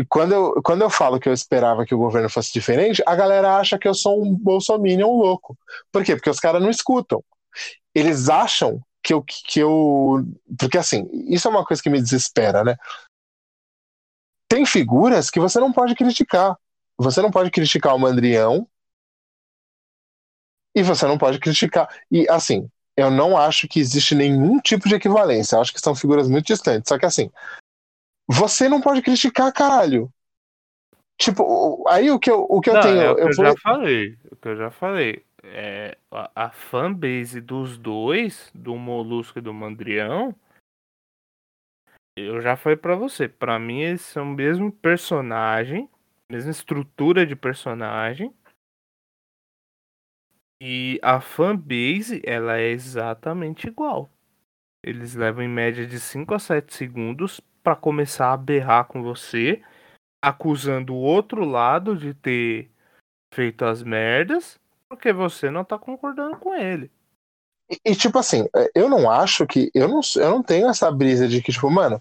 E 0.00 0.04
quando 0.06 0.32
eu, 0.32 0.62
quando 0.62 0.80
eu 0.80 0.88
falo 0.88 1.20
que 1.20 1.28
eu 1.28 1.32
esperava 1.34 1.84
que 1.84 1.94
o 1.94 1.98
governo 1.98 2.30
fosse 2.30 2.50
diferente, 2.50 3.02
a 3.04 3.14
galera 3.14 3.58
acha 3.58 3.78
que 3.78 3.86
eu 3.86 3.92
sou 3.92 4.24
um 4.24 4.34
bolsominion 4.34 5.10
louco. 5.10 5.58
Por 5.92 6.02
quê? 6.02 6.16
Porque 6.16 6.30
os 6.30 6.40
caras 6.40 6.62
não 6.62 6.70
escutam. 6.70 7.22
Eles 7.94 8.30
acham 8.30 8.80
que 9.02 9.12
eu, 9.12 9.22
que 9.22 9.60
eu. 9.60 10.24
Porque 10.58 10.78
assim, 10.78 11.06
isso 11.28 11.46
é 11.46 11.50
uma 11.50 11.66
coisa 11.66 11.82
que 11.82 11.90
me 11.90 12.00
desespera, 12.00 12.64
né? 12.64 12.76
Tem 14.48 14.64
figuras 14.64 15.28
que 15.28 15.38
você 15.38 15.60
não 15.60 15.70
pode 15.70 15.94
criticar. 15.94 16.56
Você 16.96 17.20
não 17.20 17.30
pode 17.30 17.50
criticar 17.50 17.94
o 17.94 17.98
Mandrião. 17.98 18.66
E 20.74 20.82
você 20.82 21.06
não 21.06 21.18
pode 21.18 21.38
criticar. 21.38 21.94
E 22.10 22.26
assim, 22.30 22.70
eu 22.96 23.10
não 23.10 23.36
acho 23.36 23.68
que 23.68 23.78
existe 23.78 24.14
nenhum 24.14 24.60
tipo 24.60 24.88
de 24.88 24.94
equivalência. 24.94 25.56
Eu 25.56 25.60
acho 25.60 25.74
que 25.74 25.80
são 25.80 25.94
figuras 25.94 26.26
muito 26.26 26.46
distantes. 26.46 26.88
Só 26.88 26.98
que 26.98 27.04
assim, 27.04 27.30
você 28.30 28.68
não 28.68 28.80
pode 28.80 29.02
criticar, 29.02 29.52
caralho. 29.52 30.12
Tipo, 31.18 31.86
aí 31.88 32.10
o 32.10 32.18
que 32.18 32.30
eu, 32.30 32.46
o 32.48 32.60
que 32.60 32.70
não, 32.70 32.76
eu 32.78 32.82
tenho. 32.82 33.00
É 33.00 33.10
o 33.10 33.16
que 33.16 33.22
eu, 33.22 33.26
eu 33.26 33.32
já 33.32 33.54
falei. 33.56 34.18
O 34.30 34.36
que 34.36 34.48
eu 34.48 34.56
já 34.56 34.70
falei. 34.70 35.26
É, 35.42 35.98
a, 36.10 36.46
a 36.46 36.50
fanbase 36.50 37.40
dos 37.40 37.76
dois, 37.76 38.50
do 38.54 38.76
Molusco 38.76 39.38
e 39.38 39.42
do 39.42 39.52
Mandrião, 39.52 40.34
eu 42.16 42.40
já 42.40 42.56
falei 42.56 42.76
para 42.76 42.94
você. 42.94 43.28
Para 43.28 43.58
mim, 43.58 43.80
eles 43.80 44.02
são 44.02 44.24
o 44.24 44.34
mesmo 44.34 44.70
personagem, 44.70 45.90
mesma 46.30 46.52
estrutura 46.52 47.26
de 47.26 47.34
personagem. 47.34 48.32
E 50.62 51.00
a 51.02 51.20
fanbase, 51.20 52.22
ela 52.24 52.58
é 52.58 52.68
exatamente 52.68 53.66
igual. 53.66 54.08
Eles 54.84 55.14
levam 55.14 55.42
em 55.42 55.48
média 55.48 55.86
de 55.86 55.98
5 55.98 56.34
a 56.34 56.38
7 56.38 56.72
segundos 56.74 57.40
para 57.62 57.76
começar 57.76 58.32
a 58.32 58.36
berrar 58.36 58.84
com 58.86 59.02
você 59.02 59.62
acusando 60.22 60.94
o 60.94 60.98
outro 60.98 61.44
lado 61.44 61.96
de 61.96 62.12
ter 62.12 62.70
feito 63.32 63.64
as 63.64 63.82
merdas, 63.82 64.58
porque 64.88 65.12
você 65.12 65.50
não 65.50 65.64
tá 65.64 65.78
concordando 65.78 66.36
com 66.36 66.54
ele. 66.54 66.90
E, 67.70 67.80
e, 67.84 67.96
tipo 67.96 68.18
assim, 68.18 68.46
é, 68.54 68.70
eu 68.74 68.88
não 68.88 69.10
acho 69.10 69.46
que. 69.46 69.70
Eu 69.72 69.88
não, 69.88 70.00
eu 70.16 70.30
não 70.30 70.42
tenho 70.42 70.68
essa 70.68 70.90
brisa 70.90 71.28
de 71.28 71.40
que, 71.40 71.52
tipo, 71.52 71.70
mano, 71.70 72.00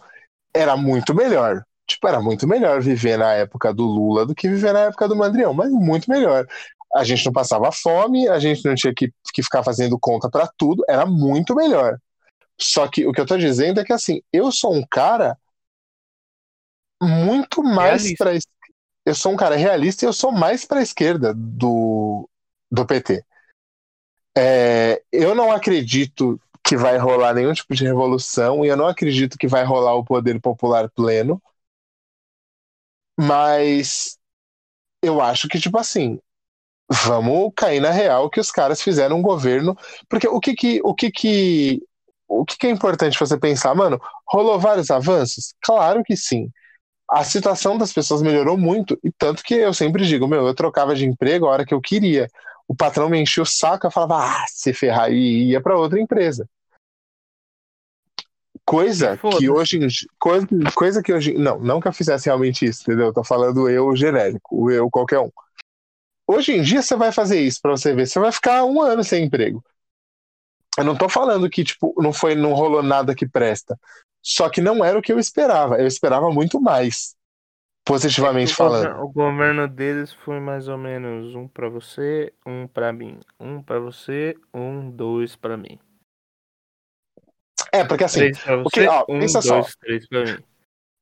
era 0.53 0.76
muito 0.76 1.14
melhor. 1.14 1.64
Tipo, 1.88 2.07
era 2.07 2.22
muito 2.22 2.48
melhor 2.48 2.81
viver 2.81 3.18
na 3.18 3.34
época 3.34 3.73
do 3.73 3.84
Lula 3.84 4.26
do 4.26 4.36
que 4.36 4.49
viver 4.49 4.73
na 4.73 4.81
época 4.81 5.07
do 5.07 5.15
Mandrião, 5.15 5.53
mas 5.53 5.72
muito 5.72 6.10
melhor. 6.10 6.45
A 6.94 7.03
gente 7.03 7.26
não 7.26 7.31
passava 7.31 7.72
fome, 7.72 8.27
a 8.27 8.40
gente 8.40 8.65
não 8.65 8.76
tinha 8.76 8.94
que, 8.94 9.11
que 9.34 9.44
ficar 9.44 9.64
fazendo 9.64 9.98
conta 9.99 10.30
para 10.30 10.49
tudo, 10.57 10.84
era 10.90 11.06
muito 11.06 11.56
melhor. 11.56 11.99
Só 12.60 12.88
que 12.88 13.07
o 13.07 13.11
que 13.11 13.22
eu 13.22 13.26
tô 13.26 13.38
dizendo 13.38 13.80
é 13.80 13.86
que, 13.86 13.94
assim, 13.94 14.22
eu 14.34 14.52
sou 14.52 14.73
um 14.73 14.84
cara 14.90 15.38
muito 17.01 17.63
mais 17.63 18.13
para 18.15 18.34
eu 19.05 19.15
sou 19.15 19.31
um 19.34 19.35
cara 19.35 19.55
realista 19.55 20.05
e 20.05 20.07
eu 20.07 20.13
sou 20.13 20.31
mais 20.31 20.65
para 20.65 20.80
a 20.80 20.84
esquerda 20.84 21.34
do, 21.34 22.30
do 22.71 22.85
PT. 22.85 23.23
É, 24.38 25.01
eu 25.11 25.34
não 25.34 25.51
acredito 25.51 26.39
que 26.63 26.77
vai 26.77 26.97
rolar 26.97 27.34
nenhum 27.34 27.53
tipo 27.53 27.73
de 27.73 27.84
revolução 27.84 28.63
e 28.63 28.67
eu 28.67 28.77
não 28.77 28.88
acredito 28.88 29.38
que 29.38 29.47
vai 29.47 29.63
rolar 29.63 29.95
o 29.95 30.05
poder 30.05 30.39
popular 30.39 30.89
pleno. 30.89 31.41
Mas 33.19 34.17
eu 35.03 35.21
acho 35.21 35.47
que, 35.47 35.59
tipo 35.59 35.77
assim, 35.77 36.19
vamos 37.05 37.51
cair 37.55 37.80
na 37.80 37.91
real 37.91 38.30
que 38.30 38.39
os 38.39 38.51
caras 38.51 38.81
fizeram 38.81 39.17
um 39.17 39.21
governo. 39.21 39.76
Porque 40.09 40.27
o 40.27 40.39
que 40.39 40.55
que. 40.55 40.81
O 40.84 40.93
que 40.93 41.11
que 41.11 41.81
o 42.27 42.45
que, 42.45 42.57
que 42.57 42.67
é 42.67 42.69
importante 42.69 43.19
você 43.19 43.39
pensar, 43.39 43.73
mano? 43.73 43.99
Rolou 44.27 44.59
vários 44.59 44.91
avanços? 44.91 45.55
Claro 45.61 46.03
que 46.03 46.15
sim 46.15 46.51
a 47.10 47.23
situação 47.23 47.77
das 47.77 47.91
pessoas 47.91 48.22
melhorou 48.22 48.57
muito, 48.57 48.98
e 49.03 49.11
tanto 49.11 49.44
que 49.44 49.56
eu 49.56 49.73
sempre 49.73 50.06
digo, 50.06 50.27
meu, 50.27 50.45
eu 50.45 50.53
trocava 50.53 50.95
de 50.95 51.06
emprego 51.06 51.48
a 51.48 51.52
hora 51.52 51.65
que 51.65 51.73
eu 51.73 51.81
queria. 51.81 52.27
O 52.68 52.76
patrão 52.76 53.10
me 53.10 53.19
enchia 53.19 53.41
o 53.41 53.45
saco, 53.45 53.88
eu 53.88 53.91
falava, 53.91 54.23
ah, 54.23 54.45
se 54.48 54.72
ferrar, 54.73 55.11
e 55.11 55.49
ia 55.49 55.61
para 55.61 55.77
outra 55.77 55.99
empresa. 55.99 56.48
Coisa 58.64 59.18
que 59.18 59.49
hoje 59.49 59.80
coisa, 60.19 60.48
coisa 60.76 61.02
que 61.02 61.11
hoje. 61.11 61.34
Não, 61.34 61.60
não 61.60 61.81
que 61.81 61.88
eu 61.88 61.94
fizesse 61.94 62.27
realmente 62.27 62.65
isso, 62.65 62.84
entendeu? 62.84 63.07
Eu 63.07 63.14
tô 63.14 63.23
falando 63.23 63.68
eu 63.68 63.95
genérico, 63.95 64.56
o 64.56 64.69
eu 64.69 64.88
qualquer 64.91 65.19
um. 65.19 65.31
Hoje 66.27 66.52
em 66.52 66.61
dia 66.61 66.84
você 66.84 66.95
vai 66.95 67.11
fazer 67.11 67.41
isso 67.41 67.60
para 67.60 67.72
você 67.72 67.95
ver, 67.95 68.07
você 68.07 68.19
vai 68.19 68.31
ficar 68.31 68.64
um 68.65 68.80
ano 68.80 69.03
sem 69.03 69.26
emprego. 69.26 69.64
Eu 70.77 70.84
não 70.84 70.95
tô 70.95 71.10
falando 71.10 71.49
que, 71.49 71.64
tipo, 71.64 71.95
não 71.98 72.14
foi, 72.14 72.36
não 72.36 72.53
rolou 72.53 72.84
nada 72.84 73.15
que 73.15 73.27
presta. 73.27 73.76
Só 74.22 74.50
que 74.50 74.62
não 74.62 74.84
era 74.84 74.98
o 74.98 75.02
que 75.02 75.12
eu 75.12 75.20
esperava. 75.20 75.80
Eu 75.80 75.88
esperava 75.88 76.30
muito 76.30 76.60
mais, 76.60 77.16
positivamente 77.86 78.52
é 78.52 78.56
falando. 78.56 79.02
O 79.02 79.10
governo 79.10 79.68
deles 79.68 80.14
foi 80.14 80.40
mais 80.40 80.68
ou 80.68 80.78
menos 80.78 81.36
um 81.36 81.48
para 81.48 81.70
você, 81.70 82.34
um 82.46 82.68
para 82.68 82.94
mim, 82.94 83.20
um 83.40 83.62
para 83.62 83.80
você, 83.80 84.36
um, 84.54 84.90
dois 84.91 85.36
para 85.36 85.58
mim. 85.58 85.80
É, 87.72 87.84
porque 87.84 88.04
assim, 88.04 88.32
o 88.64 88.70
que, 88.70 88.88
ó, 88.88 89.06
um, 89.10 89.20
pensa 89.20 89.41
dois, 89.41 89.66
só. 89.66 89.78
Três 89.82 90.08
pra 90.08 90.24
mim. 90.24 90.44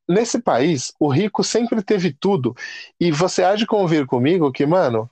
Nesse 0.07 0.41
país, 0.41 0.93
o 0.99 1.09
rico 1.09 1.43
sempre 1.43 1.83
teve 1.83 2.13
tudo. 2.13 2.55
E 2.99 3.11
você 3.11 3.43
há 3.43 3.55
de 3.55 3.65
convir 3.65 4.05
comigo 4.05 4.51
que, 4.51 4.65
mano, 4.65 5.09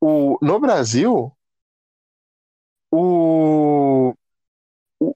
o, 0.00 0.38
no 0.40 0.60
Brasil, 0.60 1.32
o, 2.92 4.14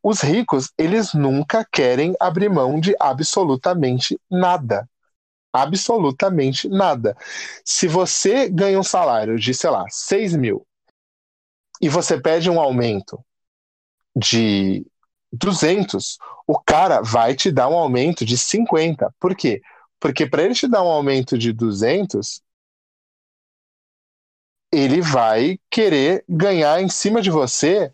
os 0.02 0.20
ricos, 0.20 0.72
eles 0.76 1.14
nunca 1.14 1.64
querem 1.70 2.14
abrir 2.18 2.48
mão 2.48 2.80
de 2.80 2.94
absolutamente 2.98 4.18
nada. 4.30 4.88
Absolutamente 5.52 6.68
nada. 6.68 7.16
Se 7.64 7.86
você 7.86 8.48
ganha 8.48 8.78
um 8.78 8.82
salário 8.82 9.38
de, 9.38 9.54
sei 9.54 9.70
lá, 9.70 9.84
6 9.88 10.34
mil 10.34 10.66
e 11.80 11.88
você 11.88 12.20
pede 12.20 12.50
um 12.50 12.60
aumento 12.60 13.22
de 14.16 14.86
200, 15.32 16.18
o 16.46 16.58
cara 16.58 17.00
vai 17.02 17.34
te 17.34 17.50
dar 17.50 17.68
um 17.68 17.76
aumento 17.76 18.24
de 18.24 18.36
50. 18.38 19.14
Por 19.20 19.36
quê? 19.36 19.60
Porque 20.00 20.26
para 20.26 20.42
ele 20.42 20.54
te 20.54 20.68
dar 20.68 20.82
um 20.82 20.88
aumento 20.88 21.36
de 21.38 21.52
200, 21.52 22.42
ele 24.72 25.00
vai 25.00 25.58
querer 25.70 26.24
ganhar 26.28 26.80
em 26.80 26.88
cima 26.88 27.20
de 27.22 27.30
você 27.30 27.92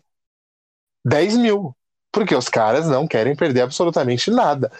10 1.05 1.37
mil. 1.37 1.75
Porque 2.13 2.35
os 2.35 2.47
caras 2.47 2.87
não 2.87 3.07
querem 3.07 3.35
perder 3.35 3.61
absolutamente 3.61 4.29
nada. 4.29 4.71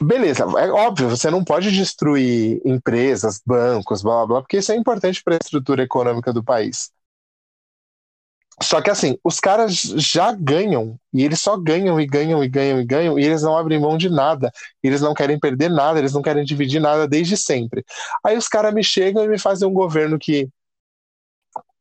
Beleza, 0.00 0.44
é 0.44 0.70
óbvio, 0.70 1.08
você 1.08 1.28
não 1.28 1.42
pode 1.42 1.72
destruir 1.72 2.60
empresas, 2.64 3.40
bancos, 3.44 4.00
blá 4.00 4.18
blá 4.18 4.26
blá, 4.26 4.40
porque 4.42 4.58
isso 4.58 4.70
é 4.70 4.76
importante 4.76 5.22
para 5.24 5.34
a 5.34 5.38
estrutura 5.42 5.82
econômica 5.82 6.32
do 6.32 6.44
país. 6.44 6.92
Só 8.62 8.80
que 8.80 8.90
assim, 8.90 9.16
os 9.24 9.40
caras 9.40 9.74
já 9.74 10.32
ganham, 10.32 10.98
e 11.12 11.24
eles 11.24 11.40
só 11.40 11.56
ganham 11.56 12.00
e 12.00 12.06
ganham 12.06 12.44
e 12.44 12.48
ganham 12.48 12.80
e 12.80 12.84
ganham, 12.84 13.18
e 13.18 13.24
eles 13.24 13.42
não 13.42 13.56
abrem 13.56 13.80
mão 13.80 13.96
de 13.96 14.08
nada, 14.08 14.52
eles 14.82 15.00
não 15.00 15.14
querem 15.14 15.38
perder 15.38 15.70
nada, 15.70 15.98
eles 15.98 16.12
não 16.12 16.22
querem 16.22 16.44
dividir 16.44 16.80
nada 16.80 17.08
desde 17.08 17.36
sempre. 17.36 17.84
Aí 18.24 18.36
os 18.36 18.48
caras 18.48 18.74
me 18.74 18.84
chegam 18.84 19.24
e 19.24 19.28
me 19.28 19.38
fazem 19.38 19.66
um 19.66 19.72
governo 19.72 20.18
que 20.18 20.48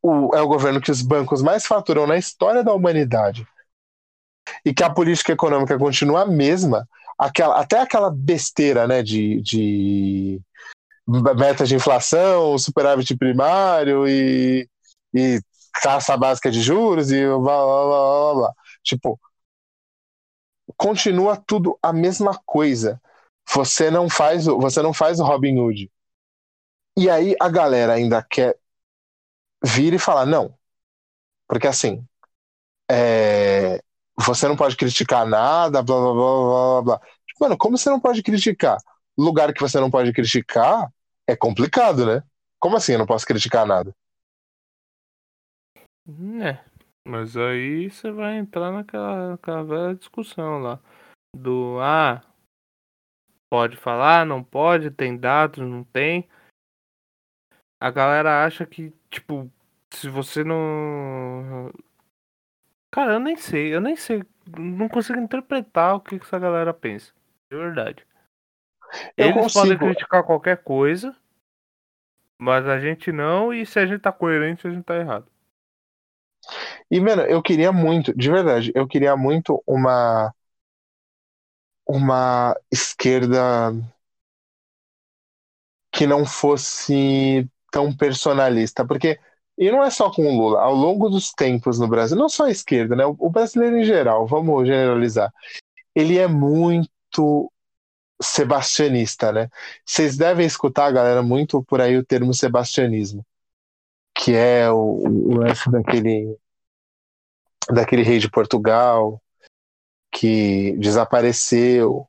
o, 0.01 0.35
é 0.35 0.41
o 0.41 0.47
governo 0.47 0.81
que 0.81 0.91
os 0.91 1.01
bancos 1.01 1.41
mais 1.41 1.65
faturam 1.65 2.07
na 2.07 2.17
história 2.17 2.63
da 2.63 2.73
humanidade 2.73 3.47
e 4.65 4.73
que 4.73 4.83
a 4.83 4.89
política 4.89 5.33
econômica 5.33 5.77
continua 5.77 6.21
a 6.21 6.25
mesma, 6.25 6.87
aquela, 7.17 7.59
até 7.59 7.79
aquela 7.79 8.11
besteira 8.11 8.87
né, 8.87 9.01
de, 9.01 9.41
de 9.41 10.41
meta 11.35 11.65
de 11.65 11.75
inflação, 11.75 12.57
superávit 12.57 13.15
primário 13.17 14.07
e, 14.07 14.69
e 15.13 15.39
taxa 15.81 16.17
básica 16.17 16.51
de 16.51 16.61
juros 16.61 17.11
e 17.11 17.25
blá, 17.25 17.39
blá, 17.39 17.63
blá, 17.65 17.85
blá, 17.85 18.33
blá. 18.35 18.53
Tipo, 18.83 19.19
continua 20.75 21.37
tudo 21.37 21.77
a 21.81 21.93
mesma 21.93 22.39
coisa. 22.45 23.01
Você 23.53 23.89
não 23.89 24.09
faz, 24.09 24.45
você 24.45 24.81
não 24.81 24.93
faz 24.93 25.19
o 25.19 25.23
Robin 25.23 25.57
Hood. 25.57 25.89
E 26.97 27.09
aí 27.09 27.35
a 27.39 27.47
galera 27.49 27.93
ainda 27.93 28.21
quer 28.23 28.57
vir 29.63 29.93
e 29.93 29.99
falar 29.99 30.25
não. 30.25 30.57
Porque 31.47 31.67
assim, 31.67 32.05
é, 32.89 33.81
você 34.19 34.47
não 34.47 34.55
pode 34.55 34.75
criticar 34.75 35.25
nada, 35.25 35.83
blá 35.83 35.95
blá 35.99 36.13
blá 36.13 36.81
blá 36.81 36.81
blá. 36.81 36.99
Tipo, 37.27 37.43
mano, 37.43 37.57
como 37.57 37.77
você 37.77 37.89
não 37.89 37.99
pode 37.99 38.23
criticar? 38.23 38.77
Lugar 39.17 39.53
que 39.53 39.61
você 39.61 39.79
não 39.79 39.91
pode 39.91 40.11
criticar 40.11 40.91
é 41.27 41.35
complicado, 41.35 42.05
né? 42.05 42.23
Como 42.59 42.75
assim 42.75 42.93
eu 42.93 42.99
não 42.99 43.05
posso 43.05 43.25
criticar 43.25 43.65
nada? 43.65 43.93
É, 46.41 46.63
mas 47.05 47.35
aí 47.35 47.89
você 47.89 48.11
vai 48.11 48.37
entrar 48.37 48.71
naquela, 48.71 49.31
naquela 49.31 49.63
velha 49.63 49.95
discussão 49.95 50.59
lá. 50.59 50.79
Do 51.35 51.79
ah, 51.81 52.23
pode 53.49 53.75
falar, 53.75 54.25
não 54.25 54.43
pode, 54.43 54.89
tem 54.89 55.17
dados, 55.17 55.59
não 55.59 55.83
tem. 55.83 56.27
A 57.79 57.91
galera 57.91 58.45
acha 58.45 58.65
que, 58.65 58.91
tipo, 59.09 59.51
se 59.93 60.09
você 60.09 60.43
não 60.43 61.71
Cara, 62.97 63.13
eu 63.13 63.19
nem 63.19 63.35
sei, 63.35 63.75
eu 63.75 63.79
nem 63.79 63.95
sei. 63.95 64.23
Não 64.57 64.89
consigo 64.89 65.19
interpretar 65.19 65.93
o 65.93 65.99
que 65.99 66.15
essa 66.15 66.39
galera 66.39 66.73
pensa. 66.73 67.13
De 67.47 67.55
verdade. 67.55 68.03
Eu 69.15 69.27
Eles 69.27 69.43
consigo. 69.43 69.67
podem 69.67 69.77
criticar 69.77 70.23
qualquer 70.23 70.63
coisa, 70.63 71.15
mas 72.39 72.65
a 72.67 72.79
gente 72.79 73.11
não, 73.11 73.53
e 73.53 73.67
se 73.67 73.77
a 73.77 73.85
gente 73.85 74.01
tá 74.01 74.11
coerente, 74.11 74.65
a 74.65 74.71
gente 74.71 74.83
tá 74.83 74.95
errado. 74.95 75.27
E, 76.89 76.99
mano, 76.99 77.21
eu 77.23 77.41
queria 77.41 77.71
muito, 77.71 78.13
de 78.17 78.29
verdade, 78.31 78.71
eu 78.75 78.87
queria 78.87 79.15
muito 79.15 79.61
uma 79.67 80.33
uma 81.85 82.55
esquerda 82.71 83.71
que 85.91 86.05
não 86.07 86.25
fosse 86.25 87.49
tão 87.71 87.95
personalista, 87.95 88.85
porque 88.85 89.19
e 89.57 89.71
não 89.71 89.83
é 89.83 89.89
só 89.89 90.11
com 90.11 90.25
o 90.27 90.37
Lula, 90.37 90.61
ao 90.61 90.75
longo 90.75 91.09
dos 91.09 91.31
tempos 91.31 91.79
no 91.79 91.87
Brasil, 91.87 92.15
não 92.15 92.29
só 92.29 92.45
a 92.45 92.51
esquerda, 92.51 92.95
né? 92.95 93.05
O 93.05 93.29
brasileiro 93.29 93.77
em 93.77 93.83
geral, 93.83 94.27
vamos 94.27 94.67
generalizar, 94.67 95.33
ele 95.95 96.17
é 96.17 96.27
muito 96.27 97.51
sebastianista, 98.21 99.31
né? 99.31 99.49
Vocês 99.85 100.17
devem 100.17 100.45
escutar, 100.45 100.91
galera, 100.91 101.23
muito 101.23 101.63
por 101.63 101.81
aí 101.81 101.97
o 101.97 102.05
termo 102.05 102.33
sebastianismo, 102.33 103.25
que 104.15 104.33
é 104.33 104.69
o, 104.71 105.03
lance 105.37 105.69
daquele 105.71 106.37
daquele 107.69 108.01
rei 108.03 108.19
de 108.19 108.29
Portugal 108.29 109.21
que 110.11 110.75
desapareceu. 110.77 112.07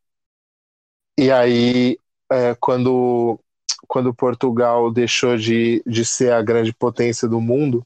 E 1.19 1.31
aí, 1.33 1.99
é, 2.31 2.55
quando, 2.55 3.41
quando 3.89 4.15
Portugal 4.15 4.93
deixou 4.93 5.36
de, 5.36 5.82
de 5.86 6.05
ser 6.05 6.32
a 6.32 6.43
grande 6.43 6.73
potência 6.73 7.27
do 7.27 7.40
mundo, 7.40 7.85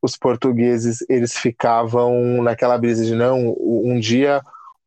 os 0.00 0.16
portugueses 0.16 1.04
eles 1.08 1.36
ficavam 1.36 2.42
naquela 2.42 2.78
brisa 2.78 3.04
de 3.04 3.14
não, 3.14 3.54
um 3.58 3.98
dia 3.98 4.40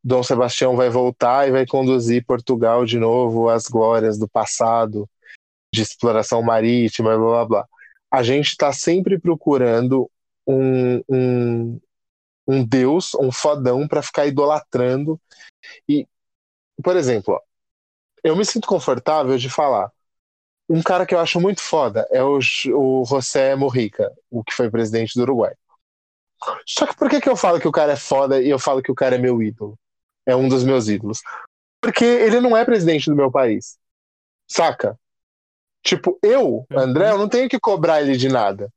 Dom 0.04 0.24
Sebastião 0.24 0.76
vai 0.76 0.90
voltar 0.90 1.48
e 1.48 1.52
vai 1.52 1.66
conduzir 1.68 2.26
Portugal 2.26 2.86
de 2.86 2.98
novo 2.98 3.50
às 3.50 3.68
glórias 3.68 4.18
do 4.18 4.28
passado, 4.28 5.08
de 5.74 5.82
exploração 5.82 6.42
marítima, 6.42 7.16
blá 7.18 7.28
blá 7.28 7.46
blá. 7.46 7.68
A 8.10 8.24
gente 8.24 8.48
está 8.48 8.74
sempre 8.74 9.20
procurando 9.20 10.10
um, 10.48 11.04
um, 11.08 11.80
um 12.48 12.66
deus, 12.66 13.14
um 13.16 13.32
fodão 13.32 13.88
para 13.88 14.02
ficar 14.02 14.26
idolatrando. 14.26 15.22
E, 15.88 16.08
por 16.84 16.98
exemplo, 16.98 17.40
eu 18.24 18.36
me 18.36 18.44
sinto 18.44 18.68
confortável 18.68 19.38
de 19.38 19.50
falar. 19.50 19.92
Um 20.70 20.82
cara 20.82 21.06
que 21.06 21.14
eu 21.14 21.20
acho 21.20 21.40
muito 21.40 21.62
foda 21.62 22.08
é 22.12 22.24
o, 22.24 22.40
o 22.76 23.06
José 23.06 23.56
Mujica, 23.56 24.12
o 24.30 24.44
que 24.44 24.54
foi 24.54 24.70
presidente 24.70 25.16
do 25.16 25.24
Uruguai. 25.24 25.54
Só 26.66 26.88
que 26.88 26.96
por 26.96 27.10
que, 27.10 27.22
que 27.22 27.30
eu 27.30 27.36
falo 27.36 27.60
que 27.60 27.68
o 27.68 27.72
cara 27.72 27.94
é 27.94 27.98
foda 27.98 28.42
e 28.42 28.50
eu 28.50 28.58
falo 28.58 28.82
que 28.82 28.92
o 28.92 28.96
cara 28.96 29.16
é 29.16 29.20
meu 29.20 29.42
ídolo? 29.42 29.78
É 30.26 30.36
um 30.36 30.48
dos 30.48 30.64
meus 30.64 30.88
ídolos. 30.88 31.22
Porque 31.82 32.06
ele 32.06 32.40
não 32.40 32.56
é 32.56 32.64
presidente 32.64 33.10
do 33.10 33.16
meu 33.16 33.32
país. 33.32 33.78
Saca? 34.48 34.98
Tipo, 35.84 36.18
eu, 36.22 36.66
André, 36.72 37.10
eu 37.10 37.18
não 37.18 37.28
tenho 37.28 37.50
que 37.50 37.60
cobrar 37.60 38.02
ele 38.02 38.16
de 38.16 38.30
nada. 38.30 38.72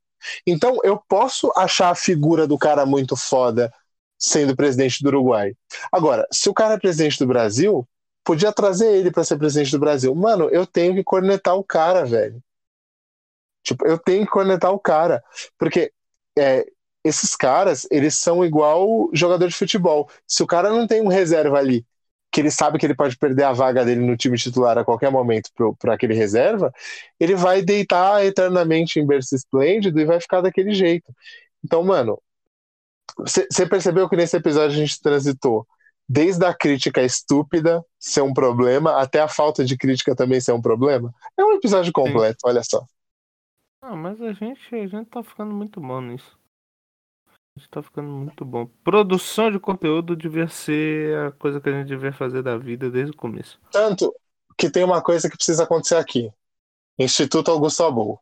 Então, 0.45 0.79
eu 0.83 0.99
posso 1.07 1.51
achar 1.55 1.89
a 1.89 1.95
figura 1.95 2.47
do 2.47 2.57
cara 2.57 2.85
muito 2.85 3.15
foda 3.15 3.71
sendo 4.17 4.55
presidente 4.55 5.03
do 5.03 5.09
Uruguai. 5.09 5.53
Agora, 5.91 6.27
se 6.31 6.49
o 6.49 6.53
cara 6.53 6.75
é 6.75 6.79
presidente 6.79 7.19
do 7.19 7.27
Brasil, 7.27 7.87
podia 8.25 8.51
trazer 8.51 8.91
ele 8.91 9.11
para 9.11 9.23
ser 9.23 9.37
presidente 9.37 9.71
do 9.71 9.79
Brasil. 9.79 10.13
Mano, 10.15 10.49
eu 10.49 10.65
tenho 10.65 10.95
que 10.95 11.03
cornetar 11.03 11.55
o 11.55 11.63
cara, 11.63 12.03
velho. 12.05 12.41
Tipo, 13.63 13.85
eu 13.87 13.97
tenho 13.97 14.25
que 14.25 14.31
cornetar 14.31 14.71
o 14.71 14.79
cara. 14.79 15.23
Porque 15.57 15.93
é, 16.37 16.65
esses 17.03 17.35
caras, 17.35 17.87
eles 17.91 18.15
são 18.15 18.43
igual 18.43 19.09
jogador 19.13 19.47
de 19.47 19.55
futebol. 19.55 20.09
Se 20.27 20.43
o 20.43 20.47
cara 20.47 20.69
não 20.69 20.87
tem 20.87 21.01
um 21.01 21.07
reserva 21.07 21.59
ali 21.59 21.85
que 22.31 22.41
ele 22.41 22.51
sabe 22.51 22.77
que 22.77 22.85
ele 22.85 22.95
pode 22.95 23.17
perder 23.17 23.43
a 23.43 23.53
vaga 23.53 23.85
dele 23.85 24.01
no 24.01 24.17
time 24.17 24.37
titular 24.37 24.77
a 24.77 24.83
qualquer 24.83 25.09
momento 25.09 25.49
para 25.79 25.93
aquele 25.93 26.13
reserva, 26.13 26.69
ele 27.17 27.33
vai 27.33 27.61
deitar 27.61 28.25
eternamente 28.25 28.99
em 28.99 29.07
berço 29.07 29.33
esplêndido 29.35 29.97
e 30.01 30.05
vai 30.05 30.19
ficar 30.19 30.41
daquele 30.41 30.73
jeito. 30.73 31.13
Então, 31.63 31.81
mano, 31.81 32.21
você 33.17 33.65
percebeu 33.65 34.09
que 34.09 34.17
nesse 34.17 34.35
episódio 34.35 34.75
a 34.75 34.79
gente 34.79 35.01
transitou 35.01 35.65
desde 36.07 36.45
a 36.45 36.53
crítica 36.53 37.01
estúpida 37.01 37.83
ser 37.99 38.21
um 38.21 38.33
problema 38.33 38.99
até 39.01 39.19
a 39.19 39.27
falta 39.27 39.65
de 39.65 39.77
crítica 39.77 40.15
também 40.15 40.39
ser 40.39 40.51
um 40.51 40.61
problema? 40.61 41.13
É 41.37 41.43
um 41.43 41.53
episódio 41.53 41.91
completo, 41.91 42.39
Sim. 42.41 42.47
olha 42.49 42.63
só. 42.63 42.85
Ah, 43.81 43.95
mas 43.95 44.21
a 44.21 44.33
gente, 44.33 44.75
a 44.75 44.87
gente 44.87 45.05
tá 45.09 45.23
ficando 45.23 45.53
muito 45.53 45.79
bom 45.79 46.01
nisso. 46.01 46.37
Está 47.57 47.81
ficando 47.81 48.09
muito 48.09 48.43
bom. 48.43 48.65
Produção 48.83 49.49
de 49.49 49.59
conteúdo 49.59 50.15
devia 50.15 50.47
ser 50.47 51.17
a 51.19 51.31
coisa 51.31 51.61
que 51.61 51.69
a 51.69 51.71
gente 51.71 51.87
devia 51.87 52.11
fazer 52.11 52.43
da 52.43 52.57
vida 52.57 52.89
desde 52.89 53.11
o 53.11 53.15
começo. 53.15 53.59
Tanto 53.71 54.13
que 54.57 54.69
tem 54.69 54.83
uma 54.83 55.01
coisa 55.01 55.29
que 55.29 55.37
precisa 55.37 55.63
acontecer 55.63 55.95
aqui. 55.95 56.31
Instituto 56.99 57.51
Augusto 57.51 57.83
Abou. 57.83 58.19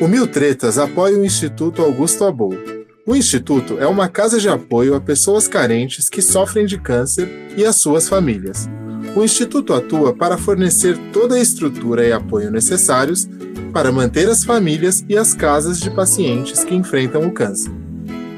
O 0.00 0.08
Mil 0.08 0.26
Tretas 0.26 0.76
apoia 0.76 1.16
o 1.16 1.24
Instituto 1.24 1.80
Augusto 1.80 2.24
Abou. 2.24 2.52
O 3.06 3.14
Instituto 3.14 3.78
é 3.78 3.86
uma 3.86 4.08
casa 4.08 4.40
de 4.40 4.48
apoio 4.48 4.96
a 4.96 5.00
pessoas 5.00 5.46
carentes 5.46 6.08
que 6.08 6.20
sofrem 6.20 6.66
de 6.66 6.78
câncer 6.78 7.28
e 7.56 7.64
as 7.64 7.76
suas 7.76 8.08
famílias. 8.08 8.68
O 9.14 9.22
Instituto 9.22 9.72
atua 9.72 10.12
para 10.12 10.36
fornecer 10.36 10.98
toda 11.12 11.36
a 11.36 11.40
estrutura 11.40 12.04
e 12.04 12.12
apoio 12.12 12.50
necessários 12.50 13.28
para 13.72 13.92
manter 13.92 14.28
as 14.28 14.42
famílias 14.42 15.04
e 15.08 15.16
as 15.16 15.32
casas 15.32 15.78
de 15.78 15.90
pacientes 15.90 16.64
que 16.64 16.74
enfrentam 16.74 17.24
o 17.24 17.30
câncer. 17.30 17.70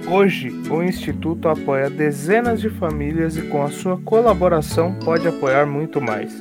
Hoje, 0.08 0.54
o 0.70 0.82
Instituto 0.82 1.48
apoia 1.48 1.88
dezenas 1.88 2.60
de 2.60 2.68
famílias 2.68 3.36
e, 3.36 3.42
com 3.42 3.62
a 3.62 3.70
sua 3.70 3.96
colaboração, 4.02 4.94
pode 5.02 5.26
apoiar 5.26 5.64
muito 5.64 6.02
mais. 6.02 6.32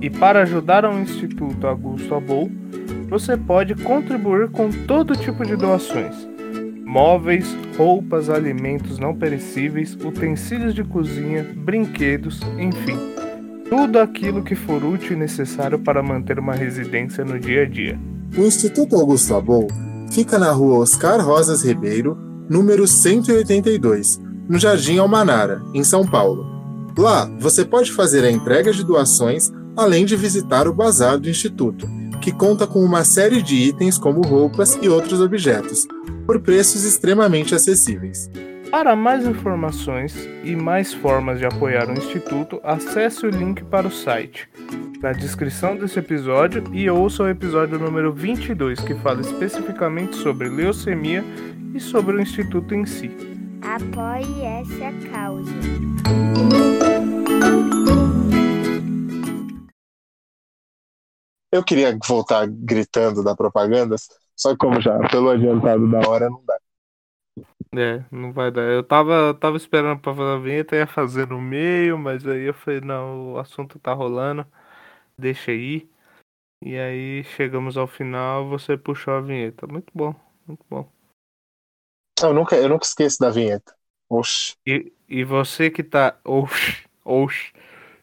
E 0.00 0.08
para 0.08 0.42
ajudar 0.42 0.84
o 0.86 0.98
Instituto 0.98 1.66
Augusto 1.66 2.14
Abou, 2.14 2.50
você 3.12 3.36
pode 3.36 3.74
contribuir 3.74 4.48
com 4.48 4.70
todo 4.70 5.14
tipo 5.14 5.44
de 5.44 5.54
doações: 5.54 6.16
móveis, 6.82 7.54
roupas, 7.76 8.30
alimentos 8.30 8.98
não 8.98 9.14
perecíveis, 9.14 9.94
utensílios 9.94 10.74
de 10.74 10.82
cozinha, 10.82 11.46
brinquedos, 11.54 12.40
enfim 12.58 13.12
tudo 13.72 13.98
aquilo 13.98 14.42
que 14.42 14.54
for 14.54 14.84
útil 14.84 15.16
e 15.16 15.18
necessário 15.18 15.78
para 15.78 16.02
manter 16.02 16.38
uma 16.38 16.52
residência 16.52 17.24
no 17.24 17.40
dia 17.40 17.62
a 17.62 17.66
dia. 17.66 17.98
O 18.36 18.42
Instituto 18.42 18.94
Augusto 18.94 19.34
Abou 19.34 19.66
fica 20.10 20.38
na 20.38 20.52
rua 20.52 20.80
Oscar 20.80 21.24
Rosas 21.24 21.64
Ribeiro, 21.64 22.14
número 22.50 22.86
182, 22.86 24.20
no 24.46 24.58
Jardim 24.58 24.98
Almanara, 24.98 25.62
em 25.72 25.82
São 25.82 26.06
Paulo. 26.06 26.44
Lá, 26.98 27.24
você 27.40 27.64
pode 27.64 27.90
fazer 27.92 28.22
a 28.26 28.30
entrega 28.30 28.74
de 28.74 28.84
doações, 28.84 29.50
além 29.74 30.04
de 30.04 30.16
visitar 30.16 30.68
o 30.68 30.74
bazar 30.74 31.18
do 31.18 31.30
Instituto, 31.30 31.88
que 32.22 32.32
conta 32.32 32.66
com 32.66 32.82
uma 32.82 33.04
série 33.04 33.42
de 33.42 33.56
itens 33.56 33.98
como 33.98 34.22
roupas 34.22 34.78
e 34.80 34.88
outros 34.88 35.20
objetos, 35.20 35.86
por 36.24 36.40
preços 36.40 36.84
extremamente 36.84 37.54
acessíveis. 37.54 38.30
Para 38.70 38.96
mais 38.96 39.26
informações 39.26 40.16
e 40.42 40.56
mais 40.56 40.94
formas 40.94 41.38
de 41.38 41.44
apoiar 41.44 41.90
o 41.90 41.92
Instituto, 41.92 42.60
acesse 42.64 43.26
o 43.26 43.30
link 43.30 43.62
para 43.64 43.86
o 43.86 43.90
site 43.90 44.48
na 45.02 45.12
descrição 45.12 45.76
desse 45.76 45.98
episódio 45.98 46.62
e 46.72 46.88
ouça 46.88 47.24
o 47.24 47.28
episódio 47.28 47.76
número 47.76 48.12
22, 48.12 48.78
que 48.80 48.94
fala 48.94 49.20
especificamente 49.20 50.14
sobre 50.16 50.48
leucemia 50.48 51.24
e 51.74 51.80
sobre 51.80 52.16
o 52.16 52.20
Instituto 52.20 52.72
em 52.72 52.86
si. 52.86 53.10
Apoie 53.62 54.42
essa 54.42 54.92
causa. 55.10 55.52
Eu 61.52 61.62
queria 61.62 61.96
voltar 62.08 62.46
gritando 62.48 63.22
da 63.22 63.36
propaganda, 63.36 63.96
só 64.34 64.52
que 64.52 64.56
como 64.56 64.80
já 64.80 64.98
pelo 65.10 65.28
adiantado 65.28 65.88
da 65.90 66.08
hora 66.08 66.30
não 66.30 66.42
dá. 66.44 66.58
É, 67.74 68.04
não 68.10 68.32
vai 68.32 68.50
dar. 68.50 68.62
Eu 68.62 68.82
tava, 68.82 69.34
tava 69.34 69.56
esperando 69.56 70.00
pra 70.00 70.14
fazer 70.14 70.30
a 70.30 70.38
vinheta, 70.38 70.76
ia 70.76 70.86
fazer 70.86 71.26
no 71.28 71.40
meio, 71.40 71.98
mas 71.98 72.26
aí 72.26 72.44
eu 72.44 72.54
falei, 72.54 72.80
não, 72.80 73.34
o 73.34 73.38
assunto 73.38 73.78
tá 73.78 73.92
rolando, 73.92 74.46
deixa 75.16 75.50
aí. 75.50 75.88
E 76.64 76.78
aí 76.78 77.24
chegamos 77.24 77.76
ao 77.76 77.86
final, 77.86 78.48
você 78.48 78.76
puxou 78.76 79.14
a 79.14 79.20
vinheta. 79.20 79.66
Muito 79.66 79.90
bom, 79.94 80.14
muito 80.46 80.64
bom. 80.70 80.90
Eu 82.22 82.32
nunca, 82.32 82.56
eu 82.56 82.68
nunca 82.68 82.86
esqueço 82.86 83.18
da 83.18 83.30
vinheta. 83.30 83.74
Oxi. 84.08 84.56
E, 84.66 84.92
e 85.08 85.24
você 85.24 85.70
que 85.70 85.82
tá. 85.82 86.18
Oxi, 86.24 86.86
oxi. 87.04 87.52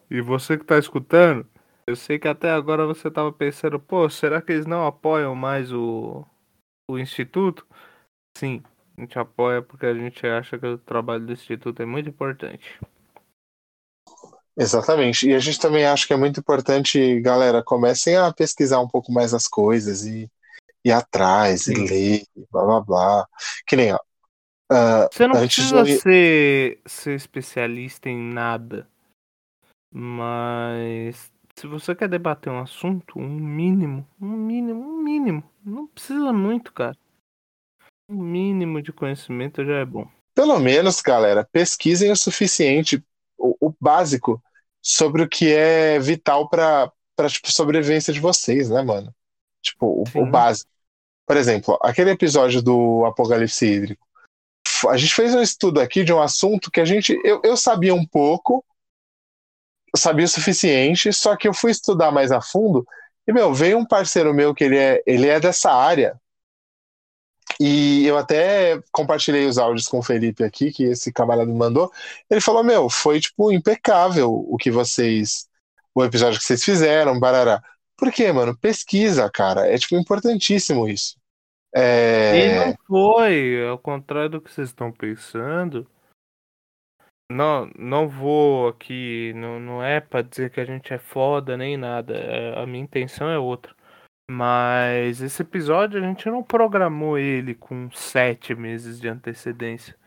E 0.09 0.21
você 0.21 0.57
que 0.57 0.65
tá 0.65 0.77
escutando, 0.77 1.47
eu 1.89 1.95
sei 1.95 2.19
que 2.19 2.27
até 2.27 2.51
agora 2.51 2.85
você 2.85 3.09
tava 3.09 3.33
pensando, 3.33 3.79
pô, 3.79 4.07
será 4.09 4.41
que 4.41 4.51
eles 4.51 4.67
não 4.67 4.85
apoiam 4.85 5.33
mais 5.33 5.73
o, 5.73 6.23
o 6.87 6.99
Instituto? 6.99 7.65
Sim, 8.37 8.61
a 8.95 9.01
gente 9.01 9.17
apoia 9.17 9.61
porque 9.61 9.87
a 9.87 9.93
gente 9.93 10.25
acha 10.27 10.59
que 10.59 10.67
o 10.67 10.77
trabalho 10.77 11.25
do 11.25 11.33
Instituto 11.33 11.81
é 11.81 11.85
muito 11.85 12.07
importante. 12.07 12.79
Exatamente. 14.55 15.27
E 15.27 15.33
a 15.33 15.39
gente 15.39 15.59
também 15.59 15.85
acha 15.85 16.05
que 16.05 16.13
é 16.13 16.17
muito 16.17 16.39
importante, 16.39 17.19
galera, 17.21 17.63
comecem 17.63 18.15
a 18.15 18.31
pesquisar 18.31 18.79
um 18.79 18.87
pouco 18.87 19.11
mais 19.11 19.33
as 19.33 19.47
coisas 19.47 20.05
e 20.05 20.29
ir 20.85 20.91
atrás 20.91 21.63
Sim. 21.63 21.73
e 21.73 21.87
ler, 21.87 22.23
blá 22.51 22.65
blá 22.65 22.81
blá. 22.81 23.27
Que 23.65 23.75
nem, 23.75 23.93
ó. 23.93 23.99
Uh, 24.71 25.09
Você 25.11 25.27
não 25.27 25.35
precisa 25.35 25.83
de... 25.83 25.97
ser, 25.97 26.81
ser 26.85 27.15
especialista 27.15 28.09
em 28.09 28.19
nada. 28.19 28.87
Mas 29.91 31.31
se 31.59 31.67
você 31.67 31.93
quer 31.93 32.07
debater 32.07 32.51
um 32.51 32.61
assunto, 32.61 33.19
um 33.19 33.27
mínimo, 33.27 34.07
um 34.19 34.29
mínimo, 34.29 34.81
um 34.81 34.97
mínimo, 35.03 35.43
não 35.63 35.87
precisa 35.87 36.31
muito, 36.31 36.71
cara. 36.71 36.95
Um 38.09 38.15
mínimo 38.15 38.81
de 38.81 38.93
conhecimento 38.93 39.65
já 39.65 39.79
é 39.79 39.85
bom. 39.85 40.07
Pelo 40.33 40.57
menos, 40.57 41.01
galera, 41.01 41.43
pesquisem 41.43 42.11
o 42.11 42.15
suficiente, 42.15 43.03
o, 43.37 43.67
o 43.67 43.73
básico, 43.79 44.41
sobre 44.81 45.21
o 45.21 45.27
que 45.27 45.53
é 45.53 45.99
vital 45.99 46.47
para 46.47 46.89
tipo, 47.27 47.51
sobrevivência 47.51 48.13
de 48.13 48.21
vocês, 48.21 48.69
né, 48.69 48.81
mano? 48.81 49.13
Tipo, 49.61 49.85
o, 49.85 50.21
o 50.21 50.25
básico. 50.25 50.71
Por 51.27 51.35
exemplo, 51.35 51.77
aquele 51.81 52.11
episódio 52.11 52.61
do 52.61 53.03
Apocalipse 53.05 53.65
Hídrico. 53.65 54.07
A 54.87 54.95
gente 54.95 55.13
fez 55.13 55.35
um 55.35 55.41
estudo 55.41 55.81
aqui 55.81 56.05
de 56.05 56.13
um 56.13 56.21
assunto 56.21 56.71
que 56.71 56.79
a 56.79 56.85
gente. 56.85 57.19
Eu, 57.25 57.41
eu 57.43 57.57
sabia 57.57 57.93
um 57.93 58.05
pouco, 58.05 58.63
sabia 59.95 60.25
o 60.25 60.29
suficiente, 60.29 61.11
só 61.13 61.35
que 61.35 61.47
eu 61.47 61.53
fui 61.53 61.71
estudar 61.71 62.11
mais 62.11 62.31
a 62.31 62.41
fundo 62.41 62.85
e, 63.29 63.31
meu, 63.31 63.53
veio 63.53 63.77
um 63.77 63.85
parceiro 63.85 64.33
meu 64.33 64.55
que 64.55 64.63
ele 64.63 64.75
é, 64.75 65.03
ele 65.05 65.27
é 65.27 65.39
dessa 65.39 65.71
área. 65.71 66.19
E 67.59 68.03
eu 68.07 68.17
até 68.17 68.81
compartilhei 68.91 69.45
os 69.45 69.59
áudios 69.59 69.87
com 69.87 69.99
o 69.99 70.03
Felipe 70.03 70.43
aqui, 70.43 70.71
que 70.71 70.85
esse 70.85 71.13
camarada 71.13 71.45
me 71.45 71.55
mandou. 71.55 71.91
Ele 72.27 72.41
falou: 72.41 72.63
Meu, 72.63 72.89
foi 72.89 73.19
tipo 73.19 73.51
impecável 73.51 74.33
o 74.33 74.57
que 74.57 74.71
vocês. 74.71 75.47
O 75.93 76.03
episódio 76.03 76.39
que 76.39 76.45
vocês 76.45 76.63
fizeram, 76.63 77.19
barará. 77.19 77.61
Por 77.95 78.11
quê, 78.11 78.31
mano? 78.31 78.57
Pesquisa, 78.57 79.29
cara. 79.31 79.67
É 79.67 79.77
tipo 79.77 79.95
importantíssimo 79.95 80.89
isso. 80.89 81.15
É... 81.75 82.35
E 82.35 82.65
não 82.65 82.75
foi, 82.87 83.67
ao 83.67 83.77
contrário 83.77 84.29
do 84.31 84.41
que 84.41 84.51
vocês 84.51 84.69
estão 84.69 84.91
pensando. 84.91 85.85
Não, 87.31 87.69
não 87.77 88.09
vou 88.09 88.69
aqui, 88.69 89.33
não, 89.35 89.59
não 89.59 89.83
é 89.83 90.01
para 90.01 90.23
dizer 90.23 90.49
que 90.49 90.59
a 90.59 90.65
gente 90.65 90.91
é 90.91 90.97
foda 90.97 91.55
nem 91.55 91.77
nada. 91.77 92.15
É, 92.15 92.59
a 92.59 92.65
minha 92.65 92.83
intenção 92.83 93.29
é 93.29 93.37
outra. 93.37 93.75
Mas 94.29 95.21
esse 95.21 95.41
episódio 95.41 95.99
a 95.99 96.07
gente 96.07 96.27
não 96.29 96.43
programou 96.43 97.17
ele 97.17 97.53
com 97.55 97.89
sete 97.91 98.55
meses 98.55 98.99
de 98.99 99.07
antecedência. 99.07 99.97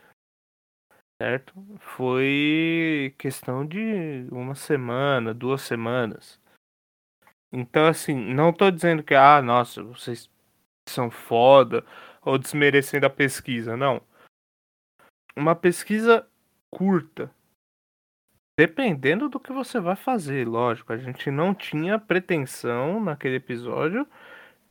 Certo? 1.21 1.53
Foi 1.79 3.15
questão 3.17 3.65
de 3.65 4.27
uma 4.31 4.55
semana, 4.55 5.33
duas 5.33 5.61
semanas. 5.61 6.39
Então, 7.51 7.85
assim, 7.87 8.15
não 8.15 8.51
tô 8.51 8.69
dizendo 8.71 9.03
que, 9.03 9.13
ah, 9.13 9.41
nossa, 9.41 9.83
vocês 9.83 10.29
são 10.89 11.09
foda 11.09 11.85
ou 12.21 12.37
desmerecendo 12.37 13.05
a 13.05 13.09
pesquisa. 13.09 13.77
Não. 13.77 14.01
Uma 15.35 15.55
pesquisa 15.55 16.27
curta. 16.73 17.31
Dependendo 18.59 19.29
do 19.29 19.39
que 19.39 19.53
você 19.53 19.79
vai 19.79 19.95
fazer, 19.95 20.47
lógico. 20.47 20.91
A 20.91 20.97
gente 20.97 21.29
não 21.29 21.53
tinha 21.53 21.99
pretensão 21.99 22.99
naquele 22.99 23.35
episódio 23.35 24.07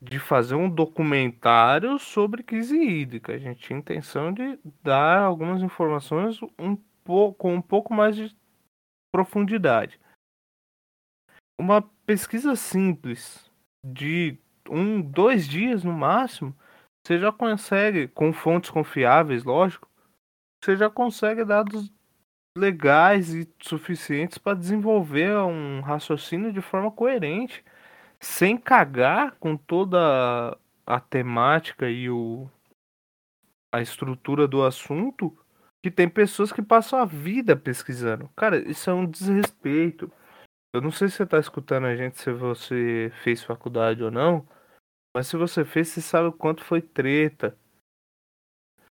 de 0.01 0.19
fazer 0.19 0.55
um 0.55 0.69
documentário 0.69 1.97
sobre 1.97 2.43
crise 2.43 2.77
hídrica. 2.77 3.33
A 3.33 3.37
gente 3.37 3.61
tinha 3.61 3.79
intenção 3.79 4.33
de 4.33 4.59
dar 4.81 5.19
algumas 5.19 5.61
informações 5.61 6.39
um 6.59 6.75
pouco, 7.03 7.37
com 7.39 7.55
um 7.55 7.61
pouco 7.61 7.93
mais 7.93 8.15
de 8.15 8.35
profundidade. 9.13 9.99
Uma 11.59 11.81
pesquisa 12.05 12.55
simples 12.55 13.49
de 13.85 14.37
um, 14.69 15.01
dois 15.01 15.47
dias 15.47 15.83
no 15.83 15.93
máximo, 15.93 16.55
você 17.05 17.19
já 17.19 17.31
consegue, 17.31 18.07
com 18.07 18.33
fontes 18.33 18.69
confiáveis, 18.69 19.43
lógico, 19.43 19.89
você 20.63 20.77
já 20.77 20.89
consegue 20.89 21.43
dados 21.43 21.91
legais 22.57 23.33
e 23.33 23.51
suficientes 23.61 24.37
para 24.37 24.57
desenvolver 24.57 25.35
um 25.39 25.81
raciocínio 25.81 26.53
de 26.53 26.61
forma 26.61 26.89
coerente, 26.89 27.63
sem 28.19 28.57
cagar 28.57 29.35
com 29.39 29.57
toda 29.57 30.57
a 30.85 30.99
temática 30.99 31.89
e 31.89 32.09
o, 32.09 32.49
a 33.73 33.81
estrutura 33.81 34.47
do 34.47 34.63
assunto, 34.63 35.37
que 35.81 35.91
tem 35.91 36.07
pessoas 36.07 36.53
que 36.53 36.61
passam 36.61 36.99
a 36.99 37.05
vida 37.05 37.57
pesquisando. 37.57 38.29
Cara, 38.35 38.57
isso 38.69 38.89
é 38.89 38.93
um 38.93 39.05
desrespeito. 39.05 40.09
Eu 40.73 40.81
não 40.81 40.91
sei 40.91 41.09
se 41.09 41.17
você 41.17 41.23
está 41.23 41.39
escutando 41.39 41.87
a 41.87 41.95
gente, 41.95 42.21
se 42.21 42.31
você 42.31 43.11
fez 43.21 43.43
faculdade 43.43 44.01
ou 44.01 44.09
não, 44.09 44.47
mas 45.13 45.27
se 45.27 45.35
você 45.35 45.65
fez, 45.65 45.89
você 45.89 46.01
sabe 46.01 46.29
o 46.29 46.33
quanto 46.33 46.63
foi 46.63 46.81
treta 46.81 47.57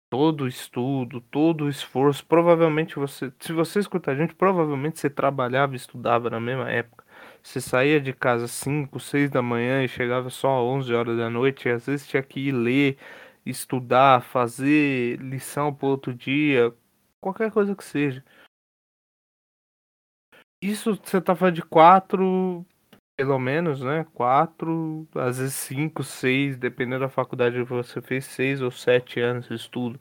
todo 0.09 0.47
estudo, 0.47 1.21
todo 1.21 1.69
esforço, 1.69 2.25
provavelmente 2.25 2.95
você, 2.95 3.31
se 3.39 3.51
você 3.53 3.79
escutar 3.79 4.11
a 4.13 4.15
gente, 4.15 4.35
provavelmente 4.35 4.99
você 4.99 5.09
trabalhava 5.09 5.73
e 5.73 5.77
estudava 5.77 6.29
na 6.29 6.39
mesma 6.39 6.69
época. 6.71 7.05
Você 7.43 7.61
saía 7.61 7.99
de 7.99 8.13
casa 8.13 8.47
5, 8.47 8.99
6 8.99 9.29
da 9.29 9.41
manhã 9.41 9.83
e 9.83 9.87
chegava 9.87 10.29
só 10.29 10.57
às 10.59 10.63
11 10.63 10.93
horas 10.93 11.17
da 11.17 11.29
noite, 11.29 11.67
e 11.67 11.71
às 11.71 11.85
vezes 11.85 12.07
tinha 12.07 12.23
que 12.23 12.39
ir 12.49 12.51
ler, 12.51 12.97
estudar, 13.45 14.21
fazer 14.21 15.19
lição 15.19 15.73
para 15.73 15.87
outro 15.87 16.13
dia, 16.13 16.73
qualquer 17.21 17.51
coisa 17.51 17.75
que 17.75 17.83
seja. 17.83 18.23
Isso 20.61 20.95
você 20.95 21.21
tá 21.21 21.35
falando 21.35 21.55
de 21.55 21.61
quatro, 21.61 22.65
pelo 23.17 23.39
menos, 23.39 23.81
né? 23.81 24.05
Quatro, 24.13 25.07
às 25.15 25.39
vezes 25.39 25.55
cinco, 25.55 26.03
seis, 26.03 26.55
dependendo 26.55 27.01
da 27.01 27.09
faculdade 27.09 27.55
que 27.57 27.63
você 27.63 27.99
fez, 28.01 28.25
seis 28.25 28.61
ou 28.61 28.69
sete 28.69 29.19
anos 29.19 29.47
de 29.47 29.55
estudo. 29.55 29.99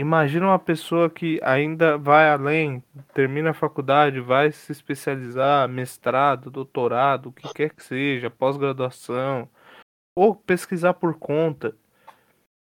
Imagina 0.00 0.46
uma 0.46 0.58
pessoa 0.58 1.08
que 1.10 1.40
ainda 1.42 1.96
vai 1.98 2.28
além, 2.28 2.82
termina 3.12 3.50
a 3.50 3.54
faculdade, 3.54 4.20
vai 4.20 4.50
se 4.50 4.72
especializar, 4.72 5.68
mestrado, 5.68 6.50
doutorado, 6.50 7.28
o 7.28 7.32
que 7.32 7.52
quer 7.52 7.70
que 7.70 7.82
seja, 7.82 8.30
pós-graduação, 8.30 9.48
ou 10.16 10.34
pesquisar 10.34 10.94
por 10.94 11.18
conta. 11.18 11.76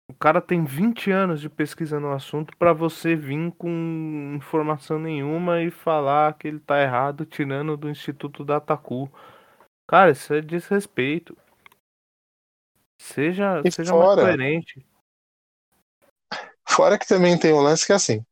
O 0.07 0.13
cara 0.13 0.39
tem 0.39 0.63
20 0.63 1.09
anos 1.09 1.41
de 1.41 1.49
pesquisa 1.49 1.99
no 1.99 2.11
assunto 2.11 2.55
para 2.57 2.73
você 2.73 3.15
vir 3.15 3.51
com 3.53 4.33
informação 4.35 4.99
nenhuma 4.99 5.61
e 5.61 5.71
falar 5.71 6.37
que 6.37 6.47
ele 6.47 6.59
tá 6.59 6.79
errado 6.79 7.25
tirando 7.25 7.75
do 7.75 7.89
Instituto 7.89 8.45
Dataku. 8.45 9.11
Cara, 9.87 10.11
isso 10.11 10.33
é 10.33 10.41
desrespeito. 10.41 11.35
Seja, 13.01 13.61
e 13.65 13.71
seja 13.71 13.91
fora, 13.91 14.23
mais 14.23 14.35
coerente. 14.35 14.85
Fora 16.67 16.99
que 16.99 17.07
também 17.07 17.37
tem 17.37 17.53
um 17.53 17.61
lance 17.61 17.85
que 17.85 17.91
é 17.91 17.95
assim, 17.95 18.23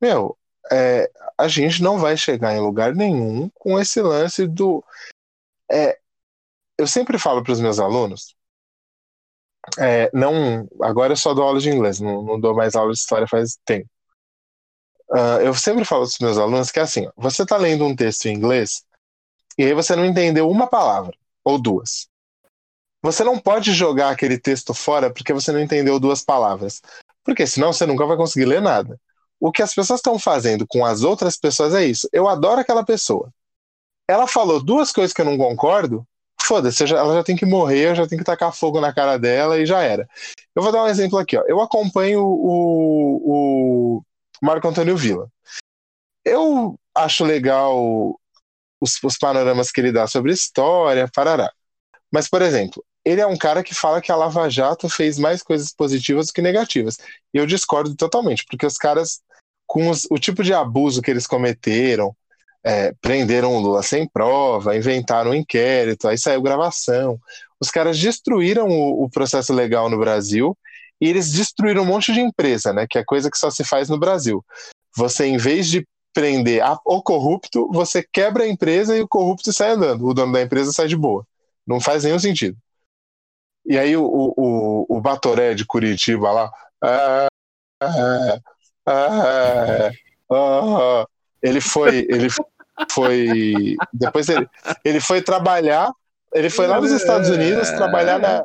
meu, 0.00 0.38
é, 0.70 1.10
a 1.36 1.48
gente 1.48 1.82
não 1.82 1.98
vai 1.98 2.16
chegar 2.16 2.54
em 2.54 2.60
lugar 2.60 2.94
nenhum 2.94 3.48
com 3.50 3.78
esse 3.78 4.00
lance 4.00 4.46
do. 4.46 4.84
É, 5.70 5.98
eu 6.78 6.86
sempre 6.86 7.18
falo 7.18 7.42
para 7.42 7.52
os 7.52 7.60
meus 7.60 7.80
alunos 7.80 8.36
é, 9.78 10.10
não, 10.12 10.68
agora 10.80 11.12
eu 11.12 11.16
só 11.16 11.32
dou 11.32 11.44
aula 11.44 11.60
de 11.60 11.70
inglês, 11.70 12.00
não, 12.00 12.22
não 12.22 12.40
dou 12.40 12.54
mais 12.54 12.74
aula 12.74 12.92
de 12.92 12.98
história 12.98 13.26
faz 13.28 13.56
tempo. 13.64 13.88
Uh, 15.10 15.40
eu 15.44 15.54
sempre 15.54 15.84
falo 15.84 16.02
para 16.02 16.08
os 16.08 16.18
meus 16.18 16.38
alunos 16.38 16.70
que 16.70 16.78
é 16.78 16.82
assim: 16.82 17.06
ó, 17.06 17.12
você 17.16 17.42
está 17.42 17.56
lendo 17.56 17.84
um 17.84 17.94
texto 17.94 18.26
em 18.26 18.34
inglês 18.34 18.82
e 19.58 19.64
aí 19.64 19.74
você 19.74 19.94
não 19.94 20.06
entendeu 20.06 20.48
uma 20.48 20.66
palavra 20.66 21.14
ou 21.44 21.60
duas. 21.60 22.08
Você 23.02 23.22
não 23.24 23.38
pode 23.38 23.72
jogar 23.72 24.10
aquele 24.10 24.38
texto 24.38 24.72
fora 24.72 25.12
porque 25.12 25.32
você 25.32 25.52
não 25.52 25.60
entendeu 25.60 26.00
duas 26.00 26.22
palavras, 26.22 26.80
porque 27.24 27.46
senão 27.46 27.72
você 27.72 27.84
nunca 27.84 28.06
vai 28.06 28.16
conseguir 28.16 28.46
ler 28.46 28.62
nada. 28.62 28.98
O 29.38 29.50
que 29.50 29.60
as 29.60 29.74
pessoas 29.74 29.98
estão 29.98 30.18
fazendo 30.18 30.66
com 30.66 30.84
as 30.86 31.02
outras 31.02 31.36
pessoas 31.36 31.74
é 31.74 31.84
isso. 31.84 32.08
Eu 32.12 32.28
adoro 32.28 32.60
aquela 32.60 32.84
pessoa. 32.84 33.28
Ela 34.08 34.26
falou 34.26 34.62
duas 34.62 34.92
coisas 34.92 35.12
que 35.12 35.20
eu 35.20 35.24
não 35.24 35.36
concordo, 35.36 36.06
foda-se, 36.42 36.84
ela 36.84 37.14
já 37.14 37.24
tem 37.24 37.36
que 37.36 37.46
morrer, 37.46 37.90
eu 37.90 37.94
já 37.94 38.06
tenho 38.06 38.18
que 38.18 38.24
tacar 38.24 38.54
fogo 38.54 38.80
na 38.80 38.92
cara 38.92 39.18
dela 39.18 39.58
e 39.58 39.66
já 39.66 39.82
era. 39.82 40.08
Eu 40.54 40.62
vou 40.62 40.72
dar 40.72 40.84
um 40.84 40.88
exemplo 40.88 41.18
aqui, 41.18 41.36
ó. 41.36 41.42
Eu 41.46 41.60
acompanho 41.60 42.22
o, 42.22 43.98
o 43.98 44.02
Marco 44.42 44.68
Antônio 44.68 44.96
Villa. 44.96 45.28
Eu 46.24 46.78
acho 46.94 47.24
legal 47.24 48.18
os, 48.80 48.98
os 49.02 49.16
panoramas 49.16 49.70
que 49.70 49.80
ele 49.80 49.92
dá 49.92 50.06
sobre 50.06 50.32
história, 50.32 51.10
parará. 51.14 51.50
Mas, 52.12 52.28
por 52.28 52.42
exemplo, 52.42 52.84
ele 53.04 53.20
é 53.20 53.26
um 53.26 53.36
cara 53.36 53.62
que 53.62 53.74
fala 53.74 54.00
que 54.00 54.12
a 54.12 54.16
Lava 54.16 54.48
Jato 54.48 54.88
fez 54.88 55.18
mais 55.18 55.42
coisas 55.42 55.72
positivas 55.72 56.26
do 56.26 56.32
que 56.32 56.42
negativas. 56.42 56.98
E 57.32 57.38
eu 57.38 57.46
discordo 57.46 57.94
totalmente, 57.96 58.44
porque 58.44 58.66
os 58.66 58.76
caras, 58.76 59.20
com 59.66 59.88
os, 59.88 60.06
o 60.10 60.18
tipo 60.18 60.42
de 60.42 60.52
abuso 60.52 61.00
que 61.00 61.10
eles 61.10 61.26
cometeram, 61.26 62.14
é, 62.64 62.92
prenderam 63.00 63.54
o 63.54 63.60
Lula 63.60 63.82
sem 63.82 64.06
prova, 64.06 64.76
inventaram 64.76 65.32
um 65.32 65.34
inquérito, 65.34 66.06
aí 66.06 66.16
saiu 66.16 66.42
gravação. 66.42 67.18
Os 67.60 67.70
caras 67.70 67.98
destruíram 67.98 68.68
o, 68.68 69.04
o, 69.04 69.10
processo 69.10 69.52
legal 69.52 69.90
no 69.90 69.98
Brasil 69.98 70.56
e 71.00 71.08
eles 71.08 71.32
destruíram 71.32 71.82
um 71.82 71.86
monte 71.86 72.12
de 72.12 72.20
empresa, 72.20 72.72
né? 72.72 72.86
Que 72.88 72.98
é 72.98 73.04
coisa 73.04 73.30
que 73.30 73.38
só 73.38 73.50
se 73.50 73.64
faz 73.64 73.88
no 73.88 73.98
Brasil. 73.98 74.44
Você, 74.96 75.26
em 75.26 75.36
vez 75.36 75.68
de 75.68 75.86
prender 76.14 76.62
a, 76.62 76.78
o 76.84 77.02
corrupto, 77.02 77.68
você 77.72 78.06
quebra 78.12 78.44
a 78.44 78.48
empresa 78.48 78.96
e 78.96 79.00
o 79.00 79.08
corrupto 79.08 79.52
sai 79.52 79.70
andando. 79.70 80.06
O 80.06 80.14
dono 80.14 80.32
da 80.32 80.42
empresa 80.42 80.72
sai 80.72 80.86
de 80.86 80.96
boa. 80.96 81.26
Não 81.66 81.80
faz 81.80 82.04
nenhum 82.04 82.18
sentido. 82.18 82.56
E 83.64 83.78
aí 83.78 83.96
o, 83.96 84.04
o, 84.04 84.86
o 84.88 85.00
Batoré 85.00 85.54
de 85.54 85.64
Curitiba 85.64 86.30
lá. 86.32 86.50
Ah, 86.80 87.26
ah, 87.80 88.38
ah, 88.86 89.90
ah, 89.90 89.90
ah 90.30 91.06
ele 91.42 91.60
foi. 91.60 92.06
Ele, 92.08 92.30
foi. 92.30 92.46
Depois 93.92 94.28
ele, 94.28 94.48
ele 94.84 95.00
foi 95.00 95.22
trabalhar. 95.22 95.92
Ele 96.34 96.50
foi 96.50 96.66
lá 96.66 96.80
nos 96.80 96.90
Estados 96.90 97.28
Unidos 97.28 97.68
trabalhar 97.70 98.18
na. 98.18 98.44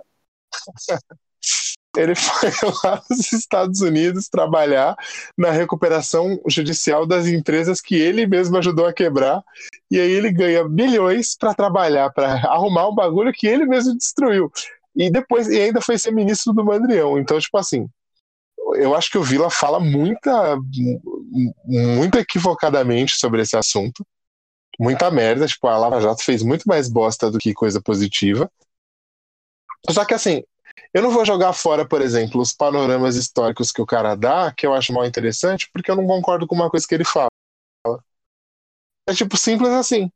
ele 1.95 2.15
foi 2.15 2.49
lá 2.83 3.01
nos 3.09 3.31
Estados 3.31 3.81
Unidos 3.81 4.27
trabalhar 4.27 4.95
na 5.37 5.51
recuperação 5.51 6.39
judicial 6.47 7.05
das 7.05 7.27
empresas 7.27 7.79
que 7.79 7.95
ele 7.95 8.27
mesmo 8.27 8.57
ajudou 8.57 8.85
a 8.85 8.93
quebrar. 8.93 9.41
E 9.89 9.99
aí 9.99 10.11
ele 10.11 10.31
ganha 10.31 10.67
bilhões 10.67 11.35
para 11.35 11.53
trabalhar, 11.53 12.11
para 12.11 12.33
arrumar 12.47 12.89
um 12.89 12.95
bagulho 12.95 13.31
que 13.33 13.47
ele 13.47 13.65
mesmo 13.65 13.97
destruiu. 13.97 14.51
E 14.95 15.09
depois, 15.09 15.47
e 15.47 15.61
ainda 15.61 15.79
foi 15.79 15.97
ser 15.97 16.11
ministro 16.11 16.51
do 16.53 16.65
Mandrião. 16.65 17.17
Então, 17.19 17.39
tipo 17.39 17.57
assim, 17.57 17.87
eu 18.75 18.95
acho 18.95 19.11
que 19.11 19.17
o 19.17 19.23
Vila 19.23 19.49
fala 19.49 19.79
muita, 19.79 20.57
muito 21.65 22.17
equivocadamente 22.17 23.13
sobre 23.15 23.41
esse 23.41 23.55
assunto. 23.55 24.05
Muita 24.79 25.09
merda, 25.09 25.47
tipo, 25.47 25.67
a 25.67 25.77
Lava 25.77 25.99
Jato 25.99 26.23
fez 26.23 26.43
muito 26.43 26.65
mais 26.67 26.87
bosta 26.89 27.31
do 27.31 27.39
que 27.39 27.53
coisa 27.53 27.81
positiva. 27.81 28.49
Só 29.89 30.05
que 30.05 30.13
assim, 30.13 30.43
eu 30.93 31.01
não 31.01 31.11
vou 31.11 31.25
jogar 31.25 31.53
fora, 31.53 31.87
por 31.87 32.01
exemplo, 32.01 32.41
os 32.41 32.53
panoramas 32.53 33.15
históricos 33.15 33.71
que 33.71 33.81
o 33.81 33.85
cara 33.85 34.15
dá, 34.15 34.51
que 34.51 34.65
eu 34.65 34.73
acho 34.73 34.93
mal 34.93 35.05
interessante, 35.05 35.69
porque 35.73 35.89
eu 35.89 35.95
não 35.95 36.05
concordo 36.05 36.45
com 36.45 36.55
uma 36.55 36.69
coisa 36.69 36.87
que 36.87 36.93
ele 36.95 37.05
fala. 37.05 37.29
É 39.07 39.13
tipo 39.13 39.35
simples 39.37 39.71
assim. 39.71 40.11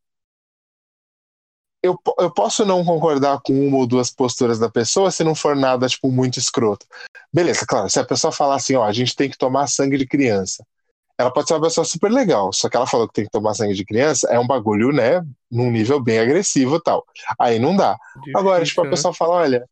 Eu, 1.84 2.00
eu 2.20 2.32
posso 2.32 2.64
não 2.64 2.86
concordar 2.86 3.42
com 3.42 3.54
uma 3.68 3.78
ou 3.78 3.88
duas 3.88 4.12
posturas 4.12 4.60
da 4.60 4.70
pessoa 4.70 5.10
se 5.10 5.24
não 5.24 5.34
for 5.34 5.56
nada, 5.56 5.88
tipo, 5.88 6.12
muito 6.12 6.38
escroto. 6.38 6.86
Beleza, 7.34 7.66
claro, 7.66 7.90
se 7.90 8.00
a 8.00 8.06
pessoa 8.06 8.32
falar 8.32 8.56
assim, 8.56 8.76
ó, 8.76 8.84
a 8.84 8.94
gente 8.94 9.16
tem 9.16 9.30
que 9.30 9.38
tomar 9.38 9.68
sangue 9.68 9.98
de 9.98 10.06
criança. 10.06 10.64
Ela 11.22 11.32
pode 11.32 11.48
ser 11.48 11.54
uma 11.54 11.62
pessoa 11.62 11.86
super 11.86 12.12
legal, 12.12 12.52
só 12.52 12.70
que 12.70 12.76
ela 12.76 12.88
falou 12.88 13.08
que 13.08 13.14
tem 13.14 13.26
que 13.26 13.32
tomar 13.32 13.54
sangue 13.54 13.74
de 13.74 13.86
criança, 13.86 14.28
é 14.30 14.40
um 14.40 14.48
bagulho, 14.48 14.92
né, 14.92 15.22
num 15.50 15.72
nível 15.72 16.00
bem 16.02 16.20
agressivo 16.20 16.78
e 16.78 16.82
tal. 16.82 17.06
Aí 17.40 17.60
não 17.60 17.76
dá. 17.76 17.98
Difícil, 18.16 18.40
Agora, 18.40 18.66
tipo, 18.66 18.82
a 18.82 18.84
né? 18.86 18.90
pessoa 18.90 19.14
fala, 19.14 19.36
olha, 19.36 19.70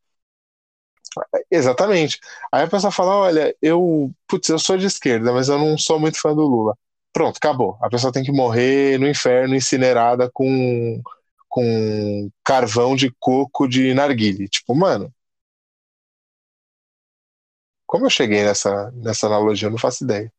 Exatamente. 1.51 2.19
Aí 2.51 2.63
a 2.63 2.67
pessoa 2.67 2.91
fala: 2.91 3.15
olha, 3.17 3.55
eu, 3.61 4.11
putz, 4.27 4.49
eu 4.49 4.59
sou 4.59 4.77
de 4.77 4.85
esquerda, 4.85 5.31
mas 5.33 5.49
eu 5.49 5.57
não 5.57 5.77
sou 5.77 5.99
muito 5.99 6.19
fã 6.19 6.33
do 6.35 6.41
Lula. 6.41 6.77
Pronto, 7.11 7.37
acabou. 7.37 7.77
A 7.81 7.89
pessoa 7.89 8.13
tem 8.13 8.23
que 8.23 8.31
morrer 8.31 8.99
no 8.99 9.07
inferno 9.07 9.55
incinerada 9.55 10.29
com, 10.31 11.01
com 11.47 12.29
carvão 12.43 12.95
de 12.95 13.11
coco 13.19 13.67
de 13.67 13.93
narguile. 13.93 14.47
Tipo, 14.47 14.75
mano. 14.75 15.11
Como 17.85 18.05
eu 18.05 18.09
cheguei 18.09 18.43
nessa, 18.43 18.91
nessa 18.91 19.27
analogia, 19.27 19.67
eu 19.67 19.71
não 19.71 19.77
faço 19.77 20.03
ideia. 20.03 20.31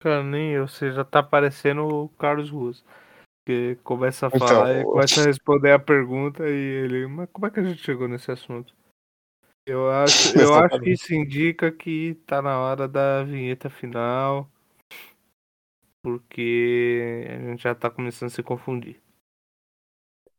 Cara, 0.00 0.22
nem 0.22 0.52
eu, 0.52 0.68
você 0.68 0.92
já 0.92 1.04
tá 1.04 1.22
parecendo 1.22 1.86
o 1.86 2.08
Carlos 2.10 2.50
Russo. 2.50 2.84
Que 3.44 3.76
começa 3.82 4.26
a 4.26 4.28
então, 4.28 4.46
falar 4.46 4.70
então, 4.70 4.80
e 4.80 4.84
começa 4.92 5.20
a 5.20 5.24
responder 5.26 5.72
a 5.72 5.78
pergunta 5.78 6.48
e 6.48 6.52
ele. 6.52 7.06
Mas 7.06 7.28
como 7.32 7.46
é 7.46 7.50
que 7.50 7.60
a 7.60 7.64
gente 7.64 7.82
chegou 7.82 8.06
nesse 8.06 8.30
assunto? 8.30 8.74
Eu 9.66 9.90
acho, 9.90 10.36
eu 10.38 10.54
acho 10.54 10.80
que 10.80 10.90
isso 10.90 11.14
indica 11.14 11.72
que 11.72 12.14
tá 12.26 12.40
na 12.40 12.58
hora 12.58 12.86
da 12.86 13.24
vinheta 13.24 13.68
final. 13.68 14.48
Porque 16.00 17.26
a 17.28 17.50
gente 17.50 17.62
já 17.62 17.74
tá 17.74 17.90
começando 17.90 18.28
a 18.28 18.32
se 18.32 18.42
confundir. 18.42 19.00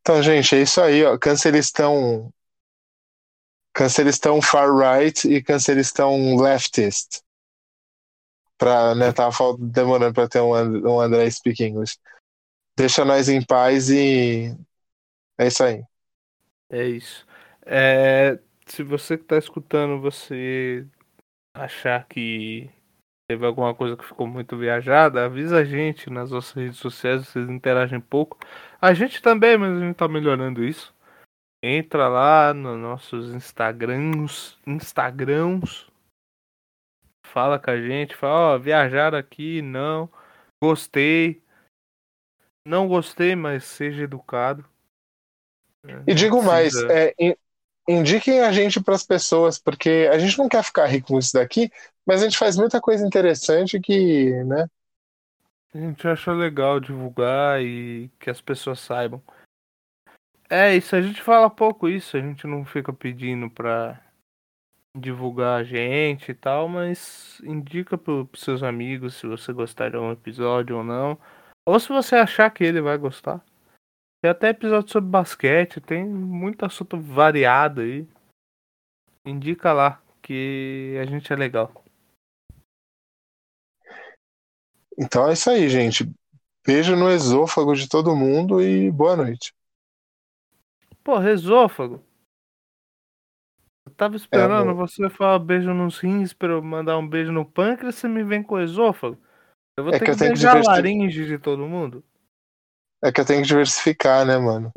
Então, 0.00 0.22
gente, 0.22 0.54
é 0.54 0.62
isso 0.62 0.80
aí, 0.80 1.04
ó. 1.04 1.18
Cancelistão. 1.18 2.32
Cancelistão 3.74 4.40
far 4.40 4.74
right 4.74 5.28
e 5.28 5.42
cancelistão 5.42 6.36
leftist. 6.36 7.22
Pra, 8.60 8.94
né, 8.94 9.10
tava 9.10 9.56
demorando 9.58 10.12
pra 10.12 10.28
ter 10.28 10.40
um, 10.40 10.52
um 10.52 11.00
André 11.00 11.30
speak 11.30 11.64
English. 11.64 11.96
Deixa 12.76 13.06
nós 13.06 13.28
em 13.28 13.42
paz 13.42 13.88
e. 13.88 14.54
É 15.38 15.46
isso 15.46 15.64
aí. 15.64 15.82
É 16.68 16.84
isso. 16.86 17.26
É, 17.64 18.38
se 18.66 18.82
você 18.82 19.16
que 19.16 19.24
tá 19.24 19.38
escutando, 19.38 20.00
você 20.00 20.86
achar 21.54 22.06
que 22.06 22.70
teve 23.28 23.46
alguma 23.46 23.74
coisa 23.74 23.96
que 23.96 24.04
ficou 24.04 24.26
muito 24.26 24.56
viajada, 24.56 25.24
avisa 25.24 25.58
a 25.58 25.64
gente 25.64 26.10
nas 26.10 26.30
nossas 26.30 26.52
redes 26.52 26.78
sociais, 26.78 27.26
vocês 27.26 27.48
interagem 27.48 28.00
pouco. 28.00 28.38
A 28.80 28.92
gente 28.92 29.22
também, 29.22 29.56
mas 29.56 29.76
a 29.76 29.80
gente 29.80 29.96
tá 29.96 30.06
melhorando 30.06 30.62
isso. 30.62 30.94
Entra 31.62 32.08
lá 32.08 32.52
nos 32.54 32.78
nossos 32.78 33.34
Instagrams, 33.34 34.56
Instagrams. 34.66 35.89
Fala 37.32 37.58
com 37.58 37.70
a 37.70 37.80
gente, 37.80 38.16
fala, 38.16 38.54
ó, 38.54 38.58
viajar 38.58 39.14
aqui, 39.14 39.62
não. 39.62 40.10
Gostei. 40.62 41.42
Não 42.66 42.88
gostei, 42.88 43.36
mas 43.36 43.64
seja 43.64 44.02
educado. 44.02 44.68
E 46.06 46.12
digo 46.12 46.42
mais, 46.42 46.74
é, 46.90 47.14
indiquem 47.88 48.40
a 48.40 48.52
gente 48.52 48.82
para 48.82 48.94
as 48.94 49.04
pessoas, 49.04 49.58
porque 49.58 50.08
a 50.12 50.18
gente 50.18 50.36
não 50.38 50.48
quer 50.48 50.62
ficar 50.62 50.86
rico 50.86 51.08
com 51.08 51.18
isso 51.18 51.32
daqui, 51.32 51.70
mas 52.04 52.20
a 52.20 52.24
gente 52.24 52.36
faz 52.36 52.56
muita 52.56 52.80
coisa 52.80 53.06
interessante 53.06 53.80
que, 53.80 54.30
né? 54.44 54.66
A 55.72 55.78
gente 55.78 56.06
acha 56.06 56.32
legal 56.32 56.80
divulgar 56.80 57.62
e 57.62 58.10
que 58.18 58.28
as 58.28 58.40
pessoas 58.40 58.80
saibam. 58.80 59.22
É 60.50 60.74
isso, 60.74 60.96
a 60.96 61.00
gente 61.00 61.22
fala 61.22 61.48
pouco 61.48 61.88
isso, 61.88 62.16
a 62.16 62.20
gente 62.20 62.44
não 62.44 62.64
fica 62.64 62.92
pedindo 62.92 63.48
pra 63.48 64.02
divulgar 64.96 65.60
a 65.60 65.64
gente 65.64 66.30
e 66.30 66.34
tal, 66.34 66.68
mas 66.68 67.40
indica 67.44 67.96
para 67.96 68.24
pros 68.24 68.42
seus 68.42 68.62
amigos 68.62 69.14
se 69.14 69.26
você 69.26 69.52
gostar 69.52 69.90
de 69.90 69.96
um 69.96 70.12
episódio 70.12 70.78
ou 70.78 70.84
não. 70.84 71.18
Ou 71.66 71.78
se 71.78 71.88
você 71.88 72.16
achar 72.16 72.50
que 72.50 72.64
ele 72.64 72.80
vai 72.80 72.98
gostar. 72.98 73.44
Tem 74.22 74.30
até 74.30 74.48
episódio 74.50 74.90
sobre 74.90 75.08
basquete, 75.08 75.80
tem 75.80 76.04
muito 76.04 76.64
assunto 76.64 77.00
variado 77.00 77.80
aí. 77.80 78.06
Indica 79.24 79.72
lá 79.72 80.02
que 80.22 80.96
a 81.00 81.06
gente 81.06 81.32
é 81.32 81.36
legal. 81.36 81.72
Então 84.98 85.28
é 85.28 85.32
isso 85.32 85.48
aí, 85.50 85.68
gente. 85.68 86.10
Beijo 86.66 86.94
no 86.94 87.10
esôfago 87.10 87.74
de 87.74 87.88
todo 87.88 88.16
mundo 88.16 88.60
e 88.60 88.90
boa 88.90 89.16
noite. 89.16 89.54
Pô, 91.02 91.18
esôfago? 91.22 92.04
Eu 94.00 94.06
tava 94.06 94.16
esperando 94.16 94.70
é, 94.70 94.72
você 94.72 95.10
falar 95.10 95.38
beijo 95.38 95.74
nos 95.74 95.98
rins 95.98 96.32
pra 96.32 96.48
eu 96.48 96.62
mandar 96.62 96.96
um 96.96 97.06
beijo 97.06 97.30
no 97.30 97.44
pâncreas, 97.44 97.96
você 97.96 98.08
me 98.08 98.24
vem 98.24 98.42
com 98.42 98.58
esôfago? 98.58 99.18
Eu 99.76 99.84
vou 99.84 99.92
é 99.92 99.98
ter 99.98 100.06
que, 100.06 100.12
que 100.12 100.18
beijar 100.18 100.56
a 100.56 100.62
laringe 100.62 101.26
de 101.26 101.36
todo 101.36 101.68
mundo? 101.68 102.02
É 103.04 103.12
que 103.12 103.20
eu 103.20 103.26
tenho 103.26 103.42
que 103.42 103.48
diversificar, 103.48 104.24
né, 104.24 104.38
mano? 104.38 104.72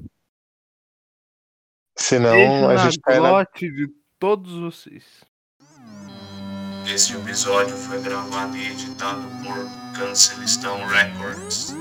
Senão 1.98 2.34
Beijo 2.34 2.68
a 2.68 2.76
gente 2.76 3.00
cai 3.00 3.20
na... 3.22 3.44
de 3.44 3.88
todos 4.20 4.60
vocês. 4.60 5.24
Este 6.86 7.16
episódio 7.16 7.78
foi 7.78 8.02
gravado 8.02 8.58
e 8.58 8.72
editado 8.72 9.22
por 9.42 9.98
Cancelistão 9.98 10.86
Records. 10.88 11.74